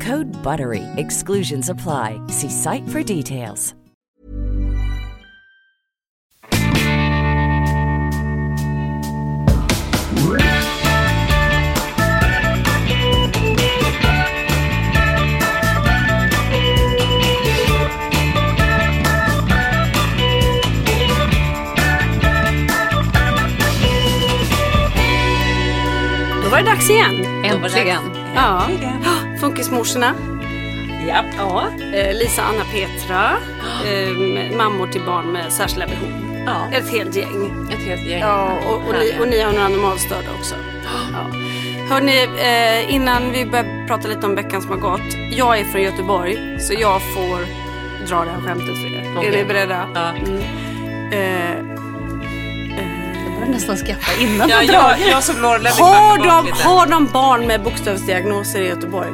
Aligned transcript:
Code 0.00 0.30
BUTTERY. 0.42 0.82
Exclusions 0.96 1.68
apply. 1.68 2.18
See 2.28 2.48
site 2.48 2.88
for 2.88 3.02
details. 3.02 3.74
Då 26.42 26.50
var 26.50 26.58
det 26.58 26.64
dags 26.64 26.90
igen. 26.90 27.24
Äntligen. 27.44 28.02
Ja. 28.34 28.66
Funkismorsorna. 29.50 30.14
Japp. 31.08 31.26
Ja. 31.38 31.64
Eh, 31.94 32.14
Lisa, 32.14 32.42
Anna, 32.42 32.64
Petra. 32.72 33.30
Eh, 33.86 34.56
mammor 34.56 34.86
till 34.86 35.00
barn 35.06 35.32
med 35.32 35.52
särskilda 35.52 35.86
behov. 35.86 36.08
Ja. 36.46 36.76
Ett 36.78 36.90
helt 36.90 37.16
gäng. 37.16 37.68
Ett 37.72 37.86
helt 37.86 38.06
gäng. 38.06 38.20
Ja, 38.20 38.52
och, 38.68 38.74
och, 38.74 38.94
ni, 39.00 39.14
och 39.20 39.28
ni 39.28 39.40
har 39.40 39.52
några 39.52 39.68
normalstörda 39.68 40.28
också. 40.38 40.54
Ja. 41.12 41.26
Hörni, 41.94 42.22
eh, 42.22 42.94
innan 42.94 43.32
vi 43.32 43.46
börjar 43.46 43.86
prata 43.86 44.08
lite 44.08 44.26
om 44.26 44.34
veckan 44.34 44.62
som 44.62 44.70
har 44.70 44.78
gått. 44.78 45.14
Jag 45.36 45.58
är 45.58 45.64
från 45.64 45.82
Göteborg, 45.82 46.56
så 46.60 46.72
jag 46.74 47.00
får 47.14 47.38
dra 48.08 48.24
det 48.24 48.30
här 48.30 48.40
skämtet 48.40 48.66
för 48.76 48.94
er. 48.94 49.14
Okej. 49.16 49.28
Är 49.28 49.36
ni 49.36 49.44
beredda? 49.44 49.86
Ja. 49.94 50.08
Mm. 50.08 50.42
Eh, 51.12 51.56
Jag 53.24 53.34
börjar 53.34 53.52
nästan 53.52 53.76
skratta 53.76 54.20
innan 54.20 54.48
Ja, 54.48 54.58
du 54.60 54.66
jag, 54.66 54.74
drar. 54.74 54.96
jag 55.10 55.22
som 55.22 55.44
har, 55.44 55.58
de, 56.18 56.52
har 56.62 56.86
de 56.86 57.06
barn 57.06 57.46
med 57.46 57.62
bokstavsdiagnoser 57.62 58.60
i 58.60 58.66
Göteborg? 58.68 59.10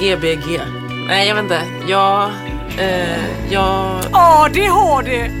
GBG. 0.00 0.60
Nej, 1.08 1.28
jag 1.28 1.34
vet 1.34 1.42
inte. 1.42 1.62
Jag... 1.88 2.30
Eh, 2.78 3.50
jag... 3.50 4.00
ADHD! 4.12 5.30
det 5.30 5.38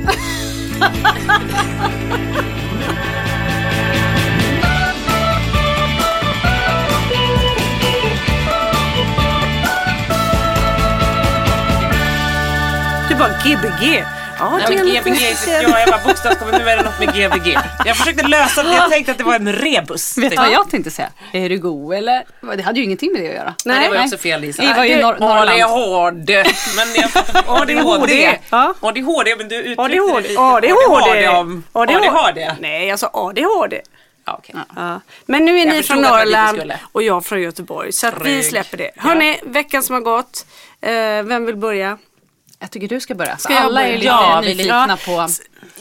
var! 0.78 1.58
Du 13.08 13.14
bara 13.14 13.32
Gbg. 13.44 14.17
Ja, 14.38 14.60
Ja, 14.62 14.68
men 14.70 14.86
GBG, 14.86 15.36
ja, 15.46 15.80
jag 15.80 15.88
bara 15.90 16.00
bokstavskombination, 16.06 16.64
nu 16.64 16.70
är 16.70 16.76
det 16.76 16.82
något 16.82 16.98
med 16.98 17.14
GBG. 17.14 17.58
Jag 17.84 17.96
försökte 17.96 18.26
lösa 18.28 18.62
det, 18.62 18.74
jag 18.74 18.90
tänkte 18.90 19.12
att 19.12 19.18
det 19.18 19.24
var 19.24 19.34
en 19.34 19.52
rebus. 19.52 20.18
Vet 20.18 20.24
du 20.24 20.30
typ. 20.30 20.38
vad 20.38 20.52
jag 20.52 20.70
tänkte 20.70 20.90
säga? 20.90 21.08
Är 21.32 21.48
du 21.48 21.58
god 21.58 21.94
eller? 21.94 22.24
Det 22.56 22.62
hade 22.62 22.78
ju 22.78 22.84
ingenting 22.84 23.12
med 23.12 23.22
det 23.22 23.28
att 23.28 23.34
göra. 23.34 23.54
Nej, 23.64 23.80
det 23.84 23.88
var 23.88 23.96
ju 23.96 24.02
också 24.02 24.18
fel 24.18 24.40
Lisa. 24.40 24.62
Det 24.62 24.74
var 24.74 24.84
ju 24.84 24.96
nor- 24.96 25.18
Norrland. 25.20 25.48
ADHD. 25.62 26.44
Men 26.76 26.94
jag 26.94 27.10
ADHD. 27.48 28.38
ADHD, 28.80 29.36
men 29.36 29.48
du 29.48 29.56
uttryckte 29.56 29.82
ADHD. 29.82 30.28
det. 30.28 30.36
ADHD. 30.38 31.28
ADHD. 31.72 32.54
Nej, 32.60 32.90
alltså 32.90 33.10
ADHD. 33.12 33.80
Ja, 34.26 34.34
okej. 34.38 34.54
Ja. 34.76 35.00
Men 35.26 35.44
nu 35.44 35.54
är 35.58 35.66
Jag 35.66 35.74
ni 35.74 35.82
från 35.82 36.00
Norrland 36.00 36.72
och 36.92 37.02
jag 37.02 37.24
från 37.24 37.40
Göteborg. 37.42 37.92
Så 37.92 38.06
att 38.06 38.14
vi 38.24 38.42
släpper 38.42 38.76
det. 38.76 38.90
Hörni, 38.96 39.40
veckan 39.42 39.82
som 39.82 39.94
har 39.94 40.00
gått. 40.02 40.46
Eh, 40.80 40.90
vem 41.22 41.46
vill 41.46 41.56
börja? 41.56 41.98
Jag 42.60 42.70
tycker 42.70 42.88
du 42.88 43.00
ska 43.00 43.14
börja. 43.14 43.36
Ska 43.36 43.52
jag 43.52 43.62
alla 43.62 43.86
är 43.86 43.92
lite 43.92 44.06
Ja, 44.06 44.40
nyfikna 44.40 44.86
lite- 44.86 45.04
på 45.04 45.12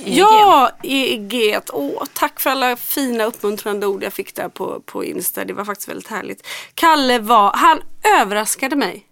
EEG. 0.05 0.17
Ja, 0.17 0.71
EEG. 0.83 1.59
Åh, 1.73 2.03
tack 2.13 2.39
för 2.39 2.49
alla 2.49 2.75
fina 2.75 3.23
uppmuntrande 3.23 3.87
ord 3.87 4.03
jag 4.03 4.13
fick 4.13 4.35
där 4.35 4.49
på, 4.49 4.81
på 4.85 5.03
Insta. 5.05 5.45
Det 5.45 5.53
var 5.53 5.65
faktiskt 5.65 5.89
väldigt 5.89 6.07
härligt. 6.07 6.47
Kalle 6.73 7.19
var, 7.19 7.51
han 7.55 7.81
överraskade 8.21 8.75
mig. 8.75 9.03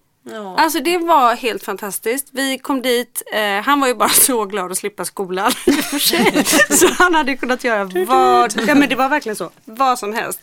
Alltså 0.58 0.80
det 0.80 0.98
var 0.98 1.36
helt 1.36 1.64
fantastiskt. 1.64 2.28
Vi 2.32 2.58
kom 2.58 2.82
dit, 2.82 3.22
eh, 3.34 3.62
han 3.64 3.80
var 3.80 3.88
ju 3.88 3.96
bara 3.96 4.10
så 4.28 4.46
glad 4.46 4.72
att 4.72 4.78
slippa 4.78 5.06
skolan. 5.06 5.52
så 6.70 6.88
han 6.98 7.16
hade 7.16 7.36
kunnat 7.36 7.64
göra 7.64 7.84
vad, 8.06 8.54
ja 8.68 8.76
men 8.76 8.90
det 8.90 8.96
var 8.96 9.10
verkligen 9.10 9.36
så, 9.36 9.50
vad 9.66 10.00
som 10.00 10.14
helst. 10.14 10.40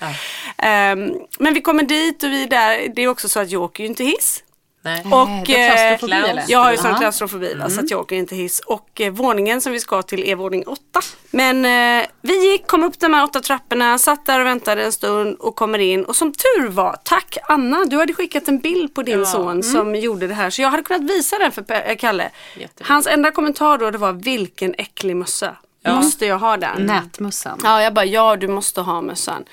Ehm, 0.58 1.12
men 1.38 1.54
vi 1.54 1.60
kommer 1.60 1.82
dit 1.82 2.22
och 2.22 2.30
vi 2.30 2.42
är 2.42 2.48
där, 2.48 2.92
det 2.96 3.02
är 3.02 3.08
också 3.08 3.28
så 3.28 3.40
att 3.40 3.50
jag 3.50 3.62
åker 3.62 3.82
ju 3.82 3.88
inte 3.88 4.04
hiss. 4.04 4.42
Nej. 4.84 5.04
Och, 5.04 5.50
eh? 5.50 6.44
Jag 6.48 6.58
har 6.58 6.70
ju 6.70 6.76
sån 6.76 6.90
Ja. 6.90 6.98
klaustrofobi 6.98 7.54
va, 7.54 7.70
så 7.70 7.80
att 7.80 7.90
jag 7.90 8.00
åker 8.00 8.16
inte 8.16 8.36
hiss. 8.36 8.60
Och 8.60 9.00
eh, 9.00 9.12
våningen 9.12 9.60
som 9.60 9.72
vi 9.72 9.80
ska 9.80 10.02
till 10.02 10.24
är 10.28 10.34
våning 10.36 10.64
åtta. 10.66 11.00
Men 11.30 11.64
eh, 12.00 12.06
vi 12.20 12.50
gick, 12.52 12.66
kom 12.66 12.84
upp 12.84 12.98
de 13.00 13.14
här 13.14 13.24
åtta 13.24 13.40
trapporna, 13.40 13.98
satt 13.98 14.26
där 14.26 14.40
och 14.40 14.46
väntade 14.46 14.84
en 14.84 14.92
stund 14.92 15.36
och 15.38 15.56
kommer 15.56 15.78
in. 15.78 16.04
Och 16.04 16.16
som 16.16 16.32
tur 16.32 16.68
var, 16.68 16.96
tack 17.04 17.36
Anna, 17.48 17.84
du 17.84 17.98
hade 17.98 18.14
skickat 18.14 18.48
en 18.48 18.58
bild 18.58 18.94
på 18.94 19.02
din 19.02 19.18
Ja. 19.18 19.24
son 19.26 19.62
som 19.62 19.94
gjorde 19.94 20.26
det 20.26 20.34
här. 20.34 20.50
Så 20.50 20.62
jag 20.62 20.70
hade 20.70 20.82
kunnat 20.82 21.10
visa 21.10 21.38
den 21.38 21.52
för 21.52 21.62
Pe- 21.62 21.82
eh, 21.90 21.96
Kalle. 21.96 22.30
Jättebra. 22.56 22.94
Hans 22.94 23.06
enda 23.06 23.30
kommentar 23.30 23.78
då 23.78 23.90
det 23.90 23.98
var 23.98 24.12
vilken 24.12 24.74
äcklig 24.78 25.16
mössa. 25.16 25.56
Måste 25.88 26.26
jag 26.26 26.38
ha 26.38 26.56
den? 26.56 26.82
Nätmössan. 26.86 27.60
Ja, 27.64 27.82
jag 27.82 27.94
bara 27.94 28.04
ja 28.04 28.36
du 28.36 28.48
måste 28.48 28.80
ha 28.80 29.00
mössan. 29.00 29.44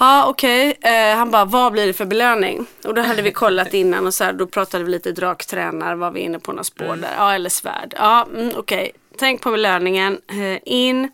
Ja 0.00 0.26
okej, 0.26 0.78
eh, 0.80 1.16
han 1.16 1.30
bara 1.30 1.44
vad 1.44 1.72
blir 1.72 1.86
det 1.86 1.92
för 1.92 2.04
belöning? 2.04 2.66
Och 2.84 2.94
då 2.94 3.02
hade 3.02 3.22
vi 3.22 3.32
kollat 3.32 3.74
innan 3.74 4.06
och 4.06 4.14
så 4.14 4.24
här, 4.24 4.32
då 4.32 4.46
pratade 4.46 4.84
vi 4.84 4.90
lite 4.90 5.12
draktränar, 5.12 5.94
var 5.94 6.10
vi 6.10 6.20
inne 6.20 6.38
på 6.38 6.52
några 6.52 6.64
spår 6.64 6.96
där. 6.96 7.14
Ja 7.16 7.34
eller 7.34 7.50
svärd. 7.50 7.94
Ja 7.96 8.26
mm, 8.34 8.52
okej, 8.56 8.92
tänk 9.18 9.40
på 9.40 9.50
belöningen, 9.50 10.20
eh, 10.28 10.58
in. 10.64 11.10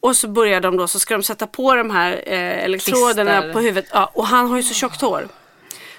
Och 0.00 0.16
så 0.16 0.28
börjar 0.28 0.60
de 0.60 0.76
då, 0.76 0.88
så 0.88 0.98
ska 0.98 1.14
de 1.14 1.22
sätta 1.22 1.46
på 1.46 1.74
de 1.74 1.90
här 1.90 2.12
eh, 2.26 2.64
elektroderna 2.64 3.32
Klister. 3.32 3.52
på 3.52 3.60
huvudet. 3.60 3.90
Ja, 3.92 4.10
och 4.14 4.26
han 4.26 4.50
har 4.50 4.56
ju 4.56 4.62
så 4.62 4.74
tjockt 4.74 5.00
hår. 5.00 5.28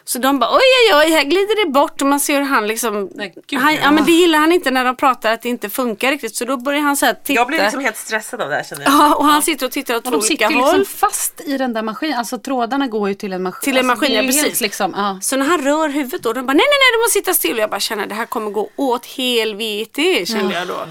Så 0.05 0.19
de 0.19 0.39
bara 0.39 0.51
oj 0.51 0.61
oj 0.91 0.95
oj, 0.95 1.11
här 1.11 1.23
glider 1.23 1.65
det 1.65 1.71
bort 1.71 2.01
och 2.01 2.07
man 2.07 2.19
ser 2.19 2.33
hur 2.33 2.43
han 2.43 2.67
liksom, 2.67 3.09
Nej, 3.15 3.33
gud, 3.47 3.59
han, 3.59 3.73
ja. 3.75 3.79
ja 3.83 3.91
men 3.91 4.05
det 4.05 4.11
gillar 4.11 4.39
han 4.39 4.51
inte 4.51 4.71
när 4.71 4.85
de 4.85 4.95
pratar 4.95 5.33
att 5.33 5.41
det 5.41 5.49
inte 5.49 5.69
funkar 5.69 6.11
riktigt. 6.11 6.35
Så 6.35 6.45
då 6.45 6.57
börjar 6.57 6.79
han 6.81 6.97
så 6.97 7.05
här 7.05 7.13
titta. 7.13 7.33
Jag 7.33 7.47
blir 7.47 7.59
liksom 7.59 7.79
helt 7.79 7.97
stressad 7.97 8.41
av 8.41 8.49
det 8.49 8.55
här 8.55 8.63
känner 8.63 8.83
jag. 8.83 8.93
Ja, 8.93 9.15
och 9.15 9.25
han 9.25 9.41
sitter 9.41 9.65
och 9.65 9.71
tittar 9.71 9.95
åt 9.95 10.05
Och 10.05 10.11
de 10.11 10.17
olika 10.17 10.27
sitter 10.27 10.49
ju 10.49 10.55
håll. 10.55 10.79
liksom 10.79 10.99
fast 10.99 11.41
i 11.45 11.57
den 11.57 11.73
där 11.73 11.81
maskinen. 11.81 12.19
Alltså 12.19 12.37
trådarna 12.37 12.87
går 12.87 13.09
ju 13.09 13.15
till 13.15 13.33
en 13.33 13.43
maskin. 13.43 13.63
Till 13.63 13.77
en 13.77 13.89
alltså, 13.89 14.05
maskin, 14.05 14.15
ja, 14.15 14.23
precis. 14.23 14.61
Liksom, 14.61 14.93
ja. 14.97 15.19
Så 15.21 15.37
när 15.37 15.45
han 15.45 15.61
rör 15.61 15.89
huvudet 15.89 16.23
då, 16.23 16.33
de 16.33 16.45
bara 16.45 16.53
nej 16.53 16.65
nej 16.69 16.79
nej 16.79 16.97
du 16.97 17.03
måste 17.03 17.19
sitta 17.19 17.33
still. 17.33 17.53
Och 17.53 17.59
jag 17.59 17.69
bara 17.69 17.79
känner 17.79 18.05
det 18.07 18.15
här 18.15 18.25
kommer 18.25 18.51
gå 18.51 18.69
åt 18.75 19.05
helvete 19.05 20.25
kände 20.25 20.53
jag 20.53 20.67
då. 20.67 20.85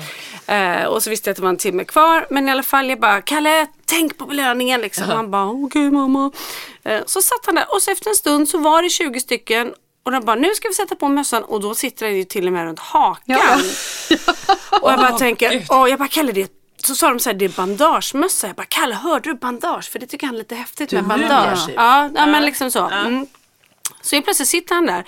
Eh, 0.46 0.84
och 0.84 1.02
så 1.02 1.10
visste 1.10 1.28
jag 1.28 1.32
att 1.32 1.36
det 1.36 1.42
var 1.42 1.50
en 1.50 1.56
timme 1.56 1.84
kvar. 1.84 2.26
Men 2.30 2.48
i 2.48 2.50
alla 2.50 2.62
fall 2.62 2.88
jag 2.88 3.00
bara, 3.00 3.20
Kalle 3.20 3.66
tänk 3.84 4.18
på 4.18 4.26
belöningen 4.26 4.80
liksom. 4.80 5.04
Han 5.04 5.30
bara, 5.30 5.46
okej 5.46 5.90
mamma. 5.90 6.32
Eh, 6.84 7.00
så 7.06 7.22
satt 7.22 7.46
han 7.46 7.54
där 7.54 7.74
och 7.74 7.82
så 7.82 7.90
efter 7.90 8.10
en 8.10 8.16
stund 8.16 8.48
så 8.48 8.58
var 8.58 8.82
det 8.82 8.88
20 8.88 9.20
stycken. 9.20 9.72
Och 10.04 10.12
de 10.12 10.24
bara, 10.24 10.36
nu 10.36 10.54
ska 10.54 10.68
vi 10.68 10.74
sätta 10.74 10.94
på 10.94 11.08
mössan 11.08 11.44
och 11.44 11.60
då 11.60 11.74
sitter 11.74 12.06
den 12.06 12.16
ju 12.16 12.24
till 12.24 12.46
och 12.46 12.52
med 12.52 12.64
runt 12.64 12.78
hakan. 12.78 13.40
och 14.82 14.90
jag 14.90 14.98
bara 14.98 15.18
tänker, 15.18 15.66
åh, 15.68 15.90
jag 15.90 15.98
bara, 15.98 16.08
Kalle 16.08 16.32
det 16.32 16.52
så 16.86 16.94
sa 16.94 17.08
de 17.08 17.18
så 17.18 17.30
här, 17.30 17.34
det 17.34 17.44
är 17.44 17.48
bandagemössa. 17.48 18.46
Jag 18.46 18.56
bara, 18.56 18.66
Kalle 18.68 18.94
hörde 18.94 19.30
du 19.30 19.34
bandage? 19.34 19.90
För 19.90 19.98
det 19.98 20.06
tycker 20.06 20.26
han 20.26 20.34
är 20.34 20.38
lite 20.38 20.54
häftigt 20.54 20.92
med 20.92 21.04
bandage. 21.04 21.68
Ja, 21.76 22.10
ja, 22.14 22.26
men 22.26 22.44
liksom 22.44 22.70
så. 22.70 22.88
Mm. 22.88 23.26
Så 24.00 24.16
jag 24.16 24.24
plötsligt 24.24 24.48
sitter 24.48 24.74
han 24.74 24.86
där 24.86 25.04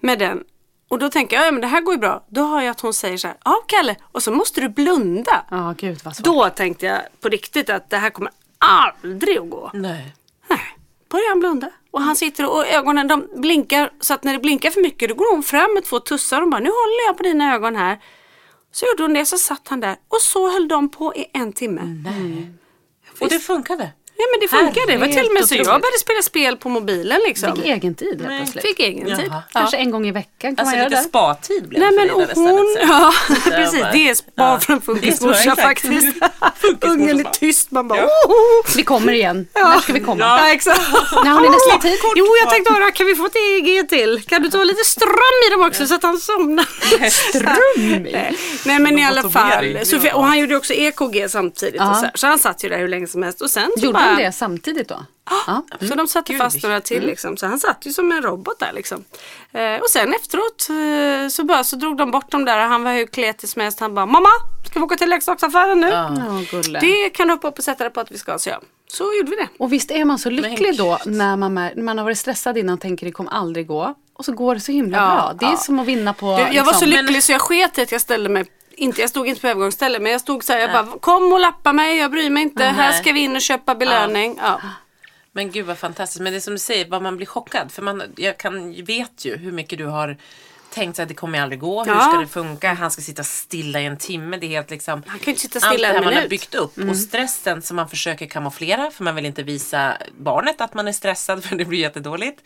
med 0.00 0.18
den. 0.18 0.44
Och 0.88 0.98
då 0.98 1.10
tänker 1.10 1.36
jag, 1.36 1.46
ja 1.46 1.52
men 1.52 1.60
det 1.60 1.66
här 1.66 1.80
går 1.80 1.94
ju 1.94 2.00
bra. 2.00 2.24
Då 2.28 2.46
hör 2.46 2.60
jag 2.60 2.70
att 2.70 2.80
hon 2.80 2.94
säger 2.94 3.16
så 3.18 3.26
här, 3.28 3.36
ja 3.44 3.62
Kalle, 3.66 3.96
och 4.12 4.22
så 4.22 4.32
måste 4.32 4.60
du 4.60 4.68
blunda. 4.68 5.44
Ja, 5.50 5.74
gud 5.78 6.00
vad 6.04 6.16
svårt. 6.16 6.24
Då 6.24 6.50
tänkte 6.50 6.86
jag 6.86 7.00
på 7.20 7.28
riktigt 7.28 7.70
att 7.70 7.90
det 7.90 7.96
här 7.96 8.10
kommer 8.10 8.32
aldrig 8.58 9.38
att 9.38 9.50
gå. 9.50 9.70
Nej. 9.74 10.14
Nej, 10.48 10.60
börjar 11.10 11.28
han 11.28 11.40
blunda. 11.40 11.70
Och 11.90 12.02
han 12.02 12.16
sitter 12.16 12.50
och 12.50 12.66
ögonen 12.66 13.08
de 13.08 13.28
blinkar 13.36 13.90
så 14.00 14.14
att 14.14 14.24
när 14.24 14.32
det 14.32 14.38
blinkar 14.38 14.70
för 14.70 14.80
mycket 14.80 15.08
då 15.08 15.14
går 15.14 15.32
hon 15.32 15.42
fram 15.42 15.74
med 15.74 15.84
två 15.84 16.00
tussar 16.00 16.42
och 16.42 16.50
bara 16.50 16.60
nu 16.60 16.68
håller 16.68 17.06
jag 17.06 17.16
på 17.16 17.22
dina 17.22 17.54
ögon 17.54 17.76
här. 17.76 17.98
Så 18.72 18.86
gjorde 18.86 19.02
hon 19.02 19.12
det 19.12 19.26
så 19.26 19.38
satt 19.38 19.68
han 19.68 19.80
där 19.80 19.96
och 20.08 20.20
så 20.20 20.50
höll 20.50 20.68
de 20.68 20.88
på 20.88 21.14
i 21.14 21.26
en 21.32 21.52
timme. 21.52 21.82
Och 23.20 23.28
det 23.28 23.38
funkade. 23.38 23.92
Ja 24.18 24.24
men 24.32 24.40
det 24.40 24.48
funkade. 24.48 24.92
Det 24.92 24.98
var 24.98 25.06
till 25.06 25.26
och 25.26 25.34
med 25.34 25.48
så 25.48 25.54
jag 25.54 25.64
började 25.64 25.98
spela 26.00 26.22
spel 26.22 26.56
på 26.56 26.68
mobilen 26.68 27.20
liksom. 27.26 27.56
Fick 27.56 27.64
egen 27.66 27.94
tid 27.94 28.20
helt 28.22 28.36
plötsligt. 28.38 28.64
Fick 28.66 28.80
egen 28.80 29.16
tid. 29.16 29.26
Ja. 29.30 29.42
Kanske 29.52 29.76
en 29.76 29.90
gång 29.90 30.06
i 30.06 30.10
veckan 30.12 30.56
kan 30.56 30.58
Alltså 30.58 30.64
man 30.64 30.78
göra 30.78 30.88
lite 30.88 31.00
det. 31.02 31.08
spa-tid 31.08 31.68
blev 31.68 31.80
Nej 31.80 31.90
det 31.90 31.96
men 32.16 32.26
för 32.26 32.32
och 32.32 32.36
hon, 32.36 32.76
ja 32.80 33.12
precis 33.44 33.80
bara- 33.80 33.92
det 33.92 34.08
är 34.08 34.14
spa 34.14 34.30
Ja. 34.34 34.58
för 34.60 34.72
en 34.72 34.80
funkismorsa 34.80 35.38
Exakt. 35.40 35.62
faktiskt. 35.62 36.16
Ungen 36.82 37.20
är 37.20 37.24
bara. 37.24 37.32
tyst, 37.32 37.70
man 37.70 37.88
bara 37.88 37.98
Ja. 37.98 38.08
Vi 38.76 38.82
kommer 38.82 39.12
igen. 39.12 39.46
När 39.54 39.78
ska 39.78 39.92
vi 39.92 40.00
komma? 40.00 40.24
Ja 40.24 40.52
exakt. 40.52 40.80
När 41.24 41.30
har 41.30 41.40
ni 41.40 41.48
nästa 41.48 41.78
tid? 41.78 41.98
Jo 42.16 42.26
jag 42.42 42.50
tänkte 42.50 42.72
höra, 42.72 42.90
kan 42.90 43.06
vi 43.06 43.14
få 43.14 43.26
ett 43.26 43.36
EEG 43.36 43.88
till? 43.88 44.22
Kan 44.26 44.42
du 44.42 44.50
ta 44.50 44.64
lite 44.64 44.84
ström 44.84 45.38
i 45.48 45.50
dem 45.50 45.62
också 45.62 45.86
så 45.86 45.94
att 45.94 46.02
han 46.02 46.18
somnar? 46.18 46.66
Ström 47.10 48.06
i? 48.06 48.12
Nej. 48.64 48.78
Men 48.80 48.98
i 48.98 49.04
alla 49.04 49.30
fall. 49.30 49.76
Ja. 50.02 50.14
och 50.14 50.24
han 50.24 50.38
gjorde 50.38 50.56
också 50.56 50.72
EKG 50.72 51.26
samtidigt. 51.30 51.74
Ja. 51.80 52.04
Så, 52.14 52.26
han 52.26 52.38
satt 52.38 52.64
ju 52.64 52.68
där 52.68 52.78
hur 52.78 52.88
länge 52.88 53.06
som 53.06 53.22
helst. 53.22 53.42
Och 53.42 53.50
sen 53.50 53.70
så 53.80 53.92
bara, 53.92 54.05
han 54.06 54.16
det 54.16 54.32
samtidigt 54.32 54.88
då? 54.88 55.04
Ja. 55.46 55.62
Så 55.88 55.94
de 55.94 56.06
satte 56.08 56.32
Gud, 56.32 56.40
fast 56.42 56.56
vilken- 56.56 56.70
några 56.70 56.80
till 56.80 57.06
liksom. 57.06 57.36
Så 57.36 57.46
han 57.46 57.58
satt 57.58 57.86
ju 57.86 57.92
som 57.92 58.12
en 58.12 58.22
robot 58.22 58.58
där 58.58 58.72
liksom. 58.72 59.04
Eh, 59.52 59.74
och 59.80 59.90
sen 59.90 60.14
efteråt 60.14 60.66
eh, 60.70 61.28
så, 61.28 61.44
bara, 61.44 61.64
så 61.64 61.76
drog 61.76 61.96
de 61.96 62.10
bort 62.10 62.30
dem 62.30 62.44
där. 62.44 62.58
Han 62.58 62.82
var 62.82 62.92
hur 62.92 63.06
kletig 63.06 63.48
som 63.48 63.62
helst. 63.62 63.80
Han 63.80 63.94
bara 63.94 64.06
Mamma, 64.06 64.28
ska 64.70 64.78
vi 64.78 64.84
åka 64.84 64.96
till 64.96 65.08
leksaksaffären 65.10 65.80
nu? 65.80 65.90
Gulle. 66.50 66.80
Det 66.80 67.10
kan 67.10 67.28
du 67.28 67.34
hoppa 67.34 67.48
upp 67.48 67.58
och 67.58 67.64
sätta 67.64 67.84
dig 67.84 67.92
på 67.92 68.00
att 68.00 68.10
vi 68.10 68.18
ska. 68.18 68.38
Så 68.38 68.48
ja. 68.50 68.60
Så 68.88 69.04
gjorde 69.18 69.30
vi 69.30 69.36
det. 69.36 69.48
Och 69.58 69.72
visst 69.72 69.90
är 69.90 70.04
man 70.04 70.18
så 70.18 70.30
lycklig 70.30 70.76
då 70.78 70.98
när 71.06 71.36
man, 71.36 71.54
när 71.54 71.82
man 71.82 71.98
har 71.98 72.04
varit 72.04 72.18
stressad 72.18 72.58
innan 72.58 72.74
och 72.74 72.80
tänker 72.80 73.06
det 73.06 73.12
kommer 73.12 73.30
aldrig 73.30 73.66
gå. 73.66 73.94
Och 74.14 74.24
så 74.24 74.32
går 74.32 74.54
det 74.54 74.60
så 74.60 74.72
himla 74.72 74.96
Ja, 74.98 75.04
bra. 75.14 75.32
Det 75.40 75.46
är 75.46 75.50
ja. 75.50 75.56
som 75.56 75.78
att 75.78 75.86
vinna 75.86 76.12
på... 76.12 76.36
Du, 76.36 76.56
jag 76.56 76.64
var 76.64 76.72
så 76.72 76.84
liksom- 76.84 77.04
lycklig 77.06 77.22
så 77.22 77.32
jag 77.32 77.40
sket 77.40 77.78
att 77.78 77.92
jag 77.92 78.00
ställde 78.00 78.28
mig 78.28 78.44
inte, 78.76 79.00
jag 79.00 79.10
stod 79.10 79.28
inte 79.28 79.40
på 79.40 79.46
övergångsstället 79.48 80.02
men 80.02 80.12
jag 80.12 80.20
stod 80.20 80.44
så 80.44 80.52
här, 80.52 80.60
jag 80.60 80.72
bara 80.72 80.98
kom 80.98 81.32
och 81.32 81.40
lappa 81.40 81.72
mig, 81.72 81.96
jag 81.98 82.10
bryr 82.10 82.30
mig 82.30 82.42
inte, 82.42 82.64
här 82.64 82.92
ska 82.92 83.12
vi 83.12 83.20
in 83.20 83.36
och 83.36 83.42
köpa 83.42 83.74
belöning. 83.74 84.38
Ja. 84.42 84.60
Men 85.32 85.50
gud 85.50 85.66
vad 85.66 85.78
fantastiskt. 85.78 86.22
Men 86.22 86.32
det 86.32 86.38
är 86.38 86.40
som 86.40 86.52
du 86.54 86.58
säger, 86.58 86.88
vad 86.88 87.02
man 87.02 87.16
blir 87.16 87.26
chockad. 87.26 87.72
För 87.72 87.82
man, 87.82 88.02
jag 88.16 88.38
kan, 88.38 88.84
vet 88.84 89.24
ju 89.24 89.36
hur 89.36 89.52
mycket 89.52 89.78
du 89.78 89.86
har 89.86 90.16
tänkt 90.70 90.98
att 90.98 91.08
det 91.08 91.14
kommer 91.14 91.40
aldrig 91.42 91.60
gå. 91.60 91.84
Hur 91.84 91.92
Ja. 91.92 92.00
ska 92.00 92.20
det 92.20 92.26
funka? 92.26 92.72
Han 92.74 92.90
ska 92.90 93.02
sitta 93.02 93.24
stilla 93.24 93.80
i 93.80 93.86
en 93.86 93.96
timme. 93.96 94.36
Det 94.36 94.46
är 94.46 94.48
helt 94.48 94.70
liksom 94.70 95.02
Han 95.06 95.18
kan 95.18 95.28
inte 95.28 95.40
sitta 95.40 95.58
allt 95.58 95.66
stilla 95.74 95.88
det 95.88 95.94
här 95.94 96.04
man 96.04 96.14
har 96.14 96.28
byggt 96.28 96.54
upp. 96.54 96.78
Och 96.90 96.96
stressen 96.96 97.62
som 97.62 97.76
man 97.76 97.88
försöker 97.88 98.26
kamouflera. 98.26 98.90
För 98.90 99.04
man 99.04 99.14
vill 99.14 99.26
inte 99.26 99.42
visa 99.42 99.96
barnet 100.18 100.60
att 100.60 100.74
man 100.74 100.88
är 100.88 100.92
stressad 100.92 101.44
för 101.48 101.56
det 101.56 101.64
blir 101.64 101.78
jättedåligt. 101.78 102.40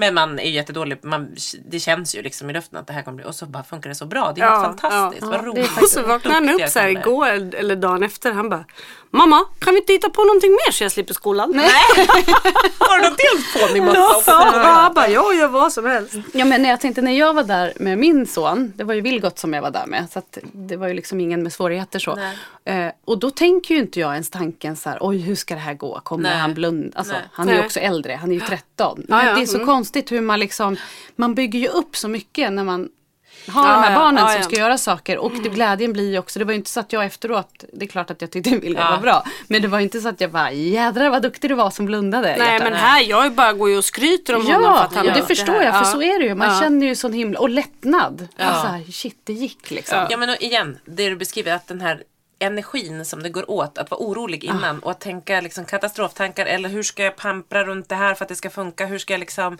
Men 0.00 0.14
man 0.14 0.38
är 0.38 0.44
ju 0.44 0.50
jättedålig. 0.50 0.98
Man, 1.02 1.36
det 1.70 1.80
känns 1.80 2.14
ju 2.14 2.22
liksom 2.22 2.50
i 2.50 2.52
luften 2.52 2.78
att 2.78 2.86
det 2.86 2.92
här 2.92 3.02
kommer 3.02 3.16
bli. 3.16 3.24
Och 3.24 3.34
så 3.34 3.46
bara 3.46 3.62
funkar 3.64 3.88
det 3.88 3.94
så 3.94 4.06
bra. 4.06 4.32
Det 4.34 4.40
är 4.40 4.44
Ja, 4.44 4.62
fantastiskt. 4.62 5.22
ja. 5.22 5.28
Vad 5.28 5.34
Ja, 5.38 5.42
det 5.42 5.48
är 5.48 5.52
roligt. 5.52 5.66
faktiskt- 5.66 5.96
Och 5.96 6.02
så 6.02 6.08
vaknade 6.08 6.34
han 6.34 6.48
upp 6.48 6.68
så 6.68 6.78
här 6.78 6.88
igår 6.88 7.26
eller 7.28 7.76
dagen 7.76 8.02
efter. 8.02 8.32
Han 8.32 8.48
bara 8.48 8.64
Mamma, 9.10 9.44
kan 9.58 9.74
vi 9.74 9.80
inte 9.80 9.92
hitta 9.92 10.10
på 10.10 10.24
någonting 10.24 10.50
mer 10.50 10.72
så 10.72 10.84
jag 10.84 10.92
slipper 10.92 11.14
skolan? 11.14 11.52
Nej. 11.54 11.68
Har 12.78 12.98
du 12.98 13.08
något 13.08 13.18
till 13.18 13.60
på 13.60 13.72
min 13.72 13.94
Ja, 13.94 14.22
han 14.62 14.94
bara, 14.94 15.08
jag 15.08 15.34
gör 15.34 15.48
vad 15.48 15.72
som 15.72 15.86
helst. 15.86 16.14
Ja 16.32 16.44
men 16.44 16.62
när 16.62 16.68
jag 16.68 16.80
tänkte 16.80 17.02
när 17.02 17.12
jag 17.12 17.34
var 17.34 17.42
där 17.42 17.72
med 17.76 17.98
min 17.98 18.26
son, 18.26 18.72
det 18.76 18.84
var 18.84 18.94
ju 18.94 19.00
Vilgot 19.00 19.38
som 19.38 19.52
jag 19.54 19.62
var 19.62 19.70
där 19.70 19.86
med. 19.86 20.06
Så 20.10 20.18
att 20.18 20.38
det 20.52 20.76
var 20.76 20.88
ju 20.88 20.94
liksom 20.94 21.20
ingen 21.20 21.42
med 21.42 21.52
svårigheter 21.52 21.98
så. 21.98 22.18
Eh, 22.64 22.88
och 23.04 23.18
då 23.18 23.30
tänker 23.30 23.74
ju 23.74 23.80
inte 23.80 24.00
jag 24.00 24.12
ens 24.12 24.30
tanken 24.30 24.76
så 24.76 24.90
här, 24.90 24.98
oj 25.00 25.18
hur 25.18 25.34
ska 25.34 25.54
det 25.54 25.60
här 25.60 25.74
gå? 25.74 26.00
Kommer 26.04 26.22
Nej. 26.30 26.38
han 26.38 26.54
blunda? 26.54 26.98
Alltså, 26.98 27.12
Nej. 27.12 27.22
han 27.32 27.48
är 27.48 27.54
ju 27.54 27.60
också 27.64 27.80
äldre, 27.80 28.18
han 28.20 28.30
är 28.30 28.34
ju 28.34 28.40
13. 28.40 29.04
Ja, 29.08 29.24
ja, 29.24 29.34
det 29.34 29.42
är 29.42 29.46
så 29.46 29.54
mm. 29.54 29.66
konstigt 29.66 29.87
hur 29.96 30.20
man 30.20 30.40
liksom, 30.40 30.76
man 31.16 31.34
bygger 31.34 31.58
ju 31.58 31.68
upp 31.68 31.96
så 31.96 32.08
mycket 32.08 32.52
när 32.52 32.64
man 32.64 32.88
har 33.48 33.68
Ja, 33.68 33.72
de 33.74 33.82
här 33.82 33.92
ja, 33.92 33.98
barnen 33.98 34.22
ja, 34.24 34.28
som 34.28 34.36
ja. 34.36 34.42
ska 34.42 34.56
göra 34.56 34.78
saker 34.78 35.18
och 35.18 35.32
det, 35.42 35.48
glädjen 35.48 35.92
blir 35.92 36.10
ju 36.10 36.18
också, 36.18 36.38
det 36.38 36.44
var 36.44 36.52
ju 36.52 36.58
inte 36.58 36.70
så 36.70 36.80
att 36.80 36.92
jag 36.92 37.04
efteråt, 37.04 37.64
det 37.72 37.84
är 37.84 37.88
klart 37.88 38.10
att 38.10 38.20
jag 38.20 38.30
tyckte 38.30 38.50
Ja. 38.50 38.90
var 38.90 38.98
bra. 38.98 39.24
Men 39.48 39.62
det 39.62 39.68
var 39.68 39.78
ju 39.78 39.84
inte 39.84 40.00
så 40.00 40.08
att 40.08 40.20
jag 40.20 40.30
bara, 40.30 40.52
jädrar 40.52 41.10
vad 41.10 41.22
duktig 41.22 41.50
du 41.50 41.54
var 41.54 41.70
som 41.70 41.86
blundade. 41.86 42.36
Nej 42.38 42.52
hjärtat." 42.52 42.70
men 42.70 42.78
här, 42.78 43.02
jag 43.02 43.32
bara 43.32 43.52
går 43.52 43.70
ju 43.70 43.76
och 43.78 43.84
skryter 43.84 44.34
om 44.36 44.46
honom 44.46 44.62
för 44.62 44.68
Ja, 44.68 44.80
att 44.84 44.94
han 44.94 45.08
har 45.08 45.14
det 45.14 45.22
förstår 45.22 45.52
här. 45.52 45.62
jag 45.64 45.74
för 45.74 45.80
Ja. 45.80 45.84
så 45.92 46.02
är 46.02 46.18
det 46.18 46.24
ju. 46.26 46.34
Man 46.34 46.54
Ja. 46.54 46.60
känner 46.60 46.86
ju 46.86 46.94
sån 46.94 47.12
himla, 47.12 47.40
och 47.40 47.50
lättnad. 47.50 48.28
Ja. 48.36 48.46
Så 48.62 48.66
här, 48.68 48.92
shit 48.92 49.20
det 49.24 49.32
gick 49.32 49.70
liksom. 49.70 50.06
Ja 50.10 50.16
men 50.16 50.30
och 50.30 50.36
igen, 50.42 50.78
det 50.84 51.08
du 51.08 51.16
beskriver 51.16 51.52
att 51.54 51.66
den 51.68 51.80
här 51.80 52.02
energin 52.38 53.04
som 53.04 53.22
det 53.22 53.28
går 53.28 53.50
åt 53.50 53.78
att 53.78 53.90
vara 53.90 54.00
orolig 54.00 54.44
innan 54.44 54.78
och 54.80 54.90
att 54.90 55.00
tänka 55.00 55.40
liksom 55.40 55.64
katastroftankar 55.64 56.46
eller 56.46 56.68
hur 56.68 56.82
ska 56.82 57.04
jag 57.04 57.16
pampra 57.16 57.64
runt 57.64 57.88
det 57.88 57.94
här 57.94 58.14
för 58.14 58.24
att 58.24 58.28
det 58.28 58.36
ska 58.36 58.50
funka, 58.50 58.86
hur 58.86 58.98
ska 58.98 59.12
jag 59.14 59.20
liksom 59.20 59.58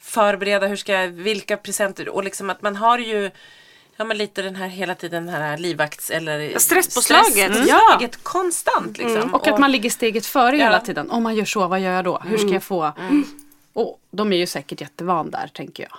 förbereda, 0.00 0.66
hur 0.66 0.76
ska 0.76 0.92
jag, 0.92 1.08
vilka 1.08 1.56
presenter 1.56 2.08
och 2.08 2.24
liksom 2.24 2.50
att 2.50 2.62
man 2.62 2.76
har 2.76 2.98
ju 2.98 3.30
Ja 3.96 4.04
men 4.04 4.18
lite 4.18 4.42
den 4.42 4.56
här 4.56 4.68
hela 4.68 4.94
tiden 4.94 5.26
den 5.26 5.34
här 5.34 5.58
livvakts 5.58 6.10
eller 6.10 6.58
Stresspåslaget, 6.58 7.52
stresspåslaget 7.54 8.24
konstant 8.24 8.98
liksom. 8.98 9.34
Och 9.34 9.48
att 9.48 9.58
man 9.58 9.72
ligger 9.72 9.90
steget 9.90 10.26
före 10.26 10.56
Ja. 10.56 10.64
hela 10.64 10.80
tiden. 10.80 11.10
Om 11.10 11.22
man 11.22 11.34
gör 11.34 11.44
så, 11.44 11.68
vad 11.68 11.80
gör 11.80 11.92
jag 11.92 12.04
då? 12.04 12.22
Hur 12.26 12.38
ska 12.38 12.48
jag 12.48 12.62
få? 12.62 12.92
Mm. 12.98 13.24
Och 13.72 14.00
de 14.10 14.32
är 14.32 14.36
ju 14.36 14.46
säkert 14.46 14.80
jättevan 14.80 15.30
där 15.30 15.50
tänker 15.54 15.82
jag. 15.82 15.92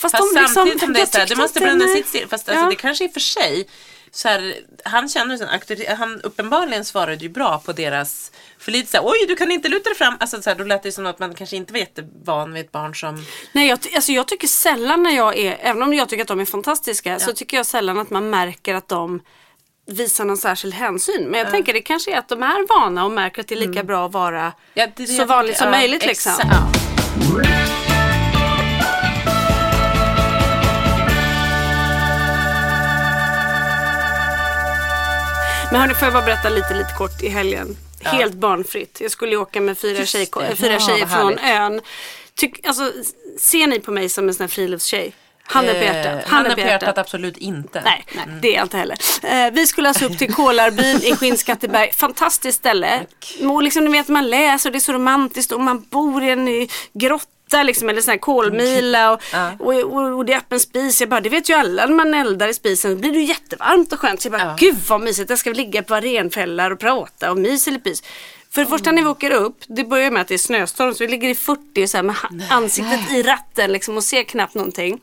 Fast, 0.00 0.16
Fast 0.16 0.34
de 0.34 0.40
liksom, 0.40 0.54
samtidigt 0.54 0.80
som 0.80 0.92
det 0.92 1.00
är 1.00 1.06
så 1.06 1.18
här, 1.18 1.26
du 1.26 1.36
måste 1.36 1.70
att 1.70 1.78
den 1.78 1.88
sitt. 1.88 2.30
Fast 2.30 2.48
alltså, 2.48 2.64
Ja. 2.64 2.70
det 2.70 2.76
kanske 2.76 3.04
i 3.04 3.08
och 3.08 3.12
för 3.12 3.20
sig 3.20 3.68
så 4.14 4.28
här, 4.28 4.54
han 4.84 5.08
känner 5.08 5.36
sin 5.36 5.48
auktoritet, 5.48 5.98
han 5.98 6.20
uppenbarligen 6.20 6.84
svarade 6.84 7.16
ju 7.16 7.28
bra 7.28 7.58
på 7.64 7.72
deras 7.72 8.32
för 8.58 8.72
lite 8.72 8.90
såhär, 8.90 9.04
oj 9.06 9.16
du 9.28 9.36
kan 9.36 9.50
inte 9.50 9.68
luta 9.68 9.88
dig 9.88 9.98
fram. 9.98 10.16
Alltså 10.20 10.42
så 10.42 10.50
här, 10.50 10.56
då 10.56 10.64
lät 10.64 10.82
det 10.82 10.92
som 10.92 11.06
att 11.06 11.18
man 11.18 11.34
kanske 11.34 11.56
inte 11.56 11.72
var 11.72 11.80
jättevan 11.80 12.52
vid 12.52 12.64
ett 12.64 12.72
barn 12.72 12.94
som 12.94 13.24
Nej, 13.52 13.68
jag, 13.68 13.78
alltså 13.94 14.12
jag 14.12 14.28
tycker 14.28 14.46
sällan 14.48 15.02
när 15.02 15.10
jag 15.16 15.38
är, 15.38 15.58
även 15.60 15.82
om 15.82 15.94
jag 15.94 16.08
tycker 16.08 16.22
att 16.22 16.28
de 16.28 16.40
är 16.40 16.44
fantastiska, 16.44 17.18
så 17.18 17.32
tycker 17.32 17.56
jag 17.56 17.66
sällan 17.66 17.98
att 17.98 18.10
man 18.10 18.30
märker 18.30 18.74
att 18.74 18.88
de 18.88 19.20
visar 19.86 20.24
någon 20.24 20.36
särskild 20.36 20.74
hänsyn. 20.74 21.24
Men 21.30 21.40
jag 21.40 21.50
tänker 21.50 21.72
det 21.72 21.80
kanske 21.82 22.14
är 22.14 22.18
att 22.18 22.28
de 22.28 22.42
är 22.42 22.68
vana 22.80 23.04
och 23.04 23.10
märker 23.10 23.40
att 23.40 23.48
det 23.48 23.54
är 23.54 23.58
lika 23.60 23.70
Mm. 23.70 23.86
bra 23.86 24.06
att 24.06 24.12
vara 24.12 24.52
Ja, 24.74 24.86
det 24.86 24.92
det 25.02 25.06
så 25.06 25.24
vanligt 25.24 25.56
som 25.56 25.66
Ja, 25.66 25.70
möjligt 25.70 26.06
liksom. 26.06 26.32
Men 35.74 35.80
hörni, 35.80 35.94
får 35.94 36.06
jag 36.06 36.12
bara 36.12 36.24
berätta 36.24 36.48
lite, 36.48 36.74
lite 36.74 36.92
kort 36.98 37.22
i 37.22 37.28
helgen. 37.28 37.76
Helt 38.02 38.34
barnfritt. 38.34 38.98
Jag 39.00 39.10
skulle 39.10 39.36
åka 39.36 39.60
med 39.60 39.78
fyra, 39.78 40.06
tjej, 40.06 40.28
fyra 40.56 40.72
Ja, 40.72 40.78
tjejer 40.78 41.06
från 41.06 41.38
ön. 41.38 41.80
Tyck, 42.34 42.66
alltså, 42.66 42.92
ser 43.38 43.66
ni 43.66 43.80
på 43.80 43.92
mig 43.92 44.08
som 44.08 44.28
en 44.28 44.34
sån 44.34 44.44
här 44.44 44.48
friluftstjej? 44.48 45.12
Handen 45.46 45.74
på 45.74 45.80
Eh, 45.80 45.86
hjärtat. 45.86 46.30
Handen 46.30 46.54
på 46.54 46.60
hjärtat 46.60 46.98
absolut 46.98 47.36
inte. 47.36 47.82
Nej, 47.84 48.06
det 48.42 48.48
är 48.48 48.54
jag 48.54 48.64
inte 48.64 48.76
heller. 48.76 48.96
Eh, 49.22 49.52
vi 49.52 49.66
skulle 49.66 49.88
alltså 49.88 50.04
upp 50.04 50.18
till 50.18 50.34
Kolarbyn 50.34 50.96
i 51.02 51.16
Skinnskatteberg. 51.16 51.92
Fantastiskt 51.96 52.58
ställe. 52.58 53.06
Och 53.40 53.62
liksom, 53.62 53.84
ni 53.84 53.90
vet, 53.90 54.08
man 54.08 54.30
läser 54.30 54.68
och 54.68 54.72
det 54.72 54.78
är 54.78 54.80
så 54.80 54.92
romantiskt 54.92 55.52
och 55.52 55.60
man 55.60 55.80
bor 55.90 56.24
i 56.24 56.30
en 56.30 56.48
eh, 56.48 56.68
grotta 57.54 57.62
liksom, 57.62 57.88
eller 57.88 58.00
sån 58.00 58.10
här 58.12 58.18
kolmila 58.18 59.12
och, 59.12 59.20
och, 59.58 59.74
och, 59.74 60.16
och 60.18 60.24
det 60.24 60.32
är 60.32 60.38
öppen 60.38 60.60
spis. 60.60 61.00
Jag 61.00 61.10
bara, 61.10 61.20
det 61.20 61.28
vet 61.28 61.48
ju 61.50 61.54
alla 61.54 61.86
när 61.86 61.94
man 61.94 62.14
eldar 62.14 62.48
i 62.48 62.54
spisen. 62.54 63.00
Blir 63.00 63.12
det 63.12 63.18
ju 63.18 63.24
jättevarmt 63.24 63.92
och 63.92 64.00
skönt. 64.00 64.20
Så 64.20 64.26
jag 64.26 64.32
bara, 64.32 64.42
Ja. 64.42 64.56
gud 64.58 64.76
vad 64.88 65.00
mysigt. 65.00 65.30
Jag 65.30 65.38
ska 65.38 65.50
ligga 65.50 65.82
på 65.82 65.94
renfällar 65.94 66.70
och 66.70 66.78
prata 66.80 67.30
och 67.30 67.38
mys 67.38 67.68
eller 67.68 67.78
pys. 67.78 68.02
För 68.50 68.60
det 68.60 68.66
första 68.70 68.92
när 68.92 69.02
vi 69.02 69.08
åker 69.08 69.30
upp, 69.30 69.56
det 69.66 69.84
börjar 69.84 70.10
med 70.10 70.22
att 70.22 70.28
det 70.28 70.34
är 70.34 70.38
snöstorm 70.38 70.94
så 70.94 71.04
vi 71.04 71.10
ligger 71.10 71.28
i 71.28 71.34
40 71.34 71.86
så 71.86 71.96
här 71.96 72.02
med 72.02 72.16
ha- 72.16 72.28
ansiktet 72.50 73.10
i 73.12 73.22
ratten 73.22 73.72
liksom 73.72 73.96
och 73.96 74.04
ser 74.04 74.22
knappt 74.22 74.54
någonting. 74.54 75.00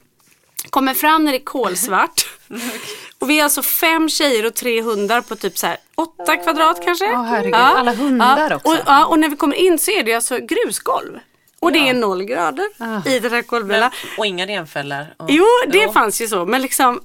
Kommer 0.69 0.93
fram 0.93 1.23
när 1.25 1.31
det 1.31 1.37
är 1.37 1.43
kolsvart. 1.43 2.25
Och 3.19 3.29
vi 3.29 3.39
är 3.39 3.43
alltså 3.43 3.61
fem 3.63 4.09
tjejer 4.09 4.45
och 4.45 4.53
tre 4.53 4.81
hundar 4.81 5.21
på 5.21 5.35
typ 5.35 5.57
så 5.57 5.67
här 5.67 5.77
åtta 5.95 6.37
kvadrat 6.37 6.83
kanske. 6.85 7.05
Ja, 7.05 7.21
herregud. 7.21 7.53
Alla 7.55 7.93
hundar 7.93 8.53
också. 8.53 8.67
Och, 8.71 8.75
ja, 8.85 9.05
och 9.05 9.19
när 9.19 9.29
vi 9.29 9.35
kommer 9.35 9.55
in 9.55 9.79
så 9.79 9.91
är 9.91 10.03
det 10.03 10.13
alltså 10.13 10.37
grusgolv. 10.37 11.19
Och 11.61 11.71
det 11.71 11.89
är 11.89 11.93
noll 11.93 12.23
grader 12.23 12.65
i 13.09 13.19
den 13.19 13.31
här 13.31 13.41
kolbilen. 13.41 13.91
Och 14.17 14.25
inga 14.25 14.47
renfällar. 14.47 15.13
Och, 15.17 15.25
Jo, 15.31 15.45
det 15.67 15.77
Ja. 15.77 15.91
fanns 15.93 16.21
ju 16.21 16.27
så. 16.27 16.45
Men 16.45 16.61
liksom, 16.61 17.01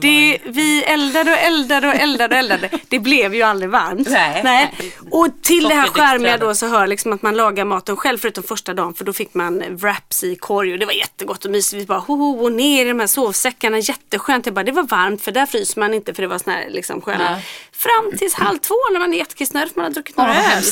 det, 0.00 0.38
vi 0.44 0.82
eldade 0.84 1.30
och 1.32 1.38
eldade 1.38 1.88
och 1.88 1.94
eldade 1.94 2.34
och 2.34 2.38
eldade. 2.38 2.68
Det 2.88 2.98
blev 2.98 3.34
ju 3.34 3.42
aldrig 3.42 3.70
varmt. 3.70 4.08
Nej. 4.44 4.74
Och 5.10 5.28
till 5.42 5.64
det 5.68 5.74
här 5.74 5.88
skärmiga 5.88 6.36
då 6.38 6.54
så 6.54 6.66
hör 6.68 6.86
liksom 6.86 7.12
att 7.12 7.22
man 7.22 7.36
lagar 7.36 7.64
maten 7.64 7.96
själv 7.96 8.18
förutom 8.18 8.44
första 8.44 8.74
dagen. 8.74 8.94
För 8.94 9.04
då 9.04 9.12
fick 9.12 9.34
man 9.34 9.76
wraps 9.76 10.24
i 10.24 10.36
korg 10.36 10.72
och 10.72 10.78
det 10.78 10.86
var 10.86 10.92
jättegott 10.92 11.44
och 11.44 11.50
mysigt. 11.50 11.82
Vi 11.82 11.86
bara 11.86 11.98
ho, 11.98 12.14
ho, 12.16 12.44
och 12.44 12.52
ner 12.52 12.84
i 12.86 12.88
de 12.88 13.00
här 13.00 13.06
sovsäckarna. 13.06 13.78
Jätteskönt. 13.78 14.46
Jag 14.46 14.54
bara, 14.54 14.64
det 14.64 14.72
var 14.72 14.82
varmt 14.82 15.22
för 15.22 15.32
där 15.32 15.46
fryser 15.46 15.80
man 15.80 15.94
inte 15.94 16.14
för 16.14 16.22
det 16.22 16.28
var 16.28 16.38
sån 16.38 16.52
här 16.52 16.66
liksom 16.70 17.00
sköna. 17.00 17.38
Fram 17.80 18.18
tills 18.18 18.34
halv 18.34 18.58
två 18.58 18.74
när 18.92 19.00
man 19.00 19.14
är 19.14 19.18
jättekissnödig 19.18 19.72
för 19.72 19.80
man 19.80 19.84
har 19.84 19.94
druckit 19.94 20.16
några 20.16 20.34
öl. 20.34 20.62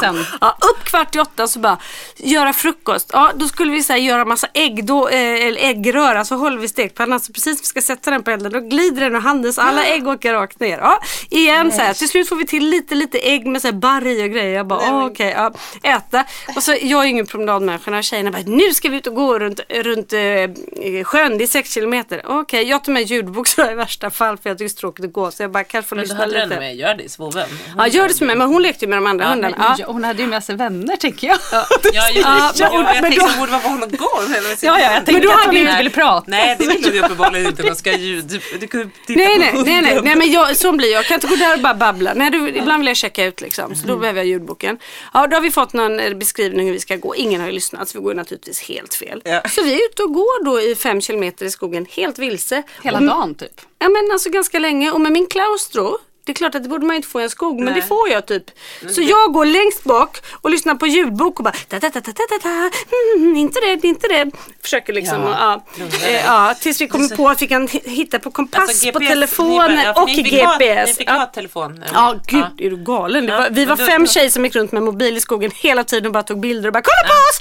sen. 0.00 0.24
Ja, 0.40 0.56
upp 0.70 0.84
kvart 0.84 1.16
i 1.16 1.18
åtta 1.20 1.48
så 1.48 1.58
bara 1.58 1.78
göra 2.16 2.52
frukost. 2.52 3.10
Ja, 3.12 3.30
då 3.34 3.48
skulle 3.48 3.72
vi 3.72 3.82
så 3.82 3.92
här, 3.92 4.00
göra 4.00 4.24
massa 4.24 4.46
ägg, 4.54 4.84
då, 4.84 5.08
eh, 5.08 5.46
eller 5.46 5.60
äggröra 5.60 6.24
så 6.24 6.36
håller 6.36 6.58
vi 6.58 6.68
stekpannan 6.68 7.20
så 7.20 7.32
precis 7.32 7.56
när 7.56 7.62
vi 7.62 7.66
ska 7.66 7.82
sätta 7.82 8.10
den 8.10 8.22
på 8.22 8.30
elden 8.30 8.52
då 8.52 8.60
glider 8.60 9.00
den 9.00 9.14
ur 9.16 9.20
handen 9.20 9.52
så 9.52 9.60
alla 9.60 9.84
ägg 9.84 10.08
åker 10.08 10.32
rakt 10.32 10.60
ner. 10.60 10.78
Ja, 10.78 11.00
igen 11.30 11.72
så 11.72 11.80
här, 11.80 11.94
till 11.94 12.08
slut 12.08 12.28
får 12.28 12.36
vi 12.36 12.46
till 12.46 12.68
lite 12.70 12.94
lite 12.94 13.18
ägg 13.18 13.46
med 13.46 13.62
så 13.62 13.68
här 13.68 13.72
barr 13.72 14.00
och 14.24 14.30
grejer. 14.30 14.56
Jag 14.56 14.66
bara 14.66 14.80
åh, 14.80 15.06
okej, 15.06 15.34
ja, 15.36 15.52
äta. 15.82 16.24
Och 16.56 16.62
så 16.62 16.74
jag 16.82 17.00
är 17.00 17.04
ju 17.04 17.10
ingen 17.10 17.26
promenadmänniska 17.26 17.98
och 17.98 18.04
tjejerna 18.04 18.30
bara 18.30 18.42
nu 18.46 18.74
ska 18.74 18.88
vi 18.88 18.96
ut 18.96 19.06
och 19.06 19.14
gå 19.14 19.38
runt, 19.38 19.60
runt 19.70 20.12
eh, 20.12 21.04
sjön, 21.04 21.38
det 21.38 21.44
är 21.44 21.46
sex 21.46 21.72
kilometer. 21.72 22.22
Okej, 22.26 22.62
jag 22.68 22.84
tar 22.84 22.92
med 22.92 23.02
ljudbok 23.02 23.46
så 23.48 23.70
i 23.70 23.74
värsta 23.74 24.10
fall 24.10 24.36
för 24.38 24.50
jag 24.50 24.58
tycker 24.58 24.64
det 24.68 24.72
är 24.72 24.76
så 24.76 24.80
tråkigt 24.80 25.04
att 25.04 25.12
gå 25.12 25.30
så 25.30 25.42
jag 25.42 25.50
bara 25.50 25.64
kanske 25.64 25.88
får 25.88 25.96
lyssna 25.96 26.26
lite. 26.26 26.47
Med 26.48 27.10
vår 27.18 27.32
vän. 27.32 27.48
Hon 27.66 27.74
Ja, 27.78 27.86
gör 27.86 28.08
det 28.08 28.14
som 28.14 28.26
med, 28.26 28.38
men 28.38 28.48
hon 28.48 28.62
lekte 28.62 28.84
ju 28.84 28.88
med 28.88 28.98
de 28.98 29.06
andra 29.06 29.24
hundarna. 29.26 29.56
Ja. 29.58 29.74
Ja, 29.78 29.86
hon 29.92 30.04
hade 30.04 30.22
ju 30.22 30.28
med 30.28 30.44
sig 30.44 30.56
vänner 30.56 30.96
tänker 30.96 31.26
jag. 31.26 31.38
Ja, 31.52 31.66
jag, 31.82 31.94
Ja, 31.94 32.10
jag, 32.14 32.14
men- 32.14 32.50
jag, 32.56 32.74
jag 32.74 32.84
men 32.84 33.02
tänkte 33.02 33.20
då- 33.20 33.26
att 33.26 33.32
det 33.32 33.38
borde 33.38 33.52
vara 33.52 33.62
någon 33.74 33.80
gång. 33.80 34.34
eller 34.36 34.56
så- 34.56 34.66
Ja, 34.66 34.78
ja, 34.80 34.84
jag 34.84 34.92
tänkte 34.94 35.12
Men 35.12 35.22
då 35.22 35.28
att 35.28 35.34
hade 35.34 35.46
hon 35.48 35.54
ju- 35.54 35.60
inte 35.60 35.76
ville 35.78 35.90
prata. 35.90 36.24
Nej, 36.26 36.56
det 36.58 36.66
vill 36.66 36.82
du 36.82 37.00
uppenbarligen 37.02 37.46
inte. 37.46 37.62
Man 37.62 37.76
ska 37.76 37.92
ljud. 37.96 38.24
Du, 38.24 38.40
du 38.60 38.66
kan 38.66 38.80
ju 38.80 38.90
titta 39.06 39.18
Nej 39.22 39.34
på 39.34 39.38
nej, 39.40 39.52
nej, 39.64 39.64
nej, 39.82 39.82
hunden. 39.94 40.04
nej 40.04 40.16
men 40.16 40.30
jag, 40.32 40.56
så 40.56 40.72
blir 40.72 40.92
jag. 40.92 40.98
Jag 40.98 41.04
kan 41.06 41.14
inte 41.14 41.26
gå 41.26 41.36
där 41.36 41.54
och 41.54 41.60
bara 41.60 41.74
babbla. 41.74 42.12
Nej, 42.14 42.30
du, 42.30 42.48
ibland 42.48 42.78
vill 42.80 42.86
jag 42.86 42.96
checka 42.96 43.24
ut 43.24 43.40
liksom. 43.40 43.74
Så 43.74 43.86
då 43.86 43.96
behöver 43.96 44.18
jag 44.20 44.26
ljudboken. 44.26 44.78
Ja, 45.14 45.26
då 45.26 45.36
har 45.36 45.40
vi 45.40 45.50
fått 45.50 45.72
någon 45.72 46.00
eh, 46.00 46.14
beskrivning 46.14 46.66
hur 46.66 46.72
vi 46.72 46.80
ska 46.80 46.96
gå. 46.96 47.16
Ingen 47.16 47.40
har 47.40 47.48
ju 47.48 47.54
lyssnat 47.54 47.88
så 47.88 47.98
vi 47.98 48.04
går 48.04 48.14
naturligtvis 48.14 48.60
helt 48.68 48.94
fel. 48.94 49.22
Ja. 49.24 49.40
Så 49.48 49.62
vi 49.62 49.72
är 49.72 49.86
ute 49.90 50.02
och 50.02 50.12
går 50.14 50.44
då 50.44 50.60
i 50.60 50.74
fem 50.74 51.00
kilometer 51.00 51.46
i 51.46 51.50
skogen 51.50 51.86
helt 51.90 52.18
vilse. 52.18 52.62
Hela 52.82 52.98
Och- 52.98 53.04
dagen 53.04 53.34
typ. 53.34 53.60
Ja 53.78 53.88
men 53.88 54.12
alltså 54.12 54.30
ganska 54.30 54.58
länge 54.58 54.90
och 54.90 55.00
med 55.00 55.12
min 55.12 55.26
klaustro 55.26 55.98
det 56.28 56.32
är 56.32 56.34
klart 56.34 56.54
att 56.54 56.62
det 56.62 56.68
borde 56.68 56.86
man 56.86 56.96
inte 56.96 57.08
få 57.08 57.20
i 57.20 57.24
en 57.24 57.30
skog 57.30 57.56
men 57.56 57.64
Nej. 57.64 57.74
det 57.74 57.82
får 57.86 58.08
jag 58.08 58.26
typ. 58.26 58.44
Så 58.90 59.02
jag 59.02 59.32
går 59.32 59.44
längst 59.46 59.84
bak 59.84 60.18
och 60.40 60.50
lyssnar 60.50 60.74
på 60.74 60.86
ljudbok 60.86 61.38
och 61.38 61.44
bara 61.44 61.54
da, 61.68 61.78
da, 61.78 61.88
da, 61.90 62.00
da, 62.00 62.12
da, 62.12 62.38
da, 62.42 62.70
mm, 63.16 63.36
inte 63.36 63.58
rädd, 63.60 63.84
inte 63.84 64.06
rädd. 64.08 64.30
Försöker 64.62 64.92
liksom 64.92 65.22
ja. 65.22 65.62
Ja, 65.78 65.84
eh, 66.06 66.24
ja, 66.26 66.54
tills 66.60 66.80
vi 66.80 66.88
kommer 66.88 67.16
på 67.16 67.28
att 67.28 67.42
vi 67.42 67.46
kan 67.46 67.68
hi- 67.68 67.88
hitta 67.88 68.18
på 68.18 68.30
kompass 68.30 68.60
Alltså, 68.68 68.92
på 68.92 68.98
GPS, 68.98 69.08
telefonen 69.12 69.80
ja, 69.84 70.02
och 70.02 70.08
ni 70.08 70.24
fick 70.24 70.42
Ha, 70.42 70.52
GPS. 70.58 70.88
ni 70.88 70.94
fick 70.94 71.08
Ja. 71.08 71.12
ha 71.12 71.26
telefon. 71.26 71.84
Ja 71.92 72.14
gud, 72.26 72.44
är 72.58 72.70
du 72.70 72.76
galen? 72.76 73.28
Ja, 73.28 73.38
var, 73.38 73.48
vi 73.50 73.64
var 73.64 73.76
men 73.76 73.86
fem 73.86 74.06
tjejer 74.06 74.30
som 74.30 74.44
gick 74.44 74.56
runt 74.56 74.72
med 74.72 74.82
mobil 74.82 75.16
i 75.16 75.20
skogen 75.20 75.50
hela 75.54 75.84
tiden 75.84 76.06
och 76.06 76.12
bara 76.12 76.22
tog 76.22 76.40
bilder 76.40 76.68
och 76.68 76.72
bara 76.72 76.82
kolla 76.82 77.08
på 77.08 77.14
oss! 77.14 77.40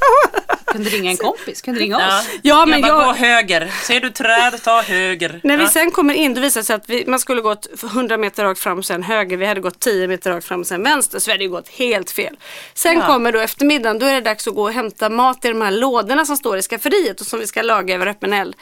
Kunde 0.67 0.89
ringa 0.89 1.12
en 1.12 1.17
kompis, 1.17 1.62
kunde 1.62 1.79
ringa 1.79 2.00
Ja, 2.00 2.20
oss. 2.20 2.25
Ja, 2.41 2.65
men 2.65 2.79
jag 2.82 2.89
bara, 2.89 3.06
jag- 3.06 3.06
gå 3.08 3.13
höger. 3.25 3.72
Ser 3.84 4.00
du 4.00 4.10
träd, 4.10 4.63
ta 4.63 4.82
höger. 4.82 5.39
När 5.44 5.58
vi 5.58 5.63
ja. 5.63 5.70
sen 5.70 5.91
kommer 5.91 6.13
in 6.13 6.34
det 6.34 6.51
sig 6.51 6.75
att 6.75 6.89
vi, 6.89 7.03
man 7.08 7.20
skulle 7.20 7.41
gått 7.41 7.67
100 7.84 8.17
meter 8.17 8.44
rakt 8.44 8.60
fram 8.60 8.76
och 8.77 8.86
sen 8.86 9.03
höger. 9.03 9.38
Vi 9.38 9.46
hade 9.46 9.62
gått 9.62 9.79
10 9.79 10.07
meter 10.07 10.31
rakt 10.31 10.46
fram 10.48 10.60
och 10.60 10.67
sen 10.67 10.84
vänster. 10.84 11.19
Så 11.19 11.25
vi 11.29 11.31
hade 11.31 11.43
ju 11.43 11.50
gått 11.50 11.69
helt 11.69 12.12
fel. 12.12 12.38
Sen 12.74 12.98
Ja. 12.98 13.07
kommer 13.07 13.31
då 13.31 13.39
eftermiddagen, 13.39 14.00
då 14.00 14.05
är 14.05 14.13
det 14.13 14.22
dags 14.22 14.48
att 14.48 14.55
gå 14.55 14.62
och 14.63 14.72
hämta 14.72 15.10
mat 15.10 15.46
i 15.46 15.48
de 15.48 15.62
här 15.62 15.72
lådorna 15.72 16.25
som 16.25 16.38
står 16.38 16.57
i 16.57 16.62
skafferiet 16.62 17.22
och 17.22 17.27
som 17.27 17.39
vi 17.39 17.48
ska 17.48 17.62
laga 17.62 17.96
över 17.96 18.07
öppen 18.07 18.34
eld. 18.34 18.55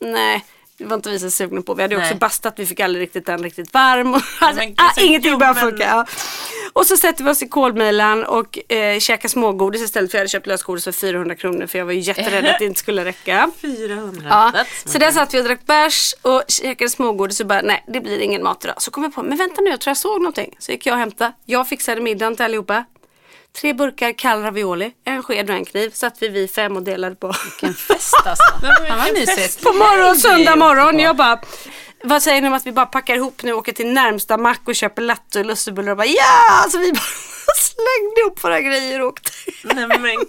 Nej. 0.00 0.44
Det 0.78 0.84
var 0.84 0.96
inte 0.96 1.10
vi 1.10 1.18
så 1.18 1.30
sugna 1.30 1.62
på. 1.62 1.74
Vi 1.74 1.82
hade 1.82 1.94
ju 1.94 1.98
också 2.00 2.10
Nej. 2.10 2.18
bastat, 2.18 2.54
vi 2.56 2.66
fick 2.66 2.80
aldrig 2.80 3.02
riktigt 3.02 3.26
den 3.26 3.42
riktigt 3.42 3.74
varm. 3.74 4.14
Och, 4.14 4.20
alltså, 4.38 4.62
men 4.64 4.74
ah, 4.76 5.00
ingenting 5.00 5.38
men- 5.38 5.54
funkar. 5.54 5.86
Ja. 5.86 6.06
Och 6.72 6.86
så 6.86 6.96
sätter 6.96 7.24
vi 7.24 7.30
oss 7.30 7.42
i 7.42 7.48
kolmilan 7.48 8.24
och 8.24 8.72
eh, 8.72 8.98
käkar 8.98 9.28
smågodis 9.28 9.82
istället 9.82 10.10
för 10.10 10.18
jag 10.18 10.20
hade 10.20 10.28
köpt 10.28 10.46
lösgodis 10.46 10.84
för 10.84 10.92
400 10.92 11.34
kronor 11.34 11.66
för 11.66 11.78
jag 11.78 11.86
var 11.86 11.92
ju 11.92 12.00
jätterädd 12.00 12.46
att 12.46 12.58
det 12.58 12.64
inte 12.64 12.80
skulle 12.80 13.04
räcka. 13.04 13.50
400. 13.60 14.26
Ja, 14.30 14.52
That's 14.54 14.92
så 14.92 14.98
där 14.98 15.10
satt 15.10 15.34
vi 15.34 15.40
och 15.40 15.44
drack 15.44 15.66
bärs 15.66 16.14
och 16.22 16.42
käkade 16.48 16.90
smågodis 16.90 17.40
och 17.40 17.46
bara 17.46 17.62
nej 17.62 17.84
det 17.88 18.00
blir 18.00 18.18
ingen 18.18 18.42
mat 18.42 18.64
idag. 18.64 18.82
Så 18.82 18.90
kom 18.90 19.02
jag 19.02 19.14
på, 19.14 19.22
men 19.22 19.38
vänta 19.38 19.60
nu 19.60 19.70
jag 19.70 19.80
tror 19.80 19.90
jag 19.90 19.96
såg 19.96 20.20
någonting. 20.20 20.56
Så 20.58 20.72
gick 20.72 20.86
jag 20.86 20.92
och 20.92 20.98
hämtade. 20.98 21.32
Jag 21.44 21.68
fixade 21.68 22.00
middagen 22.00 22.36
till 22.36 22.44
allihopa. 22.44 22.84
Tre 23.60 23.72
burkar 23.72 24.12
kall 24.12 24.42
ravioli, 24.42 24.92
en 25.04 25.22
sked 25.22 25.50
och 25.50 25.56
en 25.56 25.64
kniv. 25.64 25.90
Satt 25.90 26.22
vi 26.22 26.28
vi 26.28 26.48
fem 26.48 26.76
och 26.76 26.82
delade 26.82 27.16
på. 27.16 27.32
Vilken 27.44 27.74
fest 27.74 28.14
alltså. 28.24 28.44
Vad 28.88 29.12
mysigt. 29.12 29.62
på 29.62 29.72
morgon, 29.72 30.16
söndag 30.16 30.56
morgon. 30.56 30.98
Jag 30.98 31.16
bara, 31.16 31.40
vad 32.08 32.22
säger 32.22 32.40
ni 32.42 32.48
om 32.48 32.54
att 32.54 32.66
vi 32.66 32.72
bara 32.72 32.86
packar 32.86 33.14
ihop 33.14 33.42
nu 33.42 33.52
och 33.52 33.58
åker 33.58 33.72
till 33.72 33.86
närmsta 33.92 34.36
mack 34.36 34.60
och 34.64 34.74
köper 34.74 35.02
latte 35.02 35.38
och 35.40 35.46
lussebullar 35.46 35.90
och 35.90 35.96
bara 35.96 36.06
ja! 36.06 36.66
Så 36.70 36.78
vi 36.78 36.92
bara 36.92 37.00
slängde 37.56 38.20
ihop 38.20 38.44
våra 38.44 38.60
grejer 38.60 39.00
och 39.00 39.08
åkte. 39.08 39.30
Nej 39.62 39.86
men 39.88 40.02
gud. 40.02 40.28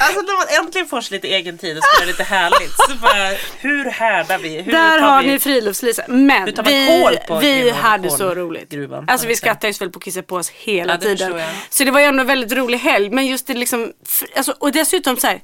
Alltså 0.00 0.20
när 0.20 0.36
man 0.36 0.64
äntligen 0.64 0.86
får 0.88 1.00
sig 1.00 1.16
lite 1.16 1.28
egen 1.28 1.58
tid 1.58 1.78
och 1.78 1.84
ska 1.84 2.04
lite 2.04 2.22
härligt. 2.22 2.72
Så 2.88 2.94
bara, 3.02 3.28
hur 3.58 3.84
härdar 3.84 4.38
vi? 4.38 4.60
Hur 4.62 4.72
Där 4.72 4.98
har 4.98 5.22
vi... 5.22 5.28
ni 5.28 5.38
friluftslisa. 5.38 6.02
Men 6.08 6.44
vi, 6.64 7.00
vi 7.40 7.70
hade 7.70 8.08
Kol- 8.08 8.18
så 8.18 8.34
roligt. 8.34 8.68
gruvan, 8.70 9.04
Alltså 9.08 9.26
vi 9.26 9.32
alltså. 9.32 9.40
skrattade 9.42 9.66
ju 9.66 9.72
så 9.74 9.84
väl 9.84 9.90
på 9.92 9.98
att 9.98 10.04
kissa 10.04 10.22
på 10.22 10.36
oss 10.36 10.50
hela 10.50 10.92
Ja, 10.92 10.98
tiden. 10.98 11.42
Så 11.70 11.84
det 11.84 11.90
var 11.90 12.00
ju 12.00 12.06
ändå 12.06 12.20
en 12.20 12.26
väldigt 12.26 12.52
rolig 12.58 12.78
helg. 12.78 13.10
Men 13.10 13.26
just 13.26 13.46
det 13.46 13.54
liksom, 13.54 13.92
alltså, 14.36 14.54
och 14.58 14.72
dessutom 14.72 15.16
så 15.16 15.26
här. 15.26 15.40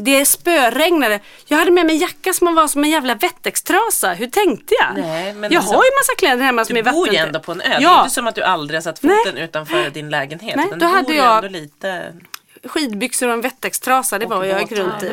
Det 0.00 0.26
spöregnade. 0.26 1.20
Jag 1.46 1.58
hade 1.58 1.70
med 1.70 1.86
mig 1.86 1.94
en 1.94 2.00
jacka 2.00 2.32
som 2.32 2.54
var 2.54 2.68
som 2.68 2.84
en 2.84 2.90
jävla 2.90 3.14
Wettextrasa. 3.14 4.12
Hur 4.12 4.26
tänkte 4.26 4.74
jag? 4.80 5.04
Nej, 5.04 5.34
men 5.34 5.52
jag 5.52 5.60
alltså, 5.60 5.74
har 5.74 5.84
ju 5.84 5.90
massa 6.00 6.14
kläder 6.18 6.44
hemma 6.44 6.64
som 6.64 6.74
Du 6.74 6.80
är 6.80 6.92
bor 6.92 7.06
ju 7.06 7.12
vatten- 7.12 7.26
ändå 7.26 7.40
på 7.40 7.52
en 7.52 7.60
ö. 7.60 7.64
Det 7.68 7.74
är 7.74 7.80
Ja, 7.80 8.00
inte 8.02 8.14
som 8.14 8.26
att 8.26 8.34
du 8.34 8.42
aldrig 8.42 8.76
har 8.76 8.82
satt 8.82 8.98
foten 8.98 9.36
utanför 9.36 9.90
din 9.90 10.10
lägenhet. 10.10 10.56
Nej, 10.56 10.66
då 10.70 10.76
du 10.76 10.86
hade 10.86 11.14
jag- 11.14 11.36
ändå 11.44 11.48
lite 11.58 12.12
skidbyxor 12.64 13.26
och 13.28 13.32
en 13.32 13.40
Wettextrasa. 13.40 14.18
Det 14.18 14.26
var 14.26 14.36
vad 14.36 14.48
jag 14.48 14.60
gick 14.60 14.72
runt 14.72 15.02
i. 15.02 15.06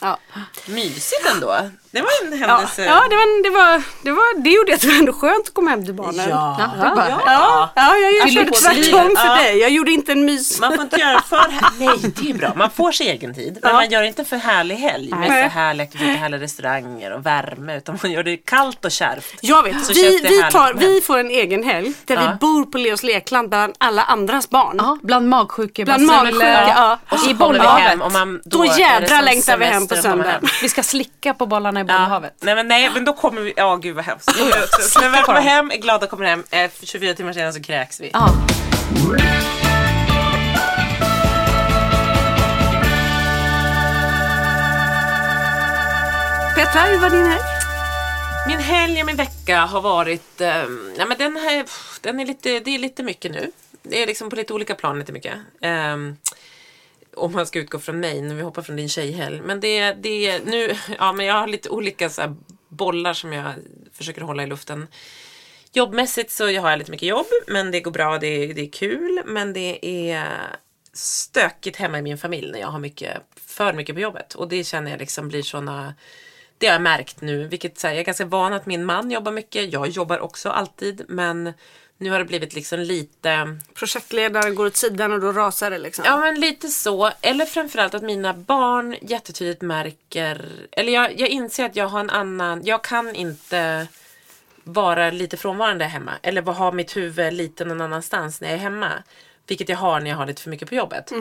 Ja. 0.00 0.18
mysigt 0.66 1.26
ändå. 1.34 1.56
Det 1.90 2.00
var 2.00 2.10
en 2.22 2.38
Ja, 2.40 2.46
händelse. 2.46 2.84
ja 2.84 3.02
det, 3.10 3.16
var, 3.16 3.42
det, 3.42 3.50
var, 3.50 3.82
det, 4.02 4.10
var, 4.10 4.42
det 4.42 4.50
gjorde 4.50 4.74
att 4.74 4.80
det 4.80 4.86
var 4.88 4.94
ändå 4.94 5.12
skönt 5.12 5.48
att 5.48 5.54
komma 5.54 5.70
hem 5.70 5.84
till 5.84 5.94
barnen. 5.94 6.28
Ja. 6.30 6.56
Ja, 6.58 6.88
du 6.88 6.94
bara, 6.96 7.08
ja. 7.26 7.70
ja, 7.76 7.96
jag, 7.96 8.12
jag 8.14 8.32
körde 8.32 8.50
tvärtom 8.50 9.16
för 9.16 9.26
Ja. 9.26 9.34
dig. 9.34 9.58
Jag 9.58 9.70
gjorde 9.70 9.90
inte 9.90 10.12
en 10.12 10.24
mys. 10.24 10.60
Man 10.60 10.72
får 10.74 10.82
inte 10.82 11.00
göra 11.00 11.20
för 11.20 11.44
Nej, 11.78 12.12
det 12.22 12.30
är 12.30 12.34
bra. 12.34 12.52
Man 12.56 12.70
får 12.70 12.92
sig 12.92 13.08
egen 13.10 13.34
tid. 13.34 13.58
Men 13.62 13.70
Ja. 13.70 13.76
man 13.76 13.90
gör 13.90 14.02
inte 14.02 14.24
för 14.24 14.36
härlig 14.36 14.76
helg 14.76 15.10
med 15.14 15.26
så 15.28 15.58
härliga 15.58 15.84
aktiviteter, 15.84 16.18
härliga 16.18 16.40
restauranger 16.40 17.12
och 17.12 17.26
värme. 17.26 17.76
Utan 17.76 17.98
man 18.02 18.12
gör 18.12 18.22
det 18.22 18.36
kallt 18.36 18.84
och 18.84 18.90
kärvt. 18.92 19.34
Jag 19.40 19.62
vet, 19.62 19.84
Så 19.84 19.92
vi, 19.92 20.20
vi, 20.22 20.42
tar, 20.50 20.74
vi 20.74 21.00
får 21.00 21.18
en 21.18 21.30
egen 21.30 21.64
helg 21.64 21.92
där 22.04 22.14
Ja. 22.14 22.20
vi 22.32 22.38
bor 22.38 22.64
på 22.64 22.78
Leos 22.78 23.02
lekland 23.02 23.48
bland 23.48 23.74
alla 23.78 24.02
andras 24.02 24.50
barn. 24.50 24.76
Ja, 24.78 24.98
bland 25.02 25.28
magsjuka 25.28 25.84
Bland 25.84 26.06
magsjuka, 26.06 26.68
ja. 26.68 26.98
Och 27.10 27.18
så 27.18 27.30
I 27.30 27.34
bollhavet. 27.34 27.82
hem 27.84 28.02
och 28.02 28.12
man, 28.12 28.40
då, 28.44 28.58
Då 28.58 28.64
jädrar 28.64 29.22
längtar 29.22 29.56
vi 29.58 29.64
hem 29.64 29.83
på 29.88 29.94
kommer 29.94 30.02
söndagen. 30.02 30.32
hem. 30.32 30.44
Vi 30.62 30.68
ska 30.68 30.82
slicka 30.82 31.34
på 31.34 31.46
bollarna 31.46 31.80
i 31.80 31.84
Ja. 31.88 31.98
bollhavet. 31.98 32.34
Nej 32.40 32.54
men 32.54 32.68
nej 32.68 32.90
men 32.94 33.04
då 33.04 33.12
kommer 33.12 33.40
vi, 33.40 33.52
ja 33.56 33.76
gud 33.76 33.96
vad 33.96 34.04
hemskt. 34.04 34.28
När 35.00 35.08
vi 35.08 35.22
kommer 35.22 35.40
hem, 35.40 35.70
är 35.70 35.76
glada 35.76 36.06
kommer 36.06 36.24
hem, 36.26 36.44
eh, 36.50 36.70
24 36.82 37.14
timmar 37.14 37.32
senare 37.32 37.52
så 37.52 37.62
kräks 37.62 38.00
vi. 38.00 38.10
Ja. 38.12 38.30
Petra, 46.54 46.80
hur 46.82 46.98
var 46.98 47.10
din 47.10 47.26
helg? 47.26 47.42
Min 48.46 48.58
helg 48.58 49.00
och 49.00 49.06
min 49.06 49.16
vecka 49.16 49.60
har 49.60 49.80
varit, 49.80 50.40
um, 50.40 50.94
ja 50.98 51.06
men 51.06 51.18
den 51.18 51.36
här, 51.36 51.64
den 52.00 52.20
är 52.20 52.26
lite, 52.26 52.60
det 52.60 52.74
är 52.74 52.78
lite 52.78 53.02
mycket 53.02 53.30
nu. 53.32 53.50
Det 53.82 54.02
är 54.02 54.06
liksom 54.06 54.30
på 54.30 54.36
lite 54.36 54.52
olika 54.54 54.74
plan 54.74 54.98
lite 54.98 55.12
mycket. 55.12 55.34
Ehm, 55.62 56.16
om 57.16 57.32
man 57.32 57.46
ska 57.46 57.58
utgå 57.58 57.78
från 57.78 58.00
mig, 58.00 58.22
när 58.22 58.34
vi 58.34 58.42
hoppar 58.42 58.62
från 58.62 58.76
din 58.76 58.88
tjejhelg. 58.88 59.40
Men 59.40 59.60
det, 59.60 59.92
det 59.92 60.28
är 60.28 60.40
nu, 60.44 60.74
ja 60.98 61.12
men 61.12 61.26
jag 61.26 61.34
har 61.34 61.46
lite 61.46 61.68
olika 61.68 62.10
så 62.10 62.20
här, 62.20 62.34
bollar 62.68 63.14
som 63.14 63.32
jag 63.32 63.52
försöker 63.92 64.20
hålla 64.20 64.42
i 64.42 64.46
luften. 64.46 64.86
Jobbmässigt 65.72 66.30
så 66.30 66.44
har 66.44 66.70
jag 66.70 66.78
lite 66.78 66.90
mycket 66.90 67.08
jobb, 67.08 67.26
men 67.46 67.70
det 67.70 67.80
går 67.80 67.90
bra, 67.90 68.18
det 68.18 68.26
är, 68.26 68.54
det 68.54 68.60
är 68.60 68.70
kul. 68.70 69.22
Men 69.26 69.52
det 69.52 69.86
är 70.10 70.26
stökigt 70.92 71.76
hemma 71.76 71.98
i 71.98 72.02
min 72.02 72.18
familj 72.18 72.52
när 72.52 72.60
jag 72.60 72.68
har 72.68 72.78
mycket, 72.78 73.22
för 73.46 73.72
mycket 73.72 73.94
på 73.94 74.00
jobbet. 74.00 74.34
Och 74.34 74.48
det 74.48 74.64
känner 74.64 74.90
jag 74.90 75.00
liksom 75.00 75.28
blir 75.28 75.42
såna 75.42 75.94
det 76.58 76.66
har 76.66 76.74
jag 76.74 76.82
märkt 76.82 77.20
nu, 77.20 77.48
vilket 77.48 77.78
så 77.78 77.86
här, 77.86 77.94
jag 77.94 78.00
är 78.00 78.04
ganska 78.04 78.24
van 78.24 78.52
att 78.52 78.66
min 78.66 78.84
man 78.84 79.10
jobbar 79.10 79.32
mycket. 79.32 79.72
Jag 79.72 79.88
jobbar 79.88 80.18
också 80.18 80.48
alltid, 80.48 81.04
men 81.08 81.52
nu 81.98 82.10
har 82.10 82.18
det 82.18 82.24
blivit 82.24 82.54
liksom 82.54 82.80
lite 82.80 83.58
Projektledaren 83.74 84.54
går 84.54 84.66
åt 84.66 84.76
sidan 84.76 85.12
och 85.12 85.20
då 85.20 85.32
rasar 85.32 85.70
det 85.70 85.78
liksom. 85.78 86.04
Ja 86.04 86.18
men 86.18 86.40
lite 86.40 86.68
så. 86.68 87.10
Eller 87.20 87.46
framförallt 87.46 87.94
att 87.94 88.02
mina 88.02 88.34
barn 88.34 88.96
jättetydligt 89.02 89.62
märker, 89.62 90.46
eller 90.72 90.92
jag, 90.92 91.20
jag 91.20 91.28
inser 91.28 91.64
att 91.64 91.76
jag 91.76 91.88
har 91.88 92.00
en 92.00 92.10
annan, 92.10 92.60
jag 92.64 92.84
kan 92.84 93.14
inte 93.14 93.86
vara 94.64 95.10
lite 95.10 95.36
frånvarande 95.36 95.84
hemma. 95.84 96.12
Eller 96.22 96.42
ha 96.42 96.72
mitt 96.72 96.96
huvud 96.96 97.32
lite 97.32 97.64
någon 97.64 97.80
annanstans 97.80 98.40
när 98.40 98.48
jag 98.48 98.54
är 98.54 98.62
hemma. 98.62 98.92
Vilket 99.46 99.68
jag 99.68 99.76
har 99.76 100.00
när 100.00 100.10
jag 100.10 100.16
har 100.16 100.26
lite 100.26 100.42
för 100.42 100.50
mycket 100.50 100.68
på 100.68 100.74
jobbet. 100.74 101.12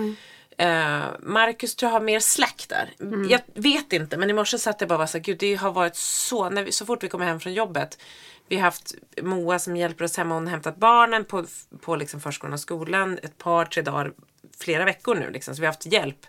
Eh, 0.58 1.04
Marcus 1.20 1.76
tror 1.76 1.92
jag 1.92 2.00
har 2.00 2.06
mer 2.06 2.20
slack 2.20 2.66
där. 2.70 2.94
Jag 3.30 3.42
vet 3.54 3.94
inte 3.94 4.18
men 4.18 4.30
i 4.30 4.34
morse 4.34 4.58
satt 4.58 4.82
jag 4.82 4.88
bara 4.90 4.96
och 4.96 5.00
var 5.00 5.08
så 5.08 5.18
här, 5.18 5.24
gud 5.24 5.38
det 5.38 5.56
har 5.56 5.72
varit 5.72 5.96
så, 5.96 6.50
när 6.50 6.64
vi, 6.64 6.72
så 6.72 6.86
fort 6.86 7.04
vi 7.04 7.10
kommer 7.10 7.26
hem 7.26 7.40
från 7.40 7.54
jobbet. 7.54 7.98
Vi 8.48 8.56
har 8.56 8.64
haft 8.64 8.96
Moa 9.22 9.60
som 9.60 9.76
hjälper 9.76 10.06
oss 10.06 10.18
hemma, 10.18 10.36
hon 10.36 10.44
har 10.44 10.52
hämtat 10.52 10.78
barnen 10.78 11.26
på, 11.26 11.46
på 11.82 11.96
liksom 11.96 12.20
förskolan 12.22 12.54
och 12.54 12.60
skolan 12.60 13.20
ett 13.24 13.38
par, 13.38 13.66
tre 13.66 13.84
dagar, 13.84 14.14
flera 14.60 14.86
veckor 14.86 15.16
nu 15.16 15.30
liksom, 15.30 15.56
så 15.56 15.62
vi 15.62 15.66
har 15.66 15.74
haft 15.74 15.86
hjälp. 15.86 16.26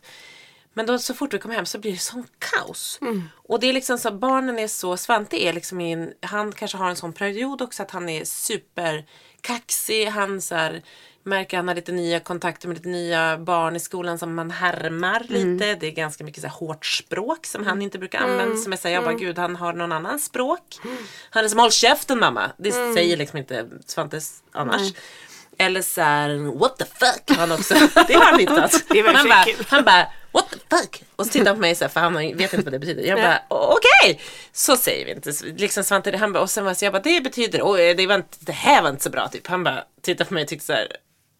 Men 0.74 0.86
då 0.86 0.98
så 0.98 1.14
fort 1.14 1.34
vi 1.34 1.38
kommer 1.38 1.54
hem 1.54 1.66
så 1.66 1.78
blir 1.78 1.92
det 1.92 1.98
sån 1.98 2.26
kaos. 2.38 2.98
Och 3.34 3.60
det 3.60 3.66
är 3.66 3.72
liksom 3.72 3.98
så 3.98 4.08
att 4.08 4.20
barnen 4.20 4.58
är 4.58 4.68
så, 4.68 4.96
Svante 4.96 5.44
är 5.44 5.52
liksom 5.52 5.80
i 5.80 5.92
en, 5.92 6.12
han 6.20 6.52
kanske 6.52 6.78
har 6.78 6.90
en 6.90 6.96
sån 6.96 7.12
period 7.12 7.62
också 7.62 7.82
att 7.82 7.90
han 7.90 8.08
är 8.08 8.24
superkaxig. 8.24 10.06
Han 10.06 10.40
så 10.40 10.54
här, 10.54 10.82
märker 11.24 11.56
han 11.56 11.68
har 11.68 11.74
lite 11.74 11.92
nya 11.92 12.20
kontakter 12.20 12.68
med 12.68 12.76
lite 12.76 12.88
nya 12.88 13.38
barn 13.38 13.76
i 13.76 13.80
skolan 13.80 14.18
som 14.18 14.34
man 14.34 14.50
härmar 14.50 15.22
lite. 15.28 15.74
Det 15.74 15.86
är 15.86 15.90
ganska 15.90 16.24
mycket 16.24 16.40
så 16.40 16.46
här 16.46 16.54
hårt 16.54 16.86
språk 16.86 17.46
som 17.46 17.66
han 17.66 17.82
inte 17.82 17.98
brukar 17.98 18.18
använda. 18.18 18.56
Som 18.56 18.72
jag 18.72 18.78
säger, 18.78 18.96
jag 18.96 19.04
bara 19.04 19.14
gud 19.14 19.38
han 19.38 19.56
har 19.56 19.72
någon 19.72 19.92
annan 19.92 20.20
språk. 20.20 20.78
Han 21.30 21.44
är 21.44 21.48
som 21.48 21.58
håll 21.58 21.72
käften 21.72 22.18
mamma. 22.18 22.50
Det 22.56 22.72
säger 22.72 23.16
liksom 23.16 23.38
inte 23.38 23.66
Svante 23.86 24.20
annars. 24.52 24.92
Eller 25.58 25.82
så 25.82 26.00
här, 26.00 26.58
what 26.58 26.76
the 26.76 26.84
fuck 26.84 27.38
han 27.38 27.52
också. 27.52 27.74
det 28.08 28.14
har 28.14 28.24
han 28.24 28.40
hittat. 28.40 28.84
Det 28.88 29.00
han, 29.00 29.28
bara, 29.28 29.44
han 29.68 29.84
bara, 29.84 30.06
what 30.32 30.50
the 30.50 30.76
fuck? 30.76 31.02
Och 31.16 31.26
så 31.26 31.32
tittar 31.32 31.46
han 31.46 31.56
på 31.56 31.60
mig 31.60 31.74
så 31.74 31.84
här, 31.84 31.88
för 31.88 32.00
han 32.00 32.14
vet 32.14 32.52
inte 32.52 32.64
vad 32.64 32.72
det 32.72 32.78
betyder. 32.78 33.02
Jag 33.02 33.18
bara, 33.18 33.42
okej! 33.48 34.20
Så 34.52 34.76
säger 34.76 35.04
vi 35.04 35.12
inte. 35.12 35.32
Liksom 35.44 35.84
Svante, 35.84 36.16
han 36.16 36.32
bara, 36.32 36.42
och 36.42 36.50
sen 36.50 36.64
var 36.64 36.74
så 36.74 36.84
jag 36.84 36.92
bara, 36.92 37.02
det 37.02 37.20
betyder, 37.20 37.60
oj, 37.62 37.94
det, 37.94 38.06
var 38.06 38.14
inte, 38.14 38.38
det 38.40 38.52
här 38.52 38.82
var 38.82 38.90
inte 38.90 39.02
så 39.02 39.10
bra 39.10 39.28
typ. 39.28 39.46
Han 39.46 39.64
bara, 39.64 39.84
tittar 40.02 40.24
på 40.24 40.34
mig 40.34 40.42
och 40.42 40.48
tyckte 40.48 40.66
så 40.66 40.72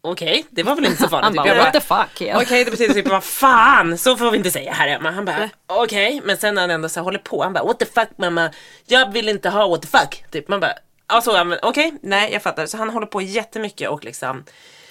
okej, 0.04 0.44
det 0.50 0.62
var 0.62 0.74
väl 0.74 0.84
inte 0.84 1.02
så 1.02 1.08
farligt. 1.08 1.24
Han 1.24 1.34
bara, 1.34 1.64
what 1.64 1.72
the 1.72 1.80
fuck. 1.80 2.20
Ja. 2.20 2.42
Okej 2.42 2.64
det 2.64 2.70
betyder 2.70 2.94
typ 2.94 3.08
vad 3.08 3.24
fan 3.24 3.98
så 3.98 4.16
får 4.16 4.30
vi 4.30 4.36
inte 4.36 4.50
säga 4.50 4.72
här 4.72 4.88
hemma. 4.88 5.10
Han 5.10 5.24
bara 5.24 5.50
okej 5.66 6.20
men 6.24 6.36
sen 6.36 6.54
när 6.54 6.62
han 6.62 6.70
ändå 6.70 6.88
så 6.88 7.00
här 7.00 7.04
håller 7.04 7.18
på 7.18 7.42
han 7.42 7.52
bara 7.52 7.64
what 7.64 7.78
the 7.78 7.86
fuck 7.86 8.08
mamma 8.16 8.50
jag 8.86 9.12
vill 9.12 9.28
inte 9.28 9.48
ha 9.48 9.68
what 9.68 9.82
the 9.82 9.88
fuck. 9.88 10.24
Typ 10.30 10.48
man 10.48 10.60
bara 10.60 10.72
alltså 11.06 11.56
okej 11.62 11.92
nej 12.02 12.32
jag 12.32 12.42
fattar. 12.42 12.66
Så 12.66 12.76
han 12.76 12.90
håller 12.90 13.06
på 13.06 13.22
jättemycket 13.22 13.90
och 13.90 14.04
liksom 14.04 14.44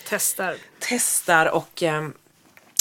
Testar. 0.10 0.56
testar 0.80 1.46
och 1.46 1.82
um, 1.82 2.14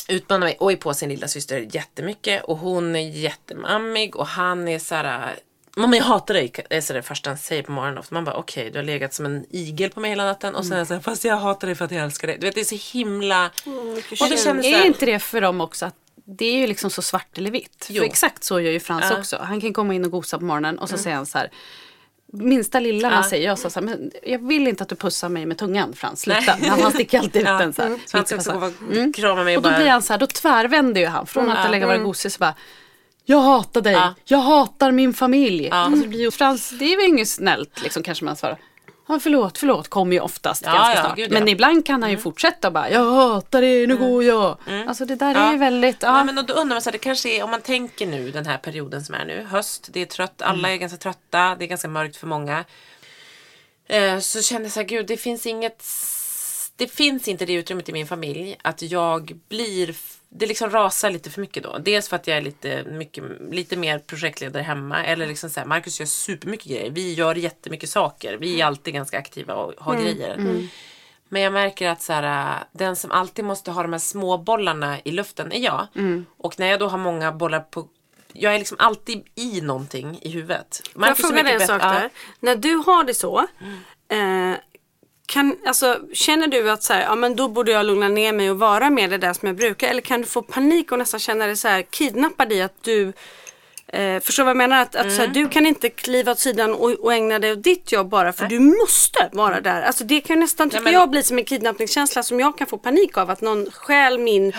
utmanar 0.09 0.47
mig 0.47 0.57
och 0.61 0.73
är 0.73 0.77
på 0.77 0.95
sin 0.95 1.09
lilla 1.09 1.29
syster 1.29 1.69
jättemycket 1.71 2.45
och 2.45 2.59
hon 2.59 2.97
är 2.97 3.09
jättemammig 3.09 4.17
och 4.17 4.27
han 4.27 4.69
är 4.69 4.79
så 4.79 4.95
här 4.95 5.37
Mamma 5.77 5.97
jag 5.97 6.05
hatar 6.05 6.35
dig, 6.35 6.53
är 6.71 6.81
så 6.81 6.93
det 6.93 7.03
första 7.03 7.31
han 7.31 7.39
säger 7.39 7.63
på 7.63 7.73
morgonen. 7.73 7.99
ofta. 7.99 8.15
Man 8.15 8.25
bara 8.25 8.37
okej, 8.37 8.71
du 8.71 8.79
har 8.79 8.85
legat 8.85 9.15
som 9.15 9.27
en 9.27 9.45
igel 9.51 9.91
på 9.91 10.01
mig 10.01 10.11
hela 10.11 10.25
natten 10.25 10.55
och 10.55 10.65
sen 10.65 10.73
är 10.73 10.79
jag 10.79 10.87
så 10.87 10.95
här, 10.95 11.01
fast 11.01 11.25
jag 11.25 11.37
hatar 11.37 11.67
dig 11.67 11.75
för 11.75 11.85
att 11.85 11.91
jag 11.91 12.05
älskar 12.05 12.29
dig. 12.29 12.39
Du 12.41 12.47
vet 12.47 12.55
det 12.55 12.61
är 12.61 12.79
så 12.79 12.99
himla... 12.99 13.51
och 14.21 14.29
det 14.31 14.37
kändes 14.37 14.45
så 14.67 14.73
Är 14.73 14.87
inte 14.87 15.07
det 15.07 15.19
för 15.19 15.41
dem 15.41 15.61
också 15.61 15.87
att 15.87 15.95
det 16.25 16.45
är 16.47 16.57
ju 16.59 16.67
liksom 16.67 16.91
så 16.91 17.03
svart 17.03 17.39
eller 17.39 17.51
vitt. 17.51 17.87
Jo. 17.91 18.01
För 18.03 18.07
exakt 18.09 18.45
så 18.45 18.61
gör 18.61 18.73
ju 18.73 18.81
Frans 18.81 19.03
Ja. 19.03 19.09
Mm. 19.11 19.21
också. 19.21 19.37
Han 19.43 19.61
kan 19.61 19.73
komma 19.73 19.95
in 19.95 20.05
och 20.05 20.11
gosa 20.11 20.39
på 20.39 20.45
morgonen 20.45 20.79
och 20.79 20.89
så 20.89 20.99
säger 20.99 21.17
han 21.17 21.27
så 21.27 21.39
här. 21.39 21.51
Minsta 22.33 22.81
lilla 22.81 23.11
man 23.11 23.25
säger 23.25 23.47
jag 23.49 23.59
så 23.59 23.71
så 23.71 23.81
här, 23.81 23.87
men 23.87 24.11
jag 24.23 24.49
vill 24.49 24.69
inte 24.69 24.83
att 24.83 24.89
du 24.89 24.97
pussar 24.97 25.29
mig 25.29 25.47
med 25.47 25.59
tungan 25.59 25.93
Frans, 25.95 26.21
sluta. 26.21 26.41
Nej. 26.41 26.57
Men 26.61 26.81
han 26.83 26.93
sticker 26.93 27.19
alltid 27.19 27.43
ut 27.43 27.49
Ja. 27.49 27.59
den 27.59 27.73
så 27.73 27.83
här. 27.83 27.89
Mm. 27.89 28.01
Så 28.07 28.17
han 28.17 28.27
ska 28.27 28.37
också 28.37 28.53
gå 28.53 28.67
och 28.67 29.15
krama 29.15 29.45
mig 29.45 29.57
och 29.57 29.59
Och 29.59 29.63
då 29.63 29.69
bara- 29.71 29.79
blir 29.79 29.89
han 29.91 30.03
så 30.03 30.13
här, 30.13 30.21
då 30.21 30.27
tvärvänder 30.27 31.01
ju 31.01 31.07
han. 31.07 31.27
Från 31.27 31.51
att 31.51 31.65
Ja. 31.65 31.71
lägga 31.71 31.87
vara 31.87 31.99
gosig 31.99 32.33
så 32.33 32.39
bara 32.39 32.55
jag 33.25 33.39
hatar 33.41 33.81
dig, 33.81 33.93
Ja. 33.93 34.15
jag 34.25 34.39
hatar 34.39 34.93
min 34.93 35.15
familj. 35.15 35.71
Alltså 35.71 36.03
det 36.03 36.09
blir 36.09 36.21
ju, 36.21 36.31
Frans, 36.31 36.71
det 36.79 36.93
är 36.93 36.97
väl 36.97 37.07
inget 37.07 37.29
snällt 37.29 37.83
liksom 37.83 38.03
kanske 38.03 38.25
man 38.25 38.37
svarar. 38.37 38.59
Ja, 39.09 39.19
förlåt, 39.23 39.59
förlåt 39.59 39.89
kommer 39.89 40.13
ju 40.13 40.21
oftast 40.21 40.63
Ja, 40.67 40.73
ganska 40.73 40.95
ja, 40.95 41.01
snart. 41.01 41.17
gud, 41.17 41.25
ja. 41.25 41.31
Mm. 41.31 41.41
Men 41.45 41.49
ibland 41.49 41.87
kan 41.87 42.03
han 42.03 42.11
ju 42.11 42.19
fortsätta 42.19 42.69
och 42.69 42.75
bara, 42.75 42.91
jag 42.91 43.13
hatar 43.13 43.61
dig, 43.61 43.87
nu 43.87 43.97
går 43.97 44.25
jag. 44.25 44.57
Alltså 44.89 45.05
det 45.05 45.17
där 45.17 45.35
är 45.35 45.53
ju 45.53 45.59
väldigt, 45.59 46.03
ja. 46.03 46.19
Ja, 46.19 46.25
men 46.25 46.35
då 46.47 46.55
undrar 46.55 46.75
man 46.75 46.83
så 46.83 46.89
här, 46.91 46.93
det 46.93 46.99
kanske 46.99 47.29
är, 47.29 47.43
om 47.45 47.51
man 47.51 47.61
tänker 47.61 48.07
nu 48.07 48.31
den 48.31 48.47
här 48.47 48.59
perioden 48.59 49.05
som 49.05 49.15
är 49.15 49.25
nu, 49.25 49.47
höst, 49.51 49.89
det 49.93 50.01
är 50.01 50.07
trött, 50.07 50.43
alla 50.43 50.71
är 50.71 50.77
ganska 50.77 50.99
trötta, 50.99 51.57
det 51.59 51.65
är 51.65 51.69
ganska 51.69 51.89
mörkt 51.89 52.17
för 52.17 52.27
många. 52.27 52.65
Eh, 53.89 54.19
så 54.19 54.43
kände 54.43 54.65
jag 54.65 54.73
så 54.73 54.81
här, 54.81 54.87
gud 54.87 55.07
det 55.07 55.17
finns 55.17 55.47
inget, 55.47 55.83
det 56.83 56.89
finns 56.89 57.29
inte 57.29 57.47
det 57.47 57.53
utrymmet 57.53 57.89
i 57.89 57.93
min 57.93 58.07
familj 58.07 58.57
att 58.63 58.83
jag 58.83 59.39
blir, 59.49 59.97
det 60.29 60.47
liksom 60.47 60.71
rasar 60.71 61.11
lite 61.11 61.31
för 61.31 61.41
mycket 61.41 61.63
då. 61.63 61.79
Dels 61.79 62.09
för 62.09 62.17
att 62.17 62.27
jag 62.27 62.37
är 62.37 62.41
lite, 62.41 62.85
mycket, 62.85 63.25
lite 63.51 63.77
mer 63.77 63.99
projektledare 63.99 64.63
hemma, 64.63 65.05
eller 65.05 65.27
liksom 65.27 65.51
så 65.51 65.61
här, 65.61 65.67
Marcus 65.67 66.01
gör 66.01 66.07
supermycket 66.07 66.67
grejer, 66.67 66.91
vi 66.91 67.15
gör 67.15 67.35
jättemycket 67.35 67.91
saker, 67.91 68.37
vi 68.37 68.61
är 68.61 68.67
alltid 68.67 68.95
ganska 68.95 69.19
aktiva 69.19 69.55
och 69.55 69.73
har 69.79 69.97
grejer. 70.03 70.69
Men 71.29 71.43
jag 71.43 71.53
märker 71.53 71.89
att 71.89 72.03
så 72.03 72.13
här, 72.13 72.65
den 72.73 72.97
som 72.97 73.11
alltid 73.11 73.45
måste 73.45 73.71
ha 73.71 73.83
de 73.83 73.93
här 73.93 74.01
små 74.01 74.39
bollarna 74.39 75.01
i 75.05 75.11
luften 75.11 75.53
är 75.53 75.61
jag. 75.61 75.87
Och 76.37 76.59
när 76.59 76.67
jag 76.67 76.81
då 76.81 76.89
har 76.89 76.99
många 76.99 77.33
bollar 77.33 77.61
på 77.61 77.89
jag 78.33 78.55
är 78.55 78.59
liksom 78.59 78.77
alltid 78.81 79.23
i 79.35 79.61
någonting 79.61 80.19
i 80.23 80.31
huvudet. 80.31 80.81
Får 80.93 81.03
jag 81.03 81.09
Marcus 81.09 81.25
är 81.25 81.29
fråga 81.29 81.43
dig 81.43 81.53
en 81.53 81.67
sak 81.67 81.83
där? 81.83 82.11
När 82.41 82.57
du 82.57 82.75
har 82.75 83.05
det 83.05 83.15
så. 83.15 83.47
Eh, 84.09 84.55
kan, 85.33 85.57
alltså, 85.67 85.99
känner 86.13 86.47
du 86.47 86.71
att 86.71 86.83
så 86.83 86.93
här, 86.93 87.01
ja, 87.03 87.15
men 87.15 87.37
då 87.37 87.49
borde 87.49 87.73
jag 87.73 87.87
lugna 87.87 88.09
ner 88.09 88.33
mig 88.33 88.51
och 88.51 88.59
vara 88.59 88.91
med 88.91 89.11
det 89.11 89.19
där 89.19 89.33
som 89.33 89.47
jag 89.49 89.57
brukar? 89.57 89.89
Eller 89.89 90.01
kan 90.01 90.21
du 90.21 90.27
få 90.27 90.43
panik 90.43 90.93
och 90.93 90.99
nästan 90.99 91.21
känna 91.21 91.47
dig 91.47 91.57
så 91.57 91.69
här 91.69 91.83
kidnappad 91.83 92.53
i 92.53 92.63
att 92.63 92.83
du 92.83 93.13
Eh, 93.95 94.21
förstår 94.21 94.45
vad 94.45 94.51
jag 94.51 94.57
menar? 94.57 94.83
Att, 94.83 94.97
att 94.97 95.13
så 95.13 95.17
här, 95.19 95.25
Mm. 95.25 95.33
du 95.33 95.49
kan 95.49 95.67
inte 95.67 95.89
kliva 95.89 96.33
åt 96.33 96.39
sidan 96.39 96.75
och, 96.75 96.91
och 96.91 97.15
ägna 97.15 97.39
dig 97.39 97.53
åt 97.53 97.63
ditt 97.63 97.93
jobb 97.93 98.09
bara 98.09 98.33
för 98.33 98.47
du 98.47 98.59
måste 98.61 99.29
vara 99.33 99.61
där. 99.61 99.83
Alltså 99.83 100.05
det 100.05 100.21
kan 100.21 100.41
nästan, 100.41 100.71
tycker 100.71 100.85
men- 100.85 100.93
jag, 100.93 101.11
bli 101.11 101.23
som 101.23 101.39
en 101.39 101.45
kidnappningskänsla 101.45 102.23
som 102.23 102.41
jag 102.41 102.59
kan 102.59 102.67
få 102.67 102.79
panik 102.79 103.17
av. 103.19 103.31
Att 103.31 103.41
någon 103.41 103.71
stjäl 103.71 104.19
min 104.19 104.53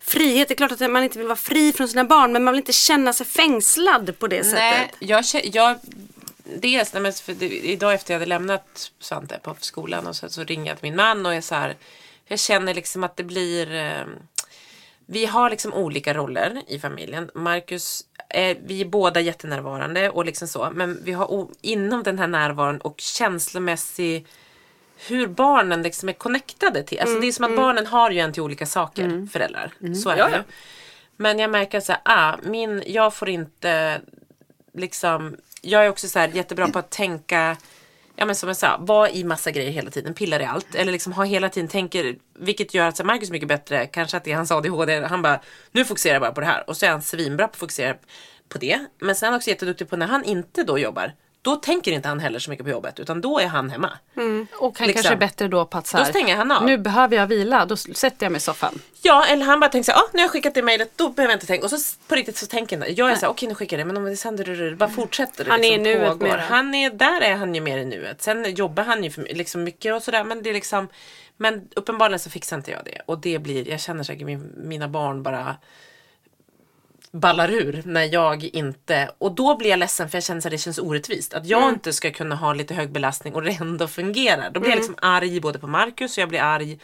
frihet. 0.00 0.48
Det 0.48 0.54
är 0.54 0.56
klart 0.56 0.72
att 0.72 0.90
man 0.90 1.04
inte 1.04 1.18
vill 1.18 1.26
vara 1.26 1.36
fri 1.36 1.72
från 1.72 1.88
sina 1.88 2.04
barn 2.04 2.32
men 2.32 2.44
man 2.44 2.52
vill 2.54 2.60
inte 2.60 2.72
känna 2.72 3.12
sig 3.12 3.26
fängslad 3.26 4.18
på 4.18 4.26
det 4.26 4.42
Nej, 4.42 4.44
sättet. 4.50 4.96
jag, 4.98 5.24
jag 5.54 5.78
Dels, 6.54 6.92
nej, 6.92 7.02
men 7.02 7.12
för 7.12 7.42
idag 7.42 7.94
efter 7.94 8.14
jag 8.14 8.18
hade 8.18 8.28
lämnat 8.28 8.92
Svante 8.98 9.38
på 9.42 9.56
skolan 9.60 10.06
och 10.06 10.16
så, 10.16 10.28
så 10.28 10.44
ringer 10.44 10.66
jag 10.66 10.78
till 10.78 10.88
min 10.88 10.96
man 10.96 11.26
och 11.26 11.34
är 11.34 11.40
så 11.40 11.54
här. 11.54 11.76
Jag 12.24 12.38
känner 12.38 12.74
liksom 12.74 13.04
att 13.04 13.16
det 13.16 13.24
blir 13.24 13.74
eh, 13.74 14.04
Vi 15.06 15.26
har 15.26 15.50
liksom 15.50 15.74
olika 15.74 16.14
roller 16.14 16.62
i 16.68 16.78
familjen. 16.78 17.30
Marcus, 17.34 18.04
är, 18.28 18.56
vi 18.66 18.80
är 18.80 18.84
båda 18.84 19.20
jättenärvarande 19.20 20.10
och 20.10 20.24
liksom 20.24 20.48
så. 20.48 20.70
Men 20.74 21.00
vi 21.04 21.12
har 21.12 21.32
o, 21.32 21.50
inom 21.60 22.02
den 22.02 22.18
här 22.18 22.26
närvaron 22.26 22.78
och 22.80 23.00
känslomässig 23.00 24.26
hur 25.08 25.26
barnen 25.26 25.82
liksom 25.82 26.08
är 26.08 26.12
connectade 26.12 26.82
till. 26.82 27.00
Alltså 27.00 27.20
det 27.20 27.26
är 27.26 27.32
som 27.32 27.44
att 27.44 27.56
barnen 27.56 27.86
har 27.86 28.10
ju 28.10 28.18
en 28.18 28.32
till 28.32 28.42
olika 28.42 28.66
saker, 28.66 29.28
föräldrar. 29.32 29.72
Så 30.02 30.10
är 30.10 30.16
det 30.16 30.36
ju. 30.36 30.42
Men 31.16 31.38
jag 31.38 31.50
märker 31.50 31.80
så 31.80 31.92
här, 31.92 32.00
ah, 32.04 32.36
min, 32.42 32.82
jag 32.86 33.14
får 33.14 33.28
inte 33.28 34.00
liksom, 34.72 35.36
jag 35.66 35.84
är 35.84 35.88
också 35.88 36.08
så 36.08 36.18
här 36.18 36.28
jättebra 36.28 36.68
på 36.68 36.78
att 36.78 36.90
tänka 36.90 37.56
Ja 38.18 38.26
men 38.26 38.34
som 38.34 38.48
jag 38.48 38.56
sa, 38.56 38.76
vara 38.80 39.10
i 39.10 39.24
massa 39.24 39.50
grejer 39.50 39.70
hela 39.70 39.90
tiden, 39.90 40.14
pillar 40.14 40.40
i 40.40 40.44
allt. 40.44 40.74
Eller 40.74 40.92
liksom 40.92 41.12
ha 41.12 41.24
hela 41.24 41.48
tiden 41.48 41.68
tänker, 41.68 42.16
vilket 42.38 42.74
gör 42.74 42.88
att 42.88 42.96
så 42.96 43.04
Marcus 43.04 43.28
är 43.28 43.32
mycket 43.32 43.48
bättre, 43.48 43.86
kanske 43.86 44.16
att 44.16 44.24
det 44.24 44.32
är 44.32 44.36
hans 44.36 44.50
ADHD, 44.50 45.00
han 45.00 45.22
bara, 45.22 45.40
nu 45.72 45.84
fokuserar 45.84 46.14
jag 46.14 46.22
bara 46.22 46.32
på 46.32 46.40
det 46.40 46.46
här. 46.46 46.70
Och 46.70 46.76
så 46.76 46.86
är 46.86 46.90
han 46.90 47.02
svinbra 47.02 47.48
på 47.48 47.50
att 47.50 47.56
fokusera 47.56 47.94
på 48.48 48.58
det. 48.58 48.86
Men 48.98 49.14
sen 49.14 49.34
också 49.34 49.50
jätteduktig 49.50 49.90
på 49.90 49.96
när 49.96 50.06
han 50.06 50.24
inte 50.24 50.62
då 50.62 50.78
jobbar, 50.78 51.12
då 51.46 51.56
tänker 51.56 51.92
inte 51.92 52.08
han 52.08 52.20
heller 52.20 52.38
så 52.38 52.50
mycket 52.50 52.64
på 52.66 52.70
jobbet, 52.70 53.00
utan 53.00 53.20
då 53.20 53.38
är 53.40 53.46
han 53.46 53.70
hemma. 53.70 53.90
Och 54.52 54.78
han 54.78 54.86
Liksom. 54.86 54.92
kanske 55.02 55.12
är 55.12 55.16
bättre 55.16 55.48
då 55.48 55.64
på 55.66 55.78
att 55.78 55.86
så 55.86 55.96
Då 55.96 56.02
här, 56.02 56.10
stänger 56.10 56.36
han 56.36 56.50
av. 56.52 56.64
nu 56.64 56.78
behöver 56.78 57.16
jag 57.16 57.26
vila, 57.26 57.64
då 57.66 57.76
sätter 57.76 58.26
jag 58.26 58.32
mig 58.32 58.36
i 58.36 58.40
soffan. 58.40 58.78
Ja, 59.02 59.26
eller 59.26 59.46
han 59.46 59.60
bara 59.60 59.70
tänker 59.70 59.84
såhär, 59.92 59.98
ah, 59.98 60.08
nu 60.12 60.18
har 60.18 60.24
jag 60.24 60.30
skickat 60.30 60.54
det 60.54 60.62
mejlet, 60.62 60.92
då 60.96 61.08
behöver 61.08 61.32
jag 61.32 61.36
inte 61.36 61.46
tänka. 61.46 61.64
Och 61.64 61.70
så 61.70 61.96
på 62.08 62.14
riktigt 62.14 62.36
så 62.36 62.46
tänker 62.46 62.78
jag, 62.78 62.90
jag 62.90 63.10
är 63.10 63.16
såhär, 63.16 63.32
okej 63.32 63.48
nu 63.48 63.54
skickar 63.54 63.78
jag 63.78 63.86
det, 63.86 63.92
men 63.92 63.96
om 63.96 64.04
det 64.10 64.16
sen 64.16 64.36
det 64.36 64.76
bara 64.76 64.90
fortsätter 64.90 65.44
det 65.44 65.50
Han 65.50 65.64
är 65.64 65.70
liksom 65.70 65.86
i 65.86 65.94
nuet 65.94 66.08
pågår. 66.12 66.26
mer. 66.26 66.38
Han 66.38 66.74
är, 66.74 66.90
där 66.90 67.20
är 67.20 67.36
han 67.36 67.54
ju 67.54 67.60
mer 67.60 67.78
i 67.78 67.84
nuet. 67.84 68.22
Sen 68.22 68.54
jobbar 68.54 68.84
han 68.84 69.04
ju 69.04 69.10
för, 69.10 69.22
liksom 69.22 69.64
mycket 69.64 69.94
och 69.94 70.02
sådär, 70.02 70.24
men 70.24 70.42
det 70.42 70.50
är 70.50 70.54
liksom, 70.54 70.88
men 71.36 71.68
uppenbarligen 71.76 72.18
så 72.20 72.30
fixar 72.30 72.56
inte 72.56 72.70
jag 72.70 72.80
det. 72.84 73.00
Och 73.06 73.18
det 73.18 73.38
blir, 73.38 73.68
jag 73.68 73.80
känner 73.80 74.02
säkert 74.04 74.26
min, 74.26 74.52
mina 74.56 74.88
barn 74.88 75.22
bara 75.22 75.56
ballar 77.20 77.50
ur 77.50 77.82
när 77.84 78.12
jag 78.14 78.44
inte, 78.44 79.10
och 79.18 79.32
då 79.32 79.56
blir 79.56 79.70
jag 79.70 79.78
ledsen 79.78 80.08
för 80.08 80.16
jag 80.16 80.24
känner 80.24 80.46
att 80.46 80.50
det 80.50 80.58
känns 80.58 80.78
orättvist. 80.78 81.34
Att 81.34 81.46
jag 81.46 81.68
inte 81.68 81.92
ska 81.92 82.10
kunna 82.10 82.34
ha 82.36 82.52
lite 82.52 82.74
hög 82.74 82.90
belastning 82.92 83.34
och 83.34 83.42
det 83.42 83.50
ändå 83.60 83.88
fungerar. 83.88 84.50
Då 84.50 84.60
blir 84.60 84.70
jag 84.70 84.76
liksom 84.76 84.94
arg 85.02 85.40
både 85.40 85.58
på 85.58 85.66
Marcus 85.66 86.16
och 86.16 86.22
jag 86.22 86.28
blir 86.28 86.40
arg 86.40 86.78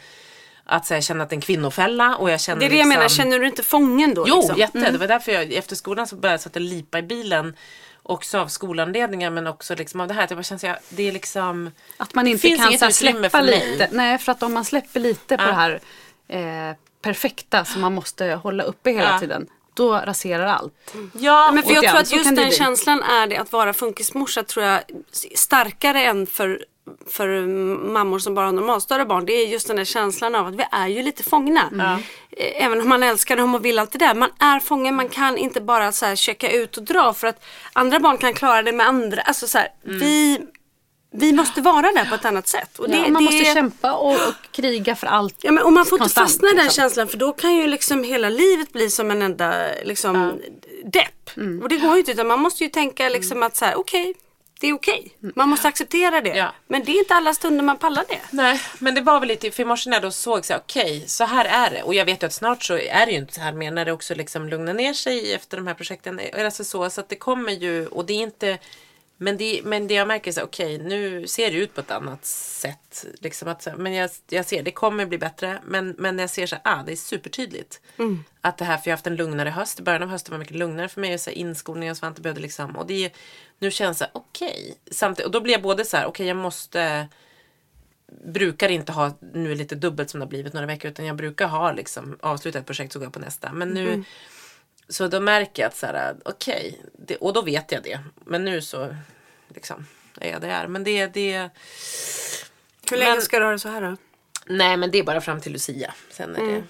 att 0.65 0.85
så 0.85 0.93
här, 0.93 1.01
känna 1.01 1.23
att 1.23 1.29
det 1.29 1.33
är 1.33 1.37
en 1.37 1.41
kvinnofälla 1.41 2.15
och 2.15 2.29
jag 2.31 2.41
känner 2.41 2.59
Det 2.59 2.65
är 2.65 2.69
det 2.69 2.75
jag 2.75 2.85
liksom, 2.85 2.89
menar, 2.99 3.09
känner 3.09 3.39
du 3.39 3.47
inte 3.47 3.63
fången 3.63 4.13
då? 4.13 4.25
Jo, 4.27 4.37
liksom? 4.37 4.57
jätte. 4.57 4.91
Det 4.91 4.97
var 4.97 5.07
därför 5.07 5.31
jag 5.31 5.53
efter 5.53 5.75
skolan 5.75 6.07
så 6.07 6.15
började 6.15 6.33
jag 6.33 6.41
sätta 6.41 6.59
lipa 6.59 6.99
i 6.99 7.01
bilen. 7.01 7.55
Också 8.03 8.39
av 8.39 8.47
skolanledningar 8.47 9.29
men 9.29 9.47
också 9.47 9.75
liksom 9.75 10.01
av 10.01 10.07
det 10.07 10.13
här. 10.13 10.23
att 10.23 10.29
Jag 10.31 10.37
bara 10.37 10.43
känner 10.43 10.67
här, 10.67 10.79
det 10.89 11.07
är 11.07 11.11
liksom. 11.11 11.71
Att 11.97 12.15
man 12.15 12.27
inte 12.27 12.49
kan 12.49 12.77
så 12.79 12.91
släppa 12.91 13.41
lite. 13.41 13.89
Nej, 13.91 14.17
för 14.17 14.31
att 14.31 14.43
om 14.43 14.53
man 14.53 14.65
släpper 14.65 14.99
lite 14.99 15.37
på 15.37 15.43
Ja. 15.43 15.47
det 15.47 15.53
här 15.53 15.79
eh, 16.27 16.75
perfekta 17.01 17.65
som 17.65 17.81
man 17.81 17.93
måste 17.93 18.25
hålla 18.25 18.63
uppe 18.63 18.91
hela 18.91 19.09
Ja. 19.11 19.19
tiden, 19.19 19.47
då 19.73 19.93
raserar 19.93 20.45
allt. 20.45 20.93
Ja, 21.13 21.51
Men 21.53 21.63
för 21.63 21.73
jag 21.73 21.83
tror 21.89 21.99
att 21.99 22.11
just 22.11 22.25
den 22.25 22.35
bli. 22.35 22.51
känslan 22.51 23.03
är 23.03 23.27
det 23.27 23.37
att 23.37 23.51
vara 23.51 23.73
funkismorsa 23.73 24.43
tror 24.43 24.65
jag 24.65 24.81
starkare 25.35 26.03
än 26.03 26.27
för 26.27 26.65
för 27.09 27.27
mammor 27.91 28.19
som 28.19 28.35
bara 28.35 28.45
har 28.45 28.53
normalstörre 28.53 29.05
barn 29.05 29.25
det 29.25 29.33
är 29.33 29.47
just 29.47 29.67
den 29.67 29.75
där 29.75 29.85
känslan 29.85 30.35
av 30.35 30.47
att 30.47 30.55
vi 30.55 30.65
är 30.71 30.87
ju 30.87 31.01
lite 31.03 31.23
fångna. 31.23 31.69
Eh, 32.37 32.65
Även 32.65 32.81
om 32.81 32.89
man 32.89 33.03
älskar 33.03 33.35
dem 33.37 33.55
och 33.55 33.65
vill 33.65 33.79
allt 33.79 33.91
det 33.91 33.97
där. 33.97 34.15
Man 34.15 34.29
är 34.39 34.59
fången, 34.59 34.95
man 34.95 35.09
kan 35.09 35.37
inte 35.37 35.61
bara 35.61 35.91
så 35.91 36.05
här 36.05 36.15
checka 36.15 36.51
ut 36.51 36.77
och 36.77 36.83
dra 36.83 37.13
för 37.13 37.27
att 37.27 37.43
andra 37.73 37.99
barn 37.99 38.17
kan 38.17 38.33
klara 38.33 38.61
det 38.63 38.71
med 38.71 38.87
andra. 38.87 39.21
Alltså 39.21 39.47
så 39.47 39.57
här, 39.57 39.67
vi, 39.83 40.39
vi 41.15 41.33
måste 41.33 41.61
vara 41.61 41.91
där 41.91 42.05
på 42.05 42.15
ett 42.15 42.25
annat 42.25 42.47
sätt. 42.47 42.79
Och 42.79 42.89
det, 42.89 42.97
ja, 42.97 43.01
man 43.01 43.25
det, 43.25 43.31
måste 43.31 43.53
kämpa 43.53 43.93
och, 43.93 44.13
och 44.13 44.33
kriga 44.51 44.95
för 44.95 45.07
allt. 45.07 45.35
Ja, 45.41 45.51
men, 45.51 45.63
och 45.63 45.73
man 45.73 45.85
får 45.85 45.95
inte 45.95 46.03
konstant, 46.03 46.29
fastna 46.29 46.47
i 46.47 46.53
den 46.53 46.63
liksom. 46.63 46.81
känslan 46.81 47.07
för 47.07 47.17
då 47.17 47.33
kan 47.33 47.55
ju 47.55 47.67
liksom 47.67 48.03
hela 48.03 48.29
livet 48.29 48.73
bli 48.73 48.89
som 48.89 49.11
en 49.11 49.21
enda 49.21 49.65
liksom, 49.83 50.41
depp. 50.85 51.37
Mm. 51.37 51.61
Och 51.61 51.69
det 51.69 51.77
går 51.77 51.93
ju 51.93 51.99
inte 51.99 52.11
utan 52.11 52.27
man 52.27 52.39
måste 52.39 52.63
ju 52.63 52.69
tänka 52.69 53.09
liksom 53.09 53.43
att 53.43 53.55
så 53.55 53.65
här, 53.65 53.75
okej, 53.75 54.13
det 54.59 54.67
är 54.67 54.73
okej. 54.73 55.17
Mm. 55.21 55.33
Man 55.35 55.49
måste 55.49 55.67
acceptera 55.67 56.21
det. 56.21 56.35
Ja. 56.35 56.53
Men 56.67 56.83
det 56.83 56.91
är 56.91 56.99
inte 56.99 57.15
alla 57.15 57.33
stunder 57.33 57.63
man 57.63 57.77
pallar 57.77 58.05
det. 58.07 58.19
Nej, 58.31 58.61
men 58.79 58.95
det 58.95 59.01
var 59.01 59.19
väl 59.19 59.27
lite, 59.27 59.51
för 59.51 59.63
i 59.63 59.65
morse 59.65 59.89
när 59.89 59.97
jag 59.97 60.03
då 60.03 60.11
såg 60.11 60.45
så 60.45 60.53
här, 60.53 60.59
okej, 60.59 61.03
så 61.07 61.23
här 61.23 61.45
är 61.45 61.71
det. 61.71 61.83
Och 61.83 61.93
jag 61.93 62.05
vet 62.05 62.23
ju 62.23 62.27
att 62.27 62.33
snart 62.33 62.63
så 62.63 62.77
är 62.77 63.05
det 63.05 63.11
ju 63.11 63.17
inte 63.17 63.33
så 63.33 63.41
här 63.41 63.51
mer 63.51 63.71
när 63.71 63.85
det 63.85 63.91
också 63.91 64.15
liksom 64.15 64.49
lugnar 64.49 64.73
ner 64.73 64.93
sig 64.93 65.33
efter 65.33 65.57
de 65.57 65.67
här 65.67 65.73
projekten. 65.73 66.19
Alltså 66.33 66.63
så, 66.63 66.89
så 66.89 67.01
att 67.01 67.09
det 67.09 67.15
kommer 67.15 67.51
ju, 67.51 67.87
och 67.87 68.05
det 68.05 68.13
är 68.13 68.21
inte, 68.23 68.57
men 69.17 69.37
det, 69.37 69.61
men 69.63 69.87
det 69.87 69.93
jag 69.93 70.07
märker 70.07 70.31
är 70.31 70.35
här, 70.35 70.43
okej, 70.43 70.77
nu 70.77 71.27
ser 71.27 71.51
det 71.51 71.57
ut 71.57 71.73
på 71.73 71.81
ett 71.81 71.91
annat 71.91 72.25
sätt. 72.25 73.05
Liksom 73.19 73.47
att, 73.47 73.67
men 73.77 73.93
jag, 73.93 74.09
jag 74.29 74.45
ser, 74.45 74.63
det 74.63 74.71
kommer 74.71 75.05
bli 75.05 75.17
bättre. 75.17 75.61
Men, 75.65 75.95
men 75.97 76.19
jag 76.19 76.29
ser 76.29 76.47
så 76.47 76.55
här, 76.55 76.79
ah, 76.79 76.83
det 76.83 76.91
är 76.91 76.95
supertydligt. 76.95 77.81
Att 78.41 78.57
det 78.57 78.65
här, 78.65 78.77
för 78.77 78.89
jag 78.89 78.91
har 78.91 78.97
haft 78.97 79.07
en 79.07 79.15
lugnare 79.15 79.49
höst. 79.49 79.79
I 79.79 79.83
början 79.83 80.03
av 80.03 80.09
hösten 80.09 80.31
var 80.31 80.39
mycket 80.39 80.57
lugnare 80.57 80.87
för 80.87 81.01
mig. 81.01 81.13
Och 81.13 81.19
så 81.19 81.29
här, 81.29 81.37
inskolning 81.37 81.91
och 81.91 81.97
Svante 81.97 82.21
behövde 82.21 82.41
liksom, 82.41 82.75
och 82.75 82.87
det, 82.87 83.13
nu 83.59 83.71
känns 83.71 83.99
det 83.99 84.09
okej. 84.13 84.77
Samtidigt, 84.91 85.25
och 85.25 85.31
då 85.31 85.41
blir 85.41 85.53
jag 85.53 85.61
både 85.61 85.85
så 85.85 85.97
här, 85.97 86.05
okej 86.05 86.27
jag 86.27 86.37
måste 86.37 87.07
brukar 88.25 88.69
inte 88.69 88.91
ha 88.91 89.17
nu 89.33 89.55
lite 89.55 89.75
dubbelt 89.75 90.09
som 90.09 90.19
det 90.19 90.25
har 90.25 90.29
blivit 90.29 90.53
några 90.53 90.67
veckor 90.67 90.91
utan 90.91 91.05
jag 91.05 91.15
brukar 91.15 91.47
ha 91.47 91.71
liksom 91.71 92.17
avslutat 92.21 92.59
ett 92.59 92.65
projekt 92.65 92.93
så 92.93 92.99
går 92.99 93.05
jag 93.05 93.13
på 93.13 93.19
nästa. 93.19 93.53
Men 93.53 93.69
nu 93.69 94.03
så 94.89 95.07
då 95.07 95.19
märker 95.19 95.63
jag 95.63 95.67
att 95.69 95.77
så 95.77 95.85
här, 95.85 96.15
okej, 96.25 96.81
det- 97.07 97.15
och 97.15 97.33
då 97.33 97.41
vet 97.41 97.71
jag 97.71 97.83
det. 97.83 97.99
Men 98.25 98.45
nu 98.45 98.61
så 98.61 98.95
liksom 99.55 99.85
är 100.21 100.31
jag 100.31 100.41
där. 100.41 100.67
Men 100.67 100.83
det, 100.83 101.07
det, 101.07 101.49
Hur 102.91 102.97
länge 102.97 103.11
Men- 103.11 103.21
ska 103.21 103.39
du 103.39 103.45
ha 103.45 103.51
det 103.51 103.59
så 103.59 103.69
här 103.69 103.81
då? 103.81 103.97
nej 104.45 104.77
men 104.77 104.91
det 104.91 104.99
är 104.99 105.03
bara 105.03 105.21
fram 105.21 105.41
till 105.41 105.51
Lucia. 105.53 105.93
Sen 106.11 106.35
är 106.35 106.39
Mm. 106.39 106.53
det 106.53 106.63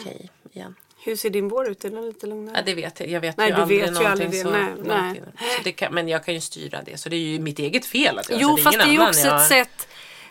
okej 0.00 0.30
igen. 0.52 0.74
Hur 1.04 1.16
ser 1.16 1.30
din 1.30 1.48
vår 1.48 1.68
ut? 1.70 1.84
Är 1.84 1.90
den 1.90 2.06
lite 2.06 2.26
lugnare? 2.26 2.56
Ja, 2.58 2.62
det 2.66 2.74
vet 2.74 3.00
jag. 3.00 3.08
Jag 3.08 3.20
vet 3.20 3.36
Nej, 3.36 3.48
ju 3.48 3.54
du 3.54 3.60
aldrig 3.62 3.80
vet 3.80 3.88
ju 3.88 3.92
någonting 3.92 4.26
aldrig 4.26 4.30
det. 4.30 4.42
så, 4.42 4.50
Nej, 4.50 5.22
nej. 5.40 5.60
så 5.64 5.72
kan, 5.72 5.94
Men 5.94 6.08
jag 6.08 6.24
kan 6.24 6.34
ju 6.34 6.40
styra 6.40 6.82
det. 6.82 6.96
Så 7.00 7.08
det 7.08 7.16
är 7.16 7.20
ju 7.20 7.38
mitt 7.38 7.58
eget 7.58 7.86
fel 7.86 8.18
att 8.18 8.30
jag 8.30 8.40
Jo, 8.40 8.58
är 8.58 8.62
fast 8.62 8.78
det 8.78 8.84
är 8.84 8.88
ju 8.88 8.96
annan 8.96 9.08
också 9.08 9.26
jag- 9.26 9.40
ett 9.42 9.48
sätt 9.48 9.88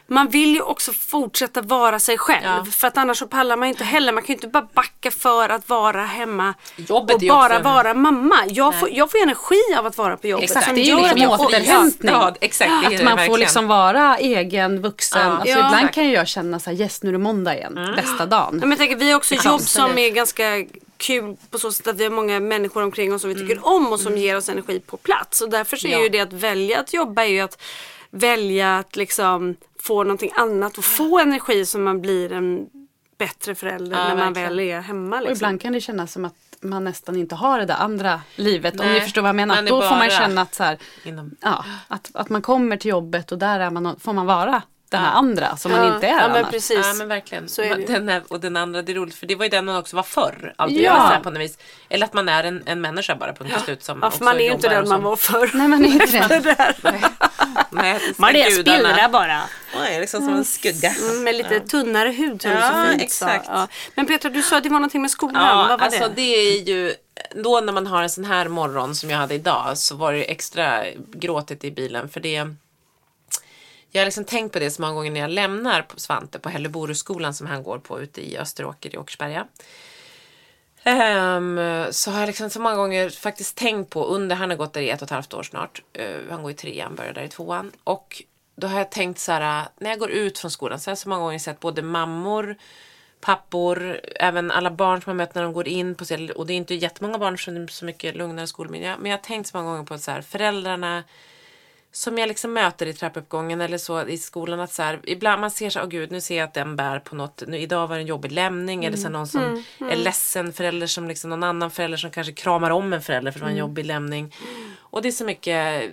man 0.09 0.29
vill 0.29 0.53
ju 0.55 0.61
också 0.61 0.91
fortsätta 0.93 1.61
vara 1.61 1.99
sig 1.99 2.17
själv. 2.17 2.43
Ja. 2.45 2.65
För 2.71 2.87
att 2.87 2.97
annars 2.97 3.17
så 3.17 3.27
pallar 3.27 3.55
man 3.57 3.67
inte 3.67 3.83
heller. 3.83 4.11
Man 4.11 4.23
kan 4.23 4.27
ju 4.27 4.33
inte 4.33 4.47
bara 4.47 4.67
backa 4.73 5.11
för 5.11 5.49
att 5.49 5.69
vara 5.69 6.05
hemma 6.05 6.53
Jobbet 6.75 7.15
och 7.15 7.21
bara 7.27 7.53
också- 7.57 7.63
vara 7.69 7.93
mamma. 7.93 8.35
Jag 8.49 8.79
får, 8.79 8.89
jag 8.91 9.11
får 9.11 9.17
energi 9.23 9.61
av 9.77 9.85
att 9.85 9.97
vara 9.97 10.17
på 10.17 10.27
jobbet. 10.27 10.43
Exakt, 10.43 10.65
som 10.65 10.75
det 10.75 10.81
är 10.81 10.83
ju 10.83 10.91
gör 10.91 11.01
liksom 11.01 11.21
en 11.21 11.29
återhämtning. 11.29 12.11
Ja, 12.13 12.35
exakt. 12.41 12.69
det 12.69 12.75
är 12.87 12.91
Att 12.91 12.97
det 12.97 13.03
man 13.03 13.11
får 13.11 13.17
verkligen. 13.17 13.39
liksom 13.39 13.67
vara 13.67 14.17
egen 14.17 14.81
vuxen. 14.81 15.21
Ja. 15.21 15.31
Alltså 15.37 15.49
ibland 15.51 15.73
Exakt. 15.75 15.95
kan 15.95 16.09
jag 16.11 16.27
känna 16.27 16.59
så 16.59 16.69
här, 16.69 16.77
yes 16.81 17.03
nu 17.03 17.09
är 17.09 17.13
det 17.13 17.19
måndag 17.19 17.55
igen, 17.55 17.93
bästa 17.95 18.25
dagen. 18.25 18.57
Men 18.59 18.69
jag 18.69 18.79
tänker, 18.79 18.95
vi 18.95 19.09
har 19.11 19.17
också 19.17 19.33
Liksom. 19.33 19.51
jobb 19.51 19.61
som 19.61 19.97
är 19.97 20.09
ganska 20.09 20.43
kul 20.97 21.35
på 21.49 21.57
så 21.59 21.71
sätt 21.71 21.87
att 21.87 21.95
vi 21.97 22.03
har 22.03 22.11
många 22.11 22.39
människor 22.39 22.83
omkring 22.83 23.13
oss 23.13 23.21
som 23.21 23.29
vi 23.33 23.35
tycker 23.35 23.67
om 23.67 23.87
och 23.93 23.99
som 23.99 24.17
ger 24.17 24.37
oss 24.37 24.49
energi 24.49 24.79
på 24.79 24.97
plats. 24.97 25.41
Och 25.41 25.49
därför 25.49 25.77
så 25.77 25.87
är 25.87 25.91
Ja. 25.91 25.99
ju 26.03 26.09
det 26.09 26.19
att 26.19 26.33
välja 26.33 26.79
att 26.79 26.93
jobba 26.93 27.23
är 27.23 27.27
ju 27.27 27.39
att 27.39 27.61
välja 28.11 28.77
att 28.77 28.95
liksom 28.95 29.55
få 29.81 30.03
någonting 30.03 30.31
annat 30.35 30.77
och 30.77 30.83
få 30.83 31.19
energi 31.19 31.65
så 31.65 31.79
man 31.79 32.01
blir 32.01 32.31
en 32.31 32.67
bättre 33.17 33.55
förälder 33.55 33.97
Ja, 33.97 34.03
när 34.07 34.15
man 34.15 34.33
verkligen. 34.33 34.49
väl 34.49 34.59
är 34.59 34.81
hemma. 34.81 35.15
Och 35.15 35.21
Liksom. 35.21 35.35
ibland 35.35 35.61
kan 35.61 35.73
det 35.73 35.81
kännas 35.81 36.11
som 36.13 36.25
att 36.25 36.33
man 36.61 36.83
nästan 36.83 37.15
inte 37.15 37.35
har 37.35 37.59
det 37.59 37.65
där 37.65 37.75
andra 37.75 38.21
livet. 38.35 38.79
om 38.79 38.85
Nej, 38.85 38.93
ni 38.95 39.01
förstår 39.01 39.21
vad 39.21 39.29
jag 39.29 39.35
menar. 39.35 39.55
man 39.55 39.65
Då 39.65 39.81
får 39.81 39.95
man 39.95 40.09
känna 40.09 40.41
att, 40.41 40.55
så 40.55 40.63
här, 40.63 40.77
inom- 41.03 41.35
ja, 41.41 41.65
att, 41.87 42.09
att 42.13 42.29
man 42.29 42.41
kommer 42.41 42.77
till 42.77 42.89
jobbet 42.91 43.31
och 43.31 43.37
där 43.37 43.59
är 43.59 43.69
man, 43.69 43.99
får 43.99 44.13
man 44.13 44.25
vara 44.25 44.61
den 44.89 45.01
här 45.01 45.11
andra 45.13 45.57
som 45.57 45.71
man 45.71 45.87
Ja, 45.87 45.95
inte 45.95 46.07
är 46.07 46.11
ja, 46.11 46.27
men 46.27 46.37
annars. 46.37 46.51
precis. 46.51 46.85
Ja 46.87 46.93
men 46.93 47.07
verkligen. 47.07 47.49
Så 47.49 47.61
är 47.61 47.75
det 47.75 47.85
den 47.85 48.09
här, 48.09 48.23
och 48.27 48.39
den 48.39 48.57
andra, 48.57 48.81
det 48.81 48.91
är 48.91 48.95
roligt 48.95 49.15
för 49.15 49.25
det 49.27 49.35
var 49.35 49.45
ju 49.45 49.49
den 49.49 49.65
man 49.65 49.75
också 49.75 49.95
var 49.95 50.03
förr. 50.03 50.53
Alltid 50.55 50.77
Ja. 50.77 50.83
ja. 50.83 50.95
så 51.07 51.13
här 51.13 51.19
på 51.19 51.29
något 51.29 51.39
vis. 51.41 51.57
Eller 51.89 52.05
att 52.05 52.13
man 52.13 52.29
är 52.29 52.43
en, 52.43 52.63
en 52.65 52.81
människa 52.81 53.15
bara 53.15 53.33
punkt 53.33 53.53
och 53.55 53.61
slut. 53.61 53.83
Som 53.83 53.99
Ja, 54.01 54.11
för 54.11 54.25
man 54.25 54.35
är 54.35 54.43
ju 54.43 54.51
inte 54.51 54.69
den 54.69 54.83
och 54.83 54.89
man 54.89 55.03
var 55.03 55.15
förr. 55.15 55.51
Nej 55.53 55.67
man 55.67 55.85
är 55.85 55.89
inte 55.89 56.27
det. 56.39 56.75
Nej, 56.83 57.01
det 57.71 57.99
Man 58.17 58.35
är 58.35 58.49
spillra 58.49 59.09
bara. 59.09 59.41
Man 59.75 59.83
är 59.83 59.99
liksom 59.99 60.25
som 60.25 60.33
en 60.33 60.45
skugga. 60.45 60.89
Mm, 60.89 61.23
med 61.23 61.35
lite 61.35 61.59
tunnare 61.59 62.09
hud 62.09 62.41
som 62.41 62.51
Ja, 62.51 62.57
du 62.57 62.83
så 62.83 62.91
fint 62.91 63.01
exakt. 63.01 63.45
Ja. 63.47 63.67
Men 63.95 64.05
Petra 64.05 64.29
du 64.29 64.41
sa 64.41 64.57
att 64.57 64.63
det 64.63 64.69
var 64.69 64.79
någonting 64.79 65.01
med 65.01 65.11
skolan. 65.11 65.47
Ja, 65.47 65.55
Vad 65.69 65.79
var 65.79 65.85
alltså 65.85 66.07
det? 66.07 66.13
det 66.15 66.35
är 66.35 66.61
ju 66.61 66.95
då 67.35 67.59
när 67.59 67.73
man 67.73 67.87
har 67.87 68.03
en 68.03 68.09
sån 68.09 68.25
här 68.25 68.47
morgon 68.47 68.95
som 68.95 69.09
jag 69.09 69.17
hade 69.17 69.35
idag 69.35 69.77
så 69.77 69.95
var 69.95 70.13
det 70.13 70.31
extra 70.31 70.85
gråtigt 71.13 71.63
i 71.63 71.71
bilen 71.71 72.09
för 72.09 72.19
det 72.19 72.45
jag 73.91 74.01
har 74.01 74.05
liksom 74.05 74.25
tänkt 74.25 74.53
på 74.53 74.59
det 74.59 74.71
så 74.71 74.81
många 74.81 74.93
gånger 74.93 75.11
när 75.11 75.19
jag 75.19 75.29
lämnar 75.29 75.85
Svante 75.95 76.39
på 76.39 76.49
Helleboruskolan 76.49 77.33
som 77.33 77.47
han 77.47 77.63
går 77.63 77.79
på 77.79 78.01
ute 78.01 78.21
i 78.31 78.37
Österåker 78.37 78.95
i 78.95 78.97
Åkersberga. 78.97 79.45
Um, 80.89 81.59
så 81.91 82.11
har 82.11 82.19
jag 82.19 82.27
liksom 82.27 82.49
så 82.49 82.61
många 82.61 82.75
gånger 82.75 83.09
faktiskt 83.09 83.57
tänkt 83.57 83.89
på 83.89 84.05
under, 84.05 84.35
han 84.35 84.49
har 84.49 84.57
gått 84.57 84.73
där 84.73 84.81
i 84.81 84.89
ett 84.89 85.01
och 85.01 85.05
ett 85.05 85.11
halvt 85.11 85.33
år 85.33 85.43
snart. 85.43 85.81
uh, 85.99 86.31
han 86.31 86.41
går 86.41 86.51
i 86.51 86.53
trean, 86.53 86.95
börjar 86.95 87.13
där 87.13 87.23
i 87.23 87.27
tvåan. 87.27 87.71
Och 87.83 88.23
då 88.55 88.67
har 88.67 88.77
jag 88.77 88.91
tänkt 88.91 89.19
så 89.19 89.31
här, 89.31 89.67
när 89.77 89.89
jag 89.89 89.99
går 89.99 90.11
ut 90.11 90.39
från 90.39 90.51
skolan 90.51 90.79
så 90.79 90.89
har 90.89 90.91
jag 90.91 90.97
så 90.97 91.09
många 91.09 91.21
gånger 91.21 91.39
sett 91.39 91.59
både 91.59 91.81
mammor, 91.81 92.55
pappor, 93.21 93.99
även 94.15 94.51
alla 94.51 94.71
barn 94.71 95.01
som 95.01 95.09
jag 95.09 95.17
mött 95.17 95.35
när 95.35 95.43
de 95.43 95.53
går 95.53 95.67
in 95.67 95.95
på 95.95 96.05
sig. 96.05 96.31
Och 96.31 96.45
det 96.45 96.53
är 96.53 96.57
inte 96.57 96.75
jättemånga 96.75 97.17
barn 97.17 97.37
som 97.37 97.55
är 97.55 97.67
så 97.67 97.85
mycket 97.85 98.15
lugnare 98.15 98.47
skolmiljö. 98.47 98.95
Men 98.99 99.11
jag 99.11 99.17
har 99.17 99.23
tänkt 99.23 99.47
så 99.47 99.57
många 99.57 99.71
gånger 99.71 99.85
på 99.85 99.97
så 99.97 100.11
här, 100.11 100.21
föräldrarna 100.21 101.03
som 101.91 102.17
jag 102.17 102.27
liksom 102.27 102.53
möter 102.53 102.85
i 102.85 102.93
trappuppgången 102.93 103.61
eller 103.61 103.77
så 103.77 104.07
i 104.07 104.17
skolan 104.17 104.59
att 104.59 104.73
så 104.73 104.83
här, 104.83 104.99
ibland 105.03 105.41
man 105.41 105.51
ser 105.51 105.69
så 105.69 105.81
åh 105.81 105.87
gud 105.87 106.11
nu 106.11 106.21
ser 106.21 106.37
jag 106.37 106.43
att 106.43 106.53
den 106.53 106.75
bär 106.75 106.99
på 106.99 107.15
något, 107.15 107.43
nu, 107.47 107.57
idag 107.57 107.87
var 107.87 107.95
det 107.95 108.01
en 108.01 108.07
jobbig 108.07 108.31
lämning. 108.31 108.85
Eller 108.85 108.97
så 108.97 109.03
här, 109.03 109.09
någon 109.09 109.27
som 109.27 109.63
är 109.79 109.95
ledsen 109.95 110.53
förälder 110.53 110.87
som 110.87 111.07
liksom 111.07 111.29
någon 111.29 111.43
annan 111.43 111.71
förälder 111.71 111.97
som 111.97 112.11
kanske 112.11 112.33
kramar 112.33 112.71
om 112.71 112.93
en 112.93 113.01
förälder 113.01 113.31
för 113.31 113.39
det 113.39 113.45
var 113.45 113.51
en 113.51 113.57
jobbig 113.57 113.85
lämning. 113.85 114.35
Och 114.79 115.01
det 115.01 115.07
är 115.07 115.11
så 115.11 115.25
mycket, 115.25 115.91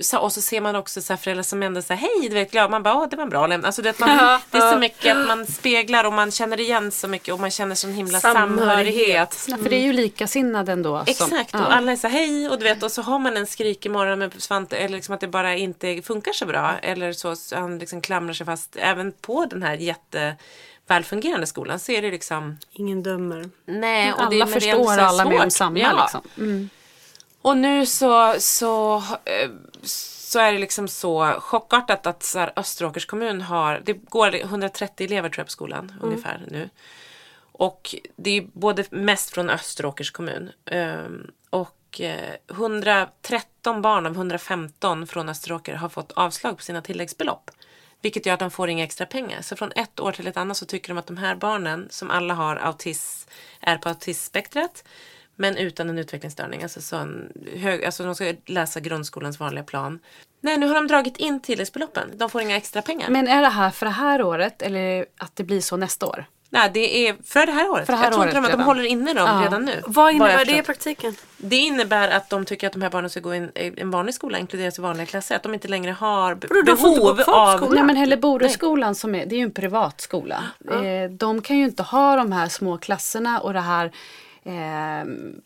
så, 0.00 0.18
och 0.18 0.32
så 0.32 0.40
ser 0.40 0.60
man 0.60 0.76
också 0.76 1.02
så 1.02 1.12
här 1.12 1.18
föräldrar 1.18 1.42
som 1.42 1.62
ändå 1.62 1.82
säger 1.82 2.00
hej, 2.00 2.28
du 2.28 2.34
vet 2.34 2.50
glad, 2.50 2.70
man 2.70 2.82
bara, 2.82 2.94
åh 2.94 3.08
det 3.10 3.16
var 3.16 3.22
en 3.24 3.30
bra 3.30 3.46
lämning. 3.46 3.66
Alltså, 3.66 3.82
du 3.82 3.88
vet, 3.88 3.98
man, 3.98 4.08
det 4.50 4.58
är 4.58 4.72
så 4.72 4.78
mycket 4.78 5.16
att 5.16 5.26
man 5.28 5.46
speglar 5.46 6.04
och 6.04 6.12
man 6.12 6.30
känner 6.30 6.60
igen 6.60 6.90
så 6.90 7.08
mycket 7.08 7.34
och 7.34 7.40
man 7.40 7.50
känner 7.50 7.74
sån 7.74 7.92
himla 7.92 8.20
Samhörighet. 8.20 8.58
samhörighet. 8.58 9.44
Ja, 9.48 9.56
för 9.56 9.70
det 9.70 9.76
är 9.76 9.82
ju 9.84 9.92
likasinnad 9.92 10.68
ändå. 10.68 11.04
som- 11.04 11.26
Exakt, 11.26 11.50
ja. 11.52 11.66
och 11.66 11.72
alla 11.74 11.92
är 11.92 11.96
så 11.96 12.08
här, 12.08 12.18
hej 12.18 12.48
och 12.48 12.58
du 12.58 12.64
vet 12.64 12.82
och 12.82 12.92
så 12.92 13.02
har 13.02 13.18
man 13.18 13.36
en 13.36 13.46
skrikig 13.46 13.90
morgon 13.90 14.18
med 14.18 14.42
Svante 14.42 14.76
eller 14.76 14.96
liksom 14.96 15.14
att 15.14 15.20
det 15.20 15.28
bara 15.28 15.54
inte 15.56 16.02
funkar 16.02 16.32
så 16.32 16.46
bra 16.46 16.74
eller 16.82 17.12
så, 17.12 17.36
så 17.36 17.56
han 17.56 17.78
liksom 17.78 18.00
klamrar 18.00 18.32
sig 18.34 18.46
fast 18.46 18.76
även 18.76 19.12
på 19.12 19.44
den 19.50 19.62
här 19.62 19.74
jätte 19.74 20.36
välfungerande 20.86 21.46
skolan 21.46 21.78
så 21.78 21.92
är 21.92 22.02
det 22.02 22.10
liksom 22.10 22.58
Ingen 22.72 23.02
dömer. 23.02 23.50
nej 23.66 24.12
och 24.12 24.20
alla 24.20 24.30
det, 24.30 24.36
men 24.38 24.48
det 24.48 24.54
är 24.56 24.60
förstår 24.60 24.84
så 24.94 25.00
alla 25.00 25.24
med 25.24 25.40
om 25.40 25.50
samma. 25.50 25.78
Ja. 25.78 26.02
Liksom. 26.02 26.70
Och 27.42 27.56
nu 27.56 27.86
så, 27.86 28.34
så, 28.38 28.96
eh, 29.24 29.50
så 29.82 30.38
är 30.38 30.52
det 30.52 30.58
liksom 30.58 30.88
så 30.88 31.34
chockartat 31.40 32.06
att 32.06 32.22
så 32.22 32.38
här, 32.38 32.52
Österåkers 32.56 33.06
kommun 33.06 33.40
har, 33.40 33.82
det 33.84 33.92
går 33.92 34.34
130 34.34 35.06
elever 35.06 35.28
tror 35.28 35.40
jag 35.40 35.46
på 35.46 35.50
skolan 35.50 35.94
ungefär 36.02 36.42
nu. 36.50 36.70
Och 37.52 37.94
det 38.16 38.30
är 38.30 38.42
både 38.52 38.84
mest 38.90 39.30
från 39.30 39.50
Österåkers 39.50 40.10
kommun. 40.10 40.50
Ehm, 40.64 41.30
och 41.50 42.00
eh, 42.00 42.34
113 42.50 43.82
barn 43.82 44.06
av 44.06 44.12
115 44.12 45.06
från 45.06 45.28
Österåker 45.28 45.74
har 45.74 45.88
fått 45.88 46.12
avslag 46.12 46.56
på 46.56 46.62
sina 46.62 46.82
tilläggsbelopp. 46.82 47.50
Vilket 48.02 48.26
gör 48.26 48.34
att 48.34 48.40
de 48.40 48.50
får 48.50 48.68
inga 48.68 48.84
extra 48.84 49.06
pengar. 49.06 49.42
Så 49.42 49.56
från 49.56 49.72
ett 49.72 50.00
år 50.00 50.12
till 50.12 50.26
ett 50.26 50.36
annat 50.36 50.56
så 50.56 50.66
tycker 50.66 50.88
de 50.88 50.98
att 50.98 51.06
de 51.06 51.16
här 51.16 51.36
barnen 51.36 51.86
som 51.90 52.10
alla 52.10 52.34
har 52.34 52.56
autism, 52.56 53.30
är 53.60 53.78
på 53.78 53.88
autismspektrat 53.88 54.84
men 55.38 55.56
utan 55.56 55.88
en 55.88 55.98
utvecklingsstörning. 55.98 56.62
Alltså, 56.62 56.80
så 56.80 56.96
en 56.96 57.32
hög, 57.56 57.84
alltså 57.84 58.04
de 58.04 58.14
ska 58.14 58.34
läsa 58.46 58.80
grundskolans 58.80 59.40
vanliga 59.40 59.64
plan. 59.64 59.98
Nej, 60.40 60.58
nu 60.58 60.66
har 60.66 60.74
de 60.74 60.86
dragit 60.86 61.16
in 61.16 61.40
tilläggsbeloppen. 61.40 62.10
De 62.14 62.30
får 62.30 62.40
inga 62.42 62.56
extra 62.56 62.82
pengar. 62.82 63.10
Men 63.10 63.28
är 63.28 63.42
det 63.42 63.48
här 63.48 63.70
för 63.70 63.86
det 63.86 63.92
här 63.92 64.22
året 64.22 64.62
eller 64.62 65.06
att 65.18 65.36
det 65.36 65.44
blir 65.44 65.60
så 65.60 65.76
nästa 65.76 66.06
år? 66.06 66.24
Nej, 66.50 66.70
det 66.74 67.08
är 67.08 67.16
för 67.24 67.46
det 67.46 67.52
här 67.52 67.70
året. 67.70 67.86
För 67.86 67.92
det 67.92 67.96
här 67.96 68.04
jag 68.04 68.12
tror 68.12 68.26
inte 68.26 68.40
de, 68.40 68.44
att 68.44 68.52
de 68.52 68.60
håller 68.60 68.84
inne 68.84 69.14
dem 69.14 69.28
Ja. 69.28 69.44
redan 69.44 69.64
nu. 69.64 69.82
Vad 69.86 70.12
innebär 70.12 70.44
det 70.44 70.58
i 70.58 70.62
praktiken? 70.62 71.14
Det 71.36 71.56
innebär 71.56 72.08
att 72.08 72.30
de 72.30 72.44
tycker 72.44 72.66
att 72.66 72.72
de 72.72 72.82
här 72.82 72.90
barnen 72.90 73.10
ska 73.10 73.20
gå 73.20 73.34
i 73.34 73.38
en, 73.38 73.50
en 73.54 73.90
vanlig 73.90 74.14
skola, 74.14 74.38
inkluderas 74.38 74.78
i 74.78 74.82
vanliga 74.82 75.06
klasser. 75.06 75.36
Att 75.36 75.42
de 75.42 75.54
inte 75.54 75.68
längre 75.68 75.90
har 75.90 76.34
gå 76.34 76.62
behov 76.62 77.20
av... 77.26 77.74
Nej 77.74 77.82
men 77.82 77.96
Helleboreskolan 77.96 78.94
som 78.94 79.14
är, 79.14 79.26
det 79.26 79.34
är 79.34 79.38
ju 79.38 79.42
en 79.44 79.50
privatskola. 79.50 80.44
Eh, 80.70 81.10
de 81.10 81.42
kan 81.42 81.58
ju 81.58 81.64
inte 81.64 81.82
ha 81.82 82.16
de 82.16 82.32
här 82.32 82.48
små 82.48 82.78
klasserna 82.78 83.40
och 83.40 83.52
det 83.52 83.60
här 83.60 83.92
eh, 84.48 85.04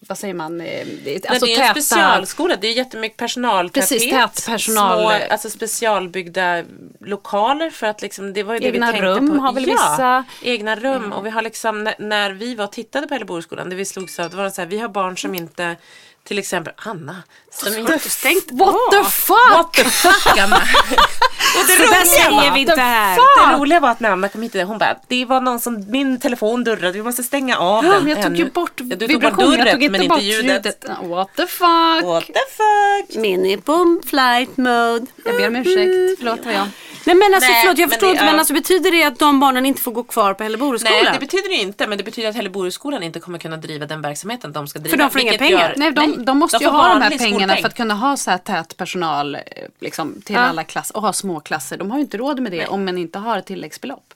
vad 0.08 0.18
säger 0.18 0.34
man, 0.34 0.60
eh, 0.60 0.86
det- 1.04 1.26
Alltså 1.26 1.46
det 1.46 1.54
är 1.54 1.62
en 1.68 1.70
specialskola, 1.70 2.56
det 2.56 2.66
är 2.66 2.72
jättemycket 2.72 3.16
personaltäthet. 3.18 3.88
Precis, 3.88 4.10
tät 4.12 4.46
personal. 4.46 4.98
Små, 4.98 5.32
alltså 5.32 5.50
specialbyggda 5.50 6.62
lokaler 7.00 7.70
för 7.70 7.86
att 7.86 8.02
liksom, 8.02 8.32
det 8.32 8.42
var 8.42 8.54
ju 8.54 8.60
det 8.60 8.66
Egna 8.66 8.86
vi 8.86 8.92
tänkte 8.92 9.06
rum 9.08 9.30
på. 9.30 9.36
har 9.36 9.52
väl 9.52 9.68
ja, 9.68 9.72
vissa. 9.74 10.24
egna 10.42 10.76
rum. 10.76 11.12
Och 11.12 11.26
vi 11.26 11.30
har 11.30 11.42
liksom, 11.42 11.84
när, 11.84 11.94
när 11.98 12.30
vi 12.30 12.54
var 12.54 12.64
och 12.64 12.72
tittade 12.72 13.06
på 13.06 13.14
Hälleboskolan, 13.14 13.70
det 13.70 13.76
vi 13.76 13.84
slogs 13.84 14.18
av, 14.18 14.30
det 14.30 14.36
var 14.36 14.50
så 14.50 14.60
här, 14.60 14.68
vi 14.68 14.78
har 14.78 14.88
barn 14.88 15.18
som 15.18 15.34
inte 15.34 15.76
till 16.24 16.38
exempel 16.38 16.72
Anna. 16.76 17.22
Som 17.54 17.78
inte, 17.78 17.98
Stängt 17.98 18.50
What 18.50 18.74
the 18.90 19.04
fuck! 19.10 19.36
What 19.52 19.72
the 19.72 19.84
fuck 19.84 20.38
Anna! 20.38 20.56
och 21.56 21.66
det 21.66 21.84
roliga 21.84 22.04
säger 22.04 22.30
var- 22.30 22.54
vi 22.54 22.60
inte 22.60 22.80
här. 22.80 23.16
Det 23.16 23.56
roliga 23.58 23.80
var 23.80 23.90
att 23.90 24.00
när 24.00 24.10
Anna 24.10 24.28
kom 24.28 24.42
hit, 24.42 24.54
hon 24.54 24.78
bara, 24.78 24.96
det 25.08 25.24
var 25.24 25.40
någon 25.40 25.60
som, 25.60 25.90
min 25.90 26.20
telefon 26.20 26.64
durrade, 26.64 26.92
vi 26.92 27.02
måste 27.02 27.22
stänga 27.22 27.58
av 27.58 27.82
den. 27.82 28.08
jag 28.08 28.22
tog 28.22 28.36
ju 28.36 28.42
ännu." 28.42 28.50
bort 28.50 28.80
vibrationen, 28.80 29.58
jag 29.58 29.70
tog 29.70 29.82
inte 29.82 30.08
bort 30.08 30.22
ljudet. 30.22 30.84
What 31.02 31.28
the 31.36 31.46
fuck! 31.46 32.04
What 32.04 32.26
the 32.26 32.32
fuck? 32.32 33.16
Min 33.16 33.46
är 33.46 33.56
på 33.56 34.00
flight 34.06 34.56
mode. 34.56 35.06
Jag 35.24 35.36
ber 35.36 35.48
om 35.48 35.56
ursäkt, 35.56 36.18
förlåt 36.18 36.40
vad 36.44 36.54
jag. 36.54 36.68
Nej 37.04 37.16
men 37.16 37.34
alltså 37.34 37.50
Nej, 37.50 37.60
förlåt 37.62 37.78
jag 37.78 37.90
förstår 37.90 38.10
inte 38.10 38.24
men 38.24 38.38
alltså 38.38 38.54
betyder 38.54 38.90
det 38.90 39.04
att 39.04 39.18
de 39.18 39.40
barnen 39.40 39.66
inte 39.66 39.82
får 39.82 39.92
gå 39.92 40.02
kvar 40.02 40.34
på 40.34 40.42
Hälleborgsskolan? 40.42 40.98
Nej, 41.04 41.12
det 41.12 41.20
betyder 41.20 41.48
det 41.48 41.54
inte. 41.54 41.86
Men 41.86 41.98
det 41.98 42.04
betyder 42.04 42.28
att 42.28 42.34
Hälleborgsskolan 42.34 43.02
inte 43.02 43.20
kommer 43.20 43.38
kunna 43.38 43.56
driva 43.56 43.86
den 43.86 44.02
verksamheten 44.02 44.52
de 44.52 44.68
ska 44.68 44.78
driva. 44.78 44.96
de 44.96 45.10
får 45.10 45.20
inga 45.20 45.38
pengar? 45.38 45.74
Nej, 45.76 45.92
de, 45.92 46.38
måste 46.38 46.56
ju 46.56 46.66
ha 46.66 46.88
de 46.88 47.02
här 47.02 47.10
vanlig 47.10 47.20
pengarna 47.48 47.60
för 47.62 47.68
att 47.68 47.74
kunna 47.74 47.94
ha 47.94 48.16
så 48.16 48.30
här 48.30 48.38
tät 48.38 48.76
personal 48.76 49.34
eh, 49.34 49.40
liksom, 49.80 50.22
till 50.24 50.36
alla 50.36 50.64
klasser 50.64 50.96
och 50.96 51.02
ha 51.02 51.12
små 51.12 51.40
klasser. 51.40 51.76
De 51.76 51.90
har 51.90 51.98
ju 51.98 52.04
inte 52.04 52.16
råd 52.16 52.40
med 52.40 52.52
det 52.52 52.66
om 52.66 52.84
man 52.84 52.98
inte 52.98 53.18
har 53.18 53.38
ett 53.38 53.46
tilläggsbelopp. 53.46 54.14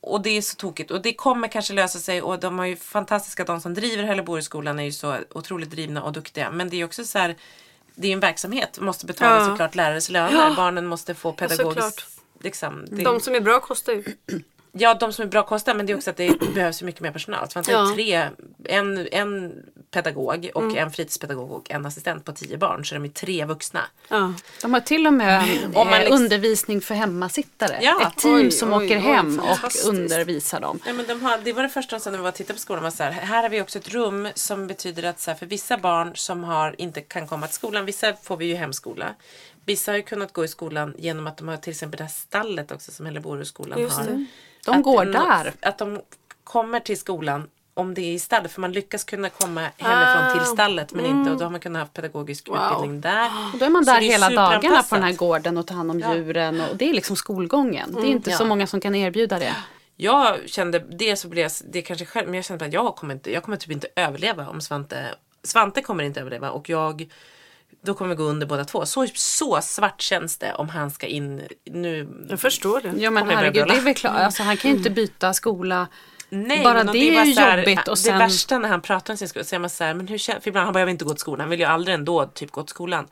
Och 0.00 0.22
det 0.22 0.30
är 0.30 0.42
så 0.42 0.56
tokigt. 0.56 0.90
Och 0.90 1.02
det 1.02 1.12
kommer 1.14 1.48
kanske 1.48 1.72
lösa 1.74 1.98
sig. 1.98 2.22
Och 2.22 2.40
de 2.40 2.58
har 2.58 2.66
ju 2.66 2.76
fantastiska, 2.76 3.44
de 3.44 3.60
som 3.60 3.74
driver 3.74 4.04
Hälleborgsskolan 4.04 4.78
är 4.78 4.84
ju 4.84 4.92
så 4.92 5.16
otroligt 5.34 5.70
drivna 5.70 6.02
och 6.02 6.12
duktiga. 6.12 6.50
Men 6.50 6.68
det 6.70 6.80
är 6.80 6.84
också 6.84 7.04
så 7.04 7.18
här, 7.18 7.36
det 7.94 8.06
är 8.06 8.08
ju 8.08 8.12
en 8.14 8.20
verksamhet. 8.20 8.78
Måste 8.80 9.06
betala 9.06 9.36
Ja. 9.40 9.46
såklart 9.46 9.74
lärares 9.74 10.10
löner. 10.10 10.32
Ja. 10.48 10.52
Barnen 10.56 10.86
måste 10.86 11.14
få 11.14 11.30
såklart. 11.32 11.48
pedagogiskt. 11.50 12.20
Liksom, 12.40 12.84
det, 12.90 13.02
De 13.02 13.20
som 13.20 13.34
är 13.34 13.40
bra 13.40 13.60
kostar 13.60 13.92
ju. 13.92 14.04
Ja, 14.72 14.94
de 14.94 15.12
som 15.12 15.22
är 15.22 15.28
bra 15.28 15.42
kostar 15.42 15.74
men 15.74 15.86
det 15.86 15.92
är 15.92 15.96
också 15.96 16.10
att 16.10 16.16
det 16.16 16.54
behövs 16.54 16.82
mycket 16.82 17.00
mer 17.00 17.10
personal. 17.10 17.50
Så 17.50 17.58
man 17.58 17.64
tar 17.64 17.72
Ja. 17.72 17.92
tre, 17.94 18.28
en, 18.64 19.08
en 19.12 19.52
pedagog 19.90 20.50
och 20.54 20.62
Mm. 20.62 20.76
en 20.76 20.90
fritidspedagog 20.90 21.50
och 21.52 21.70
en 21.70 21.86
assistent 21.86 22.24
på 22.24 22.32
tio 22.32 22.56
barn. 22.58 22.84
Så 22.84 22.94
de 22.94 23.04
är 23.04 23.08
tre 23.08 23.44
vuxna. 23.44 23.80
Ja. 24.08 24.32
De 24.62 24.74
har 24.74 24.80
till 24.80 25.06
och 25.06 25.12
med 25.12 25.58
Om 25.64 25.72
man 25.72 25.92
eh, 25.92 25.98
liksom- 26.00 26.16
undervisning 26.22 26.80
för 26.80 26.94
hemmasittare. 26.94 27.78
Ja. 27.82 28.06
Ett 28.06 28.16
team 28.22 28.34
Oj, 28.34 28.50
som 28.50 28.72
oj, 28.72 28.84
åker 28.86 28.96
oj, 28.96 29.00
hem 29.00 29.40
och 29.40 29.70
undervisar 29.86 30.60
dem. 30.60 30.80
Ja, 30.86 30.92
men 30.92 31.06
de 31.06 31.22
har, 31.22 31.38
det 31.38 31.52
var 31.52 31.62
det 31.62 31.68
första 31.68 31.96
de 31.96 32.00
sa 32.02 32.10
när 32.10 32.18
vi 32.18 32.32
tittade 32.32 32.54
på 32.54 32.60
skolan. 32.60 32.82
Var 32.82 32.90
så 32.90 33.02
här, 33.02 33.10
här 33.12 33.42
har 33.42 33.50
vi 33.50 33.60
också 33.62 33.78
ett 33.78 33.88
rum 33.88 34.28
som 34.34 34.66
betyder 34.66 35.02
att 35.02 35.20
så 35.20 35.30
här, 35.30 35.38
för 35.38 35.46
vissa 35.46 35.78
barn 35.78 36.12
som 36.16 36.44
har, 36.44 36.74
inte 36.80 37.00
kan 37.00 37.26
komma 37.26 37.46
till 37.46 37.54
skolan, 37.54 37.84
vissa 37.84 38.12
får 38.22 38.36
vi 38.36 38.46
ju 38.46 38.54
hemskola. 38.54 39.14
Vissa 39.64 39.90
har 39.92 39.96
ju 39.96 40.02
kunnat 40.02 40.32
gå 40.32 40.44
i 40.44 40.48
skolan 40.48 40.94
genom 40.98 41.26
att 41.26 41.36
de 41.36 41.48
har 41.48 41.56
till 41.56 41.70
exempel 41.70 41.98
det 41.98 42.04
här 42.04 42.10
stallet 42.10 42.72
också 42.72 42.92
som 42.92 43.06
Hälleborgsskolan 43.06 43.80
Just 43.80 43.96
har. 43.96 44.26
De 44.64 44.76
Att 44.76 44.82
går 44.82 45.04
nå- 45.04 45.12
där. 45.12 45.52
Att 45.62 45.78
de 45.78 46.00
kommer 46.44 46.80
till 46.80 46.98
skolan 46.98 47.48
om 47.76 47.94
det 47.94 48.00
är 48.00 48.12
i 48.12 48.18
stallet. 48.18 48.52
För 48.52 48.60
man 48.60 48.72
lyckas 48.72 49.04
kunna 49.04 49.28
komma 49.28 49.60
hemifrån 49.76 50.38
till 50.38 50.46
stallet 50.52 50.92
men 50.92 51.04
inte 51.06 51.30
och 51.30 51.38
då 51.38 51.44
har 51.44 51.50
man 51.50 51.60
kunnat 51.60 51.82
ha 51.82 51.86
pedagogisk 51.86 52.48
Wow. 52.48 52.56
utbildning 52.72 53.00
där. 53.00 53.26
Och 53.52 53.58
då 53.58 53.64
är 53.64 53.70
man 53.70 53.84
Så 53.84 53.90
där 53.90 53.98
är 53.98 54.02
hela 54.02 54.30
dagarna 54.30 54.82
på 54.82 54.94
den 54.94 55.04
här 55.04 55.12
gården 55.12 55.56
och 55.56 55.66
tar 55.66 55.74
hand 55.74 55.90
om 55.90 56.00
djuren. 56.00 56.60
Och 56.60 56.76
det 56.76 56.90
är 56.90 56.94
liksom 56.94 57.16
skolgången. 57.16 57.92
Det 58.00 58.06
är 58.06 58.10
inte 58.10 58.30
så 58.32 58.42
Ja. 58.42 58.46
många 58.48 58.66
som 58.66 58.80
kan 58.80 58.94
erbjuda 58.94 59.38
det. 59.38 59.56
Jag 59.96 60.48
kände, 60.48 60.78
det 60.78 61.16
så 61.16 61.28
blev 61.28 61.42
jag, 61.42 61.52
det 61.72 61.82
kanske 61.82 62.04
själv, 62.06 62.26
men 62.26 62.34
jag 62.34 62.44
kände 62.44 62.64
att 62.64 62.72
jag 62.72 62.96
kommer 62.96 63.14
inte, 63.14 63.32
jag 63.32 63.42
kommer 63.42 63.56
typ 63.56 63.70
inte 63.70 63.88
överleva 63.96 64.48
om 64.48 64.60
Svante, 64.60 65.14
Svante 65.42 65.82
kommer 65.82 66.04
inte 66.04 66.20
överleva 66.20 66.50
och 66.50 66.68
jag, 66.68 67.08
då 67.82 67.94
kommer 67.94 68.08
vi 68.08 68.14
gå 68.16 68.22
under 68.24 68.46
båda 68.46 68.64
två. 68.64 68.86
Så, 68.86 69.06
så 69.14 69.60
svart 69.62 70.00
känns 70.00 70.38
det 70.38 70.54
om 70.54 70.68
han 70.68 70.90
ska 70.90 71.06
in 71.06 71.42
nu. 71.64 72.08
Jag 72.28 72.40
förstår 72.40 72.80
det. 72.80 72.92
Ja 73.02 73.10
men 73.10 73.28
herregud, 73.30 73.66
det 73.68 73.76
är 73.76 73.80
väl 73.80 73.94
klart. 73.94 74.16
Alltså, 74.16 74.42
han 74.42 74.56
kan 74.56 74.70
ju 74.70 74.76
inte 74.76 74.90
byta 74.90 75.32
skola. 75.34 75.86
Nej, 76.28 76.64
Bara 76.64 76.74
men 76.74 76.88
och 76.88 76.92
det 76.94 76.98
är 77.18 77.24
ju 77.24 77.34
här, 77.40 77.58
jobbigt 77.58 77.78
och 77.88 77.94
Det 77.96 77.96
sen- 77.96 78.18
värsta 78.18 78.58
när 78.58 78.68
han 78.68 78.80
pratar 78.82 79.12
om 79.14 79.16
sin 79.18 79.28
skola, 79.28 79.44
så 79.44 79.54
är 79.54 79.58
man 79.58 79.70
så 79.70 79.84
här, 79.84 79.94
men 79.94 80.08
hur 80.08 80.18
känns, 80.18 80.42
för 80.44 80.48
ibland 80.48 80.64
han 80.64 80.72
bara, 80.72 80.78
jag 80.80 80.86
vill 80.86 80.92
inte 80.92 81.04
gå 81.04 81.10
till 81.10 81.20
skolan, 81.20 81.40
han 81.40 81.50
vill 81.50 81.60
ju 81.60 81.66
aldrig 81.66 81.94
ändå 81.94 82.26
typ 82.26 82.50
gå 82.50 82.62
till 82.62 82.70
skolan. 82.70 83.06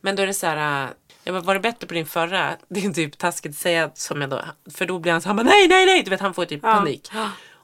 Men 0.00 0.16
då 0.16 0.22
är 0.22 0.26
det 0.26 0.34
så 0.34 0.46
här, 0.46 0.84
äh, 0.84 0.90
jag 1.24 1.34
bara, 1.34 1.42
var 1.42 1.54
det 1.54 1.60
bättre 1.60 1.86
på 1.86 1.94
din 1.94 2.06
förra? 2.06 2.56
Det 2.68 2.84
är 2.84 2.90
typ 2.92 3.18
taskigt 3.18 3.52
att 3.52 3.58
säga 3.58 3.90
som 3.94 4.20
jag 4.20 4.30
då, 4.30 4.40
för 4.74 4.86
då 4.86 4.98
blir 4.98 5.12
han 5.12 5.20
så 5.22 5.28
han 5.28 5.36
bara, 5.36 5.42
nej, 5.42 5.68
nej, 5.68 5.86
nej, 5.86 6.02
du 6.02 6.10
vet 6.10 6.20
han 6.20 6.34
får 6.34 6.44
typ 6.44 6.62
panik. 6.62 7.10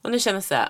Och 0.03 0.11
nu 0.11 0.19
känner 0.19 0.37
jag 0.37 0.45
så 0.45 0.55
här, 0.55 0.69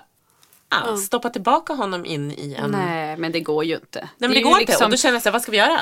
ah, 0.69 0.97
stoppa 0.97 1.29
tillbaka 1.29 1.73
honom 1.73 2.05
in 2.05 2.31
i 2.31 2.55
en... 2.59 2.71
Nej, 2.71 2.85
Nej 2.85 3.17
men 3.17 3.31
det 3.31 3.39
går 3.39 3.63
ju 3.65 3.75
inte. 3.75 4.09
men 4.17 4.29
det, 4.31 4.37
ju 4.37 4.43
går 4.43 4.51
inte. 4.51 4.71
liksom- 4.71 4.85
Och 4.85 4.91
då 4.91 4.97
känner 4.97 5.13
jag 5.15 5.21
så 5.23 5.29
här, 5.29 5.33
vad 5.33 5.41
ska 5.41 5.51
vi 5.51 5.57
göra? 5.57 5.79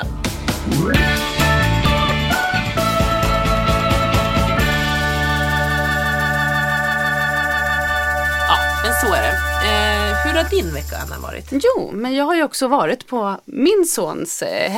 Har 10.42 10.50
din 10.50 10.74
vecka 10.74 10.96
Anna 10.96 11.18
varit? 11.18 11.48
Jo, 11.50 11.90
men 11.92 12.14
jag 12.14 12.24
har 12.24 12.34
ju 12.34 12.42
också 12.42 12.68
varit 12.68 13.06
på 13.06 13.36
min 13.44 13.84
sons 13.86 14.42
eh, 14.42 14.70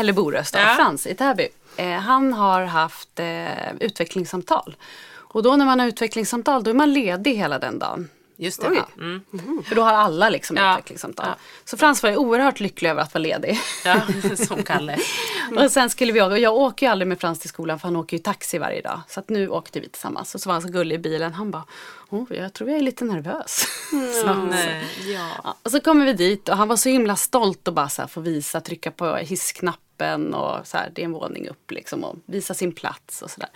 Ja. 0.61 0.75
Frans 0.77 1.07
i 1.07 1.15
Täby. 1.15 1.49
Eh, 1.77 1.91
han 1.91 2.33
har 2.33 2.65
haft 2.65 3.21
eh, 3.21 3.75
utvecklingssamtal. 3.81 4.77
Och 5.17 5.43
då 5.43 5.57
när 5.57 5.65
man 5.65 5.81
har 5.81 5.87
utvecklingssamtal 5.87 6.65
då 6.65 6.71
är 6.71 6.75
man 6.75 6.93
ledig 6.93 7.35
hela 7.35 7.59
den 7.59 7.79
dagen. 7.79 8.09
Just 8.37 8.61
det. 8.61 8.71
Ja. 8.75 8.89
Mm. 8.99 9.23
För 9.69 9.75
då 9.75 9.83
har 9.83 9.93
alla 9.93 10.29
liksom 10.29 10.57
Ja. 10.57 10.73
utvecklingssamtal. 10.73 11.27
Ja. 11.29 11.35
Så 11.65 11.77
Frans 11.77 12.03
var 12.03 12.11
ju 12.11 12.17
oerhört 12.17 12.61
lycklig 12.61 12.91
över 12.91 13.03
att 13.03 13.15
vara 13.15 13.23
ledig. 13.23 13.59
Ja, 13.85 14.01
som 14.47 14.63
Kalle. 14.63 14.99
Och 15.65 15.71
sen 15.71 15.91
skulle 15.91 16.13
vi 16.13 16.23
åka, 16.23 16.39
jag 16.39 16.55
åker 16.55 16.87
ju 16.87 16.93
aldrig 16.93 17.09
med 17.09 17.21
Frans 17.21 17.39
till 17.39 17.49
skolan 17.49 17.79
för 17.79 17.89
han 17.89 17.97
åker 17.97 18.17
ju 18.17 18.23
taxi 18.23 18.59
varje 18.59 18.81
dag. 18.81 19.01
Så 19.09 19.21
att 19.21 19.29
nu 19.29 19.49
åkte 19.49 19.81
vi 19.81 19.89
tillsammans 19.89 20.35
och 20.35 20.41
så 20.41 20.49
var 20.49 20.55
han 20.55 20.63
så 20.63 20.69
gullig 20.69 20.97
i 20.97 20.99
bilen. 20.99 21.33
Han 21.33 21.51
bara, 21.51 21.65
oh, 22.11 22.25
jag 22.37 22.53
tror 22.53 22.71
jag 22.71 22.79
är 22.79 22.83
lite 22.83 23.05
nervös. 23.05 23.65
Så- 24.23 24.35
Nej. 24.35 24.85
Ja, 25.07 25.57
och 25.63 25.71
så 25.71 25.81
kommer 25.81 26.07
vi 26.07 26.13
dit 26.13 26.49
och 26.49 26.57
han 26.57 26.69
var 26.69 26.77
så 26.77 26.89
himla 26.89 27.17
stolt 27.17 27.69
och 27.69 27.75
bara 27.75 27.89
så 27.89 28.03
här 28.03 28.09
få 28.09 28.21
visa, 28.21 28.61
trycka 28.61 28.91
på 28.91 29.17
hissknappen 29.17 30.35
och 30.35 30.67
så 30.67 30.77
här, 30.77 30.91
det 30.95 31.01
är 31.03 31.05
en 31.05 31.13
våning 31.13 31.49
upp 31.49 31.71
liksom 31.71 32.05
och 32.05 32.17
visa 32.27 32.55
sin 32.55 32.73
plats 32.73 33.23
och 33.23 33.31
sådär. 33.31 33.49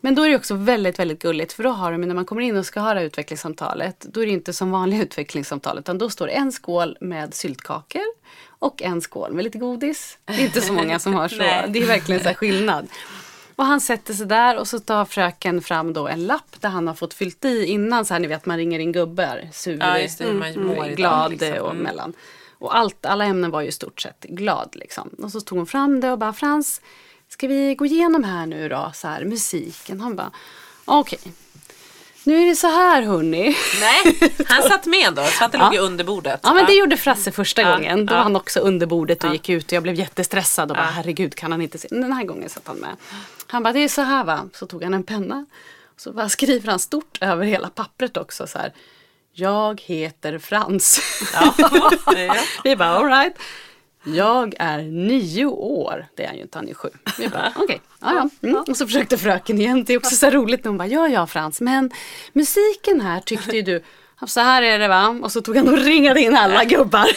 Men 0.00 0.14
då 0.14 0.22
är 0.22 0.28
det 0.28 0.36
också 0.36 0.54
väldigt, 0.54 0.98
väldigt 0.98 1.22
gulligt 1.22 1.52
för 1.52 1.62
då 1.62 1.70
har 1.70 1.92
de, 1.92 2.00
när 2.00 2.14
man 2.14 2.24
kommer 2.24 2.42
in 2.42 2.56
och 2.56 2.66
ska 2.66 2.80
ha 2.80 2.94
det 2.94 3.00
här 3.00 3.06
utvecklingssamtalet, 3.06 4.00
då 4.00 4.22
är 4.22 4.26
det 4.26 4.32
inte 4.32 4.52
som 4.52 4.70
vanliga 4.70 5.02
utvecklingssamtal 5.08 5.78
utan 5.78 5.98
då 5.98 6.10
står 6.10 6.28
en 6.28 6.52
skål 6.52 6.96
med 7.00 7.34
syltkakor 7.34 8.02
och 8.48 8.82
en 8.82 9.00
skål 9.00 9.32
med 9.32 9.44
lite 9.44 9.58
godis. 9.58 10.18
Det 10.24 10.32
är 10.32 10.44
inte 10.44 10.60
så 10.60 10.72
många 10.72 10.98
som 10.98 11.14
har 11.14 11.28
så. 11.28 11.36
Det 11.68 11.78
är 11.78 11.86
verkligen 11.86 12.20
så 12.22 12.28
här 12.28 12.34
skillnad. 12.34 12.88
Och 13.56 13.64
han 13.64 13.80
sätter 13.80 14.14
sig 14.14 14.26
där 14.26 14.58
och 14.58 14.68
så 14.68 14.78
tar 14.78 15.04
fröken 15.04 15.60
fram 15.62 15.92
då 15.92 16.08
en 16.08 16.26
lapp 16.26 16.60
där 16.60 16.68
han 16.68 16.86
har 16.86 16.94
fått 16.94 17.14
fyllt 17.14 17.44
i 17.44 17.64
innan 17.66 18.04
så 18.04 18.14
här 18.14 18.20
ni 18.20 18.26
vet 18.26 18.46
man 18.46 18.56
ringer 18.56 18.78
in 18.78 18.92
gubbar. 18.92 19.48
Sur, 19.52 19.78
Ja, 19.80 19.98
just 19.98 20.18
det, 20.18 20.24
idag, 20.24 20.96
glad 20.96 21.30
liksom. 21.30 21.58
och 21.58 21.70
Mm. 21.70 21.82
mellan. 21.82 22.12
Och 22.58 22.76
allt, 22.76 23.06
alla 23.06 23.24
ämnen 23.24 23.50
var 23.50 23.60
ju 23.60 23.68
i 23.68 23.72
stort 23.72 24.00
sett 24.00 24.24
glad 24.28 24.68
liksom. 24.72 25.08
Och 25.22 25.32
så 25.32 25.40
tog 25.40 25.58
hon 25.58 25.66
fram 25.66 26.00
det 26.00 26.12
och 26.12 26.18
bara 26.18 26.32
Frans, 26.32 26.80
ska 27.28 27.46
vi 27.46 27.74
gå 27.74 27.86
igenom 27.86 28.24
här 28.24 28.46
nu 28.46 28.68
då, 28.68 28.90
så 28.94 29.08
här 29.08 29.24
musiken? 29.24 30.00
Han 30.00 30.16
bara, 30.16 30.30
okej. 30.84 31.18
Nu 32.24 32.42
är 32.42 32.46
det 32.46 32.56
så 32.56 32.66
här 32.66 33.02
hörni. 33.02 33.56
Nej, 33.80 34.32
han 34.46 34.62
satt 34.62 34.86
med 34.86 35.14
då. 35.14 35.24
Svante 35.24 35.58
låg 35.58 35.74
ju 35.74 35.80
under 35.80 36.04
bordet. 36.04 36.40
Ja 36.42 36.54
men 36.54 36.66
det 36.66 36.74
gjorde 36.74 36.96
Frasse 36.96 37.32
första 37.32 37.62
Ja, 37.62 37.72
gången. 37.72 38.06
Då 38.06 38.12
ja. 38.12 38.16
var 38.16 38.22
han 38.22 38.36
också 38.36 38.60
under 38.60 38.86
bordet 38.86 39.24
och 39.24 39.30
Ja. 39.30 39.32
gick 39.32 39.48
ut 39.48 39.66
och 39.66 39.72
jag 39.72 39.82
blev 39.82 39.94
jättestressad 39.94 40.70
och 40.70 40.76
bara 40.76 40.86
Ja. 40.86 40.90
herregud 40.92 41.34
kan 41.34 41.52
han 41.52 41.62
inte 41.62 41.78
se. 41.78 41.88
Den 41.90 42.12
här 42.12 42.24
gången 42.24 42.48
satt 42.48 42.66
han 42.66 42.76
med. 42.76 42.96
Han 43.46 43.62
bara 43.62 43.72
det 43.72 43.80
är 43.80 43.88
så 43.88 44.02
här 44.02 44.24
va. 44.24 44.48
Så 44.54 44.66
tog 44.66 44.82
han 44.82 44.94
en 44.94 45.02
penna. 45.02 45.46
Så 45.96 46.12
bara 46.12 46.28
skriver 46.28 46.70
han 46.70 46.78
stort 46.78 47.18
över 47.20 47.44
hela 47.44 47.68
pappret 47.68 48.16
också 48.16 48.46
så 48.46 48.58
här. 48.58 48.72
Jag 49.32 49.80
heter 49.84 50.38
Frans. 50.38 51.00
Ja. 51.34 51.54
Vi 52.64 52.76
bara 52.76 52.88
alright. 52.88 53.32
Jag 54.14 54.54
är 54.58 54.82
nio 54.82 55.46
år. 55.46 56.06
Det 56.14 56.22
är 56.22 56.26
han 56.26 56.36
ju 56.36 56.42
inte, 56.42 56.58
han 56.58 56.68
är 56.68 56.74
sju. 56.74 56.88
Bara 57.32 57.52
okej, 57.56 57.80
ja, 58.00 58.28
ja. 58.42 58.48
Mm. 58.48 58.64
Och 58.68 58.76
så 58.76 58.86
försökte 58.86 59.18
fröken 59.18 59.60
igen. 59.60 59.84
Det 59.84 59.92
är 59.92 59.98
också 59.98 60.16
så 60.16 60.30
roligt 60.30 60.64
när 60.64 60.68
hon 60.68 60.78
bara 60.78 60.88
ja 60.88 61.08
ja 61.08 61.26
Frans 61.26 61.60
men 61.60 61.90
musiken 62.32 63.00
här 63.00 63.20
tyckte 63.20 63.56
ju 63.56 63.62
du. 63.62 63.82
Så 64.26 64.40
här 64.40 64.62
är 64.62 64.78
det 64.78 64.88
va. 64.88 65.08
Och 65.22 65.32
så 65.32 65.40
tog 65.40 65.56
han 65.56 65.68
och 65.68 65.78
ringade 65.78 66.20
in 66.20 66.36
alla 66.36 66.64
gubbar. 66.64 67.08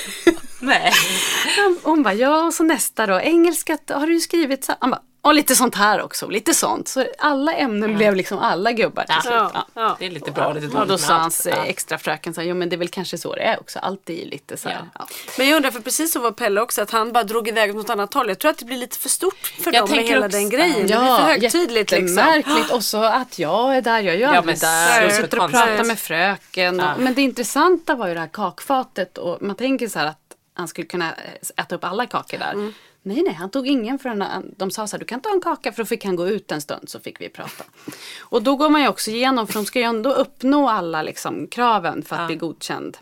Nej. 0.61 0.91
Hon 1.83 2.03
bara, 2.03 2.13
ja 2.13 2.45
och 2.45 2.53
så 2.53 2.63
nästa 2.63 3.07
då, 3.07 3.19
engelska, 3.19 3.77
har 3.87 4.07
du 4.07 4.19
skrivit 4.19 4.63
så? 4.63 4.73
Han 4.79 4.89
bara, 4.89 5.01
Och 5.23 5.33
lite 5.33 5.55
sånt 5.55 5.75
här 5.75 6.01
också, 6.01 6.27
lite 6.29 6.53
sånt. 6.53 6.87
Så 6.87 7.05
alla 7.17 7.53
ämnen 7.53 7.95
blev 7.97 8.15
liksom 8.15 8.39
alla 8.39 8.71
gubbar 8.71 9.03
till 9.03 9.21
slut. 9.21 9.33
Ja, 9.33 9.51
Ja. 9.53 9.65
ja. 9.73 9.95
Det 9.99 10.05
är 10.05 10.09
lite 10.11 10.31
bra 10.31 10.45
och 10.47 10.55
lite 10.55 10.67
Och 10.67 10.73
dåligt 10.73 10.87
då 10.87 10.93
med 10.93 10.99
sa 10.99 11.13
hans 11.13 11.45
eh, 11.45 11.55
Ja. 11.57 11.65
extra 11.65 11.97
fröken 11.97 12.33
så 12.33 12.41
här, 12.41 12.47
jo 12.47 12.55
men 12.55 12.69
det 12.69 12.75
är 12.75 12.77
väl 12.77 12.87
kanske 12.89 13.17
så 13.17 13.35
det 13.35 13.41
är 13.41 13.59
också. 13.59 13.79
Allt 13.79 14.09
är 14.09 14.13
ju 14.13 14.25
lite 14.25 14.57
så 14.57 14.69
här. 14.69 14.81
Ja. 14.99 15.07
Men 15.37 15.47
jag 15.49 15.55
undrar, 15.55 15.71
för 15.71 15.79
precis 15.79 16.11
så 16.13 16.19
var 16.19 16.31
Pelle 16.31 16.61
också, 16.61 16.81
att 16.81 16.91
han 16.91 17.11
bara 17.11 17.23
drog 17.23 17.47
iväg 17.47 17.69
åt 17.69 17.75
något 17.75 17.89
annat 17.89 18.13
håll. 18.13 18.27
Jag 18.27 18.39
tror 18.39 18.51
att 18.51 18.57
det 18.57 18.65
blir 18.65 18.77
lite 18.77 18.97
för 18.97 19.09
stort 19.09 19.53
för 19.63 19.73
Jag 19.73 19.81
dem 19.83 19.89
med 19.89 19.97
tänker 19.97 20.13
hela 20.13 20.25
också- 20.25 20.37
den 20.37 20.49
grejen. 20.49 20.73
det 20.79 20.83
blir 20.83 20.95
för 21.17 21.23
högtidligt 21.23 21.91
liksom. 21.91 22.07
jättemärkligt. 22.07 22.71
Och 22.71 22.83
så 22.83 23.03
att 23.03 23.39
jag 23.39 23.77
är 23.77 23.81
där, 23.81 23.99
jag 23.99 24.13
är 24.15 24.17
ju 24.19 24.23
aldrig 24.23 24.45
men 24.45 24.55
där. 24.59 25.05
Och 25.05 25.11
så 25.11 25.21
sitter 25.21 25.39
och 25.43 25.51
pratar 25.51 25.83
med 25.83 25.99
fröken. 25.99 26.79
Och, 26.79 26.99
Men 26.99 27.13
det 27.13 27.21
intressanta 27.21 27.95
var 27.95 28.07
ju 28.07 28.13
det 28.13 28.19
här 28.19 28.29
kakfatet. 28.33 29.17
Och 29.17 29.41
man 29.41 29.55
tänker 29.55 29.87
så 29.87 29.99
här 29.99 30.05
att 30.07 30.17
han 30.53 30.67
skulle 30.67 30.87
kunna 30.87 31.13
eh, 31.13 31.63
äta 31.63 31.75
upp 31.75 31.83
alla 31.83 32.05
kakor 32.05 32.37
där. 32.37 32.51
Mm. 32.53 32.73
Nej, 33.03 33.21
nej, 33.23 33.33
han 33.33 33.49
tog 33.49 33.67
ingen 33.67 33.99
förrän 33.99 34.21
han, 34.21 34.53
de 34.57 34.71
sa 34.71 34.87
så 34.87 34.95
här, 34.95 34.99
du 34.99 35.05
kan 35.05 35.21
ta 35.21 35.29
en 35.33 35.41
kaka 35.41 35.71
för 35.71 35.83
då 35.83 35.85
fick 35.87 36.05
han 36.05 36.15
gå 36.15 36.27
ut 36.27 36.51
en 36.51 36.61
stund 36.61 36.89
så 36.89 36.99
fick 36.99 37.21
vi 37.21 37.29
prata. 37.29 37.63
Och 38.19 38.43
då 38.43 38.55
går 38.55 38.69
man 38.69 38.81
ju 38.81 38.87
också 38.87 39.11
igenom, 39.11 39.47
för 39.47 39.53
de 39.53 39.65
ska 39.65 39.79
ju 39.79 39.85
ändå 39.85 40.13
uppnå 40.13 40.69
alla 40.69 41.01
liksom, 41.01 41.47
kraven 41.47 42.03
för 42.03 42.15
att 42.15 42.27
bli 42.27 42.35
godkänd. 42.35 42.97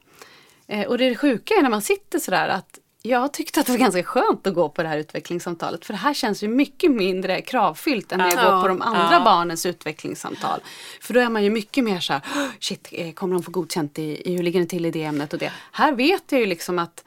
Eh, 0.68 0.88
och 0.88 0.98
det 0.98 1.16
sjuka 1.16 1.54
är 1.54 1.62
när 1.62 1.70
man 1.70 1.82
sitter 1.82 2.20
sådär 2.20 2.48
att 2.50 2.80
jag 3.02 3.34
tyckte 3.34 3.60
att 3.60 3.66
det 3.66 3.72
var 3.72 3.80
ganska 3.80 4.04
skönt 4.04 4.48
att 4.48 4.54
gå 4.54 4.70
på 4.70 4.84
det 4.84 4.90
här 4.90 4.98
utvecklingssamtalet. 4.98 5.86
För 5.86 5.94
det 5.94 5.98
här 6.00 6.14
känns 6.14 6.44
ju 6.44 6.48
mycket 6.48 6.92
mindre 6.92 7.42
kravfyllt 7.42 8.12
än 8.12 8.18
när 8.18 8.26
jag 8.36 8.44
Ja. 8.46 8.52
går 8.56 8.62
på 8.62 8.68
de 8.68 8.82
andra 8.82 9.20
barnens 9.24 9.66
utvecklingssamtal. 9.66 10.60
För 11.02 11.14
då 11.14 11.20
är 11.20 11.30
man 11.30 11.44
ju 11.44 11.50
mycket 11.50 11.84
mer 11.84 12.00
så 12.00 12.14
här, 12.14 12.22
"Åh, 12.36 12.48
shit, 12.60 12.88
eh, 12.92 13.12
kommer 13.12 13.34
de 13.34 13.44
få 13.44 13.52
godkänt 13.52 14.00
i, 14.00 14.32
i 14.32 14.36
hur 14.36 14.44
ligger 14.44 14.60
det 14.60 14.66
till 14.66 14.86
i 14.86 14.92
det 14.92 15.04
ämnet 15.04 15.34
och 15.34 15.40
det. 15.40 15.52
Här 15.72 15.92
vet 15.92 16.24
jag 16.32 16.42
ju 16.42 16.46
liksom 16.48 16.80
att 16.80 17.04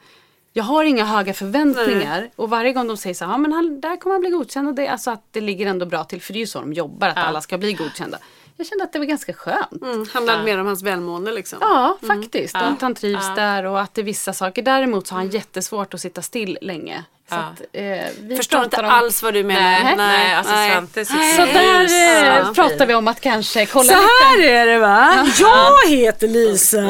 jag 0.53 0.63
har 0.63 0.83
inga 0.83 1.05
höga 1.05 1.33
förväntningar. 1.33 2.29
Och 2.35 2.49
varje 2.49 2.73
gång 2.73 2.87
de 2.87 2.97
säger 2.97 3.13
så 3.13 3.25
här, 3.25 3.31
ja 3.31 3.37
men 3.37 3.53
han, 3.53 3.79
där 3.81 3.97
kommer 3.97 4.13
han 4.13 4.21
bli 4.21 4.29
godkänd. 4.29 4.67
Och 4.67 4.75
det, 4.75 4.87
alltså 4.87 5.11
att 5.11 5.23
det 5.31 5.41
ligger 5.41 5.67
ändå 5.67 5.85
bra 5.85 6.03
till 6.03 6.21
för 6.21 6.33
det 6.33 6.37
är 6.37 6.41
ju 6.41 6.47
så 6.47 6.59
de 6.59 6.73
jobbar, 6.73 7.07
att 7.07 7.17
alla 7.17 7.41
ska 7.41 7.57
bli 7.57 7.73
godkända. 7.73 8.17
Jag 8.57 8.67
kände 8.67 8.83
att 8.83 8.93
det 8.93 8.99
var 8.99 9.05
ganska 9.05 9.33
skönt. 9.33 9.81
Mm, 9.81 10.05
handlade 10.13 10.43
mer 10.43 10.57
om 10.59 10.65
hans 10.67 10.81
välmående 10.83 11.31
liksom. 11.31 11.57
Ja, 11.61 11.97
faktiskt. 12.07 12.55
Och 12.55 12.61
att 12.61 12.81
han 12.81 12.95
trivs 12.95 13.35
där 13.35 13.63
och 13.65 13.81
att 13.81 13.93
det 13.93 14.01
är 14.01 14.05
vissa 14.05 14.33
saker. 14.33 14.61
Däremot 14.61 15.07
så 15.07 15.13
har 15.15 15.19
han 15.21 15.29
jättesvårt 15.29 15.93
att 15.93 16.01
sitta 16.01 16.21
still 16.21 16.57
länge. 16.61 17.03
Så 17.29 17.35
Ja. 17.35 17.39
att, 17.41 17.61
eh, 17.73 18.13
vi 18.19 18.37
Förstår 18.37 18.63
inte 18.63 18.79
om... 18.79 18.85
alls 18.85 19.23
vad 19.23 19.33
du 19.33 19.43
menar. 19.43 19.61
Nej, 19.83 19.95
nej, 19.97 20.33
alltså 20.35 20.53
Svante 20.53 21.05
sitter 21.05 21.31
Så 21.35 21.45
där 21.45 21.83
eh, 21.83 22.37
Ja. 22.37 22.51
pratar 22.55 22.85
vi 22.85 22.93
om 22.93 23.07
att 23.07 23.21
kanske 23.21 23.65
kolla 23.65 23.83
Så 23.83 23.89
lite. 23.99 24.25
här 24.25 24.43
är 24.49 24.65
det 24.65 24.79
va? 24.79 25.27
Jag 25.39 25.89
heter 25.89 26.27
Lisa. 26.27 26.81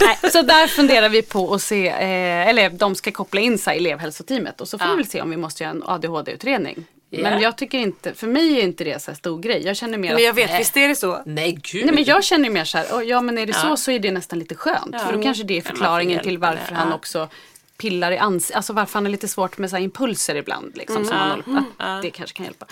Nej, 0.00 0.30
så 0.32 0.42
där 0.42 0.66
funderar 0.66 1.08
vi 1.08 1.22
på 1.22 1.54
att 1.54 1.62
se, 1.62 1.88
eh, 1.88 2.48
eller 2.48 2.70
de 2.70 2.94
ska 2.94 3.12
koppla 3.12 3.40
in 3.40 3.58
sig 3.58 3.76
i 3.76 3.78
elevhälsoteamet 3.80 4.60
och 4.60 4.68
så 4.68 4.78
får 4.78 4.86
vi 4.86 4.96
väl 4.96 5.06
se 5.06 5.22
om 5.22 5.30
vi 5.30 5.36
måste 5.36 5.62
göra 5.64 5.70
en 5.70 5.82
ADHD-utredning. 5.86 6.84
Men 7.22 7.32
Ja. 7.32 7.40
jag 7.40 7.58
tycker 7.58 7.78
inte, 7.78 8.14
för 8.14 8.26
mig 8.26 8.58
är 8.58 8.62
inte 8.62 8.84
det 8.84 9.02
så 9.02 9.10
här 9.10 9.16
stor 9.18 9.38
grej. 9.40 9.62
Jag 9.66 9.76
känner 9.76 9.98
mer 9.98 10.14
Men 10.14 10.22
jag 10.22 10.30
att, 10.30 10.36
vet, 10.38 10.50
nej. 10.50 10.58
visst 10.58 10.76
är 10.76 10.88
det 10.88 10.96
så? 10.96 11.22
Nej 11.26 11.58
gud. 11.62 11.84
Nej 11.86 11.94
men 11.94 12.04
jag 12.04 12.24
känner 12.24 12.50
mer 12.50 12.64
så 12.64 12.78
här, 12.78 12.86
"Åh, 12.92 13.02
ja 13.02 13.20
men 13.20 13.38
är 13.38 13.46
det 13.46 13.52
så 13.52 13.76
så 13.76 13.90
är 13.90 13.98
det 13.98 14.10
nästan 14.10 14.38
lite 14.38 14.54
skönt. 14.54 15.00
För 15.00 15.12
då 15.12 15.22
kanske 15.22 15.44
det 15.44 15.56
är 15.58 15.62
förklaringen 15.62 16.22
till 16.22 16.38
varför 16.38 16.68
det? 16.74 16.74
han 16.78 16.88
Ja. 16.88 16.94
också 16.94 17.28
pillar 17.76 18.12
i 18.12 18.18
ansiktet, 18.18 18.56
alltså 18.56 18.72
varför 18.72 18.94
han 18.94 19.04
har 19.04 19.10
lite 19.10 19.28
svårt 19.28 19.58
med 19.58 19.70
så 19.70 19.76
här 19.76 19.82
impulser 19.82 20.34
ibland. 20.34 20.72
Liksom, 20.76 21.04
som 21.04 21.16
han 21.16 21.30
håller, 21.42 21.62
att 21.76 22.02
Det 22.02 22.10
kanske 22.10 22.36
kan 22.36 22.46
hjälpa. 22.46 22.66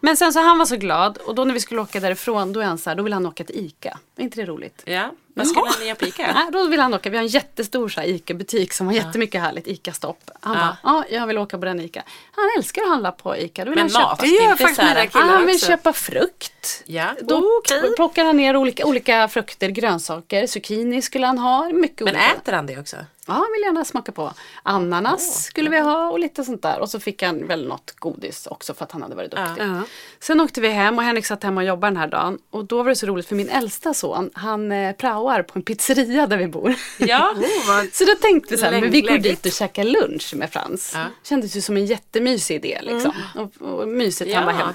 Men 0.00 0.16
sen 0.16 0.32
så 0.32 0.40
han 0.40 0.58
var 0.58 0.66
så 0.66 0.76
glad 0.76 1.16
och 1.16 1.34
då 1.34 1.44
när 1.44 1.54
vi 1.54 1.60
skulle 1.60 1.80
åka 1.80 2.00
därifrån 2.00 2.52
då 2.52 2.60
är 2.60 2.64
han 2.64 2.78
så 2.78 2.90
här, 2.90 2.94
då 2.96 3.02
vill 3.02 3.12
han 3.12 3.26
åka 3.26 3.44
till 3.44 3.56
ICA. 3.56 3.98
Är 4.16 4.22
inte 4.22 4.40
det 4.40 4.46
roligt? 4.46 4.82
Ja, 4.84 5.12
vad 5.38 5.46
skulle 5.48 5.70
ni 5.80 5.86
göra 5.86 5.96
på 5.96 6.04
Ica? 6.06 6.32
Nej, 6.34 6.46
då 6.52 6.66
vill 6.66 6.80
han 6.80 6.94
åka. 6.94 7.10
Vi 7.10 7.16
har 7.16 7.24
en 7.24 7.28
jättestor 7.28 7.88
så 7.88 8.00
här, 8.00 8.08
ICA-butik 8.08 8.72
som 8.72 8.86
har 8.86 8.94
jättemycket 8.94 9.40
härligt 9.40 9.66
ICA-stopp. 9.66 10.30
Han 10.40 10.54
bara, 10.54 10.76
ja 10.82 11.04
jag 11.10 11.26
vill 11.26 11.38
åka 11.38 11.58
på 11.58 11.64
den 11.64 11.80
ICA. 11.80 12.02
Han 12.32 12.44
älskar 12.56 12.82
att 12.82 12.88
handla 12.88 13.12
på 13.12 13.36
ICA. 13.36 13.64
Då 13.64 13.70
vill 13.70 13.78
Men 13.78 13.90
han 13.92 14.02
mat, 14.02 14.10
köpa. 14.20 14.22
Det 14.22 14.44
gör 14.44 14.56
faktiskt 14.56 14.78
mina 14.82 15.06
killar 15.06 15.24
Han 15.26 15.46
vill 15.46 15.54
också. 15.54 15.66
köpa 15.66 15.92
frukt. 15.92 16.82
Ja. 16.86 17.06
Då 17.22 17.44
Okej. 17.58 17.94
plockar 17.96 18.24
han 18.24 18.36
ner 18.36 18.56
olika, 18.56 18.86
olika 18.86 19.28
frukter, 19.28 19.68
grönsaker, 19.68 20.46
zucchini 20.46 21.02
skulle 21.02 21.26
han 21.26 21.38
ha. 21.38 21.68
Mycket 21.72 22.00
Men 22.04 22.14
olika. 22.14 22.32
äter 22.34 22.52
han 22.52 22.66
det 22.66 22.78
också? 22.78 22.96
Ja, 23.26 23.34
han 23.34 23.46
vill 23.52 23.62
gärna 23.62 23.84
smaka 23.84 24.12
på. 24.12 24.32
Ananas 24.62 25.44
skulle 25.44 25.70
vi 25.70 25.78
ha 25.78 26.10
och 26.10 26.18
lite 26.18 26.44
sånt 26.44 26.62
där. 26.62 26.80
Och 26.80 26.90
så 26.90 27.00
fick 27.00 27.22
han 27.22 27.46
väl 27.46 27.68
något 27.68 27.94
godis 27.98 28.46
också 28.46 28.74
för 28.74 28.84
att 28.84 28.92
han 28.92 29.02
hade 29.02 29.14
varit 29.14 29.30
duktig. 29.30 29.64
Ja. 29.64 29.82
Sen 30.20 30.40
åkte 30.40 30.60
vi 30.60 30.68
hem 30.68 30.98
och 30.98 31.04
Henrik 31.04 31.26
satt 31.26 31.42
hemma 31.42 31.60
och 31.60 31.66
jobbade 31.66 31.90
den 31.90 31.96
här 31.96 32.06
dagen. 32.06 32.38
Och 32.50 32.64
då 32.64 32.82
var 32.82 32.88
det 32.90 32.96
så 32.96 33.06
roligt 33.06 33.28
för 33.28 33.34
min 33.34 33.48
äldsta 33.48 33.94
son, 33.94 34.30
han 34.34 34.72
eh, 34.72 34.92
praoar 35.28 35.42
på 35.42 35.58
en 35.58 35.62
pizzeria 35.62 36.26
där 36.26 36.36
vi 36.36 36.46
bor. 36.46 36.74
Ja. 36.98 37.34
så 37.92 38.04
då 38.04 38.14
tänkte 38.14 38.54
vi 38.54 38.58
så 38.58 38.64
här, 38.64 38.80
men 38.80 38.90
vi 38.90 39.00
går 39.00 39.10
Längligt. 39.10 39.42
dit 39.42 39.46
och 39.46 39.58
käkar 39.58 39.84
lunch 39.84 40.34
med 40.34 40.52
Frans. 40.52 40.92
Ja. 40.94 41.04
Kändes 41.22 41.56
ju 41.56 41.60
som 41.60 41.76
en 41.76 41.86
jättemysig 41.86 42.54
idé 42.56 42.78
liksom. 42.82 43.12
Och, 43.34 43.62
och 43.68 43.88
mysigt 43.88 44.34
han 44.34 44.46
var 44.46 44.52
hemma. 44.52 44.74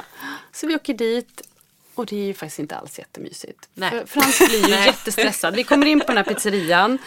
Så 0.52 0.68
vi 0.68 0.76
åker 0.76 0.94
dit 0.94 1.42
och 1.96 2.06
det 2.06 2.16
är 2.16 2.26
ju 2.26 2.34
faktiskt 2.34 2.60
inte 2.60 2.76
alls 2.76 3.00
jättemysigt. 3.00 3.70
Nej. 3.74 3.90
För 3.92 4.06
Frans 4.08 4.40
blir 4.40 4.68
ju 4.70 4.76
jättestressad. 4.86 5.56
Vi 5.56 5.64
kommer 5.64 5.86
in 5.86 6.00
på 6.00 6.08
den 6.08 6.18
här 6.18 6.24
pizzerian. 6.24 6.98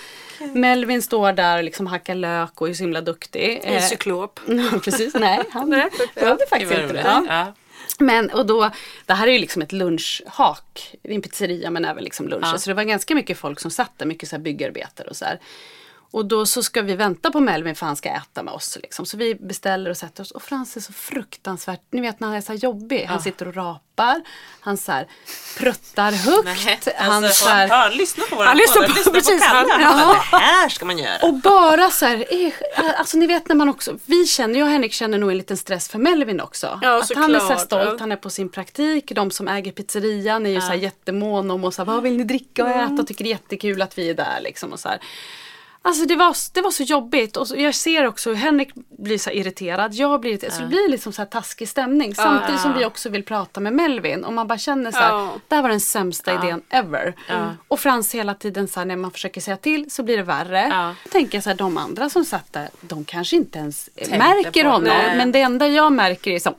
Melvin 0.54 1.02
står 1.02 1.32
där 1.32 1.58
och 1.58 1.64
liksom 1.64 1.86
hackar 1.86 2.14
lök 2.14 2.60
och 2.60 2.68
är 2.68 2.74
så 2.74 2.82
himla 2.82 3.00
duktig. 3.00 3.62
I 3.64 3.74
Eh, 3.74 3.82
cyklop. 3.82 4.40
Precis. 4.82 5.14
Nej, 5.14 5.42
han 5.50 5.70
behövde 5.70 6.46
faktiskt 6.50 6.72
inte 6.72 6.92
det. 6.92 7.22
Ja. 7.28 7.54
Ja. 7.98 8.04
Men 8.04 8.30
och 8.30 8.46
då, 8.46 8.70
det 9.06 9.14
här 9.14 9.28
är 9.28 9.32
ju 9.32 9.38
liksom 9.38 9.62
ett 9.62 9.72
lunchhak. 9.72 10.94
En 11.02 11.22
pizzeria 11.22 11.70
men 11.70 11.84
även 11.84 12.04
liksom 12.04 12.28
lunch. 12.28 12.60
Så 12.60 12.70
det 12.70 12.74
var 12.74 12.84
ganska 12.84 13.14
mycket 13.14 13.38
folk 13.38 13.60
som 13.60 13.70
satt 13.70 13.98
där, 13.98 14.06
mycket 14.06 14.28
så 14.28 14.36
här 14.36 14.42
byggarbetare 14.42 15.08
och 15.08 15.16
så 15.16 15.24
här. 15.24 15.40
Och 16.16 16.26
då 16.26 16.46
så 16.46 16.62
ska 16.62 16.82
vi 16.82 16.94
vänta 16.96 17.30
på 17.30 17.40
Melvin 17.40 17.74
för 17.74 17.86
han 17.86 17.96
ska 17.96 18.08
äta 18.08 18.42
med 18.42 18.54
oss. 18.54 18.78
Liksom. 18.82 19.06
Så 19.06 19.16
vi 19.16 19.34
beställer 19.34 19.90
och 19.90 19.96
sätter 19.96 20.22
oss. 20.22 20.30
Och 20.30 20.42
Frans 20.42 20.76
är 20.76 20.80
så 20.80 20.92
fruktansvärt, 20.92 21.80
ni 21.90 22.00
vet 22.00 22.20
när 22.20 22.28
han 22.28 22.36
är 22.36 22.40
så 22.40 22.52
här 22.52 22.58
jobbig. 22.58 23.04
Han 23.04 23.22
sitter 23.22 23.48
och 23.48 23.54
rapar. 23.56 24.22
Han 24.60 24.76
så 24.76 24.92
här 24.92 25.06
pruttar 25.58 26.12
högt. 26.12 26.44
Nej, 26.44 26.80
han 26.96 27.24
alltså, 27.24 27.44
så 27.44 27.50
här, 27.50 27.68
ja, 27.68 27.88
lyssna 27.92 28.24
på 28.30 28.36
våran 28.36 28.48
Han 28.48 28.56
lyssnar 28.56 28.82
på- 28.82 28.92
lyssna 28.94 29.12
precis, 29.12 29.40
på 29.42 29.48
Kalle. 29.48 29.72
han- 29.72 29.82
Han 29.82 29.98
ja. 30.08 30.38
det 30.38 30.44
här 30.44 30.68
ska 30.68 30.84
man 30.84 30.98
göra. 30.98 31.18
Och 31.22 31.34
bara 31.34 31.90
så 31.90 32.06
här, 32.06 32.24
eh, 32.30 32.52
alltså 32.98 33.16
ni 33.18 33.26
vet 33.26 33.48
när 33.48 33.56
man 33.56 33.68
också, 33.68 33.98
vi 34.06 34.26
känner, 34.26 34.58
jag 34.58 34.66
och 34.66 34.72
Henrik 34.72 34.92
känner 34.92 35.18
nog 35.18 35.30
en 35.30 35.38
liten 35.38 35.56
stress 35.56 35.88
för 35.88 35.98
Melvin 35.98 36.40
också. 36.40 36.80
Ja, 36.82 37.02
att 37.02 37.12
han 37.16 37.34
är 37.34 37.38
så 37.40 37.46
här 37.48 37.56
stolt, 37.56 37.84
ja. 37.84 37.96
han 38.00 38.12
är 38.12 38.16
på 38.16 38.30
sin 38.30 38.48
praktik, 38.48 39.12
de 39.14 39.30
som 39.30 39.48
äger 39.48 39.72
pizzerian 39.72 40.46
är 40.46 40.50
ju 40.50 40.60
så 40.60 40.66
här 40.66 40.74
jättemån 40.74 41.50
om 41.50 41.64
och 41.64 41.74
så 41.74 41.84
här, 41.84 41.92
vad 41.92 42.02
vill 42.02 42.16
ni 42.16 42.24
dricka 42.24 42.64
och 42.64 42.70
äta 42.70 42.94
och 43.02 43.06
tycker 43.06 43.24
det 43.24 43.28
är 43.28 43.32
jättekul 43.32 43.82
att 43.82 43.98
vi 43.98 44.10
är 44.10 44.14
där 44.14 44.40
liksom 44.40 44.72
och 44.72 44.80
så 44.80 44.88
här. 44.88 44.98
Alltså 45.86 46.06
det 46.06 46.16
var, 46.16 46.36
det 46.52 46.60
var 46.60 46.70
så 46.70 46.82
jobbigt 46.82 47.36
och 47.36 47.48
så, 47.48 47.56
jag 47.56 47.74
ser 47.74 48.06
också 48.06 48.30
hur 48.30 48.36
Henrik 48.36 48.68
blir 48.98 49.18
så 49.18 49.30
här 49.30 49.36
irriterad, 49.36 49.94
jag 49.94 50.20
blir 50.20 50.30
irriterad. 50.30 50.52
Så 50.52 50.60
det 50.60 50.68
blir 50.68 50.88
liksom 50.90 51.12
så 51.12 51.22
här 51.22 51.26
taskig 51.26 51.68
stämning 51.68 52.14
samtidigt 52.14 52.60
som 52.60 52.74
vi 52.78 52.84
också 52.84 53.08
vill 53.08 53.24
prata 53.24 53.60
med 53.60 53.72
Melvin 53.72 54.24
och 54.24 54.32
man 54.32 54.46
bara 54.46 54.58
känner 54.58 54.92
så 54.92 54.98
här, 54.98 55.28
det 55.48 55.54
här 55.54 55.62
var 55.62 55.68
den 55.68 55.80
sämsta 55.80 56.34
idén 56.34 56.62
ever. 56.70 57.14
Och 57.68 57.80
Frans 57.80 58.14
hela 58.14 58.34
tiden 58.34 58.68
så 58.68 58.80
här, 58.80 58.84
när 58.84 58.96
man 58.96 59.10
försöker 59.10 59.40
säga 59.40 59.56
till 59.56 59.90
så 59.90 60.02
blir 60.02 60.16
det 60.16 60.22
värre. 60.22 60.68
Ja. 60.70 60.94
Jag 61.02 61.12
tänker 61.12 61.40
så 61.40 61.50
här, 61.50 61.56
de 61.56 61.76
andra 61.76 62.10
som 62.10 62.24
satt 62.24 62.52
där, 62.52 62.68
de 62.80 63.04
kanske 63.04 63.36
inte 63.36 63.58
ens 63.58 63.90
Tänkte 63.94 64.18
märker 64.18 64.64
honom. 64.64 64.84
Nej. 64.84 65.16
Men 65.16 65.32
det 65.32 65.40
enda 65.40 65.68
jag 65.68 65.92
märker 65.92 66.30
är 66.30 66.38
så 66.38 66.54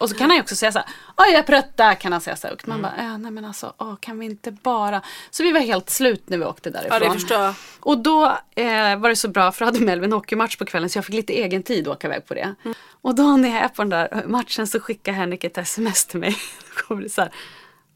och 0.00 0.08
så 0.10 0.16
kan 0.16 0.30
han 0.30 0.36
ju 0.36 0.42
också 0.42 0.56
säga 0.56 0.72
så 0.72 0.78
här, 0.78 0.88
oj 1.16 1.32
jag 1.32 1.46
pruttar 1.46 1.94
kan 1.94 2.12
han 2.12 2.20
säga 2.20 2.36
så 2.36 2.48
högt. 2.48 2.66
Man 2.66 2.78
Mm. 2.78 2.90
bara, 2.96 3.02
äh, 3.12 3.18
nej 3.18 3.30
men 3.30 3.44
alltså, 3.44 3.72
åh, 3.78 3.94
kan 4.00 4.18
vi 4.18 4.26
inte 4.26 4.50
bara. 4.52 5.02
Så 5.30 5.42
vi 5.42 5.52
var 5.52 5.60
helt 5.60 5.90
slut 5.90 6.28
när 6.28 6.38
vi 6.38 6.44
åkte 6.44 6.70
därifrån. 6.70 6.98
Ja, 7.02 7.08
det 7.08 7.14
förstår 7.14 7.38
jag. 7.40 7.54
Och 7.80 7.98
då 7.98 8.24
eh, 8.54 8.96
var 8.96 9.08
det 9.08 9.16
så 9.16 9.28
bra 9.28 9.52
för 9.52 9.60
då 9.60 9.64
hade 9.66 9.80
Melvin 9.80 10.12
hockeymatch 10.12 10.56
på 10.56 10.64
kvällen 10.64 10.90
så 10.90 10.98
jag 10.98 11.04
fick 11.04 11.14
lite 11.14 11.32
egen 11.32 11.62
tid 11.62 11.88
att 11.88 11.96
åka 11.96 12.06
iväg 12.06 12.26
på 12.26 12.34
det. 12.34 12.54
Och 13.02 13.14
då 13.14 13.36
när 13.36 13.48
jag 13.48 13.58
är 13.58 13.68
på 13.68 13.82
den 13.82 13.90
där 13.90 14.24
matchen 14.26 14.66
så 14.66 14.80
skickar 14.80 15.12
Henrik 15.12 15.44
ett 15.44 15.58
sms 15.58 16.06
till 16.06 16.20
mig. 16.20 16.36
Då 16.76 16.82
kommer 16.82 17.02
det 17.02 17.08
så 17.08 17.20
här, 17.20 17.30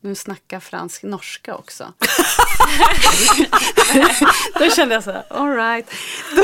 nu 0.04 0.14
snackar 0.14 0.60
fransk 0.60 1.02
norska 1.02 1.54
också. 1.54 1.92
då 4.58 4.70
kände 4.70 4.94
jag 4.94 5.04
så 5.04 5.10
här, 5.10 5.24
alright. 5.30 5.90
Då, 6.36 6.42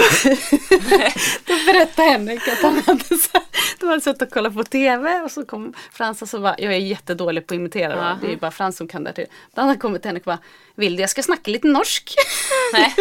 då 1.55 1.55
berättade 1.67 2.09
Henrik 2.09 2.49
att 2.49 2.59
han 2.59 2.83
hade, 2.87 3.05
så 3.05 3.29
här, 3.33 3.43
de 3.81 3.89
hade 3.89 4.01
suttit 4.01 4.23
och 4.23 4.31
kollat 4.31 4.55
på 4.55 4.65
TV 4.65 5.21
och 5.21 5.31
så 5.31 5.45
kom 5.45 5.75
Frans 5.93 6.23
och 6.23 6.29
så 6.29 6.41
bara, 6.41 6.55
jag 6.59 6.75
är 6.75 6.79
jättedålig 6.79 7.47
på 7.47 7.55
att 7.55 7.59
imitera 7.59 7.95
då. 7.97 8.19
det 8.21 8.27
är 8.27 8.31
ju 8.31 8.37
bara 8.37 8.51
Frans 8.51 8.77
som 8.77 8.89
kan 8.89 9.05
det 9.05 9.13
till. 9.13 9.27
Då 9.55 9.61
hade 9.61 9.71
han 9.71 9.79
kommit 9.79 10.03
till 10.03 10.09
Henrik 10.09 10.27
och 10.27 10.33
bara, 10.33 10.39
vill 10.75 10.97
du 10.97 11.01
jag 11.01 11.11
ska 11.11 11.23
snacka 11.23 11.51
lite 11.51 11.69
norsk? 11.69 12.15
Nej. 12.73 12.95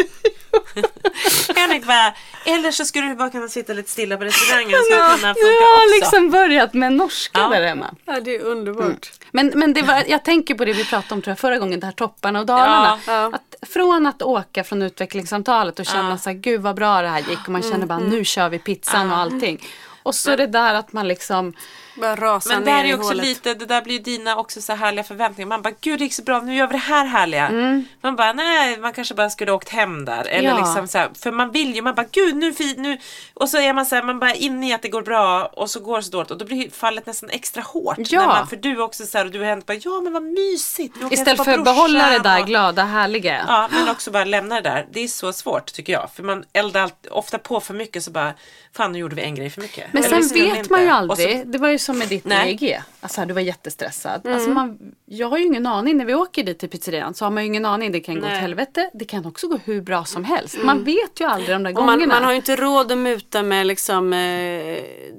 Henrik 1.55 1.85
bara, 1.85 2.13
eller 2.45 2.71
så 2.71 2.85
skulle 2.85 3.07
du 3.07 3.15
bara 3.15 3.29
kunna 3.29 3.47
sitta 3.47 3.73
lite 3.73 3.89
stilla 3.91 4.17
på 4.17 4.23
restaurangen. 4.23 4.71
Så 4.71 4.93
kunna 4.95 5.33
funka 5.33 5.39
Jag 5.39 5.67
har 5.67 5.83
också. 5.85 5.95
liksom 5.99 6.29
börjat 6.31 6.73
med 6.73 6.93
norska 6.93 7.39
Ja. 7.39 7.49
där 7.49 7.67
hemma. 7.67 7.95
Ja, 8.05 8.19
det 8.19 8.35
är 8.35 8.41
underbart. 8.41 9.11
Men, 9.31 9.51
men 9.55 9.73
det 9.73 9.81
var, 9.81 10.03
jag 10.07 10.25
tänker 10.25 10.55
på 10.55 10.65
det 10.65 10.73
vi 10.73 10.85
pratade 10.85 11.13
om 11.15 11.21
tror 11.21 11.31
jag, 11.31 11.39
förra 11.39 11.57
gången, 11.57 11.79
det 11.79 11.85
här 11.85 11.93
topparna 11.93 12.39
och 12.39 12.45
dalarna. 12.45 12.99
Ja, 13.07 13.13
ja. 13.13 13.31
Att 13.33 13.69
från 13.69 14.05
att 14.05 14.21
åka 14.21 14.63
från 14.63 14.81
utvecklingssamtalet 14.81 15.79
och 15.79 15.85
känna 15.85 16.17
så 16.17 16.29
här, 16.29 16.37
gud 16.37 16.61
vad 16.61 16.75
bra 16.75 17.01
det 17.01 17.07
här 17.07 17.19
gick 17.29 17.39
och 17.43 17.49
man 17.49 17.63
känner 17.63 17.85
bara 17.85 17.99
nu 17.99 18.25
kör 18.25 18.49
vi 18.49 18.59
pizzan 18.59 19.11
och 19.11 19.17
allting. 19.17 19.67
Och 20.03 20.15
så 20.15 20.35
det 20.35 20.47
där 20.47 20.73
att 20.73 20.93
man 20.93 21.07
liksom 21.07 21.53
Men 21.99 22.63
ner 22.63 22.83
där 22.83 22.89
är 22.89 22.95
också 22.99 23.13
lite, 23.13 23.53
det 23.53 23.65
där 23.65 23.81
blir 23.81 23.93
ju 23.93 23.99
dina 23.99 24.35
också 24.35 24.61
så 24.61 24.73
härliga 24.73 25.03
förväntningar. 25.03 25.47
Man 25.47 25.61
bara, 25.61 25.73
gud 25.81 25.99
det 25.99 26.03
gick 26.03 26.13
så 26.13 26.23
bra, 26.23 26.39
nu 26.41 26.55
gör 26.55 26.67
vi 26.67 26.71
det 26.73 26.77
här 26.77 27.05
härliga. 27.05 27.47
Mm. 27.47 27.85
Man 28.01 28.15
bara, 28.15 28.33
nej, 28.33 28.77
man 28.77 28.93
kanske 28.93 29.13
bara 29.13 29.29
skulle 29.29 29.51
åkt 29.51 29.69
hem 29.69 30.05
där. 30.05 30.25
Eller 30.27 30.49
Ja. 30.49 30.57
liksom 30.57 30.87
så 30.87 30.97
här, 30.97 31.09
för 31.23 31.31
man 31.31 31.51
vill 31.51 31.75
ju, 31.75 31.81
man 31.81 31.95
bara, 31.95 32.05
gud 32.11 32.35
nu, 32.35 32.53
nu. 32.77 32.97
Och 33.33 33.49
så 33.49 33.57
är 33.57 33.73
man 33.73 33.85
så 33.85 33.95
här, 33.95 34.03
man 34.03 34.19
bara 34.19 34.33
inne 34.33 34.69
i 34.69 34.73
att 34.73 34.81
det 34.81 34.89
går 34.89 35.01
bra 35.01 35.45
och 35.53 35.69
så 35.69 35.79
går 35.79 35.97
det 35.97 36.03
så 36.03 36.11
dåligt. 36.11 36.31
Och 36.31 36.37
då 36.37 36.45
blir 36.45 36.69
fallet 36.69 37.05
nästan 37.05 37.29
extra 37.29 37.61
hårt. 37.61 37.97
Ja. 37.99 38.25
Man, 38.25 38.47
för 38.47 38.55
du 38.55 38.71
är 38.71 38.81
också 38.81 39.05
så 39.05 39.17
här, 39.17 39.25
och 39.25 39.31
du 39.31 39.39
och 39.39 39.45
Henrik 39.45 39.65
bara, 39.65 39.77
ja 39.83 40.01
men 40.01 40.13
vad 40.13 40.23
mysigt. 40.23 40.95
Istället 41.11 41.45
för 41.45 41.51
att 41.53 41.63
behålla 41.63 42.09
det 42.09 42.19
där 42.19 42.41
och- 42.41 42.47
glada, 42.47 42.83
härliga. 42.83 43.45
Ja, 43.47 43.69
men 43.71 43.89
också 43.89 44.11
bara 44.11 44.23
lämna 44.25 44.55
det 44.55 44.69
där. 44.69 44.87
Det 44.91 44.99
är 45.03 45.07
så 45.07 45.33
svårt 45.33 45.73
tycker 45.73 45.93
jag. 45.93 46.09
För 46.15 46.23
man 46.23 46.43
eldar 46.53 46.89
ofta 47.11 47.37
på 47.37 47.59
för 47.59 47.73
mycket 47.73 48.03
så 48.03 48.11
bara, 48.11 48.33
fan 48.75 48.91
nu 48.91 48.99
gjorde 48.99 49.15
vi 49.15 49.21
en 49.21 49.35
grej 49.35 49.49
för 49.49 49.61
mycket. 49.61 49.93
Men 49.93 50.03
Eller 50.03 50.21
sen 50.21 50.33
vet 50.53 50.69
man 50.69 50.81
ju 50.81 50.89
aldrig. 50.89 51.39
så- 51.39 51.43
Det 51.45 51.57
var 51.57 51.69
ju 51.69 51.77
som 51.89 51.99
med 51.99 52.07
ditt 52.07 52.25
Nej. 52.25 52.49
EEG. 52.61 52.81
Alltså 53.01 53.25
du 53.25 53.33
var 53.33 53.41
jättestressad. 53.41 54.21
Mm. 54.25 54.35
Alltså, 54.35 54.49
man, 54.49 54.77
jag 55.05 55.29
har 55.29 55.37
ju 55.37 55.45
ingen 55.45 55.65
aning. 55.65 55.97
När 55.97 56.05
vi 56.05 56.13
åker 56.13 56.43
dit 56.43 56.59
till 56.59 56.69
pizzerian 56.69 57.13
så 57.13 57.25
har 57.25 57.31
man 57.31 57.43
ju 57.43 57.47
ingen 57.47 57.65
aning. 57.65 57.91
Det 57.91 57.99
kan 57.99 58.15
gå 58.15 58.21
åt 58.21 58.27
Nej. 58.27 58.39
helvete. 58.41 58.89
Det 58.93 59.05
kan 59.05 59.25
också 59.25 59.47
gå 59.47 59.59
hur 59.65 59.81
bra 59.81 60.05
som 60.05 60.23
helst. 60.23 60.57
Man 60.63 60.83
vet 60.83 61.19
ju 61.19 61.25
aldrig 61.25 61.55
de 61.55 61.63
där 61.63 61.69
Mm. 61.69 61.77
Och 61.77 61.85
man, 61.85 61.95
gångerna. 61.99 62.13
man 62.13 62.23
har 62.23 62.31
ju 62.31 62.35
inte 62.35 62.55
råd 62.55 62.91
att 62.91 62.97
muta 62.97 63.43
med 63.43 63.67
liksom 63.67 64.13
eh, 64.13 64.77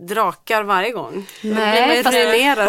drakar 0.09 0.63
varje 0.63 0.91
gång. 0.91 1.27
Nej, 1.43 2.03
fast, 2.03 2.17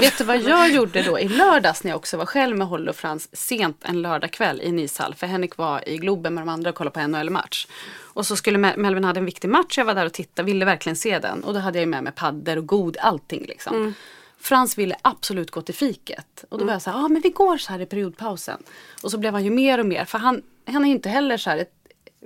vet 0.02 0.18
du 0.18 0.24
vad 0.24 0.38
jag 0.38 0.72
gjorde 0.74 1.02
då 1.02 1.20
i 1.20 1.28
lördags 1.28 1.84
när 1.84 1.92
jag 1.92 1.98
också 1.98 2.18
var 2.18 2.26
själv 2.26 2.58
med 2.58 2.68
Holly 2.68 2.90
och 2.90 2.96
Frans 2.96 3.30
sent 3.34 3.82
en 3.86 4.02
lördagkväll 4.02 4.62
i 4.62 4.72
Nishall. 4.72 5.16
För 5.16 5.28
Henrik 5.28 5.58
var 5.58 5.90
i 5.90 5.98
Globen 5.98 6.34
med 6.34 6.42
de 6.42 6.50
andra 6.50 6.70
och 6.70 6.76
kollade 6.76 6.94
på 7.02 7.08
NHL-match. 7.08 7.68
Och 8.14 8.26
så 8.26 8.36
skulle 8.36 8.58
Mel- 8.58 8.78
Melvin 8.78 9.04
hade 9.04 9.20
en 9.20 9.26
viktig 9.26 9.50
match, 9.50 9.78
jag 9.78 9.86
var 9.86 9.96
där 9.96 10.06
och 10.06 10.14
tittade, 10.14 10.46
ville 10.46 10.66
verkligen 10.66 10.96
se 10.96 11.20
den. 11.20 11.44
Och 11.44 11.54
då 11.54 11.60
hade 11.60 11.80
jag 11.80 11.88
med 11.88 12.04
mig 12.04 12.14
paddor 12.14 12.58
och 12.58 12.66
god, 12.66 12.98
allting 13.00 13.46
liksom. 13.46 13.76
Mm. 13.76 13.94
Frans 14.40 14.78
ville 14.78 14.96
absolut 15.02 15.52
gå 15.52 15.62
till 15.62 15.76
fiket. 15.76 16.46
Och 16.50 16.60
då 16.60 16.66
var 16.66 16.74
jag 16.74 16.82
så 16.82 16.90
här, 16.90 17.06
ah, 17.06 17.08
men 17.08 17.22
vi 17.22 17.30
går 17.30 17.58
så 17.58 17.72
här 17.72 17.80
i 17.80 17.86
periodpausen. 17.86 18.64
Och 19.04 19.12
så 19.12 19.18
blev 19.18 19.34
han 19.34 19.44
ju 19.44 19.50
mer 19.50 19.80
och 19.80 19.86
mer, 19.86 20.06
för 20.06 20.18
han, 20.18 20.42
han 20.66 20.86
är 20.86 20.90
inte 20.90 21.10
heller 21.10 21.38
så 21.38 21.50
här 21.50 21.58
ett 21.58 21.74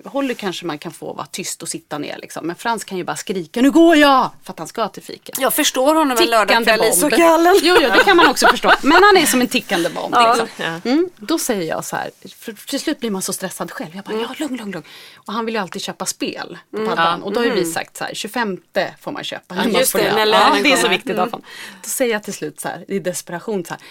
Holly 0.03 0.35
kanske 0.35 0.65
man 0.65 0.77
kan 0.77 0.91
få 0.91 1.13
vara 1.13 1.25
tyst 1.25 1.61
och 1.61 1.69
sitta 1.69 1.97
ner 1.97 2.17
liksom. 2.17 2.47
Men 2.47 2.55
Frans 2.55 2.83
kan 2.83 2.97
ju 2.97 3.03
bara 3.03 3.15
skrika, 3.15 3.61
nu 3.61 3.71
går 3.71 3.95
jag! 3.95 4.29
För 4.43 4.53
att 4.53 4.59
han 4.59 4.67
ska 4.67 4.87
till 4.87 5.03
fiket 5.03 5.39
Jag 5.39 5.53
förstår 5.53 5.95
honom 5.95 6.17
en 6.17 6.29
lördagkväll 6.29 6.83
i 6.83 6.87
ishockeyhallen. 6.87 7.55
Jo, 7.61 7.75
jo, 7.81 7.89
det 7.89 8.03
kan 8.03 8.17
man 8.17 8.27
också 8.27 8.47
förstå. 8.47 8.71
Men 8.81 9.03
han 9.03 9.17
är 9.17 9.25
som 9.25 9.41
en 9.41 9.47
tickande 9.47 9.89
bomb. 9.89 10.15
Ja. 10.15 10.35
Liksom. 10.35 10.81
Mm, 10.91 11.09
då 11.17 11.37
säger 11.39 11.69
jag 11.69 11.85
så 11.85 11.95
här, 11.95 12.11
för 12.39 12.67
till 12.67 12.79
slut 12.79 12.99
blir 12.99 13.11
man 13.11 13.21
så 13.21 13.33
stressad 13.33 13.71
själv. 13.71 13.95
Jag 13.95 14.03
bara, 14.03 14.15
ja 14.15 14.35
lugn, 14.37 14.57
lugn, 14.57 14.71
lugn. 14.71 14.85
Och 15.15 15.33
han 15.33 15.45
vill 15.45 15.55
ju 15.55 15.61
alltid 15.61 15.81
köpa 15.81 16.05
spel 16.05 16.57
på 16.71 16.85
paddan. 16.85 17.23
Och 17.23 17.33
då 17.33 17.39
har 17.39 17.45
ju 17.45 17.51
vi 17.51 17.65
sagt 17.65 17.97
så 17.97 18.03
här, 18.03 18.13
25 18.13 18.57
får 18.99 19.11
man 19.11 19.23
köpa. 19.23 19.55
Man 19.55 19.73
just 19.73 19.93
det, 19.93 20.13
när 20.13 20.27
ja, 20.27 20.55
det 20.63 20.71
är 20.71 20.77
så 20.77 20.87
viktigt. 20.87 21.15
fall. 21.15 21.29
Då 21.83 21.89
säger 21.89 22.13
jag 22.13 22.23
till 22.23 22.33
slut 22.33 22.59
så 22.59 22.67
här, 22.67 22.85
i 22.87 22.99
desperation 22.99 23.65
så 23.65 23.73
här. 23.73 23.81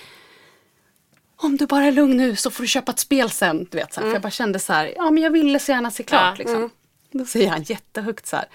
Om 1.37 1.57
du 1.57 1.67
bara 1.67 1.85
är 1.85 1.93
lugn 1.93 2.17
nu 2.17 2.37
så 2.37 2.51
får 2.51 2.63
du 2.63 2.69
köpa 2.69 2.93
ett 2.93 2.99
spel 2.99 3.31
sen. 3.31 3.67
Du 3.71 3.79
vet, 3.79 3.95
så 3.95 4.01
här. 4.01 4.07
För 4.09 4.15
jag 4.15 4.23
bara 4.23 4.31
kände 4.31 4.59
så 4.59 4.73
här, 4.73 4.93
ja 4.97 5.11
men 5.11 5.23
jag 5.23 5.31
ville 5.31 5.59
så 5.59 5.73
gärna 5.73 5.91
se 5.91 6.03
klart. 6.03 6.39
Liksom. 6.39 6.71
Då 7.13 7.25
säger 7.25 7.49
han 7.51 7.63
jättehögt 7.63 8.27
så 8.27 8.37
här. 8.37 8.47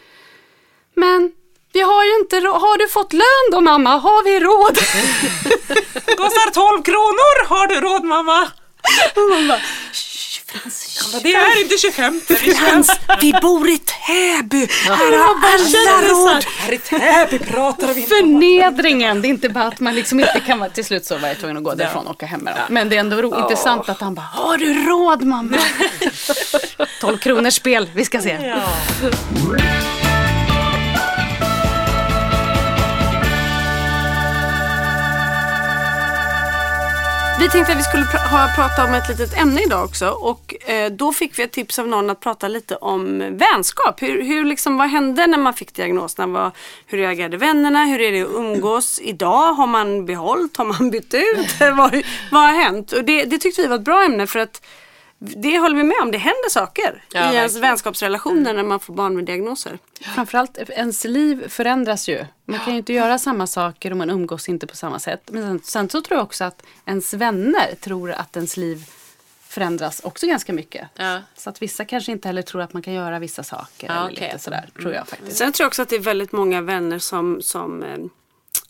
Men 0.93 1.31
vi 1.73 1.81
har 1.81 2.03
ju 2.05 2.15
inte. 2.19 2.35
Har 2.35 2.77
du 2.77 2.87
fått 2.87 3.13
lön 3.13 3.51
då 3.51 3.61
mamma? 3.61 3.89
Har 3.97 4.23
vi 4.23 4.39
råd? 4.39 4.77
Kostar 6.17 6.51
12 6.51 6.83
kronor, 6.83 7.47
har 7.47 7.67
du 7.67 7.75
råd 7.81 8.03
mamma? 8.03 8.47
Men 9.15 9.47
det 9.47 9.61
är 11.33 11.61
inte 11.63 11.77
25. 11.77 12.21
Det 12.27 12.33
är 12.33 12.37
25. 12.37 12.65
Frans, 12.65 12.91
vi 13.21 13.33
bor 13.41 13.69
i 13.69 13.77
Täby. 13.77 14.67
Här 14.87 14.95
har 15.17 15.35
alla 15.97 16.07
råd. 16.35 16.45
Här 16.57 16.73
i 16.73 16.77
Täby 16.77 17.39
pratar 17.39 17.93
vi 17.93 18.01
Förnedringen. 18.01 19.21
Det 19.21 19.27
är 19.27 19.29
inte 19.29 19.49
bara 19.49 19.63
att 19.63 19.79
man 19.79 19.95
liksom 19.95 20.19
inte 20.19 20.39
kan 20.47 20.59
vara... 20.59 20.69
Till 20.69 20.85
slut 20.85 21.05
så 21.05 21.17
var 21.17 21.27
jag 21.27 21.39
tvungen 21.39 21.57
att 21.57 21.63
gå 21.63 21.73
därifrån 21.75 22.05
och 22.05 22.11
åka 22.11 22.25
hem 22.25 22.39
med 22.39 22.55
dem. 22.55 22.63
Men 22.69 22.89
det 22.89 22.95
är 22.95 22.99
ändå 22.99 23.21
ro- 23.21 23.39
intressant 23.41 23.89
att 23.89 23.99
han 24.01 24.13
bara, 24.15 24.25
har 24.33 24.57
du 24.57 24.85
råd 24.85 25.23
mamma? 25.23 25.57
12 27.01 27.17
kronors 27.21 27.53
spel, 27.53 27.89
vi 27.95 28.05
ska 28.05 28.21
se. 28.21 28.37
Ja. 28.43 28.63
Vi 37.39 37.49
tänkte 37.49 37.73
att 37.73 37.79
vi 37.79 37.83
skulle 37.83 38.03
pr- 38.03 38.27
ha, 38.27 38.47
prata 38.55 38.83
om 38.83 38.93
ett 38.93 39.09
litet 39.09 39.37
ämne 39.37 39.61
idag 39.63 39.85
också 39.85 40.09
och 40.09 40.69
eh, 40.69 40.91
då 40.91 41.11
fick 41.13 41.39
vi 41.39 41.43
ett 41.43 41.51
tips 41.51 41.79
av 41.79 41.87
någon 41.87 42.09
att 42.09 42.19
prata 42.19 42.47
lite 42.47 42.75
om 42.75 43.19
vänskap. 43.37 44.01
Hur, 44.01 44.23
hur 44.23 44.45
liksom, 44.45 44.77
vad 44.77 44.89
hände 44.89 45.27
när 45.27 45.37
man 45.37 45.53
fick 45.53 45.73
diagnosen? 45.73 46.33
Vad, 46.33 46.51
hur 46.87 46.97
reagerade 46.97 47.37
vännerna? 47.37 47.85
Hur 47.85 48.01
är 48.01 48.11
det 48.11 48.21
att 48.21 48.35
umgås 48.35 48.99
idag? 49.03 49.53
Har 49.53 49.67
man 49.67 50.05
behållit? 50.05 50.57
Har 50.57 50.65
man 50.65 50.89
bytt 50.91 51.13
ut? 51.13 51.47
vad, 51.59 52.03
vad 52.31 52.41
har 52.41 52.63
hänt? 52.63 52.91
Och 52.91 53.03
det, 53.03 53.25
det 53.25 53.37
tyckte 53.37 53.61
vi 53.61 53.67
var 53.67 53.75
ett 53.75 53.81
bra 53.81 54.03
ämne 54.03 54.27
för 54.27 54.39
att 54.39 54.61
det 55.19 55.59
håller 55.59 55.75
vi 55.75 55.83
med 55.83 55.97
om. 56.01 56.11
Det 56.11 56.17
händer 56.17 56.49
saker 56.49 57.03
Ja, 57.13 57.33
i 57.33 57.35
ens 57.35 57.55
vänskapsrelationer 57.57 58.53
när 58.53 58.63
man 58.63 58.79
får 58.79 58.93
barn 58.93 59.15
med 59.15 59.25
diagnoser. 59.25 59.79
Framförallt 60.15 60.57
ens 60.57 61.03
liv 61.05 61.47
förändras 61.49 62.09
ju. 62.09 62.25
Man 62.45 62.59
kan 62.59 62.73
ju 62.73 62.79
inte 62.79 62.93
göra 62.93 63.19
samma 63.19 63.47
saker 63.47 63.91
och 63.91 63.97
man 63.97 64.09
umgås 64.09 64.49
inte 64.49 64.67
på 64.67 64.75
samma 64.75 64.99
sätt. 64.99 65.21
Men 65.31 65.43
sen, 65.43 65.61
sen 65.63 65.89
så 65.89 66.01
tror 66.01 66.17
jag 66.17 66.23
också 66.25 66.43
att 66.43 66.63
ens 66.85 67.13
vänner 67.13 67.75
tror 67.81 68.11
att 68.11 68.35
ens 68.35 68.57
liv 68.57 68.83
förändras 69.47 69.99
också 70.03 70.27
ganska 70.27 70.53
mycket. 70.53 70.87
Ja. 70.95 71.21
Så 71.37 71.49
att 71.49 71.61
vissa 71.61 71.85
kanske 71.85 72.11
inte 72.11 72.27
heller 72.27 72.41
tror 72.41 72.61
att 72.61 72.73
man 72.73 72.81
kan 72.81 72.93
göra 72.93 73.19
vissa 73.19 73.43
saker. 73.43 73.87
Ja, 73.87 73.93
eller 73.93 74.05
okej. 74.13 74.27
lite 74.27 74.39
sådär, 74.43 74.69
tror 74.81 74.93
jag 74.93 75.07
faktiskt. 75.07 75.37
Sen 75.37 75.51
tror 75.51 75.63
jag 75.63 75.67
också 75.67 75.81
att 75.81 75.89
det 75.89 75.95
är 75.95 75.99
väldigt 75.99 76.31
många 76.31 76.61
vänner 76.61 76.99
som, 76.99 77.41
som 77.41 77.83
eh, 77.83 77.97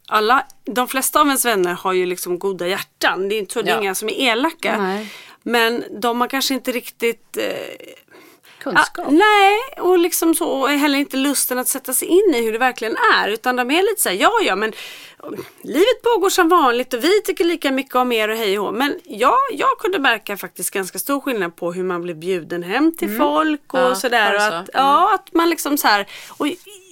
alla, 0.07 0.45
de 0.65 0.87
flesta 0.87 1.21
av 1.21 1.27
ens 1.27 1.45
vänner 1.45 1.73
har 1.73 1.93
ju 1.93 2.05
liksom 2.05 2.39
goda 2.39 2.67
hjärtan. 2.67 3.29
Det 3.29 3.35
är 3.35 3.39
inte 3.39 3.53
så, 3.53 3.61
det 3.61 3.71
är 3.71 3.75
Ja. 3.75 3.81
inga 3.81 3.95
som 3.95 4.09
är 4.09 4.13
elaka. 4.13 4.77
Nej. 4.81 5.11
Men 5.43 5.83
de 6.01 6.21
har 6.21 6.27
kanske 6.27 6.53
inte 6.53 6.71
riktigt 6.71 7.37
eh, 7.37 7.95
Kunskap. 8.59 9.07
Ah, 9.07 9.11
nej, 9.11 9.59
och 9.77 9.99
liksom 9.99 10.35
så 10.35 10.49
och 10.49 10.69
heller 10.69 10.99
inte 10.99 11.17
lusten 11.17 11.59
att 11.59 11.67
sätta 11.67 11.93
sig 11.93 12.07
in 12.07 12.35
i 12.35 12.41
hur 12.41 12.51
det 12.51 12.57
verkligen 12.57 12.95
är. 13.15 13.27
Utan 13.27 13.55
de 13.55 13.71
är 13.71 13.81
lite 13.81 14.01
så 14.01 14.09
här, 14.09 14.15
ja 14.15 14.31
ja 14.43 14.55
men 14.55 14.73
um, 15.17 15.45
livet 15.61 16.01
pågår 16.03 16.29
som 16.29 16.49
vanligt 16.49 16.93
och 16.93 17.03
vi 17.03 17.21
tycker 17.21 17.43
lika 17.43 17.71
mycket 17.71 17.95
om 17.95 18.11
er 18.11 18.27
och 18.29 18.37
hej 18.37 18.59
och. 18.59 18.73
Men 18.73 18.99
ja, 19.03 19.35
jag 19.51 19.77
kunde 19.79 19.99
märka 19.99 20.37
faktiskt 20.37 20.71
ganska 20.71 20.99
stor 20.99 21.21
skillnad 21.21 21.55
på 21.55 21.73
hur 21.73 21.83
man 21.83 22.01
blev 22.01 22.15
bjuden 22.15 22.63
hem 22.63 22.97
till 22.97 23.17
folk 23.17 23.73
och 23.73 23.79
Ja, 23.79 23.95
sådär. 23.95 24.35
Och 24.35 24.57
att, 24.57 24.69
Ja, 24.73 25.13
att 25.13 25.33
man 25.33 25.49
liksom 25.49 25.77
så 25.77 25.87
här. 25.87 26.07
Och 26.37 26.47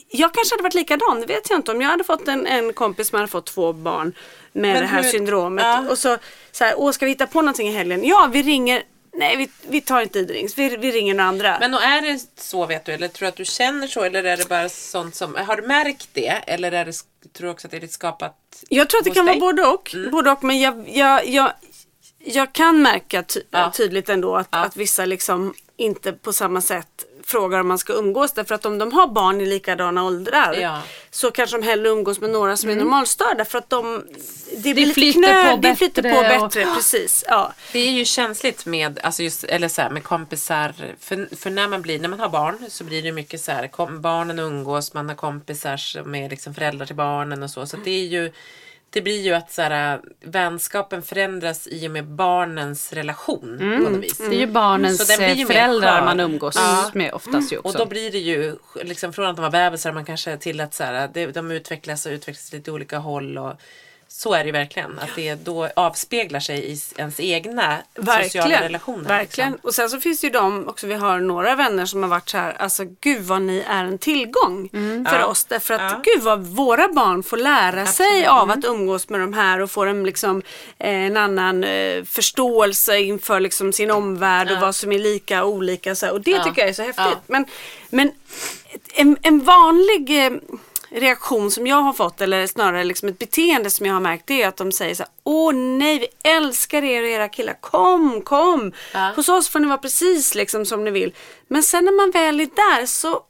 jag 0.09 0.33
kanske 0.33 0.53
hade 0.53 0.63
varit 0.63 0.73
likadan, 0.73 1.21
det 1.21 1.27
vet 1.27 1.49
jag 1.49 1.59
inte. 1.59 1.71
Om 1.71 1.81
jag 1.81 1.89
hade 1.89 2.03
fått 2.03 2.27
en, 2.27 2.47
en 2.47 2.73
kompis 2.73 3.07
som 3.07 3.15
hade 3.15 3.31
fått 3.31 3.45
två 3.45 3.73
barn 3.73 4.13
med 4.57 4.73
Men 4.73 4.81
det 4.81 4.87
här 4.87 5.03
hur- 5.03 5.09
syndromet. 5.09 5.65
Ja. 5.65 5.85
Och 5.89 5.97
så, 5.97 6.17
så 6.51 6.63
här, 6.63 6.73
åh 6.77 6.91
ska 6.91 7.05
vi 7.05 7.11
hitta 7.11 7.27
på 7.27 7.41
någonting 7.41 7.67
i 7.67 7.71
helgen? 7.71 8.03
Ja, 8.03 8.29
vi 8.33 8.41
ringer. 8.43 8.83
Nej, 9.13 9.37
vi, 9.37 9.49
vi 9.69 9.81
tar 9.81 10.01
inte 10.01 10.21
drinks. 10.21 10.57
Vi, 10.57 10.77
vi 10.77 10.91
ringer 10.91 11.13
några 11.13 11.29
andra. 11.29 11.57
Men 11.59 11.73
är 11.73 12.01
det 12.01 12.19
så 12.41 12.65
vet 12.65 12.85
du, 12.85 12.91
eller 12.91 13.07
tror 13.07 13.25
du 13.25 13.29
att 13.29 13.35
du 13.35 13.45
känner 13.45 13.87
så 13.87 14.03
eller 14.03 14.23
är 14.23 14.37
det 14.37 14.49
bara 14.49 14.69
sånt 14.69 15.15
som, 15.15 15.35
har 15.35 15.55
du 15.55 15.67
märkt 15.67 16.09
det 16.13 16.27
eller 16.27 16.71
är 16.71 16.85
det, 16.85 16.91
tror 17.33 17.45
du 17.45 17.49
också 17.49 17.67
att 17.67 17.71
det 17.71 17.83
är 17.83 17.87
skapat 17.87 18.35
Jag 18.69 18.89
tror 18.89 18.99
att 18.99 19.05
det 19.05 19.11
kan 19.11 19.25
dig? 19.25 19.39
vara 19.39 19.53
både 19.53 19.67
och. 19.67 19.95
Både 20.11 20.31
och 20.31 20.43
men 20.43 20.59
jag, 20.59 20.89
jag, 20.89 21.27
jag, 21.27 21.51
jag 22.19 22.53
kan 22.53 22.81
märka 22.81 23.23
ty- 23.23 23.41
Ja. 23.51 23.71
tydligt 23.75 24.09
ändå 24.09 24.35
att, 24.35 24.47
Ja. 24.51 24.57
att 24.57 24.75
vissa 24.77 25.05
liksom 25.05 25.53
inte 25.77 26.13
på 26.13 26.33
samma 26.33 26.61
sätt 26.61 27.05
frågar 27.23 27.59
om 27.59 27.67
man 27.67 27.77
ska 27.77 27.93
umgås. 27.93 28.31
Därför 28.31 28.55
att 28.55 28.65
om 28.65 28.77
de 28.77 28.93
har 28.93 29.07
barn 29.07 29.41
i 29.41 29.45
likadana 29.45 30.03
åldrar 30.03 30.57
Ja. 30.61 30.81
så 31.11 31.31
kanske 31.31 31.57
de 31.57 31.63
hellre 31.63 31.89
umgås 31.89 32.19
med 32.19 32.29
några 32.29 32.57
som 32.57 32.69
är 32.69 32.75
normalstörda. 32.75 33.45
För 33.45 33.57
att 33.57 33.69
de, 33.69 34.05
det, 34.57 34.73
blir 34.73 34.75
lite 34.75 34.93
flyter 34.93 35.19
knö, 35.19 35.55
på 35.55 35.61
det 35.61 35.75
flyter 35.75 36.01
på 36.01 36.21
bättre 36.21 36.65
och-. 36.65 36.75
Precis. 36.75 37.23
Ja. 37.27 37.53
Det 37.71 37.79
är 37.79 37.91
ju 37.91 38.05
känsligt 38.05 38.65
med, 38.65 38.99
alltså 39.03 39.23
just, 39.23 39.43
eller 39.43 39.67
så 39.67 39.81
här, 39.81 39.89
med 39.89 40.03
kompisar. 40.03 40.73
För, 40.99 41.35
för 41.35 41.49
när 41.49 41.67
man 41.67 41.81
blir, 41.81 41.99
när 41.99 42.09
man 42.09 42.19
har 42.19 42.29
barn 42.29 42.65
så 42.69 42.83
blir 42.83 43.03
det 43.03 43.11
mycket 43.11 43.41
så 43.41 43.51
här, 43.51 43.67
kom, 43.67 44.01
barnen 44.01 44.39
umgås, 44.39 44.93
man 44.93 45.09
har 45.09 45.15
kompisar 45.15 45.77
som 45.77 46.15
är 46.15 46.29
liksom 46.29 46.53
föräldrar 46.53 46.85
till 46.85 46.95
barnen 46.95 47.43
och 47.43 47.49
så. 47.49 47.67
Så 47.67 47.77
det 47.77 47.91
är 47.91 48.05
ju, 48.05 48.31
det 48.89 49.01
blir 49.01 49.21
ju 49.21 49.33
att 49.33 49.51
så 49.51 49.61
här, 49.61 50.01
vänskapen 50.25 51.01
förändras 51.01 51.67
i 51.67 51.87
och 51.87 51.91
med 51.91 52.05
barnens 52.05 52.93
relation 52.93 53.57
på 53.59 53.89
något 53.89 54.03
vis. 54.03 54.17
Det 54.17 54.35
är 54.35 54.39
ju 54.39 54.47
barnens 54.47 54.97
Så 55.07 55.17
den 55.17 55.17
blir 55.17 55.35
ju 55.35 55.41
eh, 55.41 55.47
föräldrar 55.47 56.05
man 56.05 56.19
umgås 56.19 56.55
Ja. 56.55 56.91
med 56.93 57.13
oftast 57.13 57.53
ju 57.53 57.57
också. 57.57 57.69
Och 57.69 57.77
då 57.77 57.85
blir 57.85 58.11
det 58.11 58.17
ju 58.17 58.55
liksom 58.83 59.13
från 59.13 59.25
att 59.27 59.35
de 59.35 59.41
var 59.41 59.49
bebisar 59.51 59.91
man 59.91 60.05
kanske 60.05 60.37
till 60.37 60.61
att 60.61 60.73
så 60.73 60.83
här, 60.83 61.09
det, 61.13 61.25
de 61.27 61.51
utvecklas 61.51 62.05
och 62.05 62.11
utvecklas 62.11 62.53
lite 62.53 62.71
olika 62.71 62.97
håll. 62.97 63.37
Och, 63.37 63.53
så 64.17 64.33
är 64.33 64.43
det 64.43 64.51
verkligen. 64.51 64.99
Att 64.99 65.15
det 65.15 65.35
då 65.35 65.69
avspeglar 65.75 66.39
sig 66.39 66.71
i 66.73 66.79
ens 66.97 67.19
egna 67.19 67.77
sociala 67.95 68.17
Verkligen. 68.21 68.49
relationer. 68.61 69.03
Verkligen. 69.09 69.51
liksom. 69.51 69.67
Och 69.67 69.75
sen 69.75 69.89
så 69.89 69.99
finns 69.99 70.19
det 70.21 70.27
ju 70.27 70.33
de 70.33 70.67
också, 70.67 70.87
vi 70.87 70.93
har 70.93 71.19
några 71.19 71.55
vänner 71.55 71.85
som 71.85 72.03
har 72.03 72.09
varit 72.09 72.29
så 72.29 72.37
här, 72.37 72.53
alltså 72.59 72.83
gud 73.01 73.21
vad 73.23 73.41
ni 73.41 73.63
är 73.67 73.83
en 73.83 73.97
tillgång 73.97 74.69
för 74.71 74.77
Mm. 74.77 75.05
Ja. 75.11 75.25
oss. 75.25 75.45
Därför 75.45 75.73
att 75.73 75.81
Ja. 75.91 76.01
gud 76.03 76.23
vad 76.23 76.39
våra 76.45 76.87
barn 76.87 77.23
får 77.23 77.37
lära 77.37 77.85
sig 77.85 78.05
Absolut. 78.25 78.27
av 78.27 78.51
att 78.51 78.65
umgås 78.65 79.09
med 79.09 79.19
de 79.19 79.33
här 79.33 79.59
och 79.61 79.71
får 79.71 79.87
en, 79.87 80.03
liksom, 80.03 80.41
eh, 80.79 80.89
en 80.93 81.17
annan 81.17 81.63
eh, 81.63 82.03
förståelse 82.03 82.99
inför 82.99 83.39
liksom, 83.39 83.73
sin 83.73 83.91
omvärld 83.91 84.47
och 84.51 84.57
Ja. 84.57 84.61
vad 84.61 84.75
som 84.75 84.91
är 84.91 84.99
lika 84.99 85.43
och 85.43 85.49
olika. 85.51 85.95
Så 85.95 86.05
här. 86.05 86.13
Och 86.13 86.21
det 86.21 86.43
tycker 86.43 86.61
jag 86.61 86.69
är 86.69 86.73
så 86.73 86.83
häftigt. 86.83 87.17
Men, 87.27 87.45
men 87.89 88.11
en, 88.93 89.17
en 89.21 89.43
vanlig 89.43 90.25
eh, 90.25 90.31
reaktion 90.89 91.51
som 91.51 91.67
jag 91.67 91.81
har 91.81 91.93
fått 91.93 92.21
eller 92.21 92.47
snarare 92.47 92.83
liksom 92.83 93.09
ett 93.09 93.19
beteende 93.19 93.69
som 93.69 93.85
jag 93.85 93.93
har 93.93 94.01
märkt 94.01 94.27
det 94.27 94.41
är 94.41 94.47
att 94.47 94.57
de 94.57 94.71
säger 94.71 94.95
så 94.95 95.03
här, 95.03 95.11
Åh 95.23 95.53
nej 95.53 95.99
vi 95.99 96.29
älskar 96.29 96.83
er 96.83 97.03
och 97.03 97.09
era 97.09 97.29
killar, 97.29 97.57
kom 97.61 98.21
kom! 98.21 98.71
Hos 99.15 99.29
oss 99.29 99.49
får 99.49 99.59
ni 99.59 99.67
vara 99.67 99.77
precis 99.77 100.35
liksom 100.35 100.65
som 100.65 100.83
ni 100.83 100.91
vill. 100.91 101.13
Men 101.47 101.63
sen 101.63 101.85
när 101.85 101.91
man 101.91 102.11
väl 102.11 102.39
är 102.39 102.45
där 102.45 102.85
så 102.85 103.21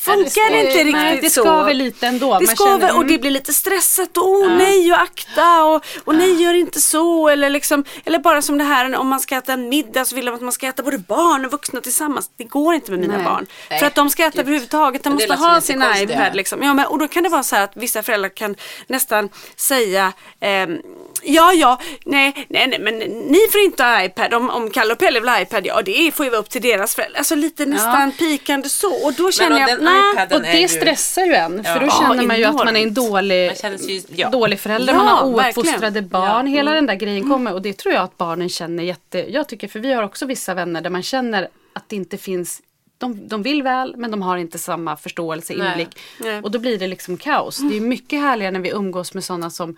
funkar 0.00 0.50
det 0.50 0.60
inte 0.60 0.78
riktigt 0.78 0.92
nej, 0.92 1.18
det 1.22 1.30
så. 1.30 1.40
skaver 1.40 1.74
lite 1.74 2.06
ändå. 2.06 2.38
Det 2.38 2.46
skaver 2.46 2.80
känner, 2.80 2.96
och 2.96 3.04
det 3.04 3.10
mm. 3.10 3.20
blir 3.20 3.30
lite 3.30 3.52
stressat. 3.52 4.16
Och, 4.16 4.28
Åh 4.28 4.56
nej 4.56 4.92
och 4.92 5.00
akta 5.00 5.64
och, 5.64 5.84
och 6.04 6.14
nej 6.14 6.42
gör 6.42 6.54
inte 6.54 6.80
så. 6.80 7.28
Eller, 7.28 7.50
liksom, 7.50 7.84
eller 8.04 8.18
bara 8.18 8.42
som 8.42 8.58
det 8.58 8.64
här 8.64 8.96
om 8.96 9.08
man 9.08 9.20
ska 9.20 9.36
äta 9.36 9.52
en 9.52 9.68
middag 9.68 10.04
så 10.04 10.14
vill 10.14 10.24
de 10.24 10.34
att 10.34 10.40
man 10.40 10.52
ska 10.52 10.66
äta 10.66 10.82
både 10.82 10.98
barn 10.98 11.44
och 11.44 11.52
vuxna 11.52 11.80
tillsammans. 11.80 12.30
Det 12.36 12.44
går 12.44 12.74
inte 12.74 12.90
med 12.90 13.00
mina 13.00 13.16
Nej. 13.16 13.24
barn. 13.24 13.46
Nej, 13.70 13.78
För 13.78 13.86
att 13.86 13.94
de 13.94 14.10
ska 14.10 14.22
äta 14.22 14.30
gud. 14.30 14.40
överhuvudtaget. 14.40 15.04
De 15.04 15.08
det 15.16 15.28
måste 15.28 15.44
ha 15.44 15.60
sin 15.60 15.82
iPad. 15.96 16.10
ja. 16.10 16.32
Liksom. 16.32 16.62
Ja, 16.62 16.74
men, 16.74 16.86
och 16.86 16.98
då 16.98 17.08
kan 17.08 17.22
det 17.22 17.28
vara 17.28 17.42
så 17.42 17.56
här 17.56 17.64
att 17.64 17.76
vissa 17.76 18.02
föräldrar 18.02 18.28
kan 18.28 18.56
nästan 18.86 19.28
säga 19.56 20.12
ehm, 20.40 20.78
Ja, 21.24 21.52
ja, 21.52 21.80
nej, 22.04 22.46
nej, 22.48 22.66
nej, 22.66 22.78
men 22.78 22.98
ni 22.98 23.38
får 23.52 23.60
inte 23.60 23.82
ha 23.82 24.04
iPad. 24.04 24.34
Om, 24.34 24.50
om 24.50 24.70
Kalle 24.70 24.92
och 24.92 24.98
Pelle 24.98 25.20
vill 25.20 25.28
ha 25.28 25.40
iPad, 25.40 25.66
ja 25.66 25.82
det 25.82 26.14
får 26.14 26.26
ju 26.26 26.30
vara 26.30 26.40
upp 26.40 26.50
till 26.50 26.62
deras 26.62 26.94
föräldrar. 26.94 27.18
Alltså 27.18 27.34
lite 27.34 27.66
nästan 27.66 28.12
pikande 28.12 28.68
så. 28.68 29.06
Och 29.06 29.12
då 29.12 29.32
känner 29.32 29.60
jag, 29.60 29.81
nej. 29.84 30.12
iPaden 30.12 30.40
Och 30.40 30.46
är 30.48 30.52
det 30.52 30.60
ju- 30.60 30.68
stressar 30.68 31.22
ju 31.24 31.32
en. 31.34 31.64
För 31.64 31.80
då 31.80 31.86
Ja, 31.86 31.98
känner 32.08 32.26
man 32.26 32.38
ju 32.38 32.44
att 32.44 32.54
man 32.54 32.66
är 32.68 32.70
en 32.70 32.76
enormt. 32.76 32.94
dålig, 32.94 33.52
Man 33.62 33.76
ju- 33.88 34.00
ja. 34.14 34.30
dålig 34.30 34.60
förälder. 34.60 34.92
Ja, 34.92 34.98
man 34.98 35.08
har 35.08 35.26
ouppfostrade 35.26 36.02
barn. 36.02 36.46
Hela 36.46 36.70
den 36.72 36.86
där 36.86 36.94
grejen 36.94 37.28
kommer. 37.28 37.52
Och 37.54 37.62
det 37.62 37.72
tror 37.78 37.94
jag 37.94 38.02
att 38.04 38.16
barnen 38.18 38.48
känner 38.48 38.82
jätte... 38.82 39.32
Jag 39.32 39.48
tycker, 39.48 39.68
för 39.68 39.80
vi 39.80 39.92
har 39.92 40.02
också 40.02 40.26
vissa 40.26 40.54
vänner 40.54 40.80
där 40.80 40.90
man 40.90 41.02
känner 41.02 41.48
att 41.72 41.88
det 41.88 41.96
inte 41.96 42.18
finns 42.18 42.62
de, 42.98 43.28
de 43.28 43.42
vill 43.42 43.62
väl 43.62 43.96
men 43.96 44.10
de 44.10 44.22
har 44.22 44.36
inte 44.36 44.58
samma 44.58 44.96
förståelse, 44.96 45.54
Nej. 45.56 45.68
inblick. 45.70 45.88
Nej. 46.20 46.40
Och 46.42 46.50
då 46.50 46.58
blir 46.58 46.78
det 46.78 46.86
liksom 46.86 47.16
kaos. 47.16 47.58
Det 47.70 47.76
är 47.76 47.80
mycket 47.80 48.20
härligare 48.20 48.52
när 48.52 48.60
vi 48.60 48.70
umgås 48.70 49.14
med 49.14 49.24
sådana 49.24 49.50
som 49.50 49.76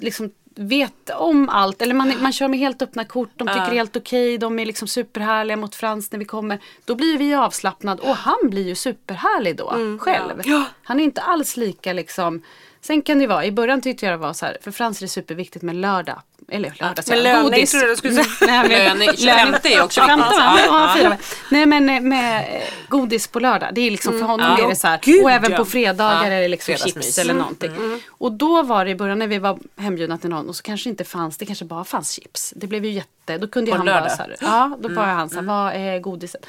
liksom 0.00 0.30
vet 0.58 1.10
om 1.10 1.48
allt. 1.48 1.82
Eller 1.82 1.94
man, 1.94 2.12
man 2.22 2.32
kör 2.32 2.48
med 2.48 2.58
helt 2.58 2.82
öppna 2.82 3.04
kort, 3.04 3.30
de 3.36 3.48
tycker 3.48 3.60
det 3.60 3.66
är 3.66 3.74
helt 3.74 3.96
okej, 3.96 4.38
de 4.38 4.58
är 4.58 4.66
liksom 4.66 4.88
superhärliga 4.88 5.56
mot 5.56 5.74
Frans 5.74 6.12
när 6.12 6.18
vi 6.18 6.24
kommer. 6.24 6.58
Då 6.84 6.94
blir 6.94 7.18
vi 7.18 7.34
avslappnad 7.34 8.00
och 8.00 8.16
han 8.16 8.38
blir 8.42 8.66
ju 8.66 8.74
superhärlig 8.74 9.56
då 9.56 9.98
själv. 10.00 10.42
Ja. 10.44 10.64
Han 10.82 11.00
är 11.00 11.04
inte 11.04 11.20
alls 11.20 11.56
lika 11.56 11.92
liksom 11.92 12.42
Sen 12.80 13.02
kan 13.02 13.18
det 13.18 13.26
vara, 13.26 13.44
i 13.44 13.52
början 13.52 13.80
tyckte 13.80 14.06
jag 14.06 14.12
det 14.12 14.16
var 14.16 14.32
så 14.32 14.46
här, 14.46 14.56
för 14.62 14.70
Frans 14.70 14.98
är 14.98 15.04
det 15.04 15.08
superviktigt 15.08 15.62
med 15.62 15.76
lördag. 15.76 16.22
Eller 16.50 16.74
lördag, 16.80 17.04
säger 17.04 17.22
med 17.22 17.30
jag, 17.30 17.36
löning 17.36 17.50
godis. 17.50 17.70
tror 17.70 17.82
jag 17.82 17.90
du 17.92 17.96
skulle 17.96 18.24
säga. 18.24 18.62
Löning, 18.68 19.08
25 19.16 19.54
är 19.64 19.82
också 19.84 20.00
25 20.00 20.18
viktigt. 20.18 20.38
va? 20.38 20.58
Ja, 20.58 20.58
Ja, 20.66 20.86
ja. 20.88 20.94
fyra. 21.00 21.16
Nej 21.50 21.66
men 21.66 21.88
eh, 21.88 22.00
med 22.00 22.40
eh, 22.56 22.62
godis 22.88 23.26
på 23.28 23.40
lördag. 23.40 23.68
Det 23.74 23.80
är 23.80 23.90
liksom 23.90 24.12
för 24.18 24.26
honom 24.26 24.56
Ja. 24.58 24.64
är 24.64 24.68
det 24.68 24.76
så 24.76 24.86
här. 24.88 24.98
Gud, 25.02 25.22
och 25.24 25.30
även 25.30 25.52
på 25.56 25.64
fredagar 25.64 26.24
Ja, 26.24 26.26
är 26.26 26.40
det 26.42 26.48
liksom 26.48 26.74
chips 26.74 27.18
eller 27.18 27.34
någonting. 27.34 28.00
Och 28.08 28.32
då 28.32 28.62
var 28.62 28.84
det 28.84 28.90
i 28.90 28.94
början 28.94 29.18
när 29.18 29.26
vi 29.26 29.38
var 29.38 29.58
hembjudna 29.76 30.18
till 30.18 30.30
någon 30.30 30.48
och 30.48 30.56
så 30.56 30.62
kanske 30.62 30.88
inte 30.88 31.04
fanns, 31.04 31.38
det 31.38 31.46
kanske 31.46 31.64
bara 31.64 31.84
fanns 31.84 32.10
chips. 32.10 32.52
Det 32.56 32.66
blev 32.66 32.84
ju 32.84 32.90
jätte, 32.90 33.38
då 33.38 33.48
kunde 33.48 33.70
ju 33.70 33.76
han 33.76 33.86
bara 33.86 33.94
lördag? 34.00 34.12
så 34.16 34.22
här, 34.22 34.36
ja 34.40 34.76
då 34.80 34.88
var 34.88 35.04
han 35.04 35.28
så 35.30 35.34
här, 35.36 35.42
vad 35.42 35.72
är 35.74 35.98
godiset? 35.98 36.46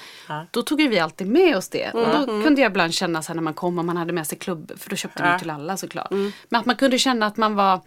Då 0.52 0.62
tog 0.62 0.82
ju 0.82 0.88
vi 0.88 1.00
alltid 1.00 1.28
med 1.28 1.58
oss 1.58 1.70
det. 1.70 1.90
Och 1.94 2.08
då 2.08 2.26
kunde 2.44 2.62
jag 2.62 2.70
ibland 2.70 2.94
känna 2.94 3.22
så 3.22 3.28
här 3.28 3.36
när 3.36 3.42
man 3.44 3.54
kom 3.54 3.80
och 3.80 3.86
man 3.86 3.98
hade 3.98 4.14
med 4.14 4.28
sig 4.28 4.38
klubb, 4.38 4.72
för 4.78 4.90
då 4.90 4.96
köpte 4.96 5.32
vi 5.34 5.40
till 5.40 5.50
alla 5.50 5.78
såklart. 5.78 6.12
Men 6.50 6.60
att 6.60 6.66
man 6.66 6.76
kunde 6.76 7.00
känna 7.00 7.26
att 7.26 7.38
man 7.38 7.56
var 7.56 7.82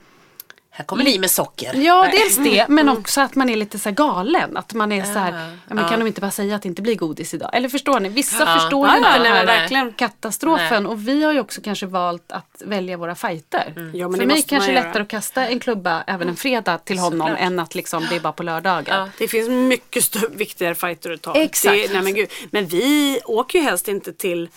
Här 0.75 0.85
kommer 0.85 1.05
ni 1.05 1.19
med 1.19 1.31
socker. 1.31 1.75
Ja, 1.75 2.01
Nej. 2.03 2.11
dels 2.19 2.37
det, 2.37 2.69
men 2.69 2.89
också 2.89 3.21
att 3.21 3.35
man 3.35 3.49
är 3.51 3.57
lite 3.57 3.79
så 3.79 3.89
här 3.89 3.97
galen. 3.97 4.57
Att 4.57 4.75
man 4.75 4.93
är 4.93 5.05
så 5.05 5.19
här, 5.19 5.57
ja, 5.69 5.75
men 5.75 5.89
kan 5.89 5.99
de 5.99 6.07
inte 6.07 6.21
bara 6.21 6.31
säga 6.31 6.57
att 6.57 6.63
det 6.63 6.69
inte 6.69 6.83
blir 6.83 6.95
godis 6.95 7.35
idag? 7.35 7.51
Eller 7.53 7.69
förstår 7.69 8.01
ni? 8.01 8.09
Vissa 8.09 8.45
Ja. 8.45 8.59
förstår 8.61 8.89
Ja, 8.89 8.97
ju 8.97 9.03
ja, 9.03 9.13
den 9.13 9.23
nej, 9.23 9.31
här 9.33 9.47
verkligen. 9.47 9.93
katastrofen. 9.93 10.87
Och 10.87 11.09
vi 11.09 11.23
har 11.25 11.33
ju 11.33 11.41
också 11.41 11.61
kanske 11.61 11.87
valt 11.87 12.33
att 12.33 12.63
välja 12.65 12.97
våra 12.97 13.15
fighter. 13.15 13.73
Ja, 13.95 14.09
men 14.09 14.13
För 14.13 14.19
det 14.21 14.27
mig 14.27 14.43
kanske 14.43 14.71
är 14.71 14.75
göra. 14.75 14.87
lättare 14.87 15.03
att 15.03 15.09
kasta 15.09 15.47
en 15.49 15.61
klubba 15.61 16.05
även 16.07 16.29
en 16.29 16.37
fredag 16.37 16.79
till 16.79 16.99
honom 16.99 17.21
Såklart. 17.29 17.39
än 17.41 17.59
att 17.59 17.75
liksom 17.75 18.07
det 18.11 18.17
är 18.17 18.21
bara 18.21 18.33
på 18.33 18.43
lördagar. 18.43 19.11
Det 19.19 19.29
finns 19.29 19.49
mycket 19.49 20.05
större, 20.05 20.29
viktigare 20.35 20.75
fighter 20.75 21.11
att 21.11 21.23
ta. 21.23 21.35
Exakt. 21.35 21.75
Det, 21.75 21.93
nej 21.93 22.03
men, 22.03 22.15
gud. 22.15 22.29
men 22.51 22.67
vi 22.67 23.21
åker 23.25 23.59
ju 23.59 23.65
helst 23.65 23.89
inte 23.89 24.13
till 24.13 24.49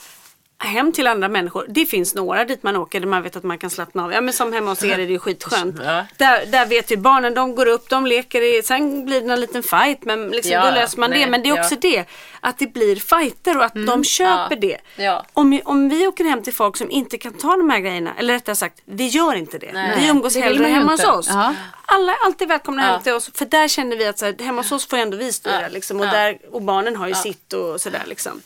hem 0.65 0.91
till 0.91 1.07
andra 1.07 1.27
människor. 1.27 1.65
Det 1.69 1.85
finns 1.85 2.15
några 2.15 2.45
dit 2.45 2.63
man 2.63 2.75
åker 2.75 2.99
där 2.99 3.07
man 3.07 3.23
vet 3.23 3.35
att 3.35 3.43
man 3.43 3.57
kan 3.57 3.69
slappna 3.69 4.03
av. 4.03 4.13
Ja 4.13 4.21
men 4.21 4.33
som 4.33 4.53
hemma 4.53 4.71
hos 4.71 4.83
er 4.83 4.93
är 4.93 4.97
det 4.97 5.03
ju 5.03 5.19
skitskönt. 5.19 5.75
Ja. 5.83 6.05
Där, 6.17 6.45
där 6.45 6.65
vet 6.65 6.91
ju 6.91 6.97
barnen, 6.97 7.33
de 7.33 7.55
går 7.55 7.65
upp, 7.65 7.89
de 7.89 8.05
leker, 8.05 8.41
i, 8.41 8.63
sen 8.63 9.05
blir 9.05 9.21
det 9.21 9.33
en 9.33 9.39
liten 9.39 9.63
fight 9.63 10.05
men 10.05 10.29
liksom, 10.29 10.51
Ja, 10.53 10.65
då 10.65 10.71
löser 10.71 10.99
man 10.99 11.09
nej, 11.09 11.19
det. 11.19 11.31
Men 11.31 11.43
det 11.43 11.49
är 11.49 11.59
också 11.59 11.75
det, 11.75 12.05
att 12.39 12.59
det 12.59 12.73
blir 12.73 12.95
fighter 12.95 13.57
och 13.57 13.65
att 13.65 13.73
de 13.87 14.03
köper 14.03 14.55
det. 14.55 14.77
Ja. 14.95 15.25
Om, 15.33 15.61
om 15.65 15.89
vi 15.89 16.07
åker 16.07 16.23
hem 16.23 16.43
till 16.43 16.53
folk 16.53 16.77
som 16.77 16.91
inte 16.91 17.17
kan 17.17 17.33
ta 17.33 17.55
de 17.55 17.69
här 17.69 17.79
grejerna, 17.79 18.11
eller 18.19 18.33
rättare 18.33 18.55
sagt, 18.55 18.81
vi 18.85 19.07
gör 19.07 19.35
inte 19.35 19.57
det. 19.57 19.71
Nej. 19.73 19.97
Vi 19.99 20.07
umgås 20.07 20.33
Det 20.33 20.39
hellre 20.41 20.65
hemma 20.67 20.91
hos 20.91 21.05
oss. 21.05 21.27
Ja. 21.29 21.53
Alla 21.85 22.11
är 22.11 22.25
alltid 22.25 22.47
välkomna 22.47 22.81
hem 22.81 22.93
Ja. 22.93 22.99
till 22.99 23.13
oss. 23.13 23.31
För 23.33 23.45
där 23.45 23.67
känner 23.67 23.97
vi 23.97 24.05
att 24.07 24.19
så 24.19 24.25
här, 24.25 24.35
hemma 24.43 24.61
hos 24.61 24.71
oss 24.71 24.87
får 24.87 24.97
ändå 24.97 25.17
vi 25.17 25.31
styra. 25.33 25.61
Ja. 25.61 25.67
Liksom, 25.67 25.99
och, 25.99 26.05
Ja. 26.05 26.11
där, 26.11 26.37
och 26.51 26.61
barnen 26.61 26.95
har 26.95 27.07
ju 27.07 27.13
sitt 27.13 27.53
och 27.53 27.81
sådär. 27.81 28.03
Liksom. 28.05 28.41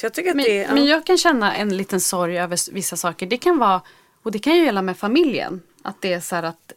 Så 0.00 0.06
jag 0.06 0.14
tycker 0.14 0.30
att 0.30 0.36
det 0.36 0.42
Men, 0.66 0.70
är... 0.70 0.74
men 0.74 0.86
jag 0.86 1.06
kan 1.06 1.18
känna 1.18 1.56
en 1.56 1.76
liten 1.76 2.00
sorg 2.00 2.38
över 2.38 2.72
vissa 2.72 2.96
saker. 2.96 3.26
Det 3.26 3.36
kan 3.36 3.58
vara, 3.58 3.82
och 4.22 4.32
det 4.32 4.38
kan 4.38 4.56
ju 4.56 4.64
gälla 4.64 4.82
med 4.82 4.96
familjen. 4.98 5.62
Att 5.82 6.00
det 6.00 6.12
är 6.12 6.20
så 6.20 6.34
här 6.34 6.42
att, 6.42 6.72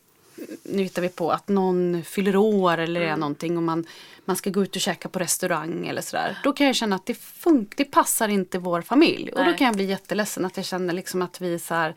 nu 0.64 0.84
hittar 0.84 1.02
vi 1.02 1.10
på 1.10 1.32
att 1.32 1.48
någon 1.48 2.04
fyller 2.04 2.36
år 2.36 2.78
eller 2.78 3.02
är 3.02 3.16
någonting 3.18 3.58
och 3.58 3.64
man, 3.64 3.86
man 4.26 4.36
ska 4.36 4.50
gå 4.50 4.64
ut 4.64 4.76
och 4.76 4.82
käka 4.82 5.10
på 5.10 5.20
restaurang 5.20 5.88
eller 5.88 6.02
sådär. 6.02 6.38
Då 6.44 6.54
kan 6.54 6.68
jag 6.68 6.76
känna 6.76 6.96
att 6.96 7.06
det, 7.06 7.14
fun- 7.14 7.74
det 7.76 7.86
passar 7.86 8.28
inte 8.28 8.60
vår 8.60 8.82
familj. 8.82 9.32
Och 9.32 9.40
då 9.40 9.46
Nej. 9.50 9.58
kan 9.58 9.66
jag 9.68 9.76
bli 9.76 9.86
jätteledsen 9.86 10.46
att 10.46 10.58
jag 10.58 10.66
känner 10.66 10.94
liksom 10.94 11.22
att 11.22 11.42
vi 11.42 11.54
är 11.54 11.58
så 11.58 11.74
här, 11.74 11.96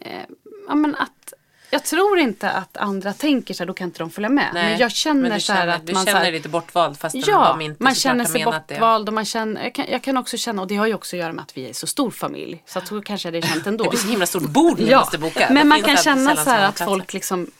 eh, 0.00 0.22
ja 0.68 0.74
men 0.74 0.94
att 0.94 1.10
jag 1.70 1.84
tror 1.84 2.18
inte 2.18 2.50
att 2.50 2.76
andra 2.76 3.12
tänker 3.12 3.54
så 3.54 3.62
här, 3.62 3.66
då 3.66 3.74
kan 3.74 3.84
inte 3.84 3.98
de 3.98 4.10
följa 4.10 4.28
med. 4.28 4.50
Nej, 4.54 4.70
men 4.70 4.78
jag 4.78 4.92
känner 4.92 5.22
men 5.22 5.32
du 5.32 5.40
så 5.40 5.52
här 5.52 5.60
känner, 5.60 5.74
att 5.74 5.86
du 5.86 5.92
man 5.92 6.02
så 6.02 6.06
känner 6.06 6.22
dig 6.22 6.32
lite 6.32 6.48
bortvald 6.48 6.98
fast 6.98 7.14
Ja, 7.26 7.48
de 7.48 7.60
inte 7.60 7.82
man 7.82 7.94
känner 7.94 8.24
sig 8.24 8.44
bortvald 8.44 9.08
och 9.08 9.14
man 9.14 9.24
känner, 9.24 9.62
jag 9.62 9.74
kan, 9.74 9.86
jag 9.88 10.02
kan 10.02 10.16
också 10.16 10.36
känna, 10.36 10.62
och 10.62 10.68
det 10.68 10.76
har 10.76 10.86
ju 10.86 10.94
också 10.94 11.16
att 11.16 11.20
göra 11.20 11.32
med 11.32 11.42
att 11.42 11.56
vi 11.56 11.68
är 11.68 11.72
så 11.72 11.86
stor 11.86 12.10
familj. 12.10 12.62
Så 12.66 12.78
att 12.78 12.86
så 12.86 13.02
kanske 13.02 13.30
det 13.30 13.38
är 13.38 13.42
känt 13.42 13.66
ändå. 13.66 13.84
Det 13.90 13.90
blir 13.90 13.98
så 13.98 14.08
himla 14.08 14.26
stort 14.26 14.42
bord 14.42 14.78
ni 14.78 14.90
ja, 14.90 14.98
måste 14.98 15.18
boka. 15.18 15.46
Det 15.48 15.54
men 15.54 15.68
man 15.68 15.82
kan 15.82 15.96
känna 15.96 16.36
så 16.36 16.50
här 16.50 16.68
att 16.68 16.78
folk 16.78 17.12
liksom 17.12 17.50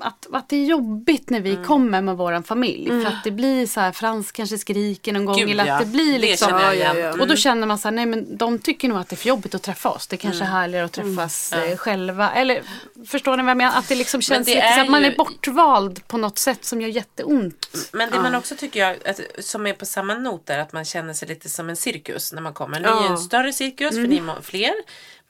att, 0.00 0.26
att 0.32 0.48
det 0.48 0.56
är 0.56 0.64
jobbigt 0.64 1.30
när 1.30 1.40
vi 1.40 1.56
kommer 1.66 2.02
med 2.02 2.16
våran 2.16 2.42
familj. 2.42 2.88
För 2.88 3.06
att 3.06 3.24
det 3.24 3.30
blir 3.30 3.66
så 3.66 3.80
här, 3.80 3.92
Frans 3.92 4.32
kanske 4.32 4.58
skriker 4.58 5.12
någon 5.12 5.24
gång. 5.24 5.36
Gud, 5.36 5.50
eller 5.50 5.62
att 5.62 5.68
ja. 5.68 5.78
det 5.78 5.86
blir 5.86 6.12
Det 6.12 6.18
liksom. 6.18 6.48
Ja, 6.50 6.74
ja, 6.74 6.94
ja. 6.94 7.12
Och 7.20 7.26
då 7.28 7.36
känner 7.36 7.66
man 7.66 7.78
så 7.78 7.88
här, 7.88 7.92
nej 7.92 8.06
men 8.06 8.36
de 8.36 8.58
tycker 8.58 8.88
nog 8.88 8.98
att 8.98 9.08
det 9.08 9.14
är 9.14 9.16
för 9.16 9.28
jobbigt 9.28 9.54
att 9.54 9.62
träffa 9.62 9.88
oss. 9.88 10.06
Det 10.06 10.16
kanske 10.16 10.44
är 10.44 10.48
härligare 10.48 10.84
att 10.84 10.92
träffas 10.92 11.52
eh, 11.52 11.76
själva. 11.76 12.30
Eller 12.32 12.62
förstår 13.06 13.36
ni 13.36 13.42
vad 13.42 13.50
jag 13.50 13.56
menar? 13.56 13.78
Att 13.78 13.88
det 13.88 13.94
liksom 13.94 14.22
känns 14.22 14.46
det 14.46 14.54
lite 14.54 14.66
är 14.66 14.74
så 14.74 14.80
att 14.80 14.88
man 14.90 15.04
är 15.04 15.16
bortvald 15.16 16.08
på 16.08 16.18
något 16.18 16.38
sätt 16.38 16.64
som 16.64 16.80
gör 16.80 16.88
jätteont. 16.88 17.68
Men 17.92 18.10
det 18.10 18.20
man 18.20 18.34
också 18.34 18.54
tycker 18.56 18.80
jag, 18.80 18.96
att, 19.08 19.20
som 19.38 19.66
är 19.66 19.72
på 19.72 19.86
samma 19.86 20.14
not 20.14 20.46
där, 20.46 20.58
att 20.58 20.72
man 20.72 20.84
känner 20.84 21.14
sig 21.14 21.28
lite 21.28 21.48
som 21.48 21.68
en 21.70 21.76
cirkus 21.76 22.32
när 22.32 22.42
man 22.42 22.54
kommer. 22.54 22.80
Ni 22.80 22.86
är 22.86 22.90
Ja. 22.90 23.08
en 23.10 23.18
större 23.18 23.52
cirkus 23.52 23.90
för 23.94 24.02
ni 24.06 24.16
är 24.16 24.22
må- 24.22 24.42
fler. 24.42 24.72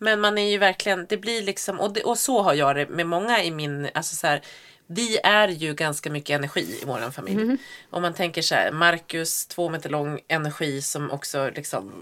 Men 0.02 0.20
man 0.20 0.38
är 0.38 0.50
ju 0.50 0.58
verkligen, 0.58 1.06
det 1.08 1.16
blir 1.16 1.42
liksom, 1.42 1.80
och, 1.80 1.92
det, 1.92 2.02
och 2.02 2.18
så 2.18 2.42
har 2.42 2.54
jag 2.54 2.76
det 2.76 2.88
med 2.88 3.06
många 3.06 3.42
i 3.44 3.50
min, 3.50 3.88
alltså 3.94 4.16
så 4.16 4.26
här, 4.26 4.42
vi 4.86 5.18
är 5.24 5.48
ju 5.48 5.74
ganska 5.74 6.10
mycket 6.10 6.34
energi 6.38 6.78
i 6.82 6.84
våran 6.84 7.12
familj. 7.12 7.56
Om 7.90 8.02
man 8.02 8.14
tänker 8.14 8.42
så 8.42 8.54
här, 8.54 8.72
Marcus, 8.72 9.46
två 9.46 9.68
meter 9.68 9.90
lång 9.90 10.20
energi 10.28 10.82
som 10.82 11.10
också 11.10 11.50
liksom, 11.54 11.92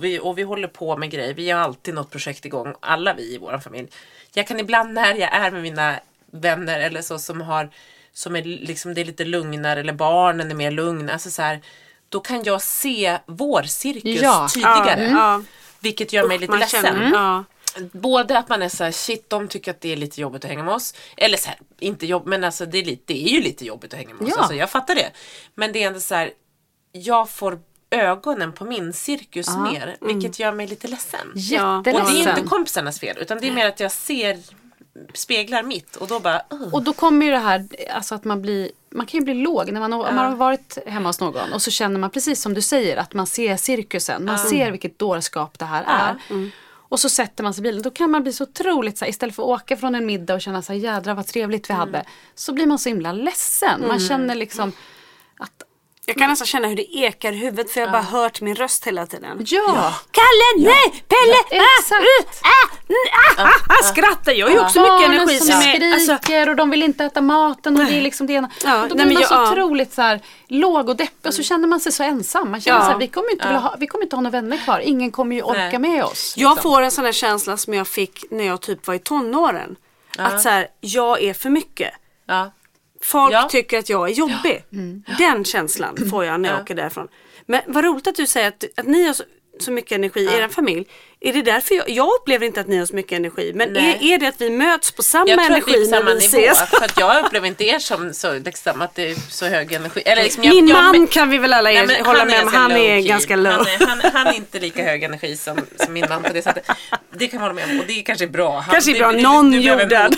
vi, 0.00 0.18
och 0.18 0.38
vi 0.38 0.42
håller 0.42 0.68
på 0.68 0.96
med 0.96 1.10
grejer. 1.10 1.34
Vi 1.34 1.50
har 1.50 1.60
alltid 1.60 1.94
något 1.94 2.10
projekt 2.10 2.44
igång, 2.44 2.74
alla 2.80 3.14
vi 3.14 3.34
i 3.34 3.38
våran 3.38 3.60
familj. 3.60 3.88
Jag 4.34 4.46
kan 4.46 4.60
ibland 4.60 4.92
när 4.92 5.14
jag 5.14 5.34
är 5.34 5.50
med 5.50 5.62
mina 5.62 5.94
vänner 6.30 6.80
eller 6.80 7.02
så 7.02 7.18
som 7.18 7.40
har 7.40 7.70
som 8.12 8.36
är 8.36 8.42
liksom 8.42 8.94
det 8.94 9.00
är 9.00 9.04
lite 9.04 9.24
lugnare 9.24 9.80
eller 9.80 9.92
barnen 9.92 10.50
är 10.50 10.54
mer 10.54 10.70
lugna. 10.70 11.12
Alltså 11.12 11.30
så 11.30 11.42
här, 11.42 11.60
då 12.08 12.20
kan 12.20 12.42
jag 12.42 12.62
se 12.62 13.18
vår 13.26 13.62
cirkus 13.62 14.22
Ja. 14.22 14.48
tydligare. 14.54 15.08
Ja. 15.10 15.42
Vilket 15.82 16.12
gör 16.12 16.28
mig 16.28 16.38
lite 16.38 16.50
Man 16.50 16.60
ledsen. 16.60 16.82
känner- 16.82 17.10
Ja. 17.12 17.44
Både 17.92 18.38
att 18.38 18.48
man 18.48 18.62
är 18.62 18.68
så 18.68 18.84
här, 18.84 18.90
shit 18.92 19.30
de 19.30 19.48
tycker 19.48 19.70
att 19.70 19.80
det 19.80 19.92
är 19.92 19.96
lite 19.96 20.20
jobbigt 20.20 20.44
att 20.44 20.50
hänga 20.50 20.62
med 20.64 20.74
oss. 20.74 20.94
Eller 21.16 21.36
så 21.36 21.48
här, 21.48 21.58
inte 21.78 22.06
jobb, 22.06 22.26
men 22.26 22.44
alltså 22.44 22.66
det 22.66 22.78
är, 22.78 22.84
lite, 22.84 23.02
det 23.06 23.24
är 23.24 23.28
ju 23.28 23.40
lite 23.42 23.64
jobbigt 23.64 23.92
att 23.94 23.98
hänga 23.98 24.14
med 24.14 24.22
oss. 24.22 24.28
Ja. 24.36 24.38
Alltså, 24.38 24.54
jag 24.54 24.70
fattar 24.70 24.94
det. 24.94 25.10
Men 25.54 25.72
det 25.72 25.82
är 25.82 25.86
ändå 25.86 26.00
så 26.00 26.14
här, 26.14 26.30
jag 26.92 27.30
får 27.30 27.58
ögonen 27.90 28.52
på 28.52 28.64
min 28.64 28.92
cirkus 28.92 29.46
mer. 29.56 29.96
Vilket 30.00 30.38
gör 30.38 30.52
mig 30.52 30.66
lite 30.66 30.88
ledsen. 30.88 31.20
Och 31.28 31.34
det 31.34 31.56
är 31.56 31.84
Jätteledsen. 31.94 32.38
inte 32.38 32.48
kompisarnas 32.48 33.00
fel 33.00 33.16
utan 33.20 33.40
det 33.40 33.48
är 33.48 33.52
mer 33.52 33.66
att 33.68 33.80
jag 33.80 33.92
ser 33.92 34.38
speglar 35.14 35.62
mitt 35.62 35.96
och 35.96 36.06
då 36.08 36.20
bara 36.20 36.42
"Ugh." 36.50 36.74
Och 36.74 36.82
då 36.82 36.92
kommer 36.92 37.26
ju 37.26 37.32
det 37.32 37.38
här, 37.38 37.66
alltså 37.94 38.14
att 38.14 38.24
man 38.24 38.42
blir, 38.42 38.70
man 38.90 39.06
kan 39.06 39.20
ju 39.20 39.24
bli 39.24 39.34
låg 39.34 39.72
när 39.72 39.80
man, 39.80 39.92
har- 39.92 40.08
om 40.08 40.14
man 40.14 40.24
har 40.30 40.36
varit 40.36 40.78
hemma 40.86 41.08
hos 41.08 41.20
någon 41.20 41.52
och 41.52 41.62
så 41.62 41.70
känner 41.70 42.00
man 42.00 42.10
precis 42.10 42.42
som 42.42 42.54
du 42.54 42.62
säger 42.62 42.96
att 42.96 43.14
man 43.14 43.26
ser 43.26 43.56
cirkusen, 43.56 44.24
man 44.24 44.38
ser 44.38 44.70
vilket 44.70 44.98
dårskap 44.98 45.58
det 45.58 45.64
här 45.64 45.84
är. 45.84 46.16
Och 46.88 47.00
så 47.00 47.08
sätter 47.08 47.44
man 47.44 47.54
sig 47.54 47.60
i 47.60 47.62
bilen, 47.62 47.82
då 47.82 47.90
kan 47.90 48.10
man 48.10 48.22
bli 48.22 48.32
så 48.32 48.44
otroligt 48.44 48.98
så 48.98 49.04
här, 49.04 49.10
istället 49.10 49.34
för 49.36 49.42
att 49.42 49.48
åka 49.62 49.76
från 49.76 49.94
en 49.94 50.06
middag 50.06 50.34
och 50.34 50.40
känna 50.40 50.62
så 50.62 50.72
här, 50.72 50.80
jädra 50.80 51.14
vad 51.14 51.26
trevligt 51.26 51.70
vi 51.70 51.74
hade. 51.74 52.04
Så 52.34 52.52
blir 52.52 52.66
man 52.66 52.78
så 52.78 52.88
himla 52.88 53.12
ledsen. 53.12 53.80
Man 53.88 54.00
känner 54.00 54.34
liksom 54.34 54.72
att 55.38 55.62
Jag 56.06 56.16
kan 56.16 56.30
nästan 56.30 56.46
känna 56.46 56.68
hur 56.68 56.76
det 56.76 56.96
ekar 56.96 57.32
i 57.32 57.36
huvudet 57.36 57.70
för 57.72 57.80
jag 57.80 57.86
har 57.86 57.92
bara 57.92 58.02
hört 58.02 58.40
min 58.40 58.54
röst 58.54 58.86
hela 58.86 59.06
tiden. 59.06 59.44
Ja. 59.46 59.94
Kalle, 60.10 60.68
nej! 60.68 61.04
Pelle! 61.08 61.36
Ja, 61.50 61.62
ah, 61.62 61.80
exakt. 61.80 62.42
ah, 62.44 63.38
ah, 63.38 63.44
ah, 63.44 63.50
ah, 63.68 63.82
skrattar. 63.82 64.32
Jag 64.32 64.46
har 64.46 64.54
ju 64.54 64.60
också 64.60 64.80
mycket 64.80 64.88
Barnen 64.98 65.12
energi 65.20 65.38
som 65.38 65.46
som 65.46 65.60
skriker 65.60 65.86
är... 65.86 65.92
Alltså, 65.94 66.50
och 66.50 66.56
de 66.56 66.70
vill 66.70 66.82
inte 66.82 67.04
äta 67.04 67.20
maten 67.20 67.80
och 67.80 67.84
det 67.86 67.94
är 67.94 68.00
liksom 68.00 68.26
det 68.26 68.32
ena. 68.32 68.50
Ja, 68.64 68.82
och 68.82 68.88
då 68.88 68.94
nej, 68.94 69.06
blir 69.06 69.14
men 69.14 69.14
man 69.14 69.28
så 69.28 69.34
jag- 69.34 69.46
ja. 69.46 69.52
otroligt 69.52 69.92
så 69.92 70.02
här, 70.02 70.20
låg 70.48 70.88
och 70.88 70.96
deppig 70.96 71.26
och 71.26 71.34
så 71.34 71.42
känner 71.42 71.68
man 71.68 71.80
sig 71.80 71.92
så 71.92 72.02
ensam. 72.02 72.50
Man 72.50 72.60
känner 72.60 72.78
Ja. 72.78 72.84
så 72.84 72.90
här, 72.90 72.98
vi 72.98 73.08
kommer 73.08 73.30
inte, 73.30 73.46
vilja 73.46 73.60
ha, 73.60 73.76
vi 73.78 73.86
kommer 73.86 74.04
inte 74.04 74.16
ha 74.16 74.20
några 74.20 74.40
vänner 74.40 74.56
kvar. 74.56 74.80
Ingen 74.80 75.10
kommer 75.10 75.36
ju 75.36 75.42
orka 75.42 75.78
Nej. 75.78 75.78
med 75.78 76.04
oss. 76.04 76.34
jag 76.36 76.50
liksom. 76.50 76.70
får 76.70 76.82
en 76.82 76.90
sån 76.90 77.04
här 77.04 77.12
känsla 77.12 77.56
som 77.56 77.74
jag 77.74 77.88
fick 77.88 78.24
när 78.30 78.44
jag 78.44 78.60
typ 78.60 78.86
var 78.86 78.94
i 78.94 78.98
tonåren. 78.98 79.76
Att 80.18 80.42
så 80.42 80.48
här, 80.48 80.68
jag 80.80 81.22
är 81.22 81.34
för 81.34 81.50
mycket. 81.50 81.90
Ja. 82.26 82.50
Folk 83.02 83.32
Ja. 83.34 83.42
tycker 83.42 83.78
att 83.78 83.88
jag 83.88 84.08
är 84.08 84.12
jobbig. 84.12 84.64
Den 85.18 85.44
känslan 85.44 85.96
får 86.10 86.24
jag 86.24 86.40
när 86.40 86.48
jag 86.48 86.60
åker 86.62 86.74
därifrån. 86.74 87.08
Men 87.46 87.60
vad 87.66 87.84
roligt 87.84 88.06
att 88.06 88.14
du 88.14 88.26
säger 88.26 88.48
att, 88.48 88.64
att 88.76 88.86
ni 88.86 89.06
har 89.06 89.12
så, 89.12 89.24
så 89.60 89.72
mycket 89.72 89.92
energi 89.92 90.20
i 90.20 90.26
er 90.26 90.48
familj. 90.48 90.88
Är 91.24 91.32
det 91.32 91.42
därför 91.42 91.74
jag, 91.74 91.90
jag 91.90 92.08
upplever 92.20 92.46
inte 92.46 92.60
att 92.60 92.68
ni 92.68 92.78
har 92.78 92.86
så 92.86 92.94
mycket 92.96 93.12
energi. 93.16 93.52
Men 93.54 93.72
Nej. 93.72 93.98
är, 94.00 94.14
är 94.14 94.18
det 94.18 94.26
att 94.28 94.40
vi 94.40 94.50
möts 94.50 94.90
på 94.90 95.02
samma 95.02 95.28
Jag 95.28 95.38
tror 95.38 95.44
att 95.44 95.50
energi 95.68 95.70
är 95.72 95.84
på 95.84 95.90
när 95.90 95.98
samma 95.98 96.10
vi 96.10 96.14
nivå. 96.14 96.52
ses? 96.52 96.70
För 96.70 96.84
att 96.84 96.98
jag 97.00 97.24
upplever 97.24 97.46
inte 97.48 97.64
er 97.64 97.78
som 97.78 98.14
så, 98.14 98.32
liksom, 98.38 98.82
att 98.82 98.94
det 98.94 99.10
är 99.10 99.14
så 99.30 99.46
hög 99.46 99.72
energi. 99.72 100.02
Eller 100.06 100.22
liksom, 100.22 100.44
jag, 100.44 100.54
Min 100.54 100.68
jag, 100.68 100.82
man 100.82 101.06
kan 101.06 101.30
vi 101.30 101.38
väl 101.38 101.52
alla 101.52 101.70
Nej, 101.70 101.76
er, 101.78 101.86
men 101.86 102.06
hålla 102.06 102.24
med 102.24 102.42
om. 102.42 102.52
Han 102.54 102.72
är 102.72 103.00
ganska 103.00 103.36
low. 103.36 103.52
Han 103.52 103.66
är, 103.66 103.86
han, 103.86 104.00
han 104.12 104.26
är 104.26 104.32
inte 104.36 104.60
lika 104.60 104.82
hög 104.84 105.02
energi 105.02 105.36
som, 105.36 105.58
som 105.76 105.92
min 105.92 106.04
man 106.08 106.22
på 106.22 106.32
det 106.32 106.42
sättet. 106.42 106.66
Det 107.16 107.26
kan 107.28 107.36
jag 107.40 107.40
hålla 107.48 107.54
med 107.54 107.64
om 107.70 107.80
och 107.80 107.86
det 107.86 107.98
är 108.00 108.02
kanske 108.02 108.24
är 108.24 108.28
bra. 108.28 108.58
Han, 108.60 108.72
Kanske 108.72 108.90
är 108.96 108.98
bra. 108.98 109.12
det- 109.12 109.22
Någon 109.22 109.52
jordad. 109.60 110.16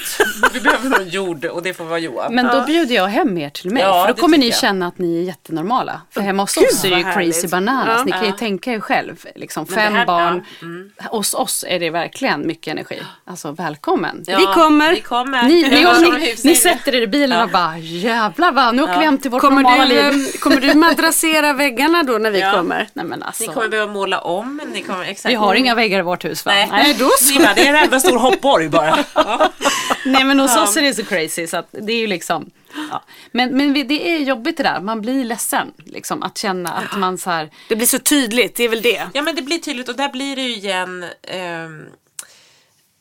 Vi 0.53 0.61
behöver 0.61 0.89
någon 0.89 1.09
jord 1.09 1.45
och 1.45 1.63
det 1.63 1.75
får 1.75 1.85
vara 1.85 1.99
Johan. 1.99 2.35
Men 2.35 2.47
då 2.47 2.65
bjuder 2.67 2.95
jag 2.95 3.07
hem 3.07 3.39
er 3.39 3.51
till 3.51 3.71
mig. 3.71 3.83
Ja, 3.83 4.07
för 4.07 4.15
då 4.15 4.21
kommer 4.21 4.39
ni 4.39 4.53
känna 4.53 4.87
att 4.87 4.99
ni 4.99 5.19
är 5.19 5.23
jättenormala. 5.23 6.01
För 6.11 6.21
hemma 6.21 6.43
hos 6.43 6.57
oss 6.57 6.85
är 6.85 6.91
det 6.91 6.97
ju 6.97 7.03
crazy 7.03 7.49
bananas. 7.49 8.05
Ni 8.07 8.13
kan 8.13 8.27
ju 8.27 8.33
tänka 8.33 8.73
er 8.73 8.81
själv. 8.81 9.27
Liksom, 9.37 9.67
fem 9.67 9.95
barn. 10.07 10.45
Ja. 10.99 11.05
Hos 11.11 11.35
oss 11.35 11.65
är 11.69 11.81
det 11.81 11.91
verkligen 11.91 12.47
mycket 12.47 12.73
energi. 12.73 13.03
Alltså 13.25 13.53
välkommen. 13.53 14.25
Ja, 14.27 14.39
Vi 14.39 14.45
kommer. 14.47 14.91
Vi 14.95 15.01
kommer. 15.01 15.43
Ni, 15.43 15.63
ni, 15.69 15.81
Ja, 15.83 15.99
ni, 16.01 16.35
ni 16.45 16.55
sätter 16.55 16.95
er 16.95 17.03
i 17.03 17.07
bilen 17.07 17.43
och 17.43 17.49
bara 17.51 17.79
jävlar 17.79 18.53
vad, 18.53 18.75
nu 18.75 18.83
åker 18.83 18.99
vi 18.99 19.05
hem 19.05 19.19
till 19.19 19.31
vårt 19.31 19.41
Kommer 19.41 19.63
normala 19.63 19.85
du, 19.85 19.89
liv. 19.95 20.27
eh, 20.35 20.39
kommer 20.41 20.61
du 20.61 20.75
madrassera 20.75 21.53
väggarna 21.53 22.03
då 22.03 22.13
när 22.19 22.31
vi 22.31 22.41
Ja. 22.41 22.53
kommer? 22.53 22.89
Nej 22.93 23.05
men 23.05 23.23
alltså. 23.23 23.43
Ni 23.43 23.49
kommer 23.49 23.69
behöva 23.69 23.93
måla 23.93 24.21
om. 24.21 24.61
Ni 24.73 24.83
kommer, 24.83 25.05
exakt. 25.05 25.31
Vi 25.31 25.35
har 25.35 25.55
inga 25.55 25.75
väggar 25.75 25.99
i 25.99 26.03
vårt 26.03 26.25
hus 26.25 26.47
va? 26.47 26.53
Nej, 26.53 26.69
Nej. 26.71 26.97
då 26.99 27.11
så. 27.21 27.39
Bara, 27.43 27.55
det 27.55 27.67
är 27.67 27.75
en 27.75 27.85
enda 27.85 28.01
stor 28.01 28.19
hoppborg 28.19 28.69
bara. 28.69 28.99
Ja. 29.15 29.51
Nej 30.05 30.25
men 30.25 30.41
hos 30.41 30.57
oss 30.57 30.77
är 30.77 30.83
det 30.83 30.95
så 30.95 31.05
crazy 31.05 31.47
så 31.47 31.57
att 31.57 31.69
det 31.71 31.93
är 31.93 31.99
ju 31.99 32.07
liksom 32.07 32.51
ja. 32.91 33.05
Men, 33.33 33.57
men 33.57 33.73
det 33.73 34.09
är 34.09 34.19
jobbigt 34.19 34.57
det 34.57 34.63
där, 34.63 34.81
man 34.81 35.01
blir 35.01 35.25
ledsen 35.25 35.73
liksom 35.77 36.23
att 36.23 36.39
känna 36.39 36.73
att 36.73 36.99
man 36.99 37.19
så 37.19 37.31
här 37.31 37.51
Det 37.69 37.77
blir 37.77 37.87
så 37.87 37.99
tydligt, 37.99 38.57
det 38.57 38.65
är 38.65 38.69
väl 38.69 38.83
det. 38.83 39.09
Ja 39.15 39.23
men 39.23 39.35
det 39.35 39.43
blir 39.43 39.59
tydligt 39.59 39.89
och 39.89 39.97
där 39.97 40.09
blir 40.09 40.37
det 40.37 40.43
ju 40.43 40.55
igen 40.55 41.05
ehm, 41.23 41.87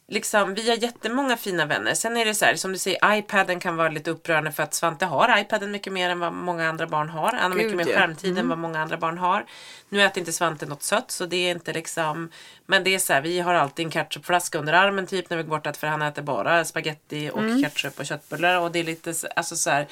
Liksom, 0.07 0.53
vi 0.53 0.69
har 0.69 0.77
jättemånga 0.77 1.37
fina 1.37 1.65
vänner. 1.65 1.93
Sen 1.93 2.17
är 2.17 2.25
det 2.25 2.35
så 2.35 2.45
här, 2.45 2.55
som 2.55 2.71
du 2.71 2.77
säger, 2.77 3.15
iPaden 3.17 3.59
kan 3.59 3.75
vara 3.75 3.89
lite 3.89 4.11
upprörande 4.11 4.51
för 4.51 4.63
att 4.63 4.73
Svante 4.73 5.05
har 5.05 5.39
iPaden 5.39 5.71
mycket 5.71 5.93
mer 5.93 6.09
än 6.09 6.19
vad 6.19 6.33
många 6.33 6.69
andra 6.69 6.87
barn 6.87 7.09
har. 7.09 7.31
Han 7.31 7.51
har 7.51 7.57
mycket 7.57 7.75
mer 7.75 7.83
skärmtid 7.99 8.37
än 8.37 8.49
vad 8.49 8.57
många 8.57 8.79
andra 8.81 8.97
barn 8.97 9.17
har. 9.17 9.45
Nu 9.89 10.01
äter 10.03 10.19
inte 10.19 10.33
Svante 10.33 10.65
något 10.65 10.83
sött 10.83 11.11
så 11.11 11.25
det 11.25 11.35
är 11.37 11.51
inte 11.51 11.73
liksom 11.73 12.29
Men 12.65 12.83
det 12.83 12.95
är 12.95 12.99
så 12.99 13.13
här, 13.13 13.21
vi 13.21 13.39
har 13.39 13.53
alltid 13.53 13.85
en 13.85 13.91
ketchupflaska 13.91 14.57
under 14.59 14.73
armen 14.73 15.07
typ 15.07 15.29
när 15.29 15.37
vi 15.37 15.43
går 15.43 15.57
bort 15.59 15.77
för 15.77 15.87
han 15.87 16.01
äter 16.01 16.21
bara 16.21 16.65
spaghetti 16.65 17.29
och 17.33 17.39
ketchup 17.63 17.99
och 17.99 18.05
köttbullar 18.05 18.59
och 18.59 18.71
det 18.71 18.79
är 18.79 18.83
lite 18.83 19.13
så- 19.13 19.27
alltså 19.35 19.55
så 19.55 19.69
här 19.69 19.87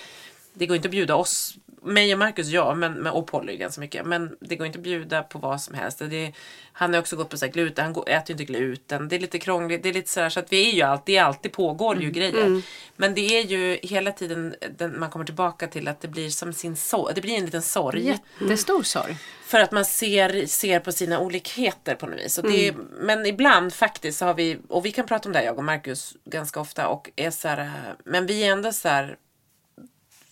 det 0.54 0.66
går 0.66 0.76
inte 0.76 0.88
att 0.88 0.92
bjuda 0.92 1.16
oss, 1.16 1.54
mig 1.84 2.14
och 2.14 2.20
Marcus 2.20 2.48
ja, 2.48 2.76
men, 2.76 3.08
och 3.08 3.28
Polly 3.28 3.58
ganska 3.58 3.82
mycket. 3.82 4.06
Men 4.06 4.38
det 4.40 4.56
går 4.56 4.68
inte 4.68 4.80
att 4.80 4.84
bjuda 4.84 5.24
på 5.24 5.40
vad 5.40 5.62
som 5.62 5.76
helst. 5.76 6.00
Det 6.00 6.26
är, 6.26 6.34
han 6.74 6.94
har 6.94 7.00
också 7.00 7.16
gått 7.16 7.30
på 7.30 7.38
så 7.38 7.46
här 7.46 7.54
gluten, 7.54 7.84
han 7.84 7.94
går, 7.94 8.10
äter 8.10 8.32
inte 8.32 8.44
gluten. 8.44 9.08
Det 9.08 9.16
är 9.16 9.20
lite 9.20 9.40
krångligt, 9.40 9.84
det 9.84 9.90
är 9.90 9.94
lite 9.94 10.10
så 10.10 10.20
här 10.20 10.30
så 10.30 10.40
att 10.40 10.52
vi 10.54 10.70
är 10.70 10.74
ju 10.74 10.82
alltid, 10.82 11.20
alltid 11.20 11.52
pågår 11.52 12.02
ju 12.02 12.12
grejer. 12.12 12.62
Men 12.96 13.14
det 13.14 13.40
är 13.40 13.46
ju 13.46 13.80
hela 13.84 14.12
tiden 14.12 14.56
den, 14.78 15.00
man 15.00 15.10
kommer 15.10 15.26
tillbaka 15.26 15.68
till 15.68 15.88
att 15.88 16.02
det 16.02 16.08
blir 16.08 16.30
som 16.30 16.54
sin 16.54 16.76
sorg, 16.76 17.16
det 17.16 17.22
blir 17.22 17.38
en 17.38 17.46
liten 17.46 17.62
sorg. 17.62 18.20
jättestor 18.40 18.84
sorg. 18.84 19.18
För 19.46 19.60
att 19.60 19.72
man 19.72 19.86
ser, 19.86 20.46
ser 20.46 20.80
på 20.80 20.92
sina 20.92 21.20
olikheter 21.20 21.96
på 21.96 22.06
något 22.06 22.20
vis. 22.20 22.38
Och 22.38 22.44
det 22.44 22.68
är, 22.68 22.76
Men 23.00 23.26
ibland 23.26 23.74
faktiskt 23.74 24.20
så 24.20 24.26
har 24.26 24.34
vi, 24.34 24.58
och 24.70 24.86
vi 24.86 24.92
kan 24.92 25.06
prata 25.06 25.30
om 25.30 25.34
det 25.34 25.40
här 25.40 25.46
jag 25.46 25.58
och 25.58 25.64
Marcus 25.64 26.14
ganska 26.26 26.60
ofta 26.60 26.88
och 26.88 27.10
är 27.16 27.32
så 27.32 27.48
här, 27.48 27.72
men 28.04 28.26
vi 28.26 28.44
är 28.44 28.52
ändå 28.52 28.74
så 28.74 28.88
här 28.88 29.18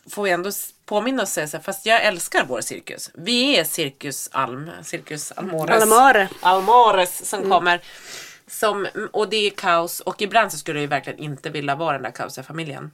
får 0.10 0.24
vi 0.24 0.32
ändå 0.32 0.52
påminna 0.90 1.24
oss 1.24 1.38
och 1.38 1.50
säga 1.50 1.62
fast 1.62 1.86
jag 1.86 2.04
älskar 2.04 2.46
vår 2.46 2.62
cirkus. 2.62 3.12
Vi 3.14 3.58
är 3.58 3.64
Cirkus 3.64 4.30
Alm, 4.32 4.72
Cirkus 4.84 5.32
Almores. 5.32 5.82
Almare. 5.82 6.30
Almores 6.42 7.30
som 7.30 7.50
kommer. 7.50 7.82
Som, 8.48 8.88
och 9.12 9.30
det 9.30 9.48
är 9.48 9.50
kaos 9.50 10.00
och 10.00 10.22
ibland 10.22 10.52
så 10.52 10.58
skulle 10.58 10.80
jag 10.80 10.82
ju 10.82 10.88
verkligen 10.88 11.20
inte 11.20 11.50
vilja 11.50 11.76
vara 11.76 11.94
den 11.94 12.04
där 12.04 12.12
kaosiga 12.12 12.44
familjen. 12.44 12.92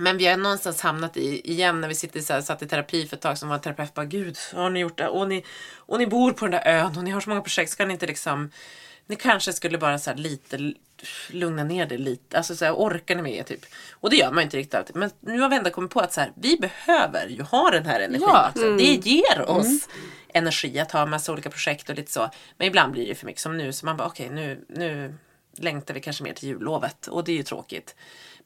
Men 0.00 0.18
vi 0.18 0.26
har 0.26 0.36
någonstans 0.36 0.80
hamnat 0.80 1.16
i, 1.16 1.50
igen 1.52 1.80
när 1.80 1.88
vi 1.88 1.94
sitter 1.94 2.20
så 2.20 2.32
här, 2.32 2.40
satt 2.40 2.62
i 2.62 2.68
terapi 2.68 3.06
för 3.06 3.16
ett 3.16 3.22
tag 3.22 3.38
som 3.38 3.48
var 3.48 3.58
terapeut 3.58 3.94
bara 3.94 4.06
gud, 4.06 4.36
har 4.54 4.70
ni 4.70 4.80
gjort 4.80 4.98
det? 4.98 5.08
Och 5.08 5.28
ni, 5.28 5.44
och 5.76 5.98
ni 5.98 6.06
bor 6.06 6.32
på 6.32 6.44
den 6.44 6.50
där 6.50 6.66
ön 6.66 6.96
och 6.96 7.04
ni 7.04 7.10
har 7.10 7.20
så 7.20 7.30
många 7.30 7.42
projekt, 7.42 7.70
ska 7.70 7.86
ni 7.86 7.92
inte 7.92 8.06
liksom 8.06 8.50
ni 9.08 9.16
kanske 9.16 9.52
skulle 9.52 9.78
bara 9.78 9.98
så 9.98 10.14
lite 10.14 10.72
lugna 11.30 11.64
ner 11.64 11.86
det 11.86 11.98
lite, 11.98 12.36
alltså 12.36 12.56
så 12.56 12.64
här, 12.64 12.72
orkar 12.72 13.16
ni 13.16 13.22
med 13.22 13.46
typ? 13.46 13.66
Och 13.92 14.10
det 14.10 14.16
gör 14.16 14.30
man 14.30 14.38
ju 14.38 14.42
inte 14.42 14.56
riktigt 14.56 14.74
alltid. 14.74 14.96
Men 14.96 15.10
nu 15.20 15.40
har 15.40 15.48
vi 15.48 15.56
ändå 15.56 15.70
kommit 15.70 15.90
på 15.90 16.00
att 16.00 16.12
så 16.12 16.20
här, 16.20 16.32
vi 16.34 16.56
behöver 16.56 17.26
ju 17.28 17.42
ha 17.42 17.70
den 17.70 17.86
här 17.86 18.00
energin 18.00 18.28
Ja. 18.32 18.48
också. 18.50 18.76
Det 18.76 19.06
ger 19.06 19.50
oss 19.50 19.88
energi 20.34 20.78
att 20.78 20.92
ha 20.92 21.06
massa 21.06 21.32
olika 21.32 21.50
projekt 21.50 21.88
och 21.90 21.96
lite 21.96 22.12
så. 22.12 22.30
Men 22.56 22.66
ibland 22.66 22.92
blir 22.92 23.06
det 23.08 23.14
för 23.14 23.26
mycket 23.26 23.42
som 23.42 23.56
nu, 23.56 23.72
så 23.72 23.86
man 23.86 23.96
bara 23.96 24.08
okej 24.08 24.30
nu, 24.30 24.64
nu 24.68 25.14
längtar 25.56 25.94
vi 25.94 26.00
kanske 26.00 26.22
mer 26.24 26.32
till 26.34 26.48
jullovet 26.48 27.06
och 27.06 27.24
det 27.24 27.32
är 27.32 27.36
ju 27.36 27.42
tråkigt. 27.42 27.94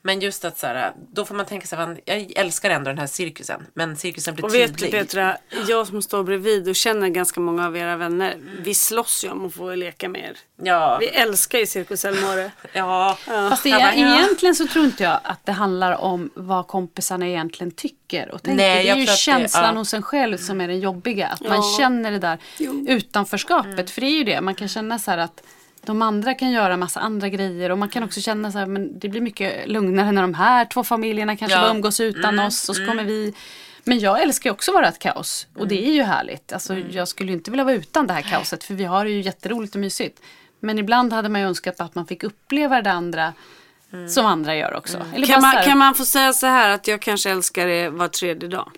Men 0.05 0.21
just 0.21 0.45
att 0.45 0.59
så 0.59 0.67
här, 0.67 0.93
då 1.13 1.25
får 1.25 1.35
man 1.35 1.47
tänka 1.47 1.67
sig, 1.67 2.03
jag 2.05 2.33
älskar 2.37 2.71
ändå 2.71 2.91
den 2.91 2.99
här 2.99 3.07
cirkusen, 3.07 3.67
men 3.75 3.97
cirkusen 3.97 4.35
blir 4.35 4.45
Och 4.45 4.55
vet 4.55 4.69
du 4.73 4.75
tydlig. 4.75 5.01
Petra, 5.01 5.37
jag 5.69 5.87
som 5.87 6.03
står 6.03 6.25
bredvid 6.25 6.69
och 6.69 6.77
känner 6.77 7.09
ganska 7.09 7.41
många 7.41 7.67
av 7.67 7.77
era 7.77 7.97
vänner. 7.97 8.37
Vi 8.59 8.75
slåss 8.75 9.25
ju 9.25 9.31
om 9.31 9.47
att 9.47 9.55
få 9.55 9.75
leka 9.75 10.09
med 10.09 10.21
er. 10.21 10.37
Ja, 10.63 10.97
Vi 11.01 11.07
älskar 11.09 11.59
ju 11.59 11.67
Cirkus 11.67 12.05
Elmore. 12.05 12.51
ja. 12.73 13.19
Fast 13.27 13.63
det, 13.63 13.69
ja. 13.69 13.93
egentligen 13.93 14.55
så 14.55 14.67
tror 14.67 14.85
inte 14.85 15.03
jag 15.03 15.21
att 15.25 15.47
det 15.47 15.53
handlar 15.53 15.93
om 16.01 16.31
vad 16.35 16.67
kompisarna 16.69 17.27
egentligen 17.29 17.71
tycker 17.71 18.31
och 18.31 18.43
tänker. 18.43 18.57
Nej, 18.65 18.85
det 18.85 18.91
är 18.91 18.95
ju 18.97 19.03
att 19.03 19.09
det- 19.09 19.17
känslan 19.17 19.75
ja. 19.75 19.79
hos 19.81 19.95
en 19.95 20.03
själv 20.03 20.37
som 20.37 20.61
är 20.61 20.69
den 20.69 20.81
jobbiga. 20.81 21.27
Att 21.29 21.41
man 21.41 21.57
Ja. 21.57 21.75
känner 21.79 22.11
det 22.11 22.19
där 22.19 22.39
utanförskapet. 22.89 23.73
Mm. 23.75 23.87
För 23.87 24.01
det 24.01 24.07
är 24.07 24.19
ju 24.19 24.25
det, 24.25 24.41
man 24.41 24.55
kan 24.55 24.69
känna 24.69 24.99
så 24.99 25.11
här 25.11 25.19
att 25.19 25.43
de 25.87 26.03
andra 26.03 26.35
kan 26.35 26.51
göra 26.51 26.77
massa 26.77 27.01
andra 27.01 27.29
grejer 27.29 27.71
och 27.71 27.79
man 27.79 27.89
kan 27.89 28.03
också 28.03 28.21
känna 28.21 28.53
så 28.53 28.59
här, 28.59 28.67
men 28.67 28.99
det 28.99 29.09
blir 29.09 29.21
mycket 29.21 29.69
lugnare 29.69 30.13
när 30.13 30.23
de 30.23 30.35
här 30.35 30.65
två 30.65 30.85
familjerna 30.85 31.37
kanske 31.37 31.57
Ja. 31.57 31.59
Mm. 31.59 31.69
bara 31.71 31.77
umgås 31.77 32.01
utan 32.01 32.39
oss 32.39 32.69
och 32.69 32.77
så 32.77 32.87
kommer 32.87 33.05
vi 33.05 33.35
men 33.85 33.99
jag 33.99 34.23
älskar 34.23 34.51
ju 34.51 34.55
också 34.55 34.71
att 34.71 34.75
vara 34.75 34.89
ett 34.89 34.99
kaos 34.99 35.47
och 35.59 35.69
det 35.69 35.89
är 35.89 35.93
ju 35.93 36.03
härligt. 36.03 36.53
Alltså, 36.53 36.73
Mm. 36.73 36.87
Jag 36.91 37.09
skulle 37.09 37.33
inte 37.33 37.51
vilja 37.51 37.65
vara 37.65 37.75
utan 37.75 38.07
det 38.07 38.13
här 38.13 38.23
kaoset 38.23 38.65
för 38.65 38.75
vi 38.75 38.85
har 38.85 39.05
det 39.05 39.11
ju 39.11 39.21
jätteroligt 39.21 39.75
och 39.75 39.81
mysigt. 39.81 40.21
Men 40.61 40.79
ibland 40.79 41.13
hade 41.13 41.29
man 41.29 41.41
ju 41.41 41.47
önskat 41.47 41.81
att 41.81 41.95
man 41.95 42.07
fick 42.07 42.23
uppleva 42.25 42.83
det 42.83 42.93
andra 42.93 43.33
Mm. 43.93 44.09
som 44.09 44.27
andra 44.27 44.57
gör 44.57 44.75
också. 44.77 44.99
Bara 44.99 45.27
Kan 45.27 45.41
man, 45.43 45.65
kan 45.65 45.79
man 45.79 45.95
få 45.95 46.05
säga 46.05 46.33
så 46.33 46.47
här 46.47 46.69
att 46.69 46.89
jag 46.89 47.01
kanske 47.03 47.31
älskar 47.31 47.67
er 47.67 47.89
var 47.91 48.09
tredje 48.09 48.49
dag? 48.49 48.71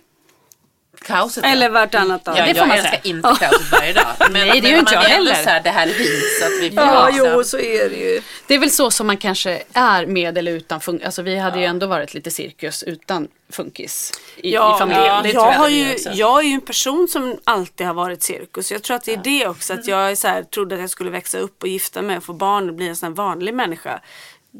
Kaoset 1.05 1.43
ja. 1.43 1.49
Eller 1.49 1.69
vartannat 1.69 2.25
dag? 2.25 2.37
Ja, 2.37 2.45
det 2.45 2.53
får 2.53 2.57
jag 2.57 2.67
man 2.67 2.77
älskar 2.77 2.91
säga. 2.91 3.01
inte 3.03 3.35
kaoset 3.39 3.71
varje 3.71 3.93
dag. 3.93 4.05
Men, 4.19 4.31
Nej, 4.33 4.51
det 4.51 4.61
men 4.61 4.71
gör 4.71 4.79
inte 4.79 4.93
jag 4.93 5.03
är 5.03 5.09
heller. 5.09 5.33
Så 5.33 5.49
här, 5.49 5.61
det 5.63 5.69
här 5.69 5.87
är 5.87 5.93
vi 5.93 6.21
så 6.39 6.45
att 6.45 6.61
vi 6.61 6.75
Ja, 6.75 7.09
jo, 7.13 7.43
så 7.43 7.59
är 7.59 7.89
det 7.89 7.95
ju. 7.95 8.21
Det 8.47 8.53
är 8.55 8.59
väl 8.59 8.71
så 8.71 8.91
som 8.91 9.07
man 9.07 9.17
kanske 9.17 9.63
är 9.73 10.05
med 10.05 10.37
eller 10.37 10.51
utan 10.51 10.81
funkis. 10.81 11.05
Alltså 11.05 11.21
vi 11.21 11.37
hade 11.37 11.59
ju 11.59 11.65
ändå 11.65 11.87
varit 11.87 12.13
lite 12.13 12.31
cirkus 12.31 12.83
utan 12.83 13.27
funkis 13.51 14.11
i, 14.37 14.49
i 14.49 14.57
familjen. 14.79 15.05
ja, 15.05 15.21
det 15.23 15.29
jag, 15.29 15.53
jag 15.53 15.57
har 15.57 15.69
ju, 15.69 15.97
jag 16.13 16.39
är 16.39 16.47
ju 16.47 16.53
en 16.53 16.61
person 16.61 17.07
som 17.07 17.37
alltid 17.43 17.87
har 17.87 17.93
varit 17.93 18.23
cirkus. 18.23 18.71
Jag 18.71 18.83
tror 18.83 18.95
att 18.97 19.03
det 19.03 19.13
är 19.13 19.21
det 19.23 19.47
också. 19.47 19.73
Att 19.73 19.87
jag 19.87 20.11
är 20.11 20.15
så 20.15 20.27
här, 20.27 20.43
trodde 20.43 20.75
att 20.75 20.81
jag 20.81 20.89
skulle 20.89 21.09
växa 21.09 21.37
upp 21.37 21.63
och 21.63 21.69
gifta 21.69 22.01
mig 22.01 22.17
och 22.17 22.23
få 22.23 22.33
barn 22.33 22.69
och 22.69 22.75
bli 22.75 22.87
en 22.87 22.95
sån 22.95 23.07
här 23.09 23.15
vanlig 23.15 23.53
människa. 23.53 23.99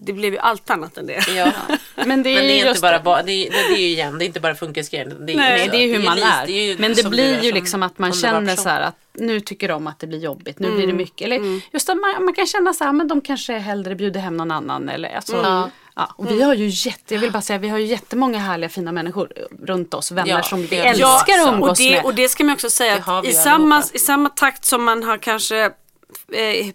Det 0.02 0.14
blev 0.14 0.34
ju 0.34 0.40
allt 0.40 0.70
annat 0.70 0.98
än 0.98 1.06
det. 1.08 1.28
Ja. 1.36 1.52
Men 1.96 1.96
det 1.96 2.04
är, 2.06 2.06
Men 2.06 2.24
det 2.24 2.30
är 2.32 2.42
inte 2.56 2.68
just 2.68 2.82
bara, 2.82 3.00
ba- 3.00 3.22
det, 3.22 3.32
är, 3.32 3.52
det 3.52 3.58
är 3.76 3.78
ju 3.78 3.88
igen, 3.88 4.18
det 4.18 4.26
är 4.26 4.28
inte 4.28 4.40
bara 4.40 4.56
är 5.34 5.38
Nej, 5.38 5.58
Nej, 5.58 5.70
det 5.72 5.78
är 5.78 5.88
hur 5.98 6.06
man 6.06 6.18
är. 6.18 6.48
det 6.48 6.54
är 6.54 6.66
ju 6.66 6.78
Men 6.80 6.94
det 6.94 7.10
blir 7.10 7.44
ju 7.44 7.50
som 7.50 7.54
liksom 7.54 7.84
att 7.84 7.98
man 8.00 8.14
känner 8.14 8.56
så 8.56 8.70
här 8.70 8.82
att 8.82 8.96
nu 9.14 9.40
tycker 9.40 9.68
de 9.68 9.88
att 9.88 10.00
det 10.00 10.08
blir 10.08 10.20
jobbigt, 10.20 10.60
nu 10.60 10.68
Mm. 10.68 10.78
blir 10.78 10.88
det 10.88 10.94
mycket. 10.94 11.22
Eller 11.26 11.62
just 11.74 11.90
att 11.90 11.98
man, 11.98 12.24
man 12.26 12.34
kan 12.34 12.46
känna 12.48 12.74
så 12.74 12.84
här, 12.84 12.92
men 12.94 13.08
de 13.08 13.22
kanske 13.22 13.54
hellre 13.58 13.96
bjuder 13.96 14.20
hem 14.20 14.38
någon 14.38 14.52
annan. 14.52 14.90
Eller, 14.90 15.16
alltså, 15.16 15.36
Mm. 15.38 15.70
ja, 15.96 16.14
och 16.18 16.32
vi 16.32 16.42
har 16.42 16.54
ju 16.54 16.68
jätte, 16.68 17.14
jag 17.14 17.22
vill 17.22 17.32
bara 17.32 17.42
säga, 17.42 17.60
vi 17.60 17.70
har 17.70 17.78
ju 17.78 17.86
jättemånga 17.86 18.40
härliga 18.40 18.70
fina 18.70 18.92
människor 18.92 19.32
runt 19.64 19.94
oss, 19.94 20.12
vänner 20.12 20.30
Ja, 20.32 20.44
som 20.44 20.66
vi 20.66 20.76
älskar 20.76 21.02
Ja, 21.02 21.22
att 21.42 21.48
och 21.48 21.54
umgås 21.54 21.78
det, 21.78 21.92
med. 21.92 22.04
och 22.06 22.16
det 22.16 22.30
ska 22.30 22.44
man 22.44 22.54
också 22.54 22.70
säga 22.70 23.04
att 23.06 23.26
i 23.26 23.34
samma, 23.34 23.84
i 23.94 24.00
samma 24.00 24.30
takt 24.30 24.66
som 24.66 24.84
man 24.84 25.04
har 25.04 25.18
kanske 25.18 25.58
eh, 26.32 26.66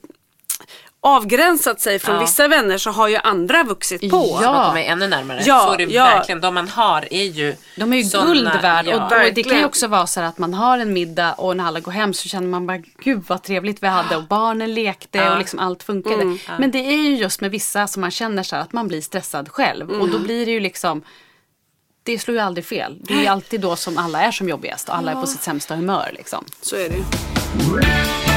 avgränsat 1.03 1.81
sig 1.81 1.99
från 1.99 2.15
Ja. 2.15 2.21
vissa 2.21 2.49
vänner 2.49 2.79
så 2.79 2.91
har 2.91 3.09
ju 3.09 3.17
andra 3.17 3.65
vuxit 3.65 4.11
på. 4.11 4.39
Ja. 4.43 4.53
Man 4.53 4.67
kommer 4.67 4.83
ännu 4.83 5.07
närmare. 5.09 5.43
Ja, 5.47 5.65
så 5.67 5.73
är 5.73 5.79
det 5.87 5.93
ja. 5.93 6.05
verkligen. 6.05 6.41
De 6.41 6.55
man 6.55 6.69
har 6.69 7.09
är 7.11 7.25
ju 7.25 7.57
De 7.77 7.93
är 7.93 7.97
ju 7.97 8.05
såna- 8.05 8.27
guld 8.27 8.51
värd. 8.63 8.87
Ja. 8.87 8.97
och, 8.97 9.27
och 9.27 9.35
det 9.35 9.43
kan 9.43 9.59
ju 9.59 9.65
också 9.65 9.87
vara 9.87 10.07
så 10.07 10.21
här 10.21 10.27
att 10.29 10.39
man 10.39 10.55
har 10.55 10.79
en 10.79 10.93
middag 10.93 11.33
och 11.33 11.57
när 11.57 11.65
alla 11.67 11.81
går 11.81 11.93
hem 11.93 12.15
så 12.15 12.29
känner 12.29 12.49
man 12.49 12.67
bara 12.67 12.79
gud 13.05 13.23
vad 13.27 13.43
trevligt 13.43 13.83
vi 13.83 13.87
hade 13.87 14.17
och 14.17 14.25
barnen 14.25 14.75
lekte 14.75 15.31
och 15.31 15.39
liksom 15.39 15.59
allt 15.59 15.83
funkade. 15.83 16.23
Mm. 16.23 16.39
Men 16.59 16.71
det 16.71 16.79
är 16.79 16.97
ju 17.03 17.17
just 17.17 17.41
med 17.41 17.51
vissa 17.51 17.87
som 17.87 18.01
man 18.01 18.11
känner 18.11 18.43
så 18.43 18.57
här 18.57 18.63
att 18.63 18.73
man 18.73 18.89
blir 18.89 19.01
stressad 19.01 19.49
själv 19.49 19.91
och 19.91 19.99
då 20.09 20.15
Mm. 20.17 20.23
blir 20.23 20.47
det 20.47 20.53
ju 20.53 20.61
liksom 20.61 21.03
det 22.03 22.19
slår 22.19 22.37
ju 22.37 22.43
aldrig 22.43 22.65
fel. 22.67 22.97
Det 23.03 23.15
är 23.15 23.21
ju 23.21 23.27
alltid 23.27 23.61
då 23.61 23.77
som 23.77 23.99
alla 23.99 24.23
är 24.23 24.33
som 24.33 24.49
jobbigast 24.49 24.89
och 24.89 24.97
alla 24.97 25.11
är 25.11 25.15
på 25.15 25.27
sitt 25.27 25.43
sämsta 25.43 25.77
humör. 25.77 26.11
Liksom. 26.15 26.45
Så 26.63 26.77
är 26.77 26.89
det 26.89 28.30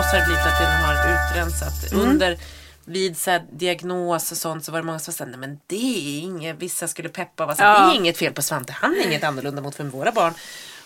oss 0.00 0.06
har 0.12 0.18
det 0.18 0.24
blivit 0.26 0.46
att 0.46 0.58
det 0.58 0.64
nog 0.78 0.86
har 0.86 0.94
utrensat. 1.30 1.92
Under 1.92 2.38
vid 2.84 3.16
så 3.16 3.30
här, 3.30 3.44
diagnos 3.52 4.32
och 4.32 4.38
sånt 4.38 4.64
så 4.64 4.72
var 4.72 4.78
det 4.78 4.86
många 4.86 4.98
som 4.98 5.14
sa 5.14 5.24
nej 5.24 5.36
men 5.38 5.60
det 5.66 5.76
är 5.76 6.20
inget, 6.20 6.56
vissa 6.58 6.88
skulle 6.88 7.08
peppa 7.08 7.42
och 7.42 7.46
vara 7.46 7.56
så 7.56 7.62
här, 7.62 7.80
Ja. 7.80 7.86
det 7.86 7.94
är 7.94 7.96
inget 7.96 8.18
fel 8.18 8.32
på 8.32 8.42
Svante, 8.42 8.72
han 8.72 8.96
är 8.96 9.06
inget 9.06 9.24
annorlunda 9.24 9.62
mot 9.62 9.74
för 9.74 9.84
våra 9.84 10.12
barn. 10.12 10.34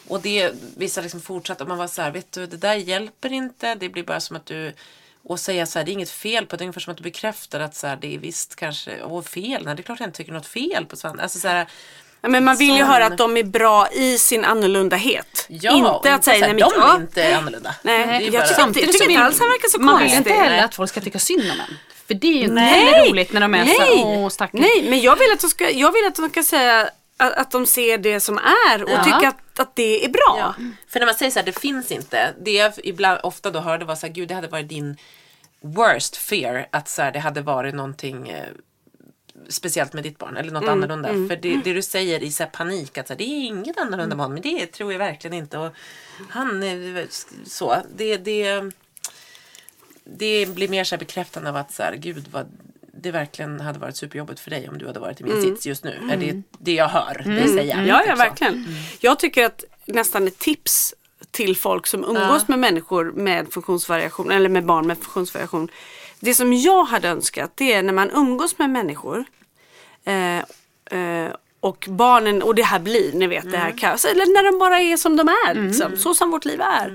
Och 0.08 0.20
det, 0.20 0.52
vissa 0.76 1.00
liksom 1.00 1.20
fortsatte 1.20 1.62
och 1.62 1.68
man 1.68 1.78
var 1.78 1.86
så 1.86 2.02
här, 2.02 2.10
vet 2.10 2.32
du 2.32 2.46
det 2.46 2.56
där 2.56 2.74
hjälper 2.74 3.32
inte, 3.32 3.74
det 3.74 3.88
blir 3.88 4.04
bara 4.04 4.20
som 4.20 4.36
att 4.36 4.46
du 4.46 4.72
och 5.24 5.40
säga 5.40 5.66
så 5.66 5.78
här, 5.78 5.86
det 5.86 5.90
är 5.90 5.92
inget 5.92 6.10
fel 6.10 6.46
på 6.46 6.56
det, 6.56 6.58
det 6.58 6.62
är 6.62 6.66
ungefär 6.66 6.80
som 6.80 6.90
att 6.90 6.96
du 6.96 7.02
bekräftar 7.02 7.60
att 7.60 7.74
så 7.74 7.86
här, 7.86 7.96
det 7.96 8.14
är 8.14 8.18
visst 8.18 8.56
kanske, 8.56 9.02
åh 9.02 9.22
fel, 9.22 9.64
nej 9.64 9.74
det 9.74 9.80
är 9.80 9.84
klart 9.84 10.00
jag 10.00 10.06
inte 10.06 10.16
tycker 10.16 10.32
något 10.32 10.46
fel 10.46 10.86
på 10.86 10.96
Svante. 10.96 11.22
Alltså 11.22 11.38
så 11.38 11.48
här, 11.48 11.66
men 12.28 12.44
man 12.44 12.56
vill 12.56 12.70
ju 12.70 12.78
Sån- 12.78 12.86
höra 12.88 13.06
att 13.06 13.18
de 13.18 13.36
är 13.36 13.42
bra 13.44 13.88
i 13.92 14.18
sin 14.18 14.44
annorlundahet. 14.44 15.46
ja, 15.48 15.72
inte 15.96 16.14
att 16.14 16.24
säga, 16.24 16.34
så 16.34 16.40
nej 16.40 16.54
men 16.54 16.70
de 16.70 16.82
är 16.82 16.96
inte 16.96 17.36
annorlunda. 17.36 17.74
Nej, 17.82 18.02
är 18.02 18.20
jag 18.20 18.32
bara- 18.32 18.46
jag 18.66 18.74
tycker 18.74 19.10
inte 19.10 19.22
alls 19.22 19.38
han 19.40 19.48
verkar 19.48 19.68
så 19.68 19.80
man 19.80 19.98
vill 19.98 20.08
konstig. 20.10 20.18
inte 20.18 20.42
heller 20.42 20.56
Nej. 20.56 20.64
att 20.64 20.74
folk 20.74 20.90
ska 20.90 21.00
tycka 21.00 21.18
synd 21.18 21.42
om 21.42 21.60
en. 21.60 21.76
För 22.06 22.14
det 22.14 22.26
är 22.26 22.32
ju 22.32 22.40
inte 22.40 22.54
Nej. 22.54 22.84
heller 22.84 23.10
roligt 23.10 23.32
när 23.32 23.40
de 23.40 23.54
är 23.54 23.64
så 23.66 23.78
Nej. 23.80 23.96
här, 23.96 24.04
åh 24.06 24.28
stackars. 24.28 24.60
Nej, 24.60 24.86
men 24.88 25.00
jag 25.00 25.16
vill 25.18 25.32
att 25.32 25.40
de 25.40 25.48
ska, 25.50 25.70
jag 25.70 25.92
vill 25.92 26.06
att 26.06 26.14
de 26.16 26.28
ska 26.30 26.42
säga 26.42 26.88
att, 27.16 27.32
att 27.32 27.50
de 27.50 27.66
ser 27.66 27.98
det 27.98 28.20
som 28.20 28.38
är 28.72 28.82
och 28.84 28.90
Ja. 28.90 29.04
tycker 29.04 29.28
att, 29.28 29.60
att 29.60 29.76
det 29.76 30.04
är 30.04 30.08
bra. 30.08 30.36
Ja. 30.38 30.54
För 30.88 30.98
när 31.00 31.06
man 31.06 31.14
säger 31.14 31.30
så 31.30 31.38
här, 31.38 31.46
det 31.46 31.60
finns 31.60 31.90
inte. 31.90 32.34
Det 32.44 32.50
jag 32.50 32.72
ibland, 32.84 33.20
ofta 33.22 33.50
då 33.50 33.60
hörde 33.60 33.84
var 33.84 33.94
så 33.96 34.06
här, 34.06 34.14
gud 34.14 34.28
det 34.28 34.34
hade 34.34 34.48
varit 34.48 34.68
din 34.68 34.96
worst 35.62 36.16
fear. 36.16 36.66
Att 36.72 36.88
så 36.88 37.02
här, 37.02 37.12
det 37.12 37.18
hade 37.18 37.40
varit 37.40 37.74
någonting 37.74 38.28
eh, 38.28 38.44
speciellt 39.48 39.92
med 39.92 40.02
ditt 40.02 40.18
barn 40.18 40.36
eller 40.36 40.52
något 40.52 40.68
annorlunda. 40.68 41.08
För 41.08 41.36
det, 41.36 41.56
det 41.64 41.72
du 41.72 41.82
säger 41.82 42.22
i 42.22 42.32
så 42.32 42.46
panik 42.46 42.98
att 42.98 43.06
så 43.06 43.12
här, 43.12 43.18
det 43.18 43.24
är 43.24 43.46
inget 43.46 43.78
annorlunda 43.78 44.16
med 44.16 44.24
honom. 44.24 44.34
Men 44.34 44.42
det 44.42 44.66
tror 44.66 44.92
jag 44.92 44.98
verkligen 44.98 45.36
inte. 45.36 45.58
Och 45.58 45.72
han 46.28 46.62
är 46.62 47.06
så. 47.44 47.76
Det, 47.96 48.16
det, 48.16 48.70
det 50.04 50.54
blir 50.54 50.68
mer 50.68 50.84
så 50.84 50.94
här 50.94 51.00
bekräftande 51.00 51.50
av 51.50 51.56
att 51.56 51.72
så 51.72 51.82
här, 51.82 51.96
gud 51.96 52.28
vad 52.30 52.46
det 53.04 53.10
verkligen 53.10 53.60
hade 53.60 53.78
varit 53.78 53.96
superjobbigt 53.96 54.40
för 54.40 54.50
dig 54.50 54.68
om 54.68 54.78
du 54.78 54.86
hade 54.86 55.00
varit 55.00 55.20
i 55.20 55.24
min 55.24 55.42
sits 55.42 55.66
just 55.66 55.84
nu. 55.84 56.08
Är 56.10 56.16
det 56.16 56.42
det 56.58 56.72
jag 56.72 56.88
hör 56.88 57.22
dig 57.24 57.48
säga? 57.48 57.84
Ja, 57.86 58.02
ja 58.06 58.16
så. 58.16 58.18
verkligen. 58.18 58.66
Jag 59.00 59.18
tycker 59.18 59.44
att 59.44 59.64
nästan 59.86 60.26
ett 60.26 60.38
tips 60.38 60.94
till 61.30 61.56
folk 61.56 61.86
som 61.86 62.04
umgås 62.04 62.48
med 62.48 62.58
människor 62.58 63.12
med 63.12 63.52
funktionsvariation 63.52 64.30
eller 64.30 64.48
med 64.48 64.64
barn 64.64 64.86
med 64.86 64.98
funktionsvariation. 64.98 65.68
Det 66.24 66.34
som 66.34 66.52
jag 66.52 66.84
hade 66.84 67.08
önskat 67.08 67.52
det 67.54 67.72
är 67.72 67.82
när 67.82 67.92
man 67.92 68.10
umgås 68.10 68.58
med 68.58 68.70
människor 68.70 69.24
eh, 70.06 70.38
eh, 71.00 71.32
och 71.60 71.86
barnen, 71.88 72.42
och 72.42 72.54
det 72.54 72.62
här 72.62 72.78
blir, 72.78 73.12
ni 73.12 73.26
vet 73.26 73.50
det 73.52 73.58
här 73.58 73.78
kaos, 73.78 74.04
eller 74.04 74.26
när 74.34 74.44
de 74.52 74.58
bara 74.58 74.80
är 74.80 74.96
som 74.96 75.16
de 75.16 75.28
är, 75.28 75.54
liksom, 75.54 75.96
så 75.96 76.14
som 76.14 76.30
vårt 76.30 76.44
liv 76.44 76.60
är. 76.60 76.88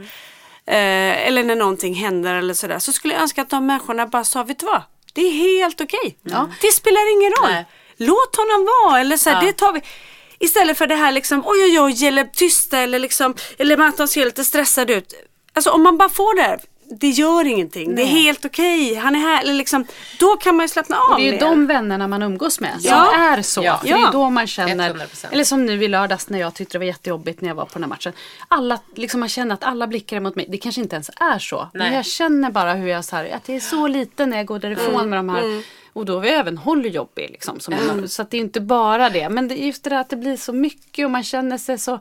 Eh, 0.65 1.27
eller 1.27 1.43
när 1.43 1.55
någonting 1.55 1.93
händer 1.93 2.35
eller 2.35 2.53
sådär, 2.53 2.79
så 2.79 2.93
skulle 2.93 3.13
jag 3.13 3.21
önska 3.23 3.41
att 3.41 3.49
de 3.49 3.65
människorna 3.65 4.07
bara 4.07 4.23
sa, 4.23 4.43
vet 4.43 4.59
du 4.59 4.65
vad? 4.65 4.81
Det 5.13 5.21
är 5.21 5.31
helt 5.31 5.81
okej. 5.81 6.17
Det 6.61 6.71
spelar 6.71 7.13
ingen 7.13 7.31
roll. 7.31 7.51
Nej. 7.51 7.65
Låt 7.97 8.35
honom 8.35 8.67
vara, 8.85 8.99
eller 8.99 9.17
så 9.17 9.29
här, 9.29 9.41
Ja. 9.41 9.47
det 9.47 9.53
tar 9.53 9.73
vi. 9.73 9.81
Istället 10.39 10.77
för 10.77 10.87
det 10.87 10.95
här 10.95 11.11
liksom, 11.11 11.43
oj 11.45 11.63
oj 11.63 11.79
oj, 11.79 12.07
eller 12.07 12.23
tysta 12.23 12.79
eller 12.79 12.99
liksom, 12.99 13.35
eller 13.57 13.77
att 13.87 13.97
de 13.97 14.07
ser 14.07 14.25
lite 14.25 14.43
stressade 14.43 14.93
ut. 14.93 15.13
Alltså 15.53 15.69
om 15.71 15.83
man 15.83 15.97
bara 15.97 16.09
får 16.09 16.35
det 16.35 16.41
här, 16.41 16.59
det 16.89 17.09
gör 17.09 17.45
ingenting, 17.47 17.95
det 17.95 18.01
är 18.01 18.05
helt 18.05 18.45
okej, 18.45 18.95
han 18.95 19.15
är 19.15 19.19
här, 19.19 19.41
eller 19.41 19.53
liksom, 19.53 19.85
då 20.19 20.35
kan 20.35 20.55
man 20.55 20.63
ju 20.63 20.67
slappna 20.69 20.97
av 20.97 21.09
Och 21.11 21.15
det 21.17 21.21
är 21.21 21.25
ju 21.25 21.31
mer. 21.31 21.39
de 21.39 21.67
vännerna 21.67 22.07
man 22.07 22.21
umgås 22.23 22.59
med 22.59 22.81
som 22.81 22.91
Ja. 22.91 23.15
är 23.15 23.41
så. 23.41 23.63
Ja. 23.63 23.79
Det 23.83 23.89
är 23.91 24.11
då 24.11 24.29
man 24.29 24.47
känner, 24.47 24.89
100%. 24.93 25.27
eller 25.31 25.43
som 25.43 25.65
nu 25.65 25.83
i 25.83 25.87
lördags 25.87 26.29
när 26.29 26.39
jag 26.39 26.53
tyckte 26.53 26.73
det 26.73 26.79
var 26.79 26.85
jättejobbigt 26.85 27.41
när 27.41 27.47
jag 27.49 27.55
var 27.55 27.65
på 27.65 27.73
den 27.73 27.83
här 27.83 27.89
matchen. 27.89 28.13
Alla, 28.47 28.79
liksom 28.95 29.19
man 29.19 29.29
känner 29.29 29.53
att 29.53 29.63
alla 29.63 29.87
blickar 29.87 30.17
är 30.17 30.21
mot 30.21 30.35
mig. 30.35 30.45
Det 30.49 30.57
kanske 30.57 30.81
inte 30.81 30.95
ens 30.95 31.09
är 31.15 31.39
så. 31.39 31.67
Men 31.73 31.87
Nej. 31.87 31.95
jag 31.95 32.05
känner 32.05 32.51
bara 32.51 32.73
hur 32.73 32.87
jag 32.87 33.05
så 33.05 33.15
här, 33.15 33.29
att 33.35 33.43
det 33.43 33.55
är 33.55 33.59
så 33.59 33.87
lite 33.87 34.25
när 34.25 34.37
jag 34.37 34.45
går 34.45 34.59
därifrån 34.59 34.95
Mm. 34.95 35.09
med 35.09 35.19
de 35.19 35.29
här. 35.29 35.63
Och 35.93 36.05
då 36.05 36.19
var 36.19 36.25
jag 36.25 36.35
även 36.35 36.57
Holly 36.57 36.89
jobbig. 36.89 37.29
Liksom, 37.31 37.59
som 37.59 38.07
Så 38.07 38.21
att 38.21 38.31
det 38.31 38.37
är 38.37 38.41
inte 38.41 38.61
bara 38.61 39.09
det. 39.09 39.29
Men 39.29 39.47
det 39.47 39.55
just 39.55 39.83
det 39.83 39.89
där 39.89 40.01
att 40.01 40.09
det 40.09 40.15
blir 40.15 40.37
så 40.37 40.53
mycket 40.53 41.05
och 41.05 41.11
man 41.11 41.23
känner 41.23 41.57
sig 41.57 41.77
så. 41.77 41.99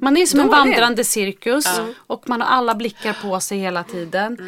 Man 0.00 0.16
är 0.16 0.26
som 0.26 0.40
en 0.40 0.46
Dålig. 0.46 0.58
vandrande 0.58 1.04
cirkus. 1.04 1.80
Och 2.06 2.28
man 2.28 2.40
har 2.40 2.48
alla 2.48 2.74
blickar 2.74 3.16
på 3.22 3.40
sig 3.40 3.58
hela 3.58 3.84
tiden. 3.84 4.38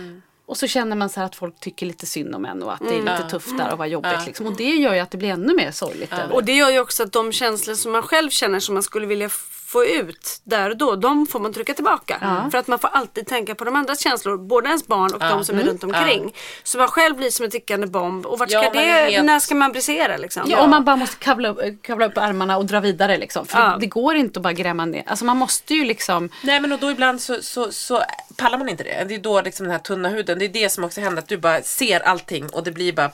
Och 0.47 0.57
så 0.57 0.67
känner 0.67 0.97
man 0.97 1.09
så 1.09 1.21
att 1.21 1.37
folk 1.37 1.61
tycker 1.61 1.87
lite 1.87 2.07
synd 2.07 2.35
om 2.35 2.45
en 2.45 2.63
och 2.63 2.73
att 2.73 2.81
det 2.81 2.99
är 2.99 3.03
lite 3.03 3.29
tufft 3.31 3.59
där 3.59 3.73
och 3.73 3.79
vad 3.79 3.89
jobbigt. 3.89 4.27
Liksom. 4.27 4.47
Och 4.47 4.57
det 4.57 4.71
gör 4.71 4.95
ju 4.95 5.01
att 5.01 5.11
det 5.11 5.19
blir 5.19 5.29
ännu 5.29 5.55
mer 5.55 5.71
sorgligt. 5.71 6.13
Och 6.31 6.45
det 6.45 6.53
gör 6.53 6.71
ju 6.71 6.81
också 6.81 7.03
att 7.03 7.13
de 7.13 7.33
känslor 7.33 7.75
som 7.75 7.93
man 7.93 8.03
själv 8.03 8.31
känner 8.31 8.61
som 8.61 8.75
man 8.75 8.83
skulle 8.83 9.07
vilja 9.07 9.29
få 9.73 9.85
ut 9.85 10.41
där 10.45 10.71
och 10.71 10.77
då, 10.77 10.97
de 10.97 11.27
får 11.27 11.41
man 11.41 11.53
trycka 11.53 11.75
tillbaka. 11.75 12.47
För 12.51 12.59
att 12.59 12.67
man 12.67 12.79
får 12.79 12.89
alltid 12.89 13.27
tänka 13.27 13.55
på 13.55 13.65
de 13.65 13.77
andras 13.77 14.01
känslor, 14.01 14.37
både 14.39 14.69
ens 14.69 14.87
barn 14.87 15.15
och 15.15 15.21
de 15.21 15.45
som 15.45 15.59
är 15.59 15.63
runt 15.63 15.85
omkring. 15.85 16.35
Så 16.63 16.79
man 16.79 16.89
själv 16.89 17.17
blir 17.17 17.31
som 17.31 17.45
en 17.45 17.51
tickande 17.51 17.87
bomb 17.87 18.27
och 18.27 18.39
vart 18.39 18.51
Ja, 18.51 18.61
ska 18.63 18.81
är 18.81 19.05
det, 19.05 19.11
helt- 19.11 19.25
när 19.27 19.39
ska 19.41 19.55
man 19.55 19.73
brisera 19.73 20.17
liksom? 20.17 20.43
Ja, 20.47 20.63
och 20.63 20.69
man 20.69 20.85
bara 20.85 20.97
måste 20.97 21.17
kavla 21.17 21.49
upp, 21.49 21.83
kavla 21.83 22.07
upp 22.07 22.19
armarna 22.19 22.57
och 22.57 22.67
dra 22.67 22.81
vidare 22.81 23.19
liksom. 23.19 23.47
För 23.47 23.59
Ja. 23.59 23.65
det, 23.69 23.77
det 23.81 23.87
går 23.87 24.15
inte 24.17 24.39
att 24.39 24.43
bara 24.43 24.53
grämma 24.53 24.85
ner. 24.85 25.03
Alltså 25.07 25.25
man 25.25 25.37
måste 25.37 25.75
ju 25.75 25.85
liksom. 25.85 26.29
Nej 26.43 26.61
men 26.61 26.73
och 26.73 26.79
då 26.79 26.91
ibland 26.91 27.21
så, 27.21 27.43
så, 27.43 27.73
så 27.73 28.03
pallar 28.37 28.59
man 28.59 28.69
inte 28.69 28.85
det. 28.85 29.05
Det 29.09 29.15
är 29.15 29.19
då 29.19 29.41
liksom 29.41 29.65
den 29.67 29.73
här 29.73 29.79
tunna 29.79 30.09
huden. 30.09 30.39
Det 30.39 30.45
är 30.45 30.49
det 30.49 30.71
som 30.71 30.85
också 30.85 31.01
händer. 31.01 31.23
Att 31.23 31.29
du 31.29 31.37
bara 31.37 31.63
ser 31.63 32.01
allting 32.01 32.49
och 32.49 32.65
det 32.65 32.71
blir 32.73 32.93
bara 32.93 33.11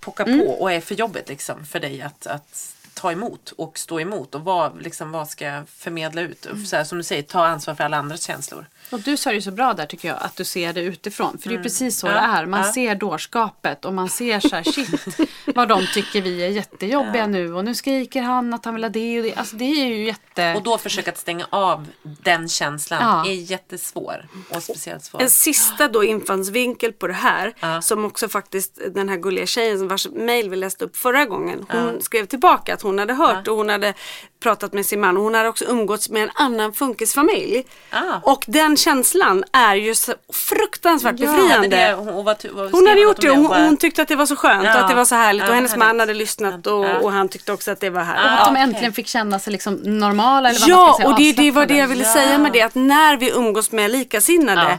pocka 0.00 0.24
på 0.24 0.56
och 0.60 0.72
är 0.72 0.80
för 0.80 0.94
jobbigt 0.94 1.28
liksom 1.28 1.66
för 1.66 1.80
dig 1.80 2.02
att, 2.02 2.26
att 2.26 2.74
ta 2.98 3.12
emot 3.12 3.52
och 3.56 3.78
stå 3.78 4.00
emot. 4.00 4.34
Och 4.34 4.44
vad, 4.44 4.82
liksom, 4.82 5.10
vad 5.10 5.28
ska 5.28 5.44
jag 5.44 5.68
förmedla 5.68 6.20
ut? 6.20 6.46
Mm. 6.46 6.66
Så 6.66 6.76
här, 6.76 6.84
som 6.84 6.98
du 6.98 7.04
säger, 7.04 7.22
ta 7.22 7.46
ansvar 7.46 7.74
för 7.74 7.84
alla 7.84 7.96
andras 7.96 8.22
känslor. 8.22 8.66
Och 8.90 9.00
du 9.00 9.16
sa 9.16 9.30
det 9.30 9.36
ju 9.36 9.42
så 9.42 9.50
bra 9.50 9.74
där 9.74 9.86
tycker 9.86 10.08
jag, 10.08 10.16
att 10.20 10.36
du 10.36 10.44
ser 10.44 10.72
det 10.72 10.80
utifrån. 10.80 11.38
För 11.38 11.48
det 11.48 11.54
är 11.54 11.56
ju 11.56 11.62
precis 11.62 11.98
så 11.98 12.06
Mm. 12.08 12.22
Ja, 12.22 12.28
det 12.30 12.36
är. 12.42 12.46
Man 12.46 12.60
ja. 12.60 12.72
ser 12.72 12.94
dårskapet 12.94 13.84
och 13.84 13.94
man 13.94 14.08
ser 14.08 14.40
så 14.40 14.56
här, 14.56 14.62
shit, 14.72 15.30
vad 15.54 15.68
de 15.68 15.86
tycker 15.94 16.22
vi 16.22 16.44
är 16.44 16.48
jättejobbiga 16.48 17.26
nu. 17.26 17.54
Och 17.54 17.64
nu 17.64 17.74
skriker 17.74 18.22
han 18.22 18.54
att 18.54 18.64
han 18.64 18.74
vill 18.74 18.84
ha 18.84 18.88
det 18.90 19.18
och 19.18 19.24
det. 19.24 19.34
Alltså 19.34 19.56
det 19.56 19.64
är 19.64 19.86
ju 19.86 20.06
jätte... 20.06 20.54
Och 20.54 20.62
då 20.62 20.78
försöka 20.78 21.10
att 21.10 21.18
stänga 21.18 21.46
av 21.50 21.86
den 22.02 22.48
känslan 22.48 23.00
Ja. 23.02 23.30
är 23.30 23.34
jättesvår. 23.34 24.28
Och 24.54 24.62
speciellt 24.62 25.04
svår. 25.04 25.22
En 25.22 25.30
sista 25.30 25.88
då 25.88 26.04
infallsvinkel 26.04 26.92
på 26.92 27.06
det 27.06 27.12
här 27.12 27.54
Ja. 27.60 27.82
som 27.82 28.04
också 28.04 28.28
faktiskt 28.28 28.80
den 28.94 29.08
här 29.08 29.16
gulliga 29.16 29.46
tjejen 29.46 29.88
vars 29.88 30.06
mail 30.12 30.50
vi 30.50 30.56
läste 30.56 30.84
upp 30.84 30.96
förra 30.96 31.24
gången. 31.24 31.66
Hon 31.68 32.02
skrev 32.02 32.26
tillbaka 32.26 32.74
att 32.74 32.82
hon 32.82 32.98
hade 32.98 33.14
hört 33.14 33.48
och 33.48 33.56
hon 33.56 33.68
hade 33.68 33.94
pratat 34.40 34.72
med 34.72 34.86
sin 34.86 35.00
man 35.00 35.16
och 35.16 35.22
hon 35.22 35.34
hade 35.34 35.48
också 35.48 35.64
umgåtts 35.64 36.08
med 36.08 36.22
en 36.22 36.30
annan 36.34 36.72
funkisfamilj. 36.72 37.64
Ah. 37.90 38.14
Och 38.22 38.44
den 38.46 38.76
känslan 38.76 39.44
är 39.52 39.74
ju 39.74 39.94
så 39.94 40.14
fruktansvärt 40.32 41.14
Ja, 41.18 41.32
befriande. 41.32 41.68
det, 41.68 41.94
och, 41.94 42.18
och 42.18 42.24
vad, 42.24 42.44
vad 42.52 42.70
Hon 42.72 42.86
hade 42.86 43.00
gjort 43.00 43.20
det 43.20 43.30
och 43.30 43.36
hon, 43.36 43.62
hon 43.62 43.76
tyckte 43.76 44.02
att 44.02 44.08
det 44.08 44.16
var 44.16 44.26
så 44.26 44.36
skönt 44.36 44.64
Ja. 44.64 44.74
och 44.74 44.80
att 44.80 44.88
det 44.88 44.94
var 44.94 45.04
så 45.04 45.14
härligt 45.14 45.42
Ja, 45.42 45.48
och 45.48 45.54
hennes 45.54 45.70
härligt. 45.70 45.86
man 45.86 46.00
hade 46.00 46.14
lyssnat 46.14 46.66
och, 46.66 46.84
Ja. 46.84 46.98
och 46.98 47.12
han 47.12 47.28
tyckte 47.28 47.52
också 47.52 47.70
att 47.70 47.80
det 47.80 47.90
var 47.90 48.00
och 48.00 48.06
härligt. 48.06 48.40
att 48.40 48.46
de 48.46 48.56
äntligen 48.56 48.92
fick 48.92 49.06
känna 49.06 49.38
sig 49.38 49.52
liksom 49.52 49.74
normala 49.74 50.48
eller 50.50 50.60
vad 50.60 50.68
man 50.70 50.78
Ja, 50.78 50.92
ska 50.92 50.96
säga, 51.02 51.08
och 51.08 51.18
det, 51.18 51.32
det 51.32 51.50
var 51.50 51.66
det 51.66 51.76
jag 51.76 51.88
ville 51.88 52.04
Ja. 52.04 52.12
säga 52.12 52.38
med 52.38 52.52
det 52.52 52.62
att 52.62 52.74
när 52.74 53.16
vi 53.16 53.30
umgås 53.30 53.72
med 53.72 53.90
likasinnade 53.90 54.62
Ja. 54.70 54.78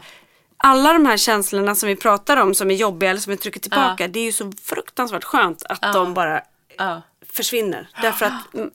alla 0.58 0.94
de 0.94 1.06
här 1.06 1.18
känslorna 1.18 1.76
som 1.76 1.88
vi 1.90 1.96
pratar 1.96 2.38
om 2.38 2.54
som 2.54 2.72
är 2.72 2.76
jobbiga 2.76 3.10
eller 3.10 3.20
som 3.22 3.32
vi 3.32 3.38
trycker 3.38 3.60
tillbaka 3.60 4.08
det 4.08 4.20
är 4.20 4.24
ju 4.24 4.32
så 4.32 4.52
fruktansvärt 4.64 5.24
skönt 5.24 5.64
att 5.70 5.94
de 5.94 6.14
bara 6.14 6.42
försvinner. 7.34 7.90
Därför 8.02 8.26
att 8.26 8.54
mm, 8.54 8.70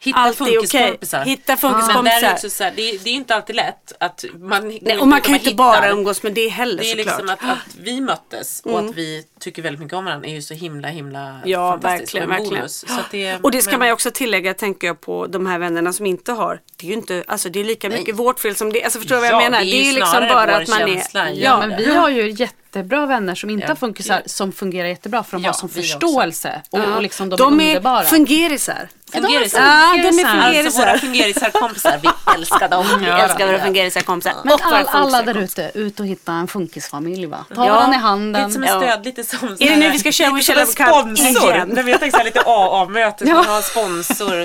Hitta 0.00 0.18
Allt 0.18 0.40
är 0.40 0.44
okej. 0.44 0.54
funkiskompisar. 0.60 1.24
Hitta 1.24 1.42
Men 1.46 1.52
är 1.52 1.56
funkiskompisar. 1.56 2.20
det 2.20 2.32
också 2.32 2.50
så 2.50 2.64
här, 2.64 2.72
det, 2.76 2.82
är, 2.90 2.98
det 2.98 3.10
är 3.10 3.14
inte 3.14 3.34
alltid 3.34 3.56
lätt 3.56 3.92
att 4.00 4.24
man 4.38 4.78
nej, 4.82 4.98
och 4.98 5.08
man 5.08 5.20
kan 5.20 5.34
inte 5.34 5.54
bara 5.54 5.74
hittar. 5.76 5.90
umgås 5.90 6.22
med 6.22 6.32
det 6.32 6.48
heller 6.48 6.82
Det 6.82 6.90
är 6.90 6.96
såklart. 6.96 7.06
liksom 7.20 7.28
att, 7.48 7.52
att 7.58 7.76
vi 7.80 8.00
möttes 8.00 8.60
och 8.64 8.78
att 8.78 8.94
vi 8.94 9.24
tycker 9.40 9.62
väldigt 9.62 9.80
mycket 9.80 9.94
om 9.98 10.04
varandra 10.04 10.28
är 10.28 10.32
ju 10.32 10.42
så 10.42 10.54
himla 10.54 10.88
himla 10.88 11.40
Ja, 11.44 11.70
fantastiskt. 11.72 12.02
verkligen, 12.02 12.28
verkligen. 12.28 12.54
bonus. 12.54 12.84
Så 12.88 13.00
att 13.00 13.10
det, 13.10 13.38
Och 13.42 13.50
det 13.50 13.62
ska 13.62 13.70
men- 13.70 13.78
man 13.78 13.88
ju 13.88 13.92
också 13.92 14.10
tillägga, 14.10 14.54
tänker 14.54 14.86
jag 14.86 15.00
på 15.00 15.26
de 15.26 15.46
här 15.46 15.58
vännerna 15.58 15.92
som 15.92 16.06
inte 16.06 16.32
har. 16.32 16.60
Det 16.76 16.86
är 16.86 16.88
ju 16.88 16.94
inte, 16.94 17.24
alltså 17.26 17.48
det 17.48 17.60
är 17.60 17.64
lika 17.64 17.88
mycket 17.88 18.14
vårt 18.14 18.40
fel 18.40 18.56
som 18.56 18.72
det. 18.72 18.84
Alltså 18.84 18.98
förstår 18.98 19.16
du 19.16 19.20
vad 19.20 19.28
jag 19.30 19.34
Ja, 19.42 19.50
menar? 19.50 19.64
det 19.64 19.66
är 19.66 19.84
ju 19.84 19.92
liksom 19.92 20.10
snarare 20.10 20.28
bara 20.34 20.46
vår 20.54 20.62
att 20.62 20.68
man 20.68 20.78
känsla, 20.78 21.28
är. 21.28 21.32
ja. 21.32 21.36
Ja, 21.40 21.66
men 21.66 21.76
vi 21.78 21.94
har 21.94 22.08
ju 22.08 22.30
jätte 22.30 22.54
jättebra 22.82 23.06
vänner 23.06 23.34
som 23.34 23.50
inte 23.50 23.64
Ja, 23.64 23.70
har 23.70 23.76
funkisar 23.76 24.22
som 24.26 24.52
fungerar 24.52 24.88
jättebra 24.88 25.22
för 25.24 25.36
de 25.36 25.42
Ja, 25.42 25.48
har 25.48 25.54
som 25.54 25.68
förståelse 25.68 26.62
och, 26.70 26.80
och 26.80 27.02
liksom 27.02 27.28
de, 27.28 27.36
de 27.36 27.60
är 27.60 27.64
är 27.64 27.68
underbara. 27.68 28.04
fungerisar. 28.04 28.88
Fungerisar. 29.12 29.60
Ja, 29.60 29.92
de 29.96 30.02
är 30.02 30.08
Alltså 30.08 30.26
fungerisar. 30.26 30.86
våra 30.86 30.98
fungerisar-kompisar, 30.98 31.98
vi 32.02 32.08
älskar 32.34 32.68
dem. 32.68 32.86
Vi 33.00 33.06
älskar 33.06 33.46
våra 33.46 33.58
fungerisar-kompisar. 33.64 34.34
Men 34.44 34.58
all, 34.62 34.86
alla 34.86 35.22
där 35.22 35.36
ute, 35.38 35.70
ut 35.74 36.00
och 36.00 36.06
hitta 36.06 36.32
en 36.32 36.48
funkisfamilj 36.48 37.26
va? 37.26 37.44
Ta 37.54 37.66
Ja, 37.66 37.74
varandra 37.74 37.86
i 37.94 37.96
Lite 37.96 38.06
handen. 38.06 38.52
som 38.52 38.62
en 38.62 38.68
Ja. 38.68 38.80
stöd, 38.80 39.04
lite 39.04 39.24
som 39.24 39.48
Är 39.48 39.70
det 39.70 39.76
nu 39.76 39.90
vi 39.90 39.98
ska 39.98 40.12
köra 40.12 40.30
Cup 40.30 40.68
sponsor. 40.68 41.66
Nej, 41.74 41.88
jag 41.90 42.00
tänkte 42.00 42.10
så 42.10 42.16
här 42.16 42.24
lite 42.24 42.40
AA-möte, 42.46 43.24
Ja. 43.28 43.34
man 43.34 43.46
har 43.46 43.62
sponsor 43.62 44.44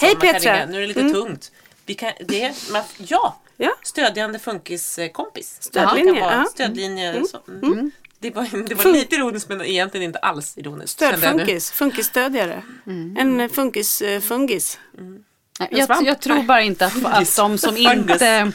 Hej, 0.00 0.16
Petra. 0.16 0.66
Nu 0.66 0.76
är 0.76 0.80
det 0.80 0.86
lite 0.86 1.10
tungt. 1.10 1.50
Vi 1.86 1.94
kan, 1.94 2.12
det 2.28 2.52
man, 2.72 2.82
ja, 2.98 3.36
Ja. 3.62 3.70
stödjande 3.82 4.38
funkiskompis. 4.38 5.56
Stödlinje, 5.60 6.20
ja. 6.20 6.44
stödlinje. 6.50 7.24
Så, 7.24 7.38
mm. 7.48 7.90
Det 8.18 8.30
var, 8.30 8.68
det 8.68 8.74
var 8.74 8.92
lite 8.92 9.14
ironiskt 9.16 9.48
men 9.48 9.62
egentligen 9.62 10.04
inte 10.04 10.18
alls 10.18 10.58
ironiskt. 10.58 10.92
Stödfunkis, 10.92 11.70
funkisstödjare. 11.70 12.62
En 13.18 13.48
funkis-fungis. 13.48 14.78
Nej, 14.92 15.20
Jag, 15.70 15.88
jag 16.02 16.20
tror 16.20 16.42
bara 16.42 16.62
inte 16.62 16.86
att, 16.86 17.04
att 17.04 17.36
de 17.36 17.58
som 17.58 17.76
inte... 17.76 18.52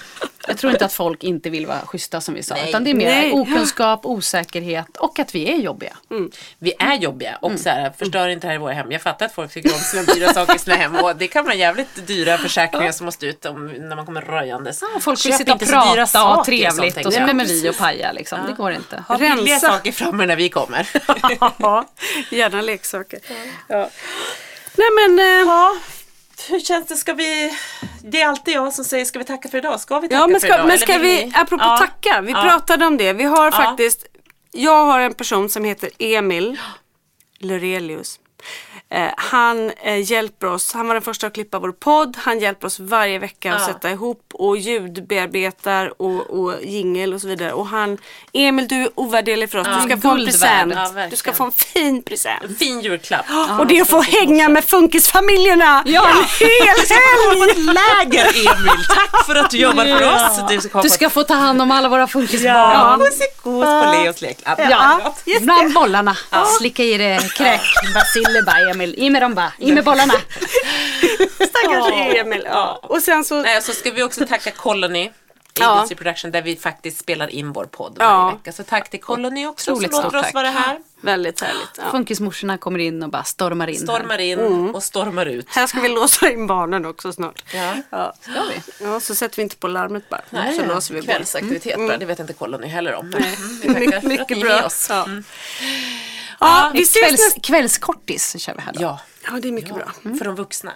Jag 0.48 0.58
tror 0.58 0.74
inte 0.74 0.86
att 0.86 0.94
folk 0.94 1.24
inte 1.24 1.50
vill 1.50 1.68
vara 1.68 1.80
schyssta 1.80 2.22
som 2.22 2.34
vi 2.34 2.44
sa. 2.44 2.56
Nej. 2.56 2.70
Utan 2.70 2.84
det 2.84 2.90
är 2.90 2.96
mer 2.96 3.06
Nej. 3.06 3.32
okunskap, 3.32 4.06
osäkerhet 4.06 4.98
och 4.98 5.20
att 5.20 5.36
vi 5.36 5.52
är 5.52 5.56
jobbiga. 5.56 5.98
Vi 6.60 6.74
är 6.80 6.96
jobbiga 6.96 7.38
och 7.42 7.60
så 7.60 7.70
här, 7.70 7.94
förstör 7.98 8.28
inte 8.28 8.48
det 8.48 8.50
här 8.50 8.56
i 8.56 8.58
våra 8.58 8.74
hem. 8.74 8.92
Jag 8.92 9.02
fattar 9.02 9.26
att 9.26 9.34
folk 9.34 9.54
tycker 9.54 9.74
om 9.74 9.80
sina 9.80 10.04
dyra 10.04 10.34
saker 10.34 10.56
i 10.56 10.60
sina 10.60 10.76
hem 10.76 10.96
och 10.96 11.16
det 11.16 11.28
kan 11.28 11.46
vara 11.46 11.56
jävligt 11.56 12.08
dyra 12.08 12.38
försäkringar 12.38 12.92
som 12.92 13.06
måste 13.06 13.26
ut 13.26 13.46
om, 13.46 13.68
när 13.68 13.96
man 13.96 14.06
kommer 14.06 14.22
röjandes. 14.22 14.82
Och 14.96 15.04
folk 15.04 15.26
vill 15.26 15.34
sitta 15.34 15.54
och 15.54 15.60
prata 15.60 16.02
och 16.02 16.36
sånt 16.36 16.46
trevligt 16.46 17.06
och 17.06 17.14
så 17.14 17.20
kommer 17.20 17.46
vi 17.46 17.70
och 17.70 17.78
paja 17.78 18.12
liksom. 18.12 18.40
Det 18.48 18.54
går 18.54 18.72
inte. 18.72 19.04
Ha 19.08 19.18
billiga 19.18 19.60
saker 19.60 19.92
framme 19.92 20.26
när 20.26 20.36
vi 20.36 20.50
kommer. 20.50 20.90
Ja, 21.58 21.86
gärna 22.30 22.62
leksaker. 22.62 23.20
Ja. 23.68 23.90
Nej 24.78 24.88
men, 24.96 25.20
eh, 25.20 25.26
Ja, 25.26 25.76
hur 26.50 26.60
känns 26.60 26.88
det? 26.88 26.96
Ska 26.96 27.14
vi... 27.14 27.54
Det 28.04 28.22
är 28.22 28.28
alltid 28.28 28.54
jag 28.54 28.74
som 28.74 28.86
säger 28.86 29.06
ska 29.06 29.20
vi 29.20 29.26
tacka 29.26 29.50
för 29.50 29.58
idag? 29.58 29.80
Ska 29.80 30.00
vi 30.00 30.08
tacka 30.08 30.20
ja, 30.20 30.28
men 30.28 30.40
för 30.42 30.48
ska, 30.48 30.56
idag? 30.56 30.68
men 30.68 30.78
ska 30.80 30.98
vi, 30.98 31.26
ni? 31.26 31.32
apropå 31.36 31.64
Ja. 31.64 31.78
tacka, 31.78 32.22
vi 32.22 32.32
Ja. 32.32 32.42
pratade 32.42 32.86
om 32.86 32.98
det. 32.98 33.14
Vi 33.14 33.24
har 33.24 33.46
Ja. 33.46 33.52
faktiskt, 33.52 34.06
jag 34.52 34.86
har 34.86 35.00
en 35.00 35.14
person 35.14 35.50
som 35.50 35.64
heter 35.64 35.90
Emil 36.00 36.58
Lurelius. 37.40 38.20
Eh, 38.90 39.10
han 39.18 39.72
eh, 39.84 40.12
hjälper 40.12 40.48
oss, 40.48 40.74
han 40.74 40.88
var 40.88 40.94
den 40.96 41.02
första 41.04 41.28
att 41.28 41.34
klippa 41.34 41.60
vår 41.60 41.72
podd. 41.72 42.18
Han 42.20 42.40
hjälper 42.40 42.68
oss 42.68 42.80
varje 42.80 43.20
vecka 43.20 43.54
att 43.54 43.62
Ja. 43.62 43.68
sätta 43.74 43.92
ihop 43.92 44.22
och 44.34 44.58
ljudbearbetar 44.58 46.02
och, 46.02 46.30
och 46.40 46.54
jingel 46.64 47.14
och 47.14 47.22
så 47.22 47.28
vidare. 47.28 47.54
Och 47.54 47.68
han, 47.68 47.98
Emil 48.34 48.68
du 48.68 48.76
är 48.76 48.90
ovärderlig 48.96 49.52
för 49.52 49.58
oss. 49.58 49.68
Du 49.82 49.90
ska 49.90 49.98
få 50.02 50.10
en 50.10 50.26
present. 50.26 50.74
Ja, 50.76 51.08
du 51.10 51.16
ska 51.16 51.34
få 51.34 51.44
en 51.44 51.52
fin 51.52 52.04
present. 52.04 52.58
Fin 52.60 52.82
julklapp. 52.82 53.26
och 53.60 53.68
det 53.68 53.78
är 53.78 53.82
att 53.82 53.90
få 53.90 54.02
hänga 54.02 54.50
med 54.50 54.66
funkisfamiljerna 54.66 55.84
ja. 55.86 56.08
en 56.10 56.16
hel 56.40 56.68
helg! 56.68 57.66
Läger 57.66 58.26
Emil, 58.26 58.86
tack 58.90 59.26
för 59.26 59.36
att 59.36 59.50
du 59.50 59.58
jobbar 59.58 59.86
för 59.86 60.16
oss. 60.16 60.50
Du 60.50 60.62
ska, 60.62 60.82
Du 60.82 60.90
ska 60.90 61.10
få 61.10 61.24
ta 61.24 61.34
hand 61.34 61.62
om 61.62 61.72
alla 61.72 61.90
våra 61.90 62.08
funkisbarn. 62.08 62.54
Ja, 62.54 62.98
puss 63.00 63.20
på 63.44 63.94
Leos 64.04 64.22
leklapp. 64.22 64.60
Ja, 64.70 65.16
bland 65.42 65.74
bollarna. 65.74 66.18
Slicka 66.60 66.84
i 66.84 66.98
det 66.98 67.34
kräk, 67.38 67.62
basilleba, 67.94 68.60
Emil. 68.76 68.96
I 68.98 69.10
med 69.10 69.22
dem 69.22 69.36
bara. 69.36 69.52
I 69.60 69.72
med 69.72 69.84
bollarna. 69.84 70.14
Stackars 71.50 71.92
Emil. 72.18 72.42
Ja. 72.46 72.80
Och 72.84 73.02
sen 73.02 73.24
så, 73.24 73.42
Nej, 73.42 73.62
så 73.62 73.74
ska 73.74 73.92
vi 73.92 74.04
också 74.04 74.26
tacka 74.28 74.52
Colony. 74.52 75.12
Ja. 75.60 75.76
Agency 75.76 75.96
Production 75.96 76.32
där 76.32 76.42
vi 76.42 76.56
faktiskt 76.56 77.00
spelar 77.00 77.28
in 77.28 77.52
vår 77.54 77.66
podd 77.66 77.98
varje 77.98 78.12
Ja. 78.12 78.30
vecka. 78.32 78.52
Så 78.52 78.64
tack 78.64 78.90
till 78.90 79.02
Colony 79.02 79.48
också 79.48 79.72
Otroligt 79.72 79.94
som 79.96 80.04
låter 80.04 80.18
oss 80.18 80.24
tack. 80.24 80.34
vara 80.34 80.50
här. 80.50 80.78
väldigt 81.02 81.42
härligt. 81.42 81.70
Ja. 81.78 81.84
Funkismorsorna 81.92 82.58
kommer 82.58 82.80
in 82.80 83.04
och 83.04 83.10
bara 83.10 83.24
stormar 83.24 83.68
in. 83.68 83.76
här. 83.76 83.84
Stormar 83.84 84.18
in 84.20 84.40
Mm. 84.40 84.76
och 84.76 84.84
stormar 84.84 85.26
ut. 85.26 85.46
Här 85.50 85.68
ska 85.68 85.80
vi 85.80 85.90
låsa 85.90 86.30
in 86.32 86.48
barnen 86.48 86.86
också 86.86 87.14
snart. 87.14 87.44
Ja. 87.54 87.74
Ja. 87.90 88.14
Ska 88.22 88.32
vi? 88.32 88.86
Ja, 88.86 89.00
så 89.00 89.16
sätter 89.16 89.36
vi 89.36 89.42
inte 89.42 89.56
på 89.56 89.68
larmet 89.68 90.10
bara. 90.10 90.22
Nej, 90.30 90.56
så 90.60 90.66
låser 90.66 90.94
vi. 90.94 91.02
Kvällsaktivitet 91.02 91.78
bara, 91.78 91.98
det 91.98 92.06
vet 92.06 92.20
inte 92.20 92.34
Colony 92.34 92.68
heller 92.68 92.94
om. 92.96 93.10
Men 93.10 93.22
Nej. 93.22 93.36
mm, 93.36 93.60
vi 93.62 93.68
tackar 93.68 93.80
My- 93.80 93.90
för 93.92 93.98
att 93.98 94.04
mycket 94.04 94.38
ni 94.38 94.44
bra. 94.44 94.52
är 94.52 94.56
med 94.56 94.66
oss. 94.66 94.90
Ja. 96.40 96.62
Mm. 96.62 96.74
Vi 96.74 96.82
ses 96.82 97.02
Kvälls, 97.02 97.20
nästa... 97.22 97.40
kvällskortis 97.42 98.36
kör 98.40 98.54
vi 98.56 98.62
här 98.62 98.74
då. 98.74 98.82
Ja, 98.82 99.00
Ja, 99.26 99.32
det 99.42 99.48
är 99.48 99.52
mycket 99.52 99.74
bra. 99.76 99.92
för 100.02 100.26
de 100.26 100.36
vuxna. 100.36 100.74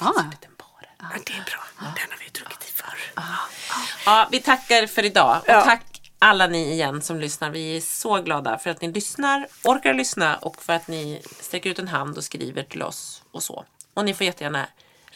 Ja. 0.00 0.14
Det 0.38 0.46
är 0.46 1.44
bra. 1.44 1.64
Den 1.78 2.10
har 2.10 2.18
vi 2.24 2.28
druckit 2.38 2.62
i 2.68 2.72
förr. 2.74 2.98
Ja, 4.06 4.28
vi 4.30 4.40
tackar 4.40 4.86
för 4.86 5.04
idag. 5.04 5.36
Och 5.40 5.44
Ja. 5.48 5.62
tack 5.64 5.84
alla 6.18 6.46
ni 6.46 6.72
igen 6.72 7.02
som 7.02 7.20
lyssnar. 7.20 7.50
Vi 7.50 7.76
är 7.76 7.80
så 7.80 8.22
glada 8.22 8.58
för 8.58 8.70
att 8.70 8.80
ni 8.80 8.92
lyssnar, 8.92 9.46
orkar 9.64 9.94
lyssna 9.94 10.36
och 10.36 10.62
för 10.62 10.72
att 10.72 10.88
ni 10.88 11.22
sträcker 11.40 11.70
ut 11.70 11.78
en 11.78 11.88
hand 11.88 12.16
och 12.18 12.24
skriver 12.24 12.62
till 12.62 12.82
oss 12.82 13.22
och 13.32 13.42
så. 13.42 13.64
Och 13.94 14.04
ni 14.04 14.14
får 14.14 14.24
jättegärna 14.26 14.66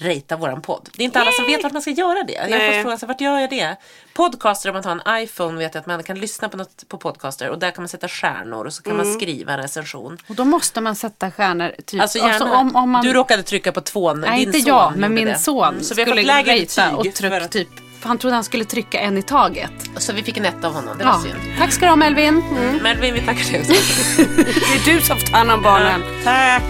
ratea 0.02 0.36
våran 0.36 0.62
podd. 0.62 0.88
Det 0.96 1.02
är 1.02 1.04
inte 1.04 1.20
alla 1.20 1.32
som 1.32 1.46
vet 1.46 1.62
vart 1.62 1.72
man 1.72 1.82
ska 1.82 1.90
göra 1.90 2.22
det. 2.22 2.32
Jag 2.32 2.42
har 2.42 2.48
Nej. 2.48 2.72
fått 2.72 2.82
frågan, 2.82 3.08
vart 3.08 3.20
gör 3.20 3.38
jag 3.38 3.50
det? 3.50 3.76
Podcaster, 4.14 4.68
om 4.68 4.74
man 4.74 4.82
tar 4.82 4.90
en 5.12 5.22
iPhone 5.22 5.58
vet 5.58 5.74
jag 5.74 5.80
att 5.80 5.86
man 5.86 6.02
kan 6.02 6.18
lyssna 6.20 6.48
på 6.48 6.56
något 6.56 6.88
på 6.88 6.98
podcaster 6.98 7.48
och 7.48 7.58
där 7.58 7.70
kan 7.70 7.82
man 7.82 7.88
sätta 7.88 8.08
stjärnor 8.08 8.64
och 8.66 8.72
så 8.72 8.82
kan 8.82 8.92
Mm. 8.92 9.06
man 9.06 9.14
skriva 9.20 9.52
en 9.52 9.58
recension. 9.58 10.18
Och 10.28 10.34
då 10.34 10.44
måste 10.44 10.80
man 10.80 10.96
sätta 10.96 11.30
stjärnor. 11.30 11.72
Typ. 11.86 12.02
Alltså 12.02 12.18
gärna, 12.18 12.32
Alltså, 12.34 12.48
om, 12.50 12.76
om 12.76 12.90
man, 12.90 13.04
du 13.04 13.12
råkade 13.12 13.42
trycka 13.42 13.72
på 13.72 13.80
tvån, 13.80 14.20
Nej, 14.20 14.38
din 14.38 14.48
inte 14.48 14.58
son 14.60 14.68
jag, 14.68 14.96
men 14.96 15.14
min 15.14 15.26
det. 15.26 15.38
son 15.38 15.68
Mm, 15.68 15.82
Så 15.84 15.94
vi 15.94 16.02
har 16.02 16.06
skulle 16.06 16.22
fått 16.22 16.26
lägre 16.26 16.60
betyg 16.60 16.94
och 16.94 17.36
att- 17.42 17.50
typ. 17.50 17.68
För 18.02 18.08
Han 18.08 18.18
trodde 18.18 18.34
han 18.36 18.44
skulle 18.44 18.64
trycka 18.64 19.00
en 19.00 19.18
i 19.18 19.22
taget. 19.22 19.70
Så 19.96 20.12
vi 20.12 20.22
fick 20.22 20.36
en 20.36 20.44
etta 20.44 20.66
av 20.68 20.74
honom, 20.74 20.98
det 20.98 21.04
var 21.04 21.12
Ja. 21.12 21.20
synd. 21.22 21.34
Tack 21.58 21.72
ska 21.72 21.84
du 21.84 21.90
ha 21.90 21.96
Melvin. 21.96 22.42
Men 22.82 23.00
vi 23.00 23.20
tackar 23.20 23.52
dig. 23.52 23.62
Det 24.86 24.90
är 24.90 24.94
du 24.94 25.00
som 25.00 25.18
får 25.18 25.26
ta 25.26 25.36
hand 25.36 25.50
om 25.50 25.62
barnen. 25.62 26.02
Tack! 26.24 26.62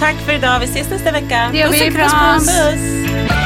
Tack 0.00 0.14
för 0.26 0.32
idag. 0.32 0.58
Vi 0.60 0.64
ses 0.64 0.90
nästa 0.90 1.12
vecka. 1.12 1.48
Det 1.52 1.58
gör 1.58 1.68
vi. 1.70 1.78
Puss 1.78 1.88
och 1.88 2.02
Puss, 2.02 2.12
kram. 2.12 2.38
puss. 2.38 2.46
Puss! 2.46 3.45